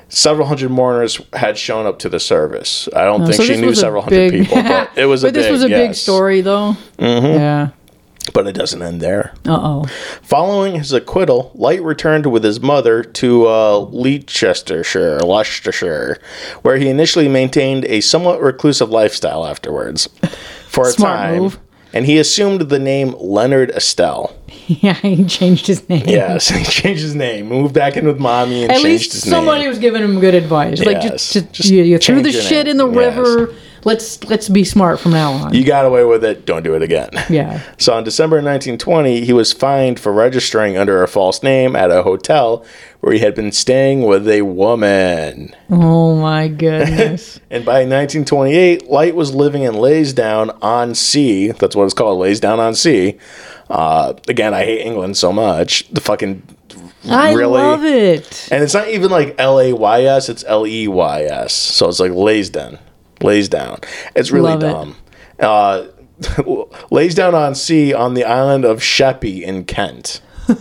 Several 0.10 0.48
hundred 0.48 0.72
mourners 0.72 1.22
had 1.34 1.58
shown 1.58 1.86
up 1.86 1.98
to 2.00 2.10
the 2.10 2.20
service. 2.20 2.90
I 2.96 3.06
don't 3.06 3.22
think 3.22 3.36
Oh, 3.40 3.44
So 3.44 3.44
she 3.44 3.60
knew 3.62 3.74
several 3.74 4.02
hundred 4.04 4.32
big- 4.32 4.44
people, 4.48 4.62
but 4.64 4.90
it 4.96 5.06
was 5.06 5.24
a 5.24 5.28
But 5.28 5.34
this 5.36 5.46
big, 5.46 5.52
was 5.54 5.64
a 5.64 5.70
big 5.70 5.94
story, 5.96 6.42
though. 6.42 6.76
Mm-hmm. 7.00 7.26
Yeah. 7.28 7.68
But 8.34 8.46
it 8.48 8.54
doesn't 8.54 8.82
end 8.82 9.02
there. 9.02 9.34
Uh 9.48 9.60
oh. 9.62 9.86
Following 10.22 10.76
his 10.76 10.94
acquittal, 10.94 11.52
Light 11.56 11.82
returned 11.84 12.28
with 12.28 12.44
his 12.44 12.60
mother 12.60 13.04
to 13.04 13.48
uh, 13.48 13.78
Leicestershire, 13.80 15.20
Leicestershire, 15.20 16.18
where 16.62 16.78
he 16.78 16.88
initially 16.88 17.28
maintained 17.28 17.86
a 17.86 18.00
somewhat 18.02 18.40
reclusive 18.42 18.90
lifestyle 18.90 19.46
afterwards. 19.46 20.08
For 20.68 20.88
a 20.88 20.92
Smart 20.92 21.18
time, 21.20 21.42
move. 21.42 21.60
and 21.94 22.06
he 22.06 22.18
assumed 22.18 22.62
the 22.70 22.80
name 22.80 23.16
Leonard 23.20 23.72
Estelle. 23.72 24.36
Yeah, 24.68 24.94
he 24.94 25.26
changed 25.26 25.68
his 25.68 25.90
name. 25.90 26.04
Yes, 26.08 26.48
he 26.50 26.64
changed 26.64 27.02
his 27.02 27.16
name, 27.16 27.48
moved 27.48 27.74
back 27.74 27.98
in 27.98 28.06
with 28.06 28.20
mommy, 28.20 28.64
and 28.64 28.72
At 28.72 28.76
changed 28.76 28.86
least 28.86 29.12
his 29.14 29.30
somebody 29.30 29.62
name. 29.62 29.70
was 29.70 29.80
giving 29.80 30.02
him 30.02 30.20
good 30.22 30.34
advice. 30.34 30.80
Like 30.80 31.04
Yes, 31.04 31.34
just, 31.34 31.34
just, 31.34 31.52
just 31.54 31.70
you, 31.70 31.84
you 31.84 31.98
threw 31.98 32.16
change 32.22 32.28
the 32.28 32.32
your 32.32 32.42
shit 32.42 32.66
name. 32.68 32.72
in 32.72 32.78
the 32.78 32.88
Yes. 32.90 33.18
river. 33.18 33.54
Let's 33.84 34.24
let's 34.26 34.48
be 34.50 34.64
smart 34.64 35.00
from 35.00 35.12
now 35.12 35.32
on. 35.32 35.54
You 35.54 35.64
got 35.66 35.86
away 35.86 36.04
with 36.04 36.24
it. 36.24 36.46
Don't 36.46 36.64
do 36.64 36.76
it 36.76 36.82
again. 36.82 37.10
yeah. 37.30 37.62
So 37.78 37.98
in 37.98 38.04
December 38.04 38.36
1920, 38.38 39.26
he 39.26 39.34
was 39.34 39.54
fined 39.54 40.00
for 40.00 40.12
registering 40.14 40.78
under 40.78 41.02
a 41.02 41.08
false 41.08 41.42
name 41.42 41.76
at 41.76 41.90
a 41.90 42.04
hotel 42.04 42.64
where 43.00 43.14
he 43.14 43.20
had 43.20 43.34
been 43.34 43.52
staying 43.52 44.04
with 44.04 44.28
a 44.30 44.44
woman. 44.44 45.56
Oh 45.72 46.16
my 46.16 46.48
goodness. 46.48 47.40
And 47.50 47.66
by 47.66 47.80
1928, 47.86 48.90
Light 48.90 49.16
was 49.16 49.34
living 49.34 49.64
in 49.64 49.74
Leysdown 49.74 50.58
on 50.62 50.94
Sea. 50.96 51.52
That's 51.52 51.76
what 51.76 51.86
it's 51.86 51.94
called, 51.94 52.20
Leysdown 52.20 52.60
on 52.60 52.76
Sea. 52.76 53.18
Uh, 53.70 54.14
again, 54.28 54.54
I 54.54 54.64
hate 54.64 54.86
England 54.86 55.18
so 55.18 55.34
much. 55.34 55.88
The 55.90 56.02
fucking 56.02 56.44
I 57.10 57.34
Really? 57.34 57.54
love 57.60 57.84
it. 57.84 58.48
and 58.52 58.64
it's 58.64 58.74
not 58.74 58.88
even 58.90 59.10
like 59.10 59.36
L 59.40 59.60
A 59.60 59.74
Y 59.74 60.04
S. 60.04 60.30
It's 60.30 60.44
L 60.48 60.68
E 60.68 60.88
Y 60.88 61.24
S. 61.24 61.54
So 61.54 61.90
it's 61.90 62.00
like 62.00 62.12
Leysdown, 63.22 63.80
Leysdown. 63.80 63.86
It's 64.16 64.32
really 64.32 64.52
Love 64.56 64.64
it. 64.64 64.68
dumb. 64.68 64.96
Uh, 65.40 65.86
lays 66.92 67.16
down 67.16 67.34
on 67.36 67.56
sea 67.56 67.94
on 67.94 68.14
the 68.14 68.24
island 68.24 68.66
of 68.66 68.82
Sheppey 68.84 69.44
in 69.44 69.64
Kent. 69.66 70.22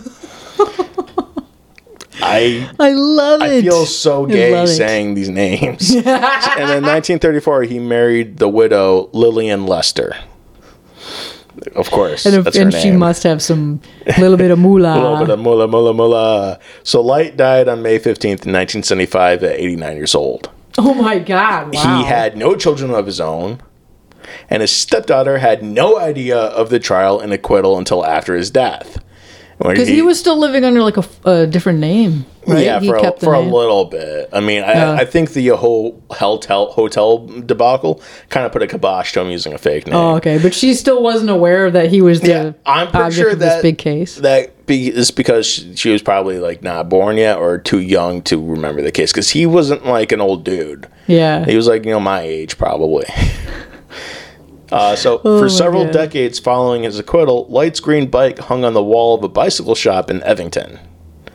I 2.23 2.69
I 2.79 2.91
love 2.91 3.41
it. 3.41 3.45
I 3.45 3.61
feel 3.61 3.85
so 3.85 4.25
gay 4.25 4.65
saying 4.65 5.15
these 5.15 5.29
names. 5.29 5.89
and 5.95 6.05
in 6.05 6.83
1934, 6.83 7.63
he 7.63 7.79
married 7.79 8.37
the 8.37 8.47
widow 8.47 9.09
Lillian 9.11 9.65
Lester. 9.65 10.15
Of 11.75 11.91
course, 11.91 12.25
And, 12.25 12.47
if, 12.47 12.55
and 12.55 12.73
she 12.73 12.91
must 12.91 13.23
have 13.23 13.41
some 13.41 13.81
little 14.17 14.37
bit 14.37 14.51
of 14.51 14.57
moolah. 14.57 14.93
a 14.93 15.01
little 15.01 15.17
bit 15.19 15.29
of 15.29 15.39
mulla 15.39 15.67
mulla 15.67 15.93
mulla. 15.93 16.59
So 16.83 17.01
Light 17.01 17.37
died 17.37 17.67
on 17.67 17.81
May 17.81 17.97
15th, 17.99 18.45
1975, 18.47 19.43
at 19.43 19.59
89 19.59 19.95
years 19.97 20.15
old. 20.15 20.49
oh 20.77 20.93
my 20.93 21.19
god! 21.19 21.73
Wow. 21.73 21.97
He 21.97 22.05
had 22.05 22.37
no 22.37 22.55
children 22.55 22.91
of 22.91 23.05
his 23.05 23.19
own, 23.19 23.61
and 24.49 24.61
his 24.61 24.71
stepdaughter 24.71 25.39
had 25.39 25.63
no 25.63 25.99
idea 25.99 26.37
of 26.37 26.69
the 26.69 26.79
trial 26.79 27.19
and 27.19 27.33
acquittal 27.33 27.77
until 27.77 28.05
after 28.05 28.35
his 28.35 28.51
death. 28.51 29.03
Because 29.69 29.87
he, 29.87 30.01
was 30.01 30.19
still 30.19 30.37
living 30.37 30.63
under 30.63 30.81
like 30.81 30.97
a, 30.97 31.05
a 31.25 31.47
different 31.47 31.79
name. 31.79 32.25
Right? 32.47 32.65
Yeah, 32.65 32.79
He 32.79 32.87
for, 32.87 32.97
a, 32.97 33.11
for 33.19 33.33
a 33.33 33.39
little 33.39 33.85
bit. 33.85 34.29
I 34.33 34.39
mean, 34.39 34.63
I, 34.63 34.73
Yeah. 34.73 34.93
I 34.93 35.05
think 35.05 35.33
the 35.33 35.51
uh, 35.51 35.57
whole 35.57 36.01
hotel 36.09 36.71
hotel 36.71 37.27
debacle 37.27 38.01
kind 38.29 38.45
of 38.45 38.51
put 38.51 38.63
a 38.63 38.67
kibosh 38.67 39.13
to 39.13 39.21
him 39.21 39.29
using 39.29 39.53
a 39.53 39.59
fake 39.59 39.85
name. 39.85 39.95
Oh, 39.95 40.15
okay. 40.15 40.39
But 40.41 40.53
she 40.53 40.73
still 40.73 41.03
wasn't 41.03 41.29
aware 41.29 41.69
that 41.69 41.89
he 41.91 42.01
was 42.01 42.21
the 42.21 42.29
Yeah, 42.29 42.51
I'm 42.65 42.87
pretty 42.89 43.15
sure 43.15 43.35
that 43.35 43.39
this 43.39 43.61
big 43.61 43.77
case. 43.77 44.15
that 44.17 44.65
be, 44.65 44.87
is 44.87 45.11
because 45.11 45.45
she, 45.45 45.75
she 45.75 45.89
was 45.91 46.01
probably 46.01 46.39
like 46.39 46.63
not 46.63 46.89
born 46.89 47.17
yet 47.17 47.37
or 47.37 47.57
too 47.59 47.79
young 47.79 48.21
to 48.23 48.43
remember 48.43 48.81
the 48.81 48.91
case 48.91 49.11
because 49.11 49.29
he 49.29 49.45
wasn't 49.45 49.85
like 49.85 50.11
an 50.11 50.21
old 50.21 50.43
dude. 50.43 50.87
yeah. 51.07 51.45
He 51.45 51.55
was 51.55 51.67
like 51.67 51.85
you 51.85 51.91
know 51.91 51.99
my 51.99 52.21
age 52.21 52.57
probably. 52.57 53.05
Uh, 54.71 54.95
so 54.95 55.21
Oh 55.25 55.39
for 55.39 55.49
several 55.49 55.83
God. 55.85 55.93
decades 55.93 56.39
following 56.39 56.83
his 56.83 56.97
acquittal, 56.99 57.45
Light's 57.49 57.79
green 57.79 58.09
bike 58.09 58.39
hung 58.39 58.63
on 58.63 58.73
the 58.73 58.83
wall 58.83 59.15
of 59.15 59.23
a 59.23 59.29
bicycle 59.29 59.75
shop 59.75 60.09
in 60.09 60.21
Evington. 60.21 60.79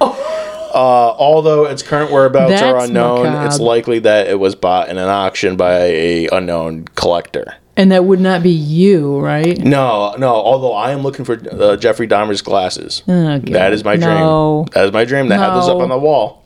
Uh, 0.01 1.15
although 1.19 1.65
its 1.65 1.83
current 1.83 2.11
whereabouts 2.13 2.61
are 2.61 2.77
Oh. 2.77 2.81
Unknown, 2.85 3.23
macabre. 3.25 3.47
it's 3.47 3.59
likely 3.59 3.99
that 4.01 4.27
it 4.29 4.39
was 4.39 4.55
bought 4.55 4.89
in 4.89 4.99
an 4.99 5.09
auction 5.09 5.57
by 5.57 5.73
a 5.85 6.29
unknown 6.33 6.85
collector. 6.97 7.55
and 7.79 7.93
that 7.93 8.05
would 8.05 8.21
not 8.21 8.43
be 8.43 8.51
you, 8.51 9.19
right? 9.19 9.59
No, 9.59 10.15
no. 10.19 10.29
Although 10.35 10.73
I 10.75 10.91
am 10.93 11.03
looking 11.03 11.25
for 11.25 11.39
uh, 11.51 11.77
Jeffrey 11.77 12.07
Dahmer's 12.09 12.43
glasses. 12.43 13.03
Oh, 13.09 13.39
that 13.39 13.73
is 13.73 13.85
my 13.85 13.97
dream. 13.97 14.09
No. 14.11 14.67
That 14.73 14.87
is 14.87 14.93
my 14.93 15.05
dream. 15.07 15.29
They 15.29 15.37
have 15.37 15.55
those 15.55 15.69
up 15.69 15.79
on 15.79 15.89
the 15.91 15.99
wall 15.99 16.43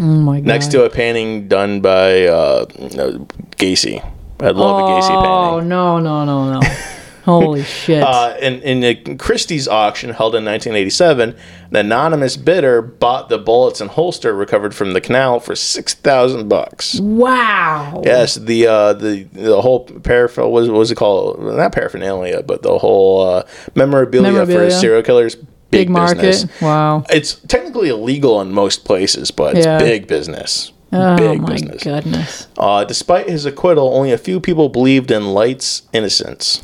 Oh 0.00 0.04
my 0.04 0.40
god. 0.40 0.46
next 0.46 0.70
to 0.72 0.84
a 0.84 0.90
painting 0.90 1.46
done 1.48 1.80
by 1.82 2.26
uh, 2.26 2.64
uh, 2.78 3.18
Gacy. 3.56 4.02
I 4.42 4.50
love 4.50 4.78
a 4.80 4.82
Gacy 4.82 5.10
Oh 5.10 5.52
painting. 5.54 5.68
no 5.68 5.98
no 5.98 6.24
no 6.24 6.52
no! 6.60 6.60
Holy 7.24 7.62
shit! 7.62 8.02
Uh, 8.02 8.34
in, 8.40 8.60
in 8.62 8.80
the 8.80 9.14
Christie's 9.14 9.68
auction 9.68 10.10
held 10.10 10.34
in 10.34 10.44
1987, 10.44 11.36
an 11.70 11.76
anonymous 11.76 12.36
bidder 12.36 12.82
bought 12.82 13.28
the 13.28 13.38
bullets 13.38 13.80
and 13.80 13.88
holster 13.90 14.34
recovered 14.34 14.74
from 14.74 14.92
the 14.92 15.00
canal 15.00 15.38
for 15.38 15.54
six 15.54 15.94
thousand 15.94 16.48
bucks. 16.48 16.98
wow. 16.98 18.02
Yes, 18.04 18.34
the 18.34 18.66
uh, 18.66 18.92
the 18.94 19.22
the 19.32 19.62
whole 19.62 19.84
paraphernalia 19.84 20.52
was 20.52 20.68
what 20.68 20.78
was 20.78 20.90
it 20.90 20.96
called? 20.96 21.40
Not 21.40 21.70
paraphernalia, 21.72 22.42
but 22.42 22.62
the 22.62 22.76
whole 22.76 23.20
uh, 23.24 23.42
memorabilia, 23.76 24.32
for 24.32 24.38
Memorabilia. 24.38 24.70
serial 24.72 25.02
killers. 25.04 25.36
Big, 25.36 25.86
Big 25.86 25.90
market. 25.90 26.20
business. 26.20 26.60
Wow. 26.60 27.02
It's 27.08 27.36
technically 27.36 27.88
illegal 27.88 28.40
in 28.42 28.52
most 28.52 28.84
places, 28.84 29.30
but 29.30 29.56
it's 29.56 29.64
big 29.82 30.06
business. 30.06 30.70
Oh 30.92 31.16
big 31.16 31.40
my 31.40 31.52
business. 31.52 31.82
goodness. 31.82 32.48
Uh, 32.58 32.84
despite 32.84 33.28
his 33.28 33.44
acquittal, 33.46 33.94
only 33.94 34.12
a 34.12 34.18
few 34.18 34.40
people 34.40 34.68
believed 34.68 35.10
in 35.10 35.32
Light's 35.32 35.82
innocence. 35.92 36.60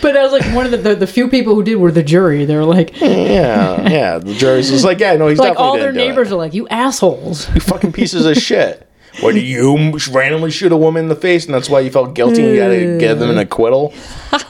But 0.00 0.16
I 0.16 0.22
was 0.22 0.32
like 0.32 0.44
one 0.54 0.64
of 0.64 0.70
the, 0.70 0.78
the 0.78 0.94
the 0.94 1.06
few 1.06 1.28
people 1.28 1.54
who 1.54 1.62
did 1.62 1.76
were 1.76 1.92
the 1.92 2.02
jury. 2.02 2.46
They 2.46 2.56
were 2.56 2.64
like 2.64 2.98
Yeah, 3.00 3.86
yeah. 3.88 4.18
The 4.18 4.34
jury's 4.34 4.70
just 4.70 4.84
like, 4.84 4.98
yeah, 4.98 5.14
no, 5.16 5.28
he's 5.28 5.38
like 5.38 5.58
all 5.58 5.76
their 5.76 5.92
neighbors 5.92 6.32
are 6.32 6.36
like 6.36 6.54
you 6.54 6.66
assholes. 6.68 7.52
You 7.54 7.60
fucking 7.60 7.92
pieces 7.92 8.24
of 8.24 8.36
shit. 8.38 8.87
What 9.20 9.34
do 9.34 9.40
you 9.40 9.98
randomly 10.12 10.50
shoot 10.50 10.70
a 10.70 10.76
woman 10.76 11.04
in 11.04 11.08
the 11.08 11.16
face, 11.16 11.44
and 11.44 11.54
that's 11.54 11.68
why 11.68 11.80
you 11.80 11.90
felt 11.90 12.14
guilty? 12.14 12.42
and 12.42 12.52
You 12.54 12.56
got 12.58 12.68
to 12.68 12.98
give 12.98 13.18
them 13.18 13.30
an 13.30 13.38
acquittal. 13.38 13.92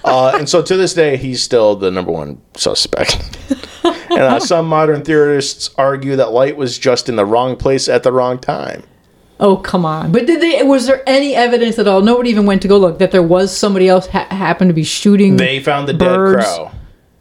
Uh, 0.04 0.32
and 0.38 0.48
so 0.48 0.62
to 0.62 0.74
this 0.76 0.94
day, 0.94 1.18
he's 1.18 1.42
still 1.42 1.76
the 1.76 1.90
number 1.90 2.10
one 2.10 2.40
suspect. 2.54 3.36
and 3.84 4.20
uh, 4.20 4.40
some 4.40 4.66
modern 4.66 5.04
theorists 5.04 5.68
argue 5.76 6.16
that 6.16 6.32
Light 6.32 6.56
was 6.56 6.78
just 6.78 7.10
in 7.10 7.16
the 7.16 7.26
wrong 7.26 7.56
place 7.56 7.88
at 7.90 8.04
the 8.04 8.10
wrong 8.10 8.38
time. 8.38 8.82
Oh 9.38 9.56
come 9.56 9.84
on! 9.84 10.10
But 10.10 10.26
did 10.26 10.40
they? 10.40 10.62
Was 10.62 10.86
there 10.86 11.02
any 11.06 11.34
evidence 11.34 11.78
at 11.78 11.86
all? 11.86 12.00
Nobody 12.00 12.30
even 12.30 12.46
went 12.46 12.62
to 12.62 12.68
go 12.68 12.78
look 12.78 12.98
that 13.00 13.10
there 13.10 13.22
was 13.22 13.54
somebody 13.54 13.86
else 13.88 14.06
ha- 14.06 14.26
happened 14.30 14.70
to 14.70 14.74
be 14.74 14.82
shooting. 14.82 15.36
They 15.36 15.60
found 15.60 15.88
the 15.88 15.94
Birds. 15.94 16.44
dead 16.46 16.56
crow. 16.56 16.70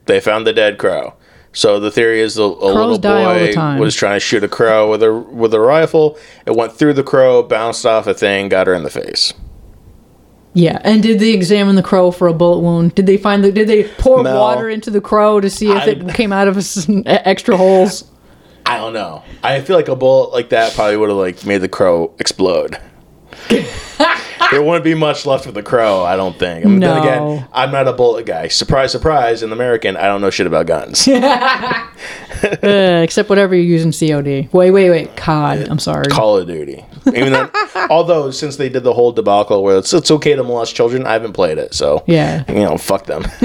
They 0.05 0.19
found 0.21 0.47
the 0.47 0.53
dead 0.53 0.77
crow. 0.77 1.13
So 1.57 1.79
the 1.79 1.89
theory 1.89 2.21
is 2.21 2.35
the, 2.35 2.43
a 2.43 2.45
little 2.45 2.99
die 2.99 3.23
all 3.23 3.33
the 3.33 3.53
boy 3.55 3.79
was 3.81 3.95
trying 3.95 4.15
to 4.17 4.19
shoot 4.19 4.43
a 4.43 4.47
crow 4.47 4.91
with 4.91 5.01
a 5.01 5.11
with 5.11 5.55
a 5.55 5.59
rifle. 5.59 6.15
It 6.45 6.55
went 6.55 6.73
through 6.73 6.93
the 6.93 7.01
crow, 7.03 7.41
bounced 7.41 7.83
off 7.83 8.05
a 8.05 8.13
thing, 8.13 8.47
got 8.47 8.67
her 8.67 8.75
in 8.75 8.83
the 8.83 8.91
face. 8.91 9.33
yeah, 10.53 10.79
and 10.83 11.01
did 11.01 11.17
they 11.19 11.33
examine 11.33 11.75
the 11.75 11.81
crow 11.81 12.11
for 12.11 12.27
a 12.27 12.33
bullet 12.33 12.59
wound? 12.59 12.93
Did 12.93 13.07
they 13.07 13.17
find 13.17 13.43
the? 13.43 13.51
Did 13.51 13.67
they 13.67 13.85
pour 13.97 14.21
No. 14.21 14.39
water 14.39 14.69
into 14.69 14.91
the 14.91 15.01
crow 15.01 15.39
to 15.41 15.49
see 15.49 15.71
if 15.71 15.77
I- 15.81 15.85
it 15.87 16.13
came 16.13 16.31
out 16.31 16.47
of 16.47 16.57
extra 17.07 17.57
holes? 17.57 18.03
I 18.67 18.77
don't 18.77 18.93
know. 18.93 19.23
I 19.41 19.61
feel 19.61 19.77
like 19.77 19.87
a 19.87 19.95
bullet 19.95 20.33
like 20.33 20.49
that 20.49 20.73
probably 20.75 20.97
would 20.97 21.09
have 21.09 21.17
like 21.17 21.43
made 21.43 21.59
the 21.61 21.69
crow 21.69 22.13
explode. 22.19 22.77
there 24.51 24.61
wouldn't 24.61 24.83
be 24.83 24.93
much 24.95 25.25
left 25.25 25.45
of 25.45 25.53
the 25.53 25.63
crow, 25.63 26.03
I 26.03 26.15
don't 26.15 26.37
think. 26.37 26.65
I 26.65 26.69
mean, 26.69 26.79
Then 26.79 26.95
No. 26.95 27.01
again, 27.01 27.47
I'm 27.53 27.71
not 27.71 27.87
a 27.87 27.93
bullet 27.93 28.25
guy. 28.25 28.47
Surprise, 28.47 28.91
surprise! 28.91 29.43
An 29.43 29.51
American, 29.51 29.97
I 29.97 30.03
don't 30.07 30.21
know 30.21 30.29
shit 30.29 30.47
about 30.47 30.65
guns. 30.67 31.07
Uh, 32.37 33.01
except 33.03 33.29
whatever 33.29 33.55
you 33.55 33.63
use 33.63 33.83
in 33.83 33.91
COD. 33.91 34.47
Wait, 34.53 34.69
wait, 34.69 34.89
wait. 34.91 35.15
COD. 35.15 35.67
I'm 35.69 35.79
sorry. 35.79 36.05
Call 36.05 36.37
of 36.37 36.45
Duty. 36.47 36.85
Even 37.15 37.33
though, 37.33 37.49
although 37.89 38.31
since 38.31 38.57
they 38.57 38.69
did 38.69 38.83
the 38.83 38.93
whole 38.93 39.11
debacle 39.11 39.63
where 39.63 39.77
it's 39.77 39.93
it's 39.93 40.11
okay 40.11 40.35
to 40.35 40.43
molest 40.43 40.75
children, 40.75 41.05
I 41.05 41.13
haven't 41.13 41.33
played 41.33 41.57
it, 41.57 41.73
so 41.73 42.03
Yeah. 42.05 42.43
you 42.49 42.55
know, 42.63 42.77
fuck 42.77 43.05
them. 43.05 43.25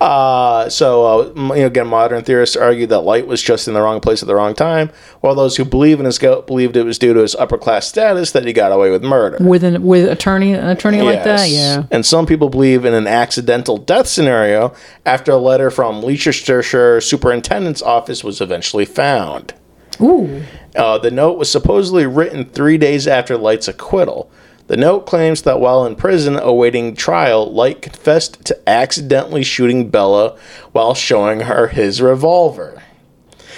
uh, 0.00 0.68
so 0.68 1.04
uh, 1.06 1.32
you 1.54 1.60
know, 1.60 1.66
again, 1.66 1.86
modern 1.86 2.24
theorists 2.24 2.56
argue 2.56 2.86
that 2.88 3.00
Light 3.00 3.26
was 3.26 3.42
just 3.42 3.68
in 3.68 3.74
the 3.74 3.80
wrong 3.80 4.00
place 4.00 4.22
at 4.22 4.26
the 4.28 4.34
wrong 4.34 4.54
time, 4.54 4.90
while 5.20 5.34
those 5.34 5.56
who 5.56 5.64
believe 5.64 5.98
in 6.00 6.06
his 6.06 6.18
guilt 6.18 6.46
believed 6.46 6.76
it 6.76 6.84
was 6.84 6.98
due 6.98 7.14
to 7.14 7.20
his 7.20 7.34
upper 7.36 7.58
class 7.58 7.86
status 7.86 8.32
that 8.32 8.44
he 8.46 8.52
got 8.52 8.72
away 8.72 8.90
with 8.90 9.02
murder. 9.02 9.38
With 9.40 9.64
an 9.64 9.82
with 9.82 10.08
attorney 10.08 10.52
an 10.52 10.66
attorney 10.68 11.02
like 11.02 11.24
that, 11.24 11.48
yeah. 11.48 11.84
And 11.90 12.04
some 12.04 12.26
people 12.26 12.48
believe 12.48 12.84
in 12.84 12.94
an 12.94 13.06
accidental 13.06 13.78
death 13.78 14.06
scenario 14.06 14.74
after 15.06 15.32
a 15.32 15.36
letter 15.36 15.70
from 15.70 16.02
Leicestershire 16.02 17.00
Superintendent's 17.00 17.82
office 17.82 18.22
was 18.24 18.40
eventually 18.40 18.84
found. 18.84 19.54
Ooh. 20.00 20.42
Uh, 20.76 20.98
the 20.98 21.10
note 21.10 21.38
was 21.38 21.50
supposedly 21.50 22.06
written 22.06 22.44
three 22.46 22.78
days 22.78 23.06
after 23.06 23.36
Light's 23.36 23.68
acquittal. 23.68 24.30
The 24.66 24.76
note 24.78 25.00
claims 25.06 25.42
that 25.42 25.60
while 25.60 25.84
in 25.84 25.94
prison 25.94 26.36
awaiting 26.36 26.96
trial, 26.96 27.52
Light 27.52 27.82
confessed 27.82 28.44
to 28.46 28.58
accidentally 28.68 29.44
shooting 29.44 29.90
Bella 29.90 30.38
while 30.72 30.94
showing 30.94 31.40
her 31.40 31.66
his 31.68 32.00
revolver. 32.00 32.82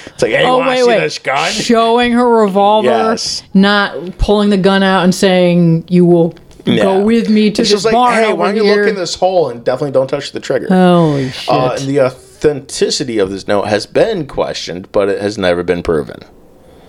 It's 0.07 0.23
like, 0.23 0.33
hey, 0.33 0.45
Oh 0.45 0.59
wait, 0.61 0.79
see 0.81 0.89
wait. 0.89 0.99
this 1.01 1.19
gun? 1.21 1.53
Showing 1.53 2.13
her 2.13 2.29
revolver, 2.29 2.89
Yes. 2.89 3.43
not 3.55 4.19
pulling 4.19 4.51
the 4.51 4.57
gun 4.57 4.83
out 4.83 5.05
and 5.05 5.15
saying 5.15 5.85
you 5.89 6.05
will 6.05 6.35
Yeah. 6.65 6.83
go 6.83 7.01
with 7.05 7.29
me 7.29 7.51
to 7.53 7.63
It's 7.63 7.71
this 7.71 7.85
like, 7.85 7.93
bar 7.93 8.13
hey, 8.13 8.33
why 8.33 8.47
don't 8.47 8.57
you 8.57 8.65
here. 8.65 8.83
look 8.83 8.89
in 8.89 8.97
this 8.97 9.15
hole 9.15 9.49
and 9.49 9.63
definitely 9.65 9.93
don't 9.93 10.09
touch 10.09 10.33
the 10.33 10.41
trigger. 10.41 10.67
Holy 10.69 11.31
shit! 11.31 11.49
Uh, 11.55 11.77
and 11.79 11.89
the 11.89 12.01
authenticity 12.37 13.19
of 13.19 13.31
this 13.31 13.49
note 13.49 13.69
has 13.69 13.87
been 13.87 14.27
questioned, 14.27 14.91
but 14.93 15.09
it 15.09 15.21
has 15.21 15.39
never 15.39 15.63
been 15.63 15.83
proven. 15.83 16.21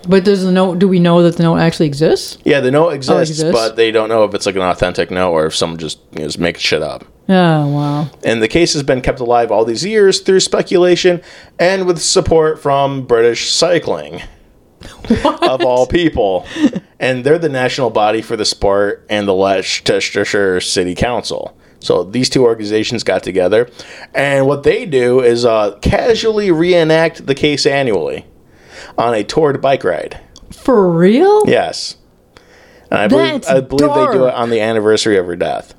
but 0.08 0.24
does 0.24 0.44
the 0.44 0.52
note? 0.52 0.78
Do 0.78 0.86
we 0.88 1.00
know 1.00 1.22
that 1.22 1.36
the 1.36 1.42
note 1.42 1.56
actually 1.58 1.86
exists? 1.86 2.38
Yeah, 2.44 2.60
the 2.60 2.70
note 2.70 2.90
exists, 2.90 3.16
oh, 3.16 3.20
exists? 3.20 3.52
but 3.52 3.76
they 3.76 3.90
don't 3.90 4.08
know 4.08 4.24
if 4.24 4.34
it's 4.34 4.46
like 4.46 4.56
an 4.56 4.62
authentic 4.62 5.10
note 5.10 5.32
or 5.32 5.46
if 5.46 5.56
someone 5.56 5.78
just 5.78 5.98
you 6.12 6.20
know, 6.20 6.26
is 6.26 6.38
making 6.38 6.60
shit 6.60 6.82
up. 6.82 7.04
Oh 7.28 7.66
wow! 7.68 8.10
And 8.24 8.42
the 8.42 8.48
case 8.48 8.72
has 8.74 8.82
been 8.82 9.00
kept 9.02 9.20
alive 9.20 9.50
all 9.50 9.64
these 9.64 9.84
years 9.84 10.20
through 10.20 10.40
speculation 10.40 11.20
and 11.58 11.86
with 11.86 12.00
support 12.00 12.60
from 12.60 13.06
British 13.06 13.50
Cycling, 13.50 14.22
of 15.42 15.62
all 15.62 15.86
people. 15.86 16.46
And 17.00 17.24
they're 17.24 17.38
the 17.38 17.48
national 17.48 17.90
body 17.90 18.22
for 18.22 18.36
the 18.36 18.44
sport 18.46 19.06
and 19.10 19.28
the 19.28 19.34
Leicestershire 19.34 20.60
City 20.60 20.94
Council. 20.94 21.57
So 21.80 22.02
these 22.02 22.28
two 22.28 22.44
organizations 22.44 23.04
got 23.04 23.22
together, 23.22 23.70
and 24.14 24.46
what 24.46 24.64
they 24.64 24.84
do 24.84 25.20
is 25.20 25.44
uh, 25.44 25.78
casually 25.80 26.50
reenact 26.50 27.26
the 27.26 27.34
case 27.34 27.66
annually 27.66 28.26
on 28.96 29.14
a 29.14 29.22
toured 29.22 29.60
bike 29.62 29.84
ride. 29.84 30.20
For 30.50 30.90
real? 30.90 31.42
Yes. 31.46 31.96
And 32.90 32.98
I 33.00 33.06
believe, 33.08 33.44
I 33.46 33.60
believe 33.60 33.94
they 33.94 34.12
do 34.12 34.26
it 34.26 34.34
on 34.34 34.50
the 34.50 34.60
anniversary 34.60 35.18
of 35.18 35.26
her 35.26 35.36
death. 35.36 35.74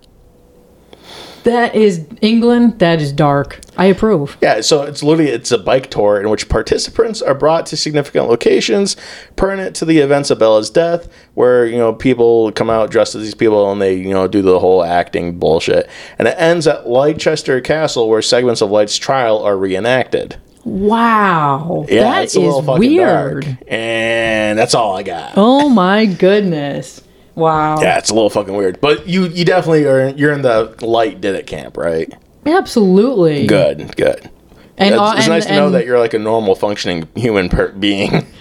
That 1.44 1.76
is 1.76 2.06
England. 2.22 2.80
That 2.80 3.02
is 3.02 3.12
dark. 3.12 3.62
I 3.78 3.86
approve. 3.86 4.38
Yeah, 4.42 4.62
so 4.62 4.84
it's 4.84 5.02
literally 5.02 5.32
it's 5.32 5.52
a 5.52 5.58
bike 5.58 5.90
tour 5.90 6.20
in 6.20 6.30
which 6.30 6.50
participants 6.50 7.22
are 7.22 7.34
brought 7.34 7.66
to 7.68 7.78
significant 7.78 8.28
locations 8.28 8.98
pertinent 9.36 9.76
to 9.78 9.86
the 9.86 10.00
events 10.00 10.30
of 10.30 10.40
Bella's 10.40 10.70
death, 10.70 11.08
where 11.36 11.66
you 11.66 11.78
know 11.78 11.94
people 11.94 12.52
come 12.52 12.70
out 12.70 12.92
dressed 12.92 13.16
as 13.16 13.22
these 13.24 13.36
people 13.36 13.72
and 13.72 13.82
they 13.82 13.96
you 13.96 14.10
know 14.10 14.28
do 14.28 14.42
the 14.42 14.60
whole 14.60 14.84
acting 14.84 15.40
bullshit, 15.40 15.90
and 16.18 16.28
it 16.28 16.36
ends 16.38 16.68
at 16.68 16.90
Leicester 16.90 17.62
Castle 17.62 18.10
where 18.10 18.22
segments 18.22 18.62
of 18.62 18.70
Light's 18.70 18.98
trial 18.98 19.42
are 19.44 19.58
reenacted. 19.58 20.38
Wow. 20.66 21.86
Yeah, 21.88 22.04
that 22.04 22.24
it's 22.26 22.36
a 22.36 22.40
little 22.40 22.62
fucking 22.62 22.80
weird. 22.80 23.46
dark, 23.46 23.58
and 23.68 24.60
that's 24.60 24.76
all 24.76 24.96
I 24.96 25.04
got. 25.04 25.34
Oh 25.38 25.70
my 25.70 26.06
goodness. 26.06 27.02
Wow. 27.40 27.82
Yeah, 27.82 27.98
it's 27.98 28.10
a 28.10 28.14
little 28.14 28.30
fucking 28.30 28.54
weird, 28.56 28.80
but 28.82 29.08
you 29.08 29.28
you 29.28 29.46
definitely 29.46 29.86
are 29.86 30.10
you're 30.10 30.34
in 30.34 30.42
the 30.44 30.76
Light 30.82 31.22
did 31.22 31.36
it 31.36 31.48
camp, 31.48 31.78
right? 31.78 32.14
Absolutely. 32.46 33.46
Good, 33.48 33.96
good. 33.96 34.30
And, 34.78 34.94
It's, 34.96 35.02
uh, 35.02 35.14
it's 35.18 35.26
and- 35.26 35.34
nice 35.34 35.46
to 35.46 35.56
know 35.56 35.70
that 35.72 35.86
you're 35.86 36.00
like 36.00 36.14
a 36.14 36.20
normal 36.20 36.56
functioning 36.56 37.08
human 37.16 37.50
per- 37.50 37.72
being. 37.72 38.26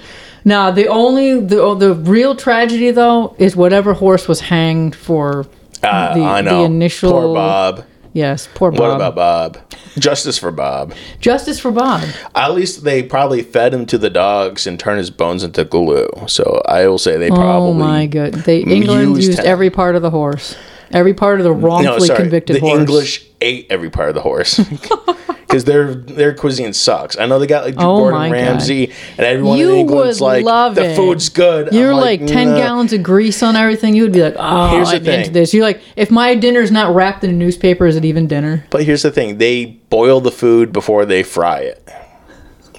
Now 0.45 0.71
the 0.71 0.87
only 0.89 1.41
the 1.41 1.61
oh, 1.61 1.75
the 1.75 1.93
real 1.95 2.35
tragedy 2.35 2.91
though 2.93 3.35
is 3.39 3.55
whatever 3.57 3.93
horse 3.93 4.27
was 4.29 4.41
hanged 4.41 4.95
for 4.97 5.47
Uh, 5.83 6.15
the, 6.15 6.23
I 6.23 6.41
know. 6.41 6.61
the 6.61 6.65
initial 6.65 7.11
Poor 7.11 7.35
Bob. 7.35 7.85
Yes, 8.19 8.49
poor 8.55 8.73
Bob. 8.73 8.81
What 8.81 8.91
about 8.97 9.15
Bob? 9.15 9.59
Justice 9.97 10.37
for 10.39 10.51
Bob. 10.51 10.93
Justice 11.21 11.61
for 11.61 11.71
Bob. 11.71 12.03
At 12.35 12.53
least 12.53 12.83
they 12.83 13.03
probably 13.03 13.43
fed 13.43 13.73
him 13.73 13.87
to 13.87 13.97
the 13.99 14.11
dogs 14.11 14.67
and 14.67 14.79
turned 14.79 14.99
his 14.99 15.11
bones 15.11 15.45
into 15.45 15.65
glue. 15.65 16.09
So 16.27 16.61
I 16.67 16.89
will 16.89 16.99
say 16.99 17.17
they 17.17 17.31
Oh 17.31 17.35
probably. 17.37 17.75
my 17.79 18.07
god. 18.07 18.33
They 18.35 18.61
England 18.63 19.17
used 19.17 19.29
used 19.29 19.41
every 19.41 19.71
part 19.71 19.95
of 19.95 20.03
the 20.03 20.11
horse. 20.11 20.57
Every 20.91 21.15
part 21.15 21.39
of 21.39 21.45
the 21.45 21.51
No, 21.55 21.59
wrongfully 21.67 22.09
sorry. 22.09 22.19
convicted 22.21 22.57
the 22.57 22.61
horse. 22.61 22.73
The 22.75 22.81
English 22.81 23.27
ate 23.41 23.67
every 23.71 23.91
part 23.91 24.09
of 24.09 24.15
the 24.17 24.23
horse. 24.23 24.59
Because 25.49 25.65
their 25.65 25.95
their 25.95 26.35
cuisine 26.35 26.75
sucks. 26.75 27.19
I 27.19 27.25
know 27.25 27.39
they 27.39 27.47
got 27.47 27.65
like 27.65 27.75
Oh 27.79 27.97
Gordon 28.01 28.21
God. 28.21 28.33
Ramsay 28.33 28.93
and 29.17 29.21
everyone 29.27 29.57
You 29.57 29.71
in 29.71 29.77
England's 29.79 30.21
would 30.21 30.45
like 30.45 30.75
the 30.75 30.91
it. 30.91 30.95
food's 30.97 31.31
good. 31.31 31.73
You're 31.73 31.93
I'm 31.95 32.01
like, 32.01 32.27
10 32.27 32.51
"Nah." 32.51 32.57
gallons 32.59 32.93
of 32.93 33.03
grease 33.03 33.43
on 33.43 33.57
everything. 33.57 33.95
You 33.95 34.03
would 34.03 34.13
be 34.13 34.21
like, 34.23 34.37
oh, 34.39 34.69
Here's 34.69 34.91
I'm 34.91 35.07
into 35.07 35.31
this. 35.31 35.55
You're 35.55 35.63
like, 35.65 35.81
if 35.97 36.11
my 36.11 36.35
dinner's 36.35 36.71
not 36.71 36.95
wrapped 36.95 37.25
in 37.25 37.31
a 37.31 37.33
newspaper, 37.33 37.87
is 37.87 37.97
it 37.97 38.05
even 38.05 38.27
dinner? 38.27 38.67
But 38.69 38.85
here's 38.85 39.03
the 39.03 39.11
thing: 39.11 39.39
they 39.39 39.65
boil 39.89 40.21
the 40.21 40.31
food 40.31 40.71
before 40.71 41.07
they 41.07 41.23
fry 41.23 41.61
it. 41.61 41.83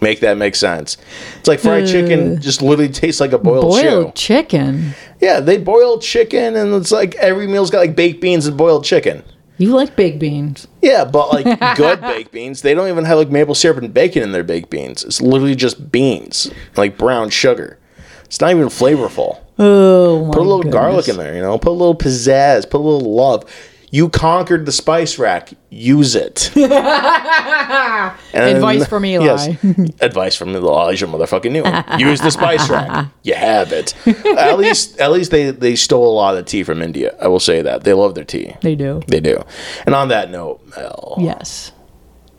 Make 0.02 0.20
that 0.20 0.38
make 0.38 0.56
sense. 0.56 0.96
It's 1.40 1.48
like 1.48 1.60
fried 1.60 1.88
chicken 1.88 2.40
just 2.40 2.62
literally 2.62 2.88
tastes 2.92 3.20
like 3.20 3.34
a 3.34 3.38
boiled, 3.40 3.64
Boiled 3.64 4.16
chicken. 4.16 4.94
Yeah, 5.20 5.40
they 5.42 5.58
boil 5.58 5.98
chicken, 6.00 6.56
and 6.56 6.74
it's 6.76 6.92
like 6.92 7.16
every 7.16 7.48
meal's 7.48 7.70
got 7.72 7.80
like 7.80 7.96
baked 7.96 8.22
beans 8.22 8.46
and 8.48 8.56
boiled 8.56 8.86
chicken. 8.86 9.24
You 9.60 9.76
like 9.76 9.96
baked 9.96 10.18
beans. 10.20 10.68
Yeah, 10.82 11.06
but 11.06 11.32
like 11.32 11.60
good 11.78 12.02
baked 12.02 12.32
beans, 12.32 12.62
they 12.64 12.74
don't 12.74 12.88
even 12.88 13.04
have 13.06 13.18
like 13.18 13.30
maple 13.30 13.54
syrup 13.54 13.78
and 13.78 13.94
bacon 13.94 14.24
in 14.24 14.32
their 14.32 14.44
baked 14.44 14.70
beans. 14.70 15.04
It's 15.04 15.22
literally 15.22 15.54
just 15.56 15.92
beans, 15.92 16.50
like 16.78 16.98
brown 16.98 17.30
sugar. 17.30 17.78
It's 18.24 18.40
not 18.40 18.52
even 18.52 18.68
flavorful. 18.68 19.42
Oh, 19.58 20.26
my 20.26 20.32
Put 20.34 20.40
a 20.40 20.42
little 20.44 20.58
goodness. 20.60 20.74
garlic 20.74 21.08
in 21.10 21.18
there, 21.18 21.36
you 21.36 21.42
know. 21.42 21.58
Put 21.58 21.72
a 21.72 21.74
little 21.74 21.96
pizzazz. 21.96 22.70
Put 22.70 22.78
a 22.78 22.86
little 22.88 23.14
love. 23.14 23.44
You 23.92 24.10
conquered 24.10 24.66
the 24.66 24.72
spice 24.72 25.18
rack. 25.18 25.52
Use 25.70 26.16
it. 26.16 26.52
Advice 28.34 28.86
from 28.88 29.06
Eli. 29.06 29.26
Yes, 29.26 29.48
advice 30.02 30.36
from 30.36 30.56
Elijah, 30.56 31.08
motherfucking 31.08 31.52
new. 31.52 31.64
Use 32.06 32.22
the 32.22 32.32
spice 32.32 32.70
rack. 32.70 33.08
You 33.24 33.34
have 33.36 33.72
it. 33.72 33.96
at 34.08 34.58
least, 34.58 35.00
at 35.00 35.12
least 35.12 35.30
they 35.32 35.52
they 35.52 35.76
stole 35.76 36.08
a 36.12 36.16
lot 36.16 36.38
of 36.38 36.46
tea 36.46 36.64
from 36.64 36.82
India. 36.82 37.16
I 37.22 37.28
will 37.28 37.40
say 37.40 37.62
that 37.62 37.84
they 37.84 37.94
love 37.94 38.16
their 38.16 38.24
tea. 38.24 38.56
They 38.62 38.76
do. 38.76 39.02
They 39.08 39.20
do. 39.20 39.44
And 39.86 39.94
on 39.94 40.08
that 40.10 40.32
note, 40.32 40.62
Mel, 40.76 41.16
Yes. 41.20 41.72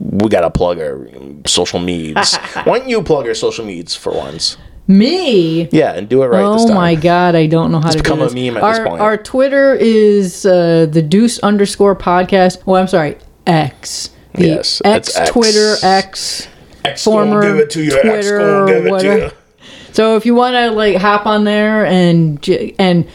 we 0.00 0.28
gotta 0.28 0.50
plug 0.50 0.78
our 0.80 1.06
social 1.46 1.78
medias. 1.80 2.36
Why 2.64 2.78
don't 2.78 2.88
you 2.88 3.02
plug 3.02 3.26
our 3.26 3.34
social 3.34 3.64
medias 3.64 3.94
for 3.94 4.12
once? 4.12 4.56
Me? 4.90 5.68
Yeah, 5.70 5.92
and 5.92 6.08
do 6.08 6.22
it 6.24 6.26
right 6.26 6.52
this 6.52 6.62
Oh 6.64 6.66
time. 6.66 6.74
my 6.74 6.94
god, 6.96 7.34
I 7.36 7.46
don't 7.46 7.70
know 7.70 7.78
how 7.80 7.90
to 7.90 7.98
become 7.98 8.18
do 8.18 8.24
a 8.24 8.34
meme 8.34 8.56
at 8.56 8.62
our, 8.62 8.74
this 8.74 8.88
point. 8.88 9.00
Our 9.00 9.16
Twitter 9.16 9.74
is 9.74 10.44
uh, 10.44 10.86
the 10.90 11.00
Deuce 11.00 11.38
underscore 11.38 11.94
podcast. 11.94 12.62
Oh, 12.66 12.74
I'm 12.74 12.88
sorry, 12.88 13.16
X. 13.46 14.10
The 14.34 14.46
Yes, 14.46 14.82
X, 14.84 15.16
X. 15.16 15.30
Twitter 15.30 15.76
X. 15.82 16.48
X 16.84 17.04
former 17.04 17.40
give 17.42 17.56
it 17.56 17.70
to 17.70 17.82
you. 17.84 17.90
Twitter 18.00 18.38
gonna 18.38 18.66
give 18.66 18.86
it 18.86 18.98
to 19.00 19.16
you. 19.26 19.30
So 19.92 20.16
if 20.16 20.26
you 20.26 20.34
want 20.34 20.54
to 20.54 20.70
like 20.70 20.96
hop 20.96 21.24
on 21.26 21.44
there 21.44 21.84
and 21.86 22.44
and 22.78 23.08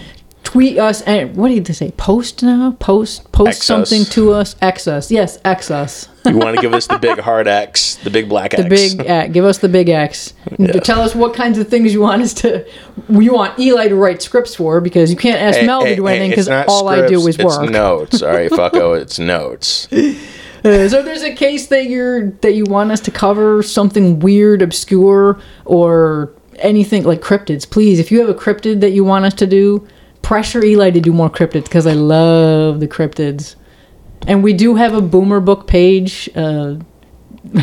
tweet 0.56 0.78
us 0.78 1.02
and 1.02 1.36
what 1.36 1.50
did 1.50 1.66
they 1.66 1.74
say? 1.74 1.92
Post 1.92 2.42
now? 2.42 2.72
Post 2.80 3.30
post 3.34 3.50
X 3.50 3.58
us. 3.58 3.66
something 3.66 4.06
to 4.14 4.32
us. 4.32 4.56
X 4.62 4.88
us. 4.88 5.12
Yes, 5.12 5.38
X 5.44 5.70
us. 5.70 6.08
You 6.26 6.38
want 6.38 6.56
to 6.56 6.62
give 6.62 6.74
us 6.74 6.88
the 6.88 6.98
big 6.98 7.20
hard 7.20 7.46
X, 7.46 7.96
the 7.98 8.10
big 8.10 8.30
black 8.30 8.54
X. 8.54 8.64
The 8.64 8.70
big 8.70 9.06
X. 9.06 9.34
Give 9.34 9.44
us 9.44 9.58
the 9.58 9.68
big 9.68 9.90
X. 9.90 10.34
Yeah. 10.58 10.72
Tell 10.80 11.02
us 11.02 11.14
what 11.14 11.34
kinds 11.34 11.58
of 11.58 11.68
things 11.68 11.94
you 11.94 12.00
want 12.00 12.22
us 12.22 12.34
to. 12.36 12.66
We 13.10 13.30
want 13.30 13.60
Eli 13.60 13.90
to 13.90 13.96
write 13.96 14.22
scripts 14.22 14.56
for 14.56 14.80
because 14.80 15.12
you 15.12 15.18
can't 15.18 15.42
ask 15.42 15.60
Hey, 15.60 15.68
Mel 15.68 15.84
hey, 15.84 15.90
to 15.90 15.96
do 15.98 16.06
hey, 16.06 16.16
anything 16.16 16.30
because 16.32 16.48
not 16.48 16.70
all 16.70 16.88
I 16.88 17.06
do 17.06 17.28
is 17.28 17.38
work. 17.38 17.64
It's 17.64 17.72
notes. 17.72 18.22
All 18.22 18.30
right, 18.32 18.50
fucko. 18.50 18.96
It's 19.06 19.20
notes. 19.20 19.92
Uh, 19.92 20.88
so 20.88 21.04
there's 21.04 21.22
a 21.22 21.36
case 21.36 21.68
that 21.68 21.90
you're 21.90 22.32
that 22.42 22.54
you 22.54 22.64
want 22.64 22.92
us 22.92 23.02
to 23.02 23.12
cover 23.12 23.62
something 23.62 24.20
weird, 24.20 24.62
obscure, 24.62 25.40
or 25.66 26.32
anything 26.60 27.04
like 27.04 27.22
cryptids, 27.22 27.70
please. 27.70 28.00
If 28.00 28.10
you 28.10 28.20
have 28.22 28.30
a 28.30 28.34
cryptid 28.34 28.80
that 28.80 28.92
you 28.92 29.04
want 29.04 29.26
us 29.26 29.34
to 29.36 29.48
do, 29.48 29.86
pressure 30.26 30.66
Eli 30.66 30.90
to 30.90 31.00
do 31.00 31.14
more 31.14 31.30
cryptids 31.30 31.66
because 31.66 31.86
I 31.86 31.94
love 31.94 32.80
the 32.80 32.88
cryptids. 32.88 33.56
And 34.26 34.44
we 34.44 34.54
do 34.54 34.74
have 34.74 34.96
a 34.96 35.02
boomer 35.02 35.40
book 35.40 35.68
page. 35.68 36.28
Uh, 36.36 36.78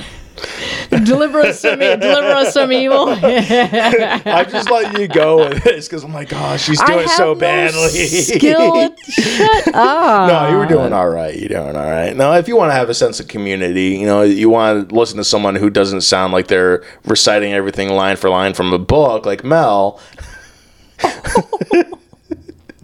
deliver 0.90 1.40
us 1.40 1.58
some, 1.58 1.80
deliver 1.80 2.28
us 2.28 2.54
some 2.54 2.70
evil. 2.70 3.08
I'm 3.20 4.48
just 4.48 4.70
letting 4.70 5.00
you 5.00 5.08
go 5.08 5.48
with 5.48 5.64
this 5.64 5.88
because 5.88 6.04
I'm 6.04 6.14
like, 6.14 6.28
gosh, 6.28 6.62
she's 6.62 6.80
I 6.80 6.86
doing 6.86 7.08
so 7.08 7.32
no 7.32 7.34
badly. 7.34 8.06
skill. 8.06 8.94
Shut 9.08 9.74
up. 9.74 10.28
no, 10.28 10.50
you 10.52 10.56
were 10.56 10.66
doing 10.66 10.92
all 10.92 11.08
right. 11.08 11.36
You're 11.36 11.48
doing 11.48 11.74
all 11.74 11.90
right. 11.90 12.14
Now, 12.14 12.34
if 12.34 12.46
you 12.46 12.56
want 12.56 12.70
to 12.70 12.74
have 12.74 12.88
a 12.88 12.94
sense 12.94 13.18
of 13.18 13.26
community, 13.26 13.96
you 13.96 14.06
know, 14.06 14.22
you 14.22 14.48
want 14.48 14.88
to 14.88 14.94
listen 14.94 15.16
to 15.16 15.24
someone 15.24 15.56
who 15.56 15.68
doesn't 15.68 16.02
sound 16.02 16.32
like 16.32 16.46
they're 16.46 16.84
reciting 17.06 17.52
everything 17.52 17.88
line 17.88 18.16
for 18.16 18.30
line 18.30 18.54
from 18.54 18.72
a 18.72 18.78
book, 18.78 19.26
like 19.26 19.42
Mel. 19.42 20.00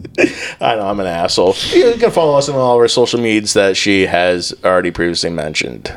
I 0.61 0.77
know 0.77 0.89
I'm 0.89 1.01
an 1.01 1.07
asshole. 1.07 1.55
You 1.73 1.95
can 1.95 2.11
follow 2.11 2.39
us 2.39 2.49
on 2.49 2.55
all 2.55 2.75
of 2.75 2.81
our 2.81 2.89
social 2.89 3.21
medias 3.21 3.55
that 3.55 3.77
she 3.77 4.07
has 4.07 4.55
already 4.65 4.91
previously 4.91 5.31
mentioned. 5.31 5.97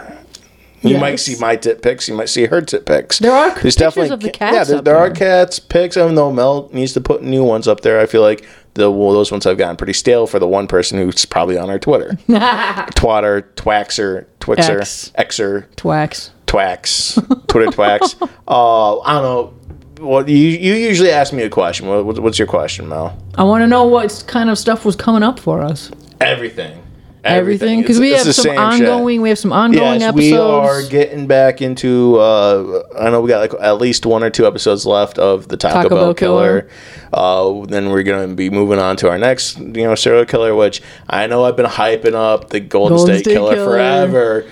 You 0.83 0.97
might 0.97 1.17
see 1.17 1.35
my 1.39 1.55
tit 1.55 1.81
pics. 1.83 2.07
You 2.07 2.15
might 2.15 2.29
see 2.29 2.45
her 2.45 2.61
tit 2.61 2.85
pics. 2.85 3.19
There 3.19 3.31
are 3.31 3.51
pictures 3.55 4.09
of 4.09 4.19
the 4.21 4.31
cats 4.31 4.55
Yeah, 4.55 4.63
there, 4.63 4.81
there 4.81 4.97
are 4.97 5.11
cats 5.11 5.59
pics. 5.59 5.95
Even 5.95 6.15
though 6.15 6.31
Mel 6.31 6.69
needs 6.73 6.93
to 6.93 7.01
put 7.01 7.21
new 7.21 7.43
ones 7.43 7.67
up 7.67 7.81
there, 7.81 7.99
I 7.99 8.07
feel 8.07 8.21
like 8.21 8.45
the 8.73 8.89
well, 8.89 9.13
those 9.13 9.31
ones 9.31 9.43
have 9.43 9.57
gotten 9.57 9.77
pretty 9.77 9.93
stale 9.93 10.25
for 10.25 10.39
the 10.39 10.47
one 10.47 10.67
person 10.67 10.97
who's 10.97 11.25
probably 11.25 11.57
on 11.57 11.69
our 11.69 11.77
Twitter. 11.77 12.13
Twatter, 12.27 13.43
Twaxer, 13.55 14.25
Twixer, 14.39 14.79
X. 14.79 15.11
Xer, 15.17 15.67
Twax. 15.75 16.31
Twax, 16.47 17.47
Twitter 17.47 17.71
Twax. 17.71 18.15
Uh, 18.47 18.99
I 19.01 19.13
don't 19.13 19.23
know. 19.23 19.53
Well, 20.01 20.27
you 20.29 20.35
you 20.35 20.73
usually 20.73 21.11
ask 21.11 21.31
me 21.31 21.43
a 21.43 21.49
question. 21.49 21.87
What, 21.87 22.05
what- 22.05 22.19
what's 22.19 22.39
your 22.39 22.47
question, 22.47 22.89
Mel? 22.89 23.15
I 23.35 23.43
want 23.43 23.61
to 23.61 23.67
know 23.67 23.85
what 23.85 24.23
kind 24.27 24.49
of 24.49 24.57
stuff 24.57 24.83
was 24.83 24.95
coming 24.95 25.23
up 25.23 25.39
for 25.39 25.61
us. 25.61 25.91
Everything. 26.19 26.77
Everything 27.23 27.81
because 27.81 27.99
It's- 27.99 28.09
we 28.09 28.17
have 28.25 28.35
some 28.35 28.57
ongoing. 28.57 29.21
We 29.21 29.29
have 29.29 29.37
some 29.37 29.53
ongoing 29.53 29.99
Yes, 30.01 30.09
episodes. 30.09 30.23
we 30.31 30.33
are 30.37 30.81
getting 30.89 31.27
back 31.27 31.61
into. 31.61 32.17
Uh, 32.17 32.81
I 32.99 33.11
know 33.11 33.21
we 33.21 33.29
got 33.29 33.41
like 33.41 33.53
at 33.61 33.79
least 33.79 34.07
one 34.07 34.23
or 34.23 34.31
two 34.31 34.47
episodes 34.47 34.87
left 34.87 35.19
of 35.19 35.47
the 35.47 35.55
Taco, 35.55 35.83
Taco 35.83 35.89
Bell, 35.89 35.97
Bell 36.05 36.13
killer. 36.15 36.67
Uh, 37.13 37.63
then 37.67 37.91
we're 37.91 38.01
gonna 38.01 38.29
be 38.29 38.49
moving 38.49 38.79
on 38.79 38.95
to 38.97 39.09
our 39.09 39.19
next, 39.19 39.59
you 39.59 39.83
know, 39.83 39.93
serial 39.93 40.25
killer, 40.25 40.55
which 40.55 40.81
I 41.07 41.27
know 41.27 41.45
I've 41.45 41.55
been 41.55 41.67
hyping 41.67 42.15
up 42.15 42.49
the 42.49 42.59
Golden, 42.59 42.97
Golden 42.97 43.15
State, 43.17 43.23
State 43.25 43.33
Killer, 43.35 43.53
Killer. 43.53 43.65
forever. 43.69 44.45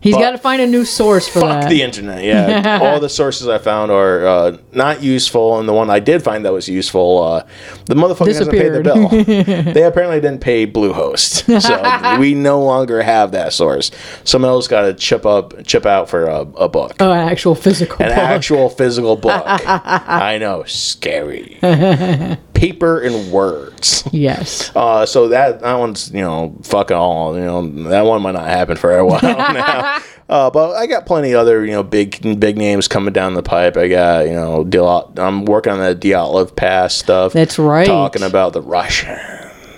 He's 0.00 0.14
got 0.14 0.30
to 0.30 0.38
find 0.38 0.62
a 0.62 0.66
new 0.66 0.84
source 0.84 1.26
for 1.28 1.40
Fuck 1.40 1.62
that. 1.62 1.68
the 1.70 1.82
internet. 1.82 2.22
Yeah, 2.22 2.78
all 2.82 3.00
the 3.00 3.08
sources 3.08 3.48
I 3.48 3.58
found 3.58 3.90
are 3.90 4.26
uh, 4.26 4.56
not 4.72 5.02
useful, 5.02 5.58
and 5.58 5.68
the 5.68 5.72
one 5.72 5.90
I 5.90 5.98
did 5.98 6.22
find 6.22 6.44
that 6.44 6.52
was 6.52 6.68
useful, 6.68 7.22
uh, 7.22 7.46
the 7.86 7.94
motherfucker 7.94 8.28
hasn't 8.28 8.50
paid 8.50 8.70
the 8.72 8.82
bill. 8.82 9.08
they 9.72 9.82
apparently 9.82 10.20
didn't 10.20 10.40
pay 10.40 10.66
Bluehost, 10.66 11.60
so 11.60 12.18
we 12.20 12.34
no 12.34 12.62
longer 12.62 13.02
have 13.02 13.32
that 13.32 13.52
source. 13.52 13.90
Someone 14.24 14.50
else 14.50 14.68
got 14.68 14.82
to 14.82 14.94
chip 14.94 15.26
up, 15.26 15.64
chip 15.64 15.84
out 15.84 16.08
for 16.08 16.26
a, 16.26 16.40
a 16.40 16.68
book, 16.68 16.94
oh, 17.00 17.10
an 17.10 17.28
actual 17.28 17.54
physical. 17.56 17.96
an 18.00 18.10
book. 18.10 18.18
actual 18.18 18.68
physical 18.68 19.16
book. 19.16 19.42
I 19.46 20.38
know, 20.38 20.62
scary. 20.64 21.58
Paper 22.58 23.00
and 23.00 23.30
words. 23.30 24.02
Yes. 24.12 24.70
Uh, 24.78 25.04
so 25.06 25.28
that 25.28 25.60
that 25.60 25.74
one's 25.74 26.10
you 26.12 26.20
know 26.20 26.56
fuck 26.62 26.90
all 26.92 27.34
you 27.34 27.44
know 27.44 27.66
that 27.88 28.02
one 28.02 28.22
might 28.22 28.32
not 28.32 28.46
happen 28.46 28.76
for 28.76 28.96
a 28.96 29.04
while 29.04 29.20
now. 29.22 30.00
Uh, 30.28 30.50
but 30.50 30.74
I 30.74 30.86
got 30.86 31.04
plenty 31.04 31.32
of 31.32 31.40
other 31.40 31.64
you 31.64 31.72
know 31.72 31.82
big 31.82 32.20
big 32.38 32.56
names 32.56 32.86
coming 32.86 33.12
down 33.12 33.34
the 33.34 33.42
pipe. 33.42 33.76
I 33.76 33.88
got 33.88 34.26
you 34.26 34.32
know 34.32 34.62
I'm 35.16 35.44
working 35.46 35.72
on 35.72 35.78
the 35.80 35.96
Dyatlov 35.96 36.54
Pass 36.54 36.94
stuff. 36.94 37.32
That's 37.32 37.58
right. 37.58 37.86
Talking 37.86 38.22
about 38.22 38.52
the 38.52 38.62
Russian. 38.62 39.18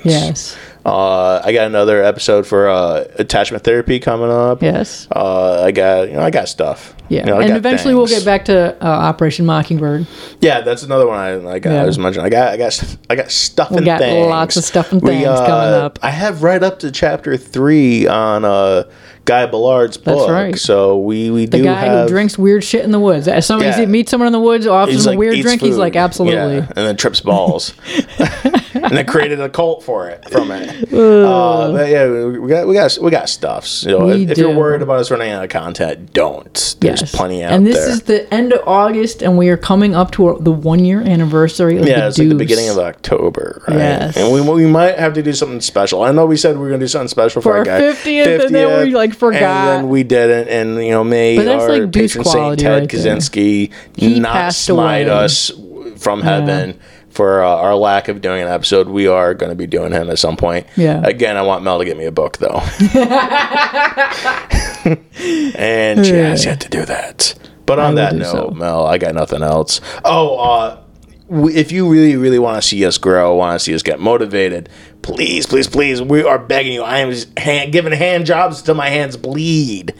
Yes. 0.05 0.57
Uh, 0.85 1.43
I 1.45 1.53
got 1.53 1.67
another 1.67 2.03
episode 2.03 2.47
for 2.47 2.69
uh, 2.69 3.05
attachment 3.19 3.65
therapy 3.65 3.99
coming 4.01 4.31
up. 4.31 4.63
Yes. 4.63 5.07
Uh, 5.15 5.63
I 5.65 5.73
got 5.73 6.09
you 6.09 6.15
know 6.15 6.23
I 6.23 6.31
got 6.31 6.49
stuff. 6.49 6.95
Yeah. 7.11 7.21
You 7.21 7.27
know, 7.27 7.41
and 7.41 7.49
got 7.49 7.57
eventually 7.57 7.95
we'll 7.95 8.07
get 8.07 8.25
back 8.25 8.45
to 8.47 8.77
uh, 8.81 8.87
Operation 8.89 9.45
Mockingbird. 9.45 10.07
Yeah, 10.41 10.61
that's 10.61 10.85
another 10.85 11.07
one 11.09 11.19
I 11.19 11.35
like. 11.35 11.65
Yeah. 11.65 11.83
I 11.83 11.85
was 11.85 11.99
mentioning. 11.99 12.25
I 12.25 12.31
got, 12.31 12.53
I 12.53 12.57
got, 12.57 12.97
I 13.11 13.17
got 13.17 13.31
stuff 13.33 13.73
and 13.73 13.85
got 13.85 13.99
things. 13.99 14.29
lots 14.29 14.57
of 14.57 14.63
stuff 14.63 14.93
and 14.93 15.03
We, 15.03 15.11
things 15.11 15.27
uh, 15.27 15.45
coming 15.45 15.75
up. 15.75 15.99
I 16.03 16.11
have 16.11 16.45
right 16.45 16.63
up 16.63 16.79
to 16.79 16.93
chapter 16.93 17.37
three 17.37 18.07
on 18.07 18.45
uh, 18.45 18.85
Guy 19.25 19.47
Ballard's 19.47 19.97
book. 19.97 20.19
That's 20.19 20.31
right. 20.31 20.57
So 20.57 21.01
we 21.01 21.31
we 21.33 21.47
The 21.47 21.59
do 21.59 21.65
guy 21.65 21.81
have 21.85 22.03
who 22.09 22.15
drinks 22.15 22.39
weird 22.39 22.63
shit 22.63 22.85
in 22.85 22.93
the 22.93 23.01
woods. 23.01 23.27
As 23.27 23.45
somebody 23.45 23.71
Yeah. 23.81 23.87
meets 23.87 24.13
someone 24.13 24.29
in 24.29 24.33
the 24.33 24.41
woods, 24.41 24.69
offers 24.69 25.03
them 25.05 25.11
like, 25.11 25.17
a 25.17 25.19
weird 25.19 25.41
drink, 25.41 25.61
he's 25.61 25.77
like, 25.77 25.97
absolutely. 25.97 26.59
Yeah, 26.59 26.67
and 26.77 26.87
then 26.87 26.97
trips 26.97 27.21
balls, 27.21 27.75
and 28.75 28.97
then 28.97 29.07
created 29.07 29.41
a 29.41 29.49
cult 29.49 29.83
for 29.83 30.09
it 30.09 30.29
from 30.31 30.51
it. 30.51 30.93
Uh, 30.93 31.73
but 31.73 31.89
yeah, 31.91 32.07
we 32.09 32.49
got 32.49 32.67
we 32.67 32.75
got 32.75 32.99
we 33.01 33.11
got 33.11 33.29
stuff. 33.29 33.67
So 33.67 34.07
We 34.07 34.25
if, 34.25 34.31
if 34.33 34.39
you're 34.39 34.55
worried 34.55 34.83
about 34.83 34.99
us 34.99 35.11
running 35.11 35.31
out 35.31 35.43
of 35.45 35.51
content, 35.51 36.13
don't. 36.13 36.53
There's 36.81 37.01
Yes. 37.03 37.15
plenty 37.15 37.43
out 37.43 37.53
And 37.53 37.67
this 37.67 37.77
there. 37.77 37.89
is 37.91 38.03
the 38.03 38.33
end 38.35 38.53
of 38.53 38.67
August, 38.67 39.23
and 39.23 39.37
we 39.39 39.49
are 39.49 39.57
coming 39.57 39.95
up 39.95 40.11
to 40.13 40.37
the 40.41 40.53
one 40.53 40.85
year 40.85 41.01
anniversary 41.01 41.77
of 41.79 41.87
yeah, 41.87 42.01
the 42.01 42.07
it's 42.09 42.19
like 42.19 42.29
the 42.29 42.35
beginning 42.35 42.69
of 42.69 42.79
October, 42.79 43.63
right? 43.69 43.77
Yes. 43.77 44.17
And 44.17 44.33
we, 44.33 44.41
we 44.41 44.67
might 44.67 44.99
have 44.99 45.15
to 45.15 45.23
do 45.23 45.33
something 45.33 45.61
special. 45.61 46.03
I 46.03 46.13
know 46.13 46.27
we 46.27 46.37
said 46.37 46.57
we 46.57 46.63
were 46.63 46.69
going 46.69 46.81
to 46.81 46.85
do 46.85 46.89
something 46.89 47.09
special 47.09 47.43
for, 47.43 47.51
For 47.53 47.59
our 47.59 47.65
guy 47.65 47.81
50th, 47.81 48.47
and 48.47 48.55
then 48.55 48.87
we, 48.87 48.95
like, 48.95 49.15
forgot. 49.15 49.43
and 49.43 49.85
then 49.85 49.89
we 49.89 50.03
didn't. 50.03 50.49
And 50.49 50.85
you 50.85 50.91
know, 50.93 51.05
may 51.05 51.37
But 51.37 51.45
that's, 51.45 51.63
our 51.65 51.79
like, 51.79 51.91
Deuce 51.91 52.13
patron 52.17 52.25
quality 52.25 52.63
Ted 52.63 52.81
right. 52.83 52.89
Kaczynski 52.89 53.73
He 53.97 54.21
not 54.21 54.53
smite 54.55 55.07
away. 55.07 55.17
us 55.17 55.51
from 56.01 56.23
heaven. 56.23 56.81
For 57.11 57.43
uh, 57.43 57.49
our 57.49 57.75
lack 57.75 58.07
of 58.07 58.21
doing 58.21 58.41
an 58.41 58.47
episode, 58.47 58.89
we 58.89 59.09
are 59.09 59.35
going 59.35 59.51
to 59.51 59.57
be 59.57 59.67
doing 59.67 59.91
him 59.91 60.09
at 60.11 60.19
some 60.21 60.37
point. 60.37 60.65
Yeah. 60.77 61.03
Again, 61.05 61.37
I 61.37 61.43
want 61.43 61.65
Mel 61.65 61.81
to 61.81 61.85
get 61.85 61.97
me 61.97 62.05
a 62.05 62.13
book 62.13 62.39
though, 62.39 62.61
and 65.57 66.07
she 66.07 66.13
has 66.15 66.45
yet 66.45 66.61
to 66.61 66.69
do 66.69 66.85
that. 66.85 67.35
But 67.67 67.79
on 67.81 67.97
that 67.97 68.13
do 68.13 68.19
note, 68.21 68.31
so. 68.33 68.51
Mel, 68.51 68.87
I 68.87 68.99
got 68.99 69.15
nothing 69.15 69.43
else. 69.43 69.81
Oh, 70.05 70.37
uh, 70.39 70.83
w- 71.29 71.57
if 71.57 71.73
you 71.73 71.89
really, 71.89 72.17
really 72.17 72.39
want 72.39 72.63
to 72.63 72.67
see 72.67 72.85
us 72.85 72.97
grow, 72.99 73.35
want 73.35 73.59
to 73.59 73.65
see 73.65 73.75
us 73.75 73.83
get 73.83 74.01
motivated, 74.01 74.69
please, 75.03 75.47
please, 75.47 75.69
please, 75.69 76.01
we 76.03 76.23
are 76.25 76.39
begging 76.39 76.73
you. 76.73 76.83
I 76.83 76.99
am 76.99 77.13
hand, 77.37 77.73
giving 77.73 77.93
hand 77.93 78.27
jobs 78.27 78.63
till 78.63 78.75
my 78.75 78.89
hands 78.89 79.17
bleed. 79.17 79.95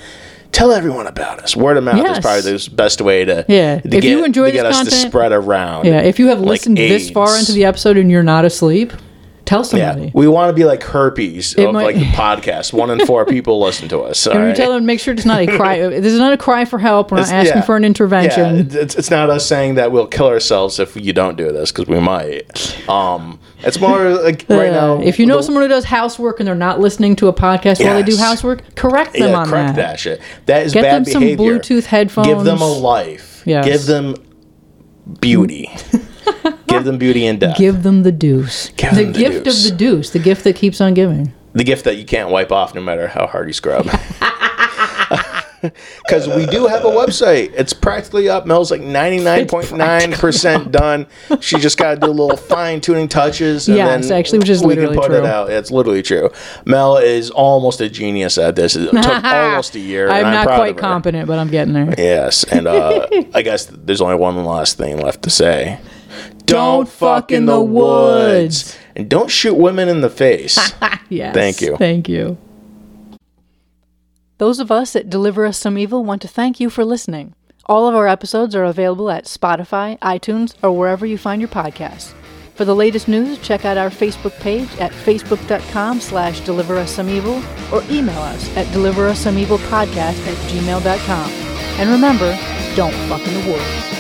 Tell 0.53 0.73
everyone 0.73 1.07
about 1.07 1.39
us. 1.41 1.55
Word 1.57 1.77
of 1.77 1.85
mouth 1.85 2.05
is 2.11 2.19
probably 2.19 2.43
the 2.43 2.71
best 2.73 3.01
way 3.01 3.25
to 3.25 3.45
Yeah. 3.49 3.81
To 3.81 3.87
If 3.87 3.91
get, 4.03 4.05
you 4.05 4.25
enjoy 4.25 4.47
to 4.47 4.53
get 4.53 4.67
us 4.67 4.79
to 4.79 4.85
content- 4.85 5.09
spread 5.09 5.33
around. 5.33 5.87
Yeah, 5.87 6.01
if 6.01 6.19
you 6.19 6.27
have 6.29 6.41
like 6.41 6.49
listened 6.49 6.77
this 6.77 7.11
far 7.11 7.39
into 7.39 7.53
the 7.53 7.65
episode 7.65 7.97
and 7.97 8.11
you're 8.11 8.23
not 8.23 8.45
asleep, 8.45 8.93
tell 9.51 9.61
yeah, 9.79 9.91
somebody. 9.93 10.13
we 10.15 10.29
want 10.29 10.49
to 10.49 10.55
be 10.55 10.65
like 10.65 10.83
herpes 10.83 11.55
of 11.57 11.73
might- 11.75 11.83
like 11.85 11.97
the 11.97 12.05
podcast. 12.13 12.73
One 12.73 12.89
in 12.91 13.05
four 13.05 13.27
people 13.27 13.61
listen 13.61 13.89
to 13.89 14.01
us. 14.01 14.27
And 14.27 14.37
we 14.37 14.41
alright? 14.43 14.57
tell 14.57 14.73
them 14.73 14.87
make 14.87 15.01
sure 15.01 15.13
it's 15.13 15.25
not 15.27 15.41
a 15.41 15.47
cry. 15.57 15.79
this 15.89 16.13
is 16.13 16.19
not 16.19 16.33
a 16.33 16.37
cry 16.37 16.65
for 16.65 16.79
help. 16.79 17.11
We're 17.11 17.19
not 17.19 17.25
It's- 17.29 17.47
asking 17.47 17.59
yeah. 17.63 17.67
for 17.67 17.77
an 17.77 17.85
intervention. 17.85 18.57
Yeah, 18.71 18.81
it's, 18.83 18.95
it's 18.95 19.11
not 19.11 19.29
us 19.29 19.45
saying 19.47 19.75
that 19.75 19.91
we'll 19.93 20.07
kill 20.07 20.27
ourselves 20.29 20.79
if 20.79 20.97
you 20.97 21.13
don't 21.13 21.37
do 21.37 21.51
this 21.53 21.73
because 21.73 21.87
we 21.89 21.99
might. 22.01 22.89
Um, 22.89 23.39
it's 23.63 23.79
more 23.81 24.11
like 24.23 24.47
right 24.49 24.71
Uh, 24.71 24.97
now. 24.97 25.03
if 25.03 25.19
you 25.19 25.27
know 25.27 25.39
the- 25.39 25.43
someone 25.43 25.63
who 25.65 25.69
does 25.69 25.85
housework 25.85 26.41
and 26.41 26.47
they're 26.47 26.55
not 26.55 26.81
listening 26.81 27.17
to 27.17 27.29
a 27.29 27.33
podcast 27.33 27.85
while 27.85 27.95
they 27.95 28.03
do 28.03 28.17
housework, 28.17 28.75
correct 28.77 29.13
them 29.15 29.31
yeah, 29.31 29.37
on 29.39 29.49
correct 29.49 29.77
that. 29.77 29.91
that. 29.91 30.01
shit. 30.01 30.21
That 30.47 30.65
is 30.67 30.73
Get 30.73 30.83
bad 30.83 31.05
them 31.07 31.13
some 31.13 31.23
behavior. 31.23 31.59
Bluetooth 31.59 31.85
headphones. 31.85 32.29
Give 32.29 32.45
them 32.45 32.61
a 32.61 32.67
life. 32.73 33.43
Yes. 33.47 33.65
Give 33.67 33.85
them 33.87 34.15
beauty. 35.21 35.69
Give 36.67 36.85
them 36.85 36.99
beauty 36.99 37.27
and 37.27 37.41
death. 37.41 37.57
Give 37.59 37.83
them 37.83 38.03
the 38.03 38.13
deuce. 38.13 38.69
Give 38.71 38.95
the 38.95 39.05
the 39.05 39.13
gift 39.13 39.45
deuce. 39.45 39.65
of 39.65 39.71
the 39.71 39.77
deuce. 39.77 40.11
The 40.11 40.19
gift 40.19 40.45
that 40.45 40.57
keeps 40.57 40.81
on 40.81 40.95
giving. 40.95 41.33
the 41.53 41.65
gift 41.65 41.85
that 41.85 41.97
you 41.97 42.05
can't 42.05 42.31
wipe 42.31 42.53
off 42.53 42.75
no 42.75 42.81
matter 42.81 43.09
how 43.09 43.27
hard 43.27 43.49
you 43.49 43.53
scrub. 43.53 43.89
Because 46.07 46.27
we 46.27 46.47
do 46.47 46.67
have 46.67 46.85
a 46.85 46.89
website. 46.89 47.53
It's 47.55 47.73
practically 47.73 48.29
up. 48.29 48.47
Mel's 48.47 48.71
like 48.71 48.81
99.9% 48.81 50.71
done. 50.71 51.07
She 51.41 51.59
just 51.59 51.77
got 51.77 51.95
to 51.95 52.01
do 52.01 52.07
a 52.07 52.09
little 52.09 52.37
fine 52.37 52.81
tuning 52.81 53.09
touches. 53.09 53.69
And 53.69 53.77
Yes, 53.77 54.09
then 54.09 54.19
actually, 54.19 54.39
which 54.39 54.49
is 54.49 54.65
we 54.65 54.75
can 54.75 54.87
literally 54.87 55.09
put 55.09 55.13
it 55.13 55.27
out. 55.27 55.51
It's 55.51 55.71
literally 55.71 56.03
true. 56.03 56.31
Mel 56.65 56.97
is 56.97 57.31
almost 57.31 57.81
a 57.81 57.89
genius 57.91 58.39
at 58.39 58.57
this. 58.57 58.75
It 58.75 58.91
took 58.91 59.25
almost 59.25 59.75
a 59.75 59.81
year. 59.81 60.09
I'm 60.09 60.23
not 60.23 60.47
proud 60.47 60.57
quite 60.57 60.79
competent, 60.79 61.27
but 61.27 61.39
I'm 61.39 61.49
getting 61.49 61.75
there. 61.75 61.95
Yes, 61.99 62.45
and 62.45 62.67
uh, 62.67 63.07
I 63.35 63.43
guess 63.43 63.67
there's 63.67 64.01
only 64.01 64.17
one 64.17 64.43
last 64.45 64.79
thing 64.79 64.99
left 64.99 65.23
to 65.25 65.31
say. 65.31 65.79
Don't 66.47 66.89
fuck 66.89 67.31
in 67.33 67.47
the 67.47 67.61
woods. 67.61 68.77
And 68.97 69.09
don't 69.09 69.31
shoot 69.31 69.55
women 69.55 69.89
in 69.89 70.01
the 70.01 70.11
face. 70.11 70.59
Yes. 71.11 71.35
Thank 71.35 71.61
you. 71.61 71.77
Thank 71.77 72.09
you. 72.09 72.39
Those 74.39 74.61
of 74.61 74.71
us 74.71 74.95
at 74.95 75.11
Deliver 75.11 75.45
Us 75.45 75.59
Some 75.59 75.77
Evil 75.77 76.05
want 76.05 76.23
to 76.23 76.29
thank 76.29 76.61
you 76.61 76.71
for 76.71 76.85
listening. 76.85 77.35
All 77.67 77.89
of 77.89 77.95
our 77.97 78.07
episodes 78.07 78.55
are 78.55 78.63
available 78.65 79.11
at 79.11 79.25
Spotify, 79.25 79.99
iTunes, 79.99 80.55
or 80.63 80.71
wherever 80.71 81.05
you 81.05 81.19
find 81.19 81.43
your 81.43 81.49
podcasts. 81.49 82.15
For 82.55 82.65
the 82.65 82.75
latest 82.77 83.09
news, 83.09 83.39
check 83.39 83.65
out 83.65 83.77
our 83.77 83.91
Facebook 83.91 84.39
page 84.41 84.69
at 84.79 84.93
facebook.com 84.93 86.01
slash 86.01 86.41
deliver 86.41 86.77
us 86.77 86.93
some 86.93 87.09
evil 87.09 87.43
or 87.73 87.83
email 87.91 88.21
us 88.21 88.57
at 88.57 88.73
deliver 88.73 89.07
us 89.09 89.19
some 89.19 89.37
evil 89.37 89.59
podcast 89.59 90.25
at 90.27 90.37
gmail.com. 90.51 91.31
And 91.81 91.91
remember, 91.91 92.39
don't 92.77 92.95
fuck 93.09 93.27
in 93.27 93.35
the 93.35 93.51
woods. 93.51 94.00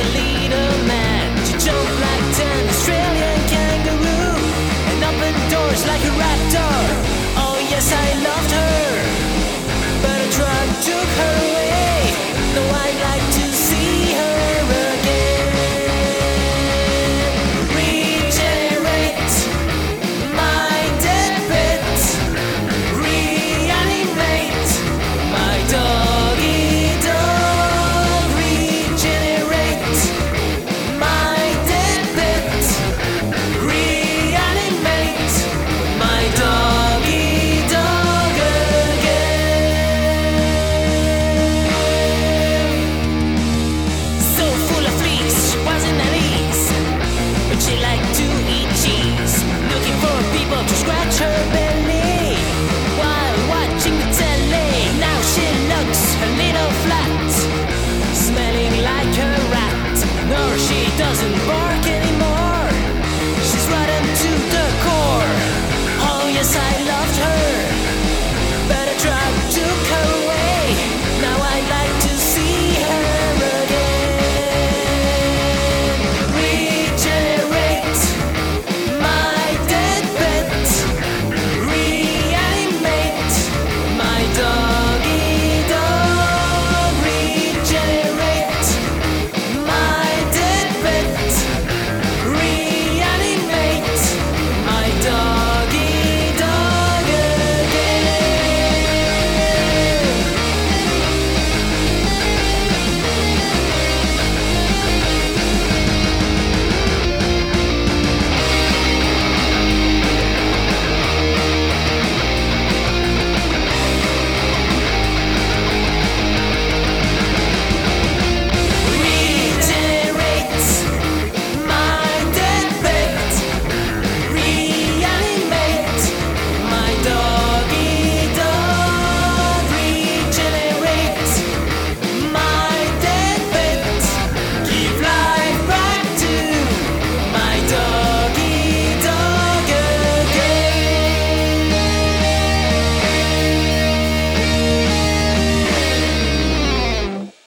easily 0.00 0.27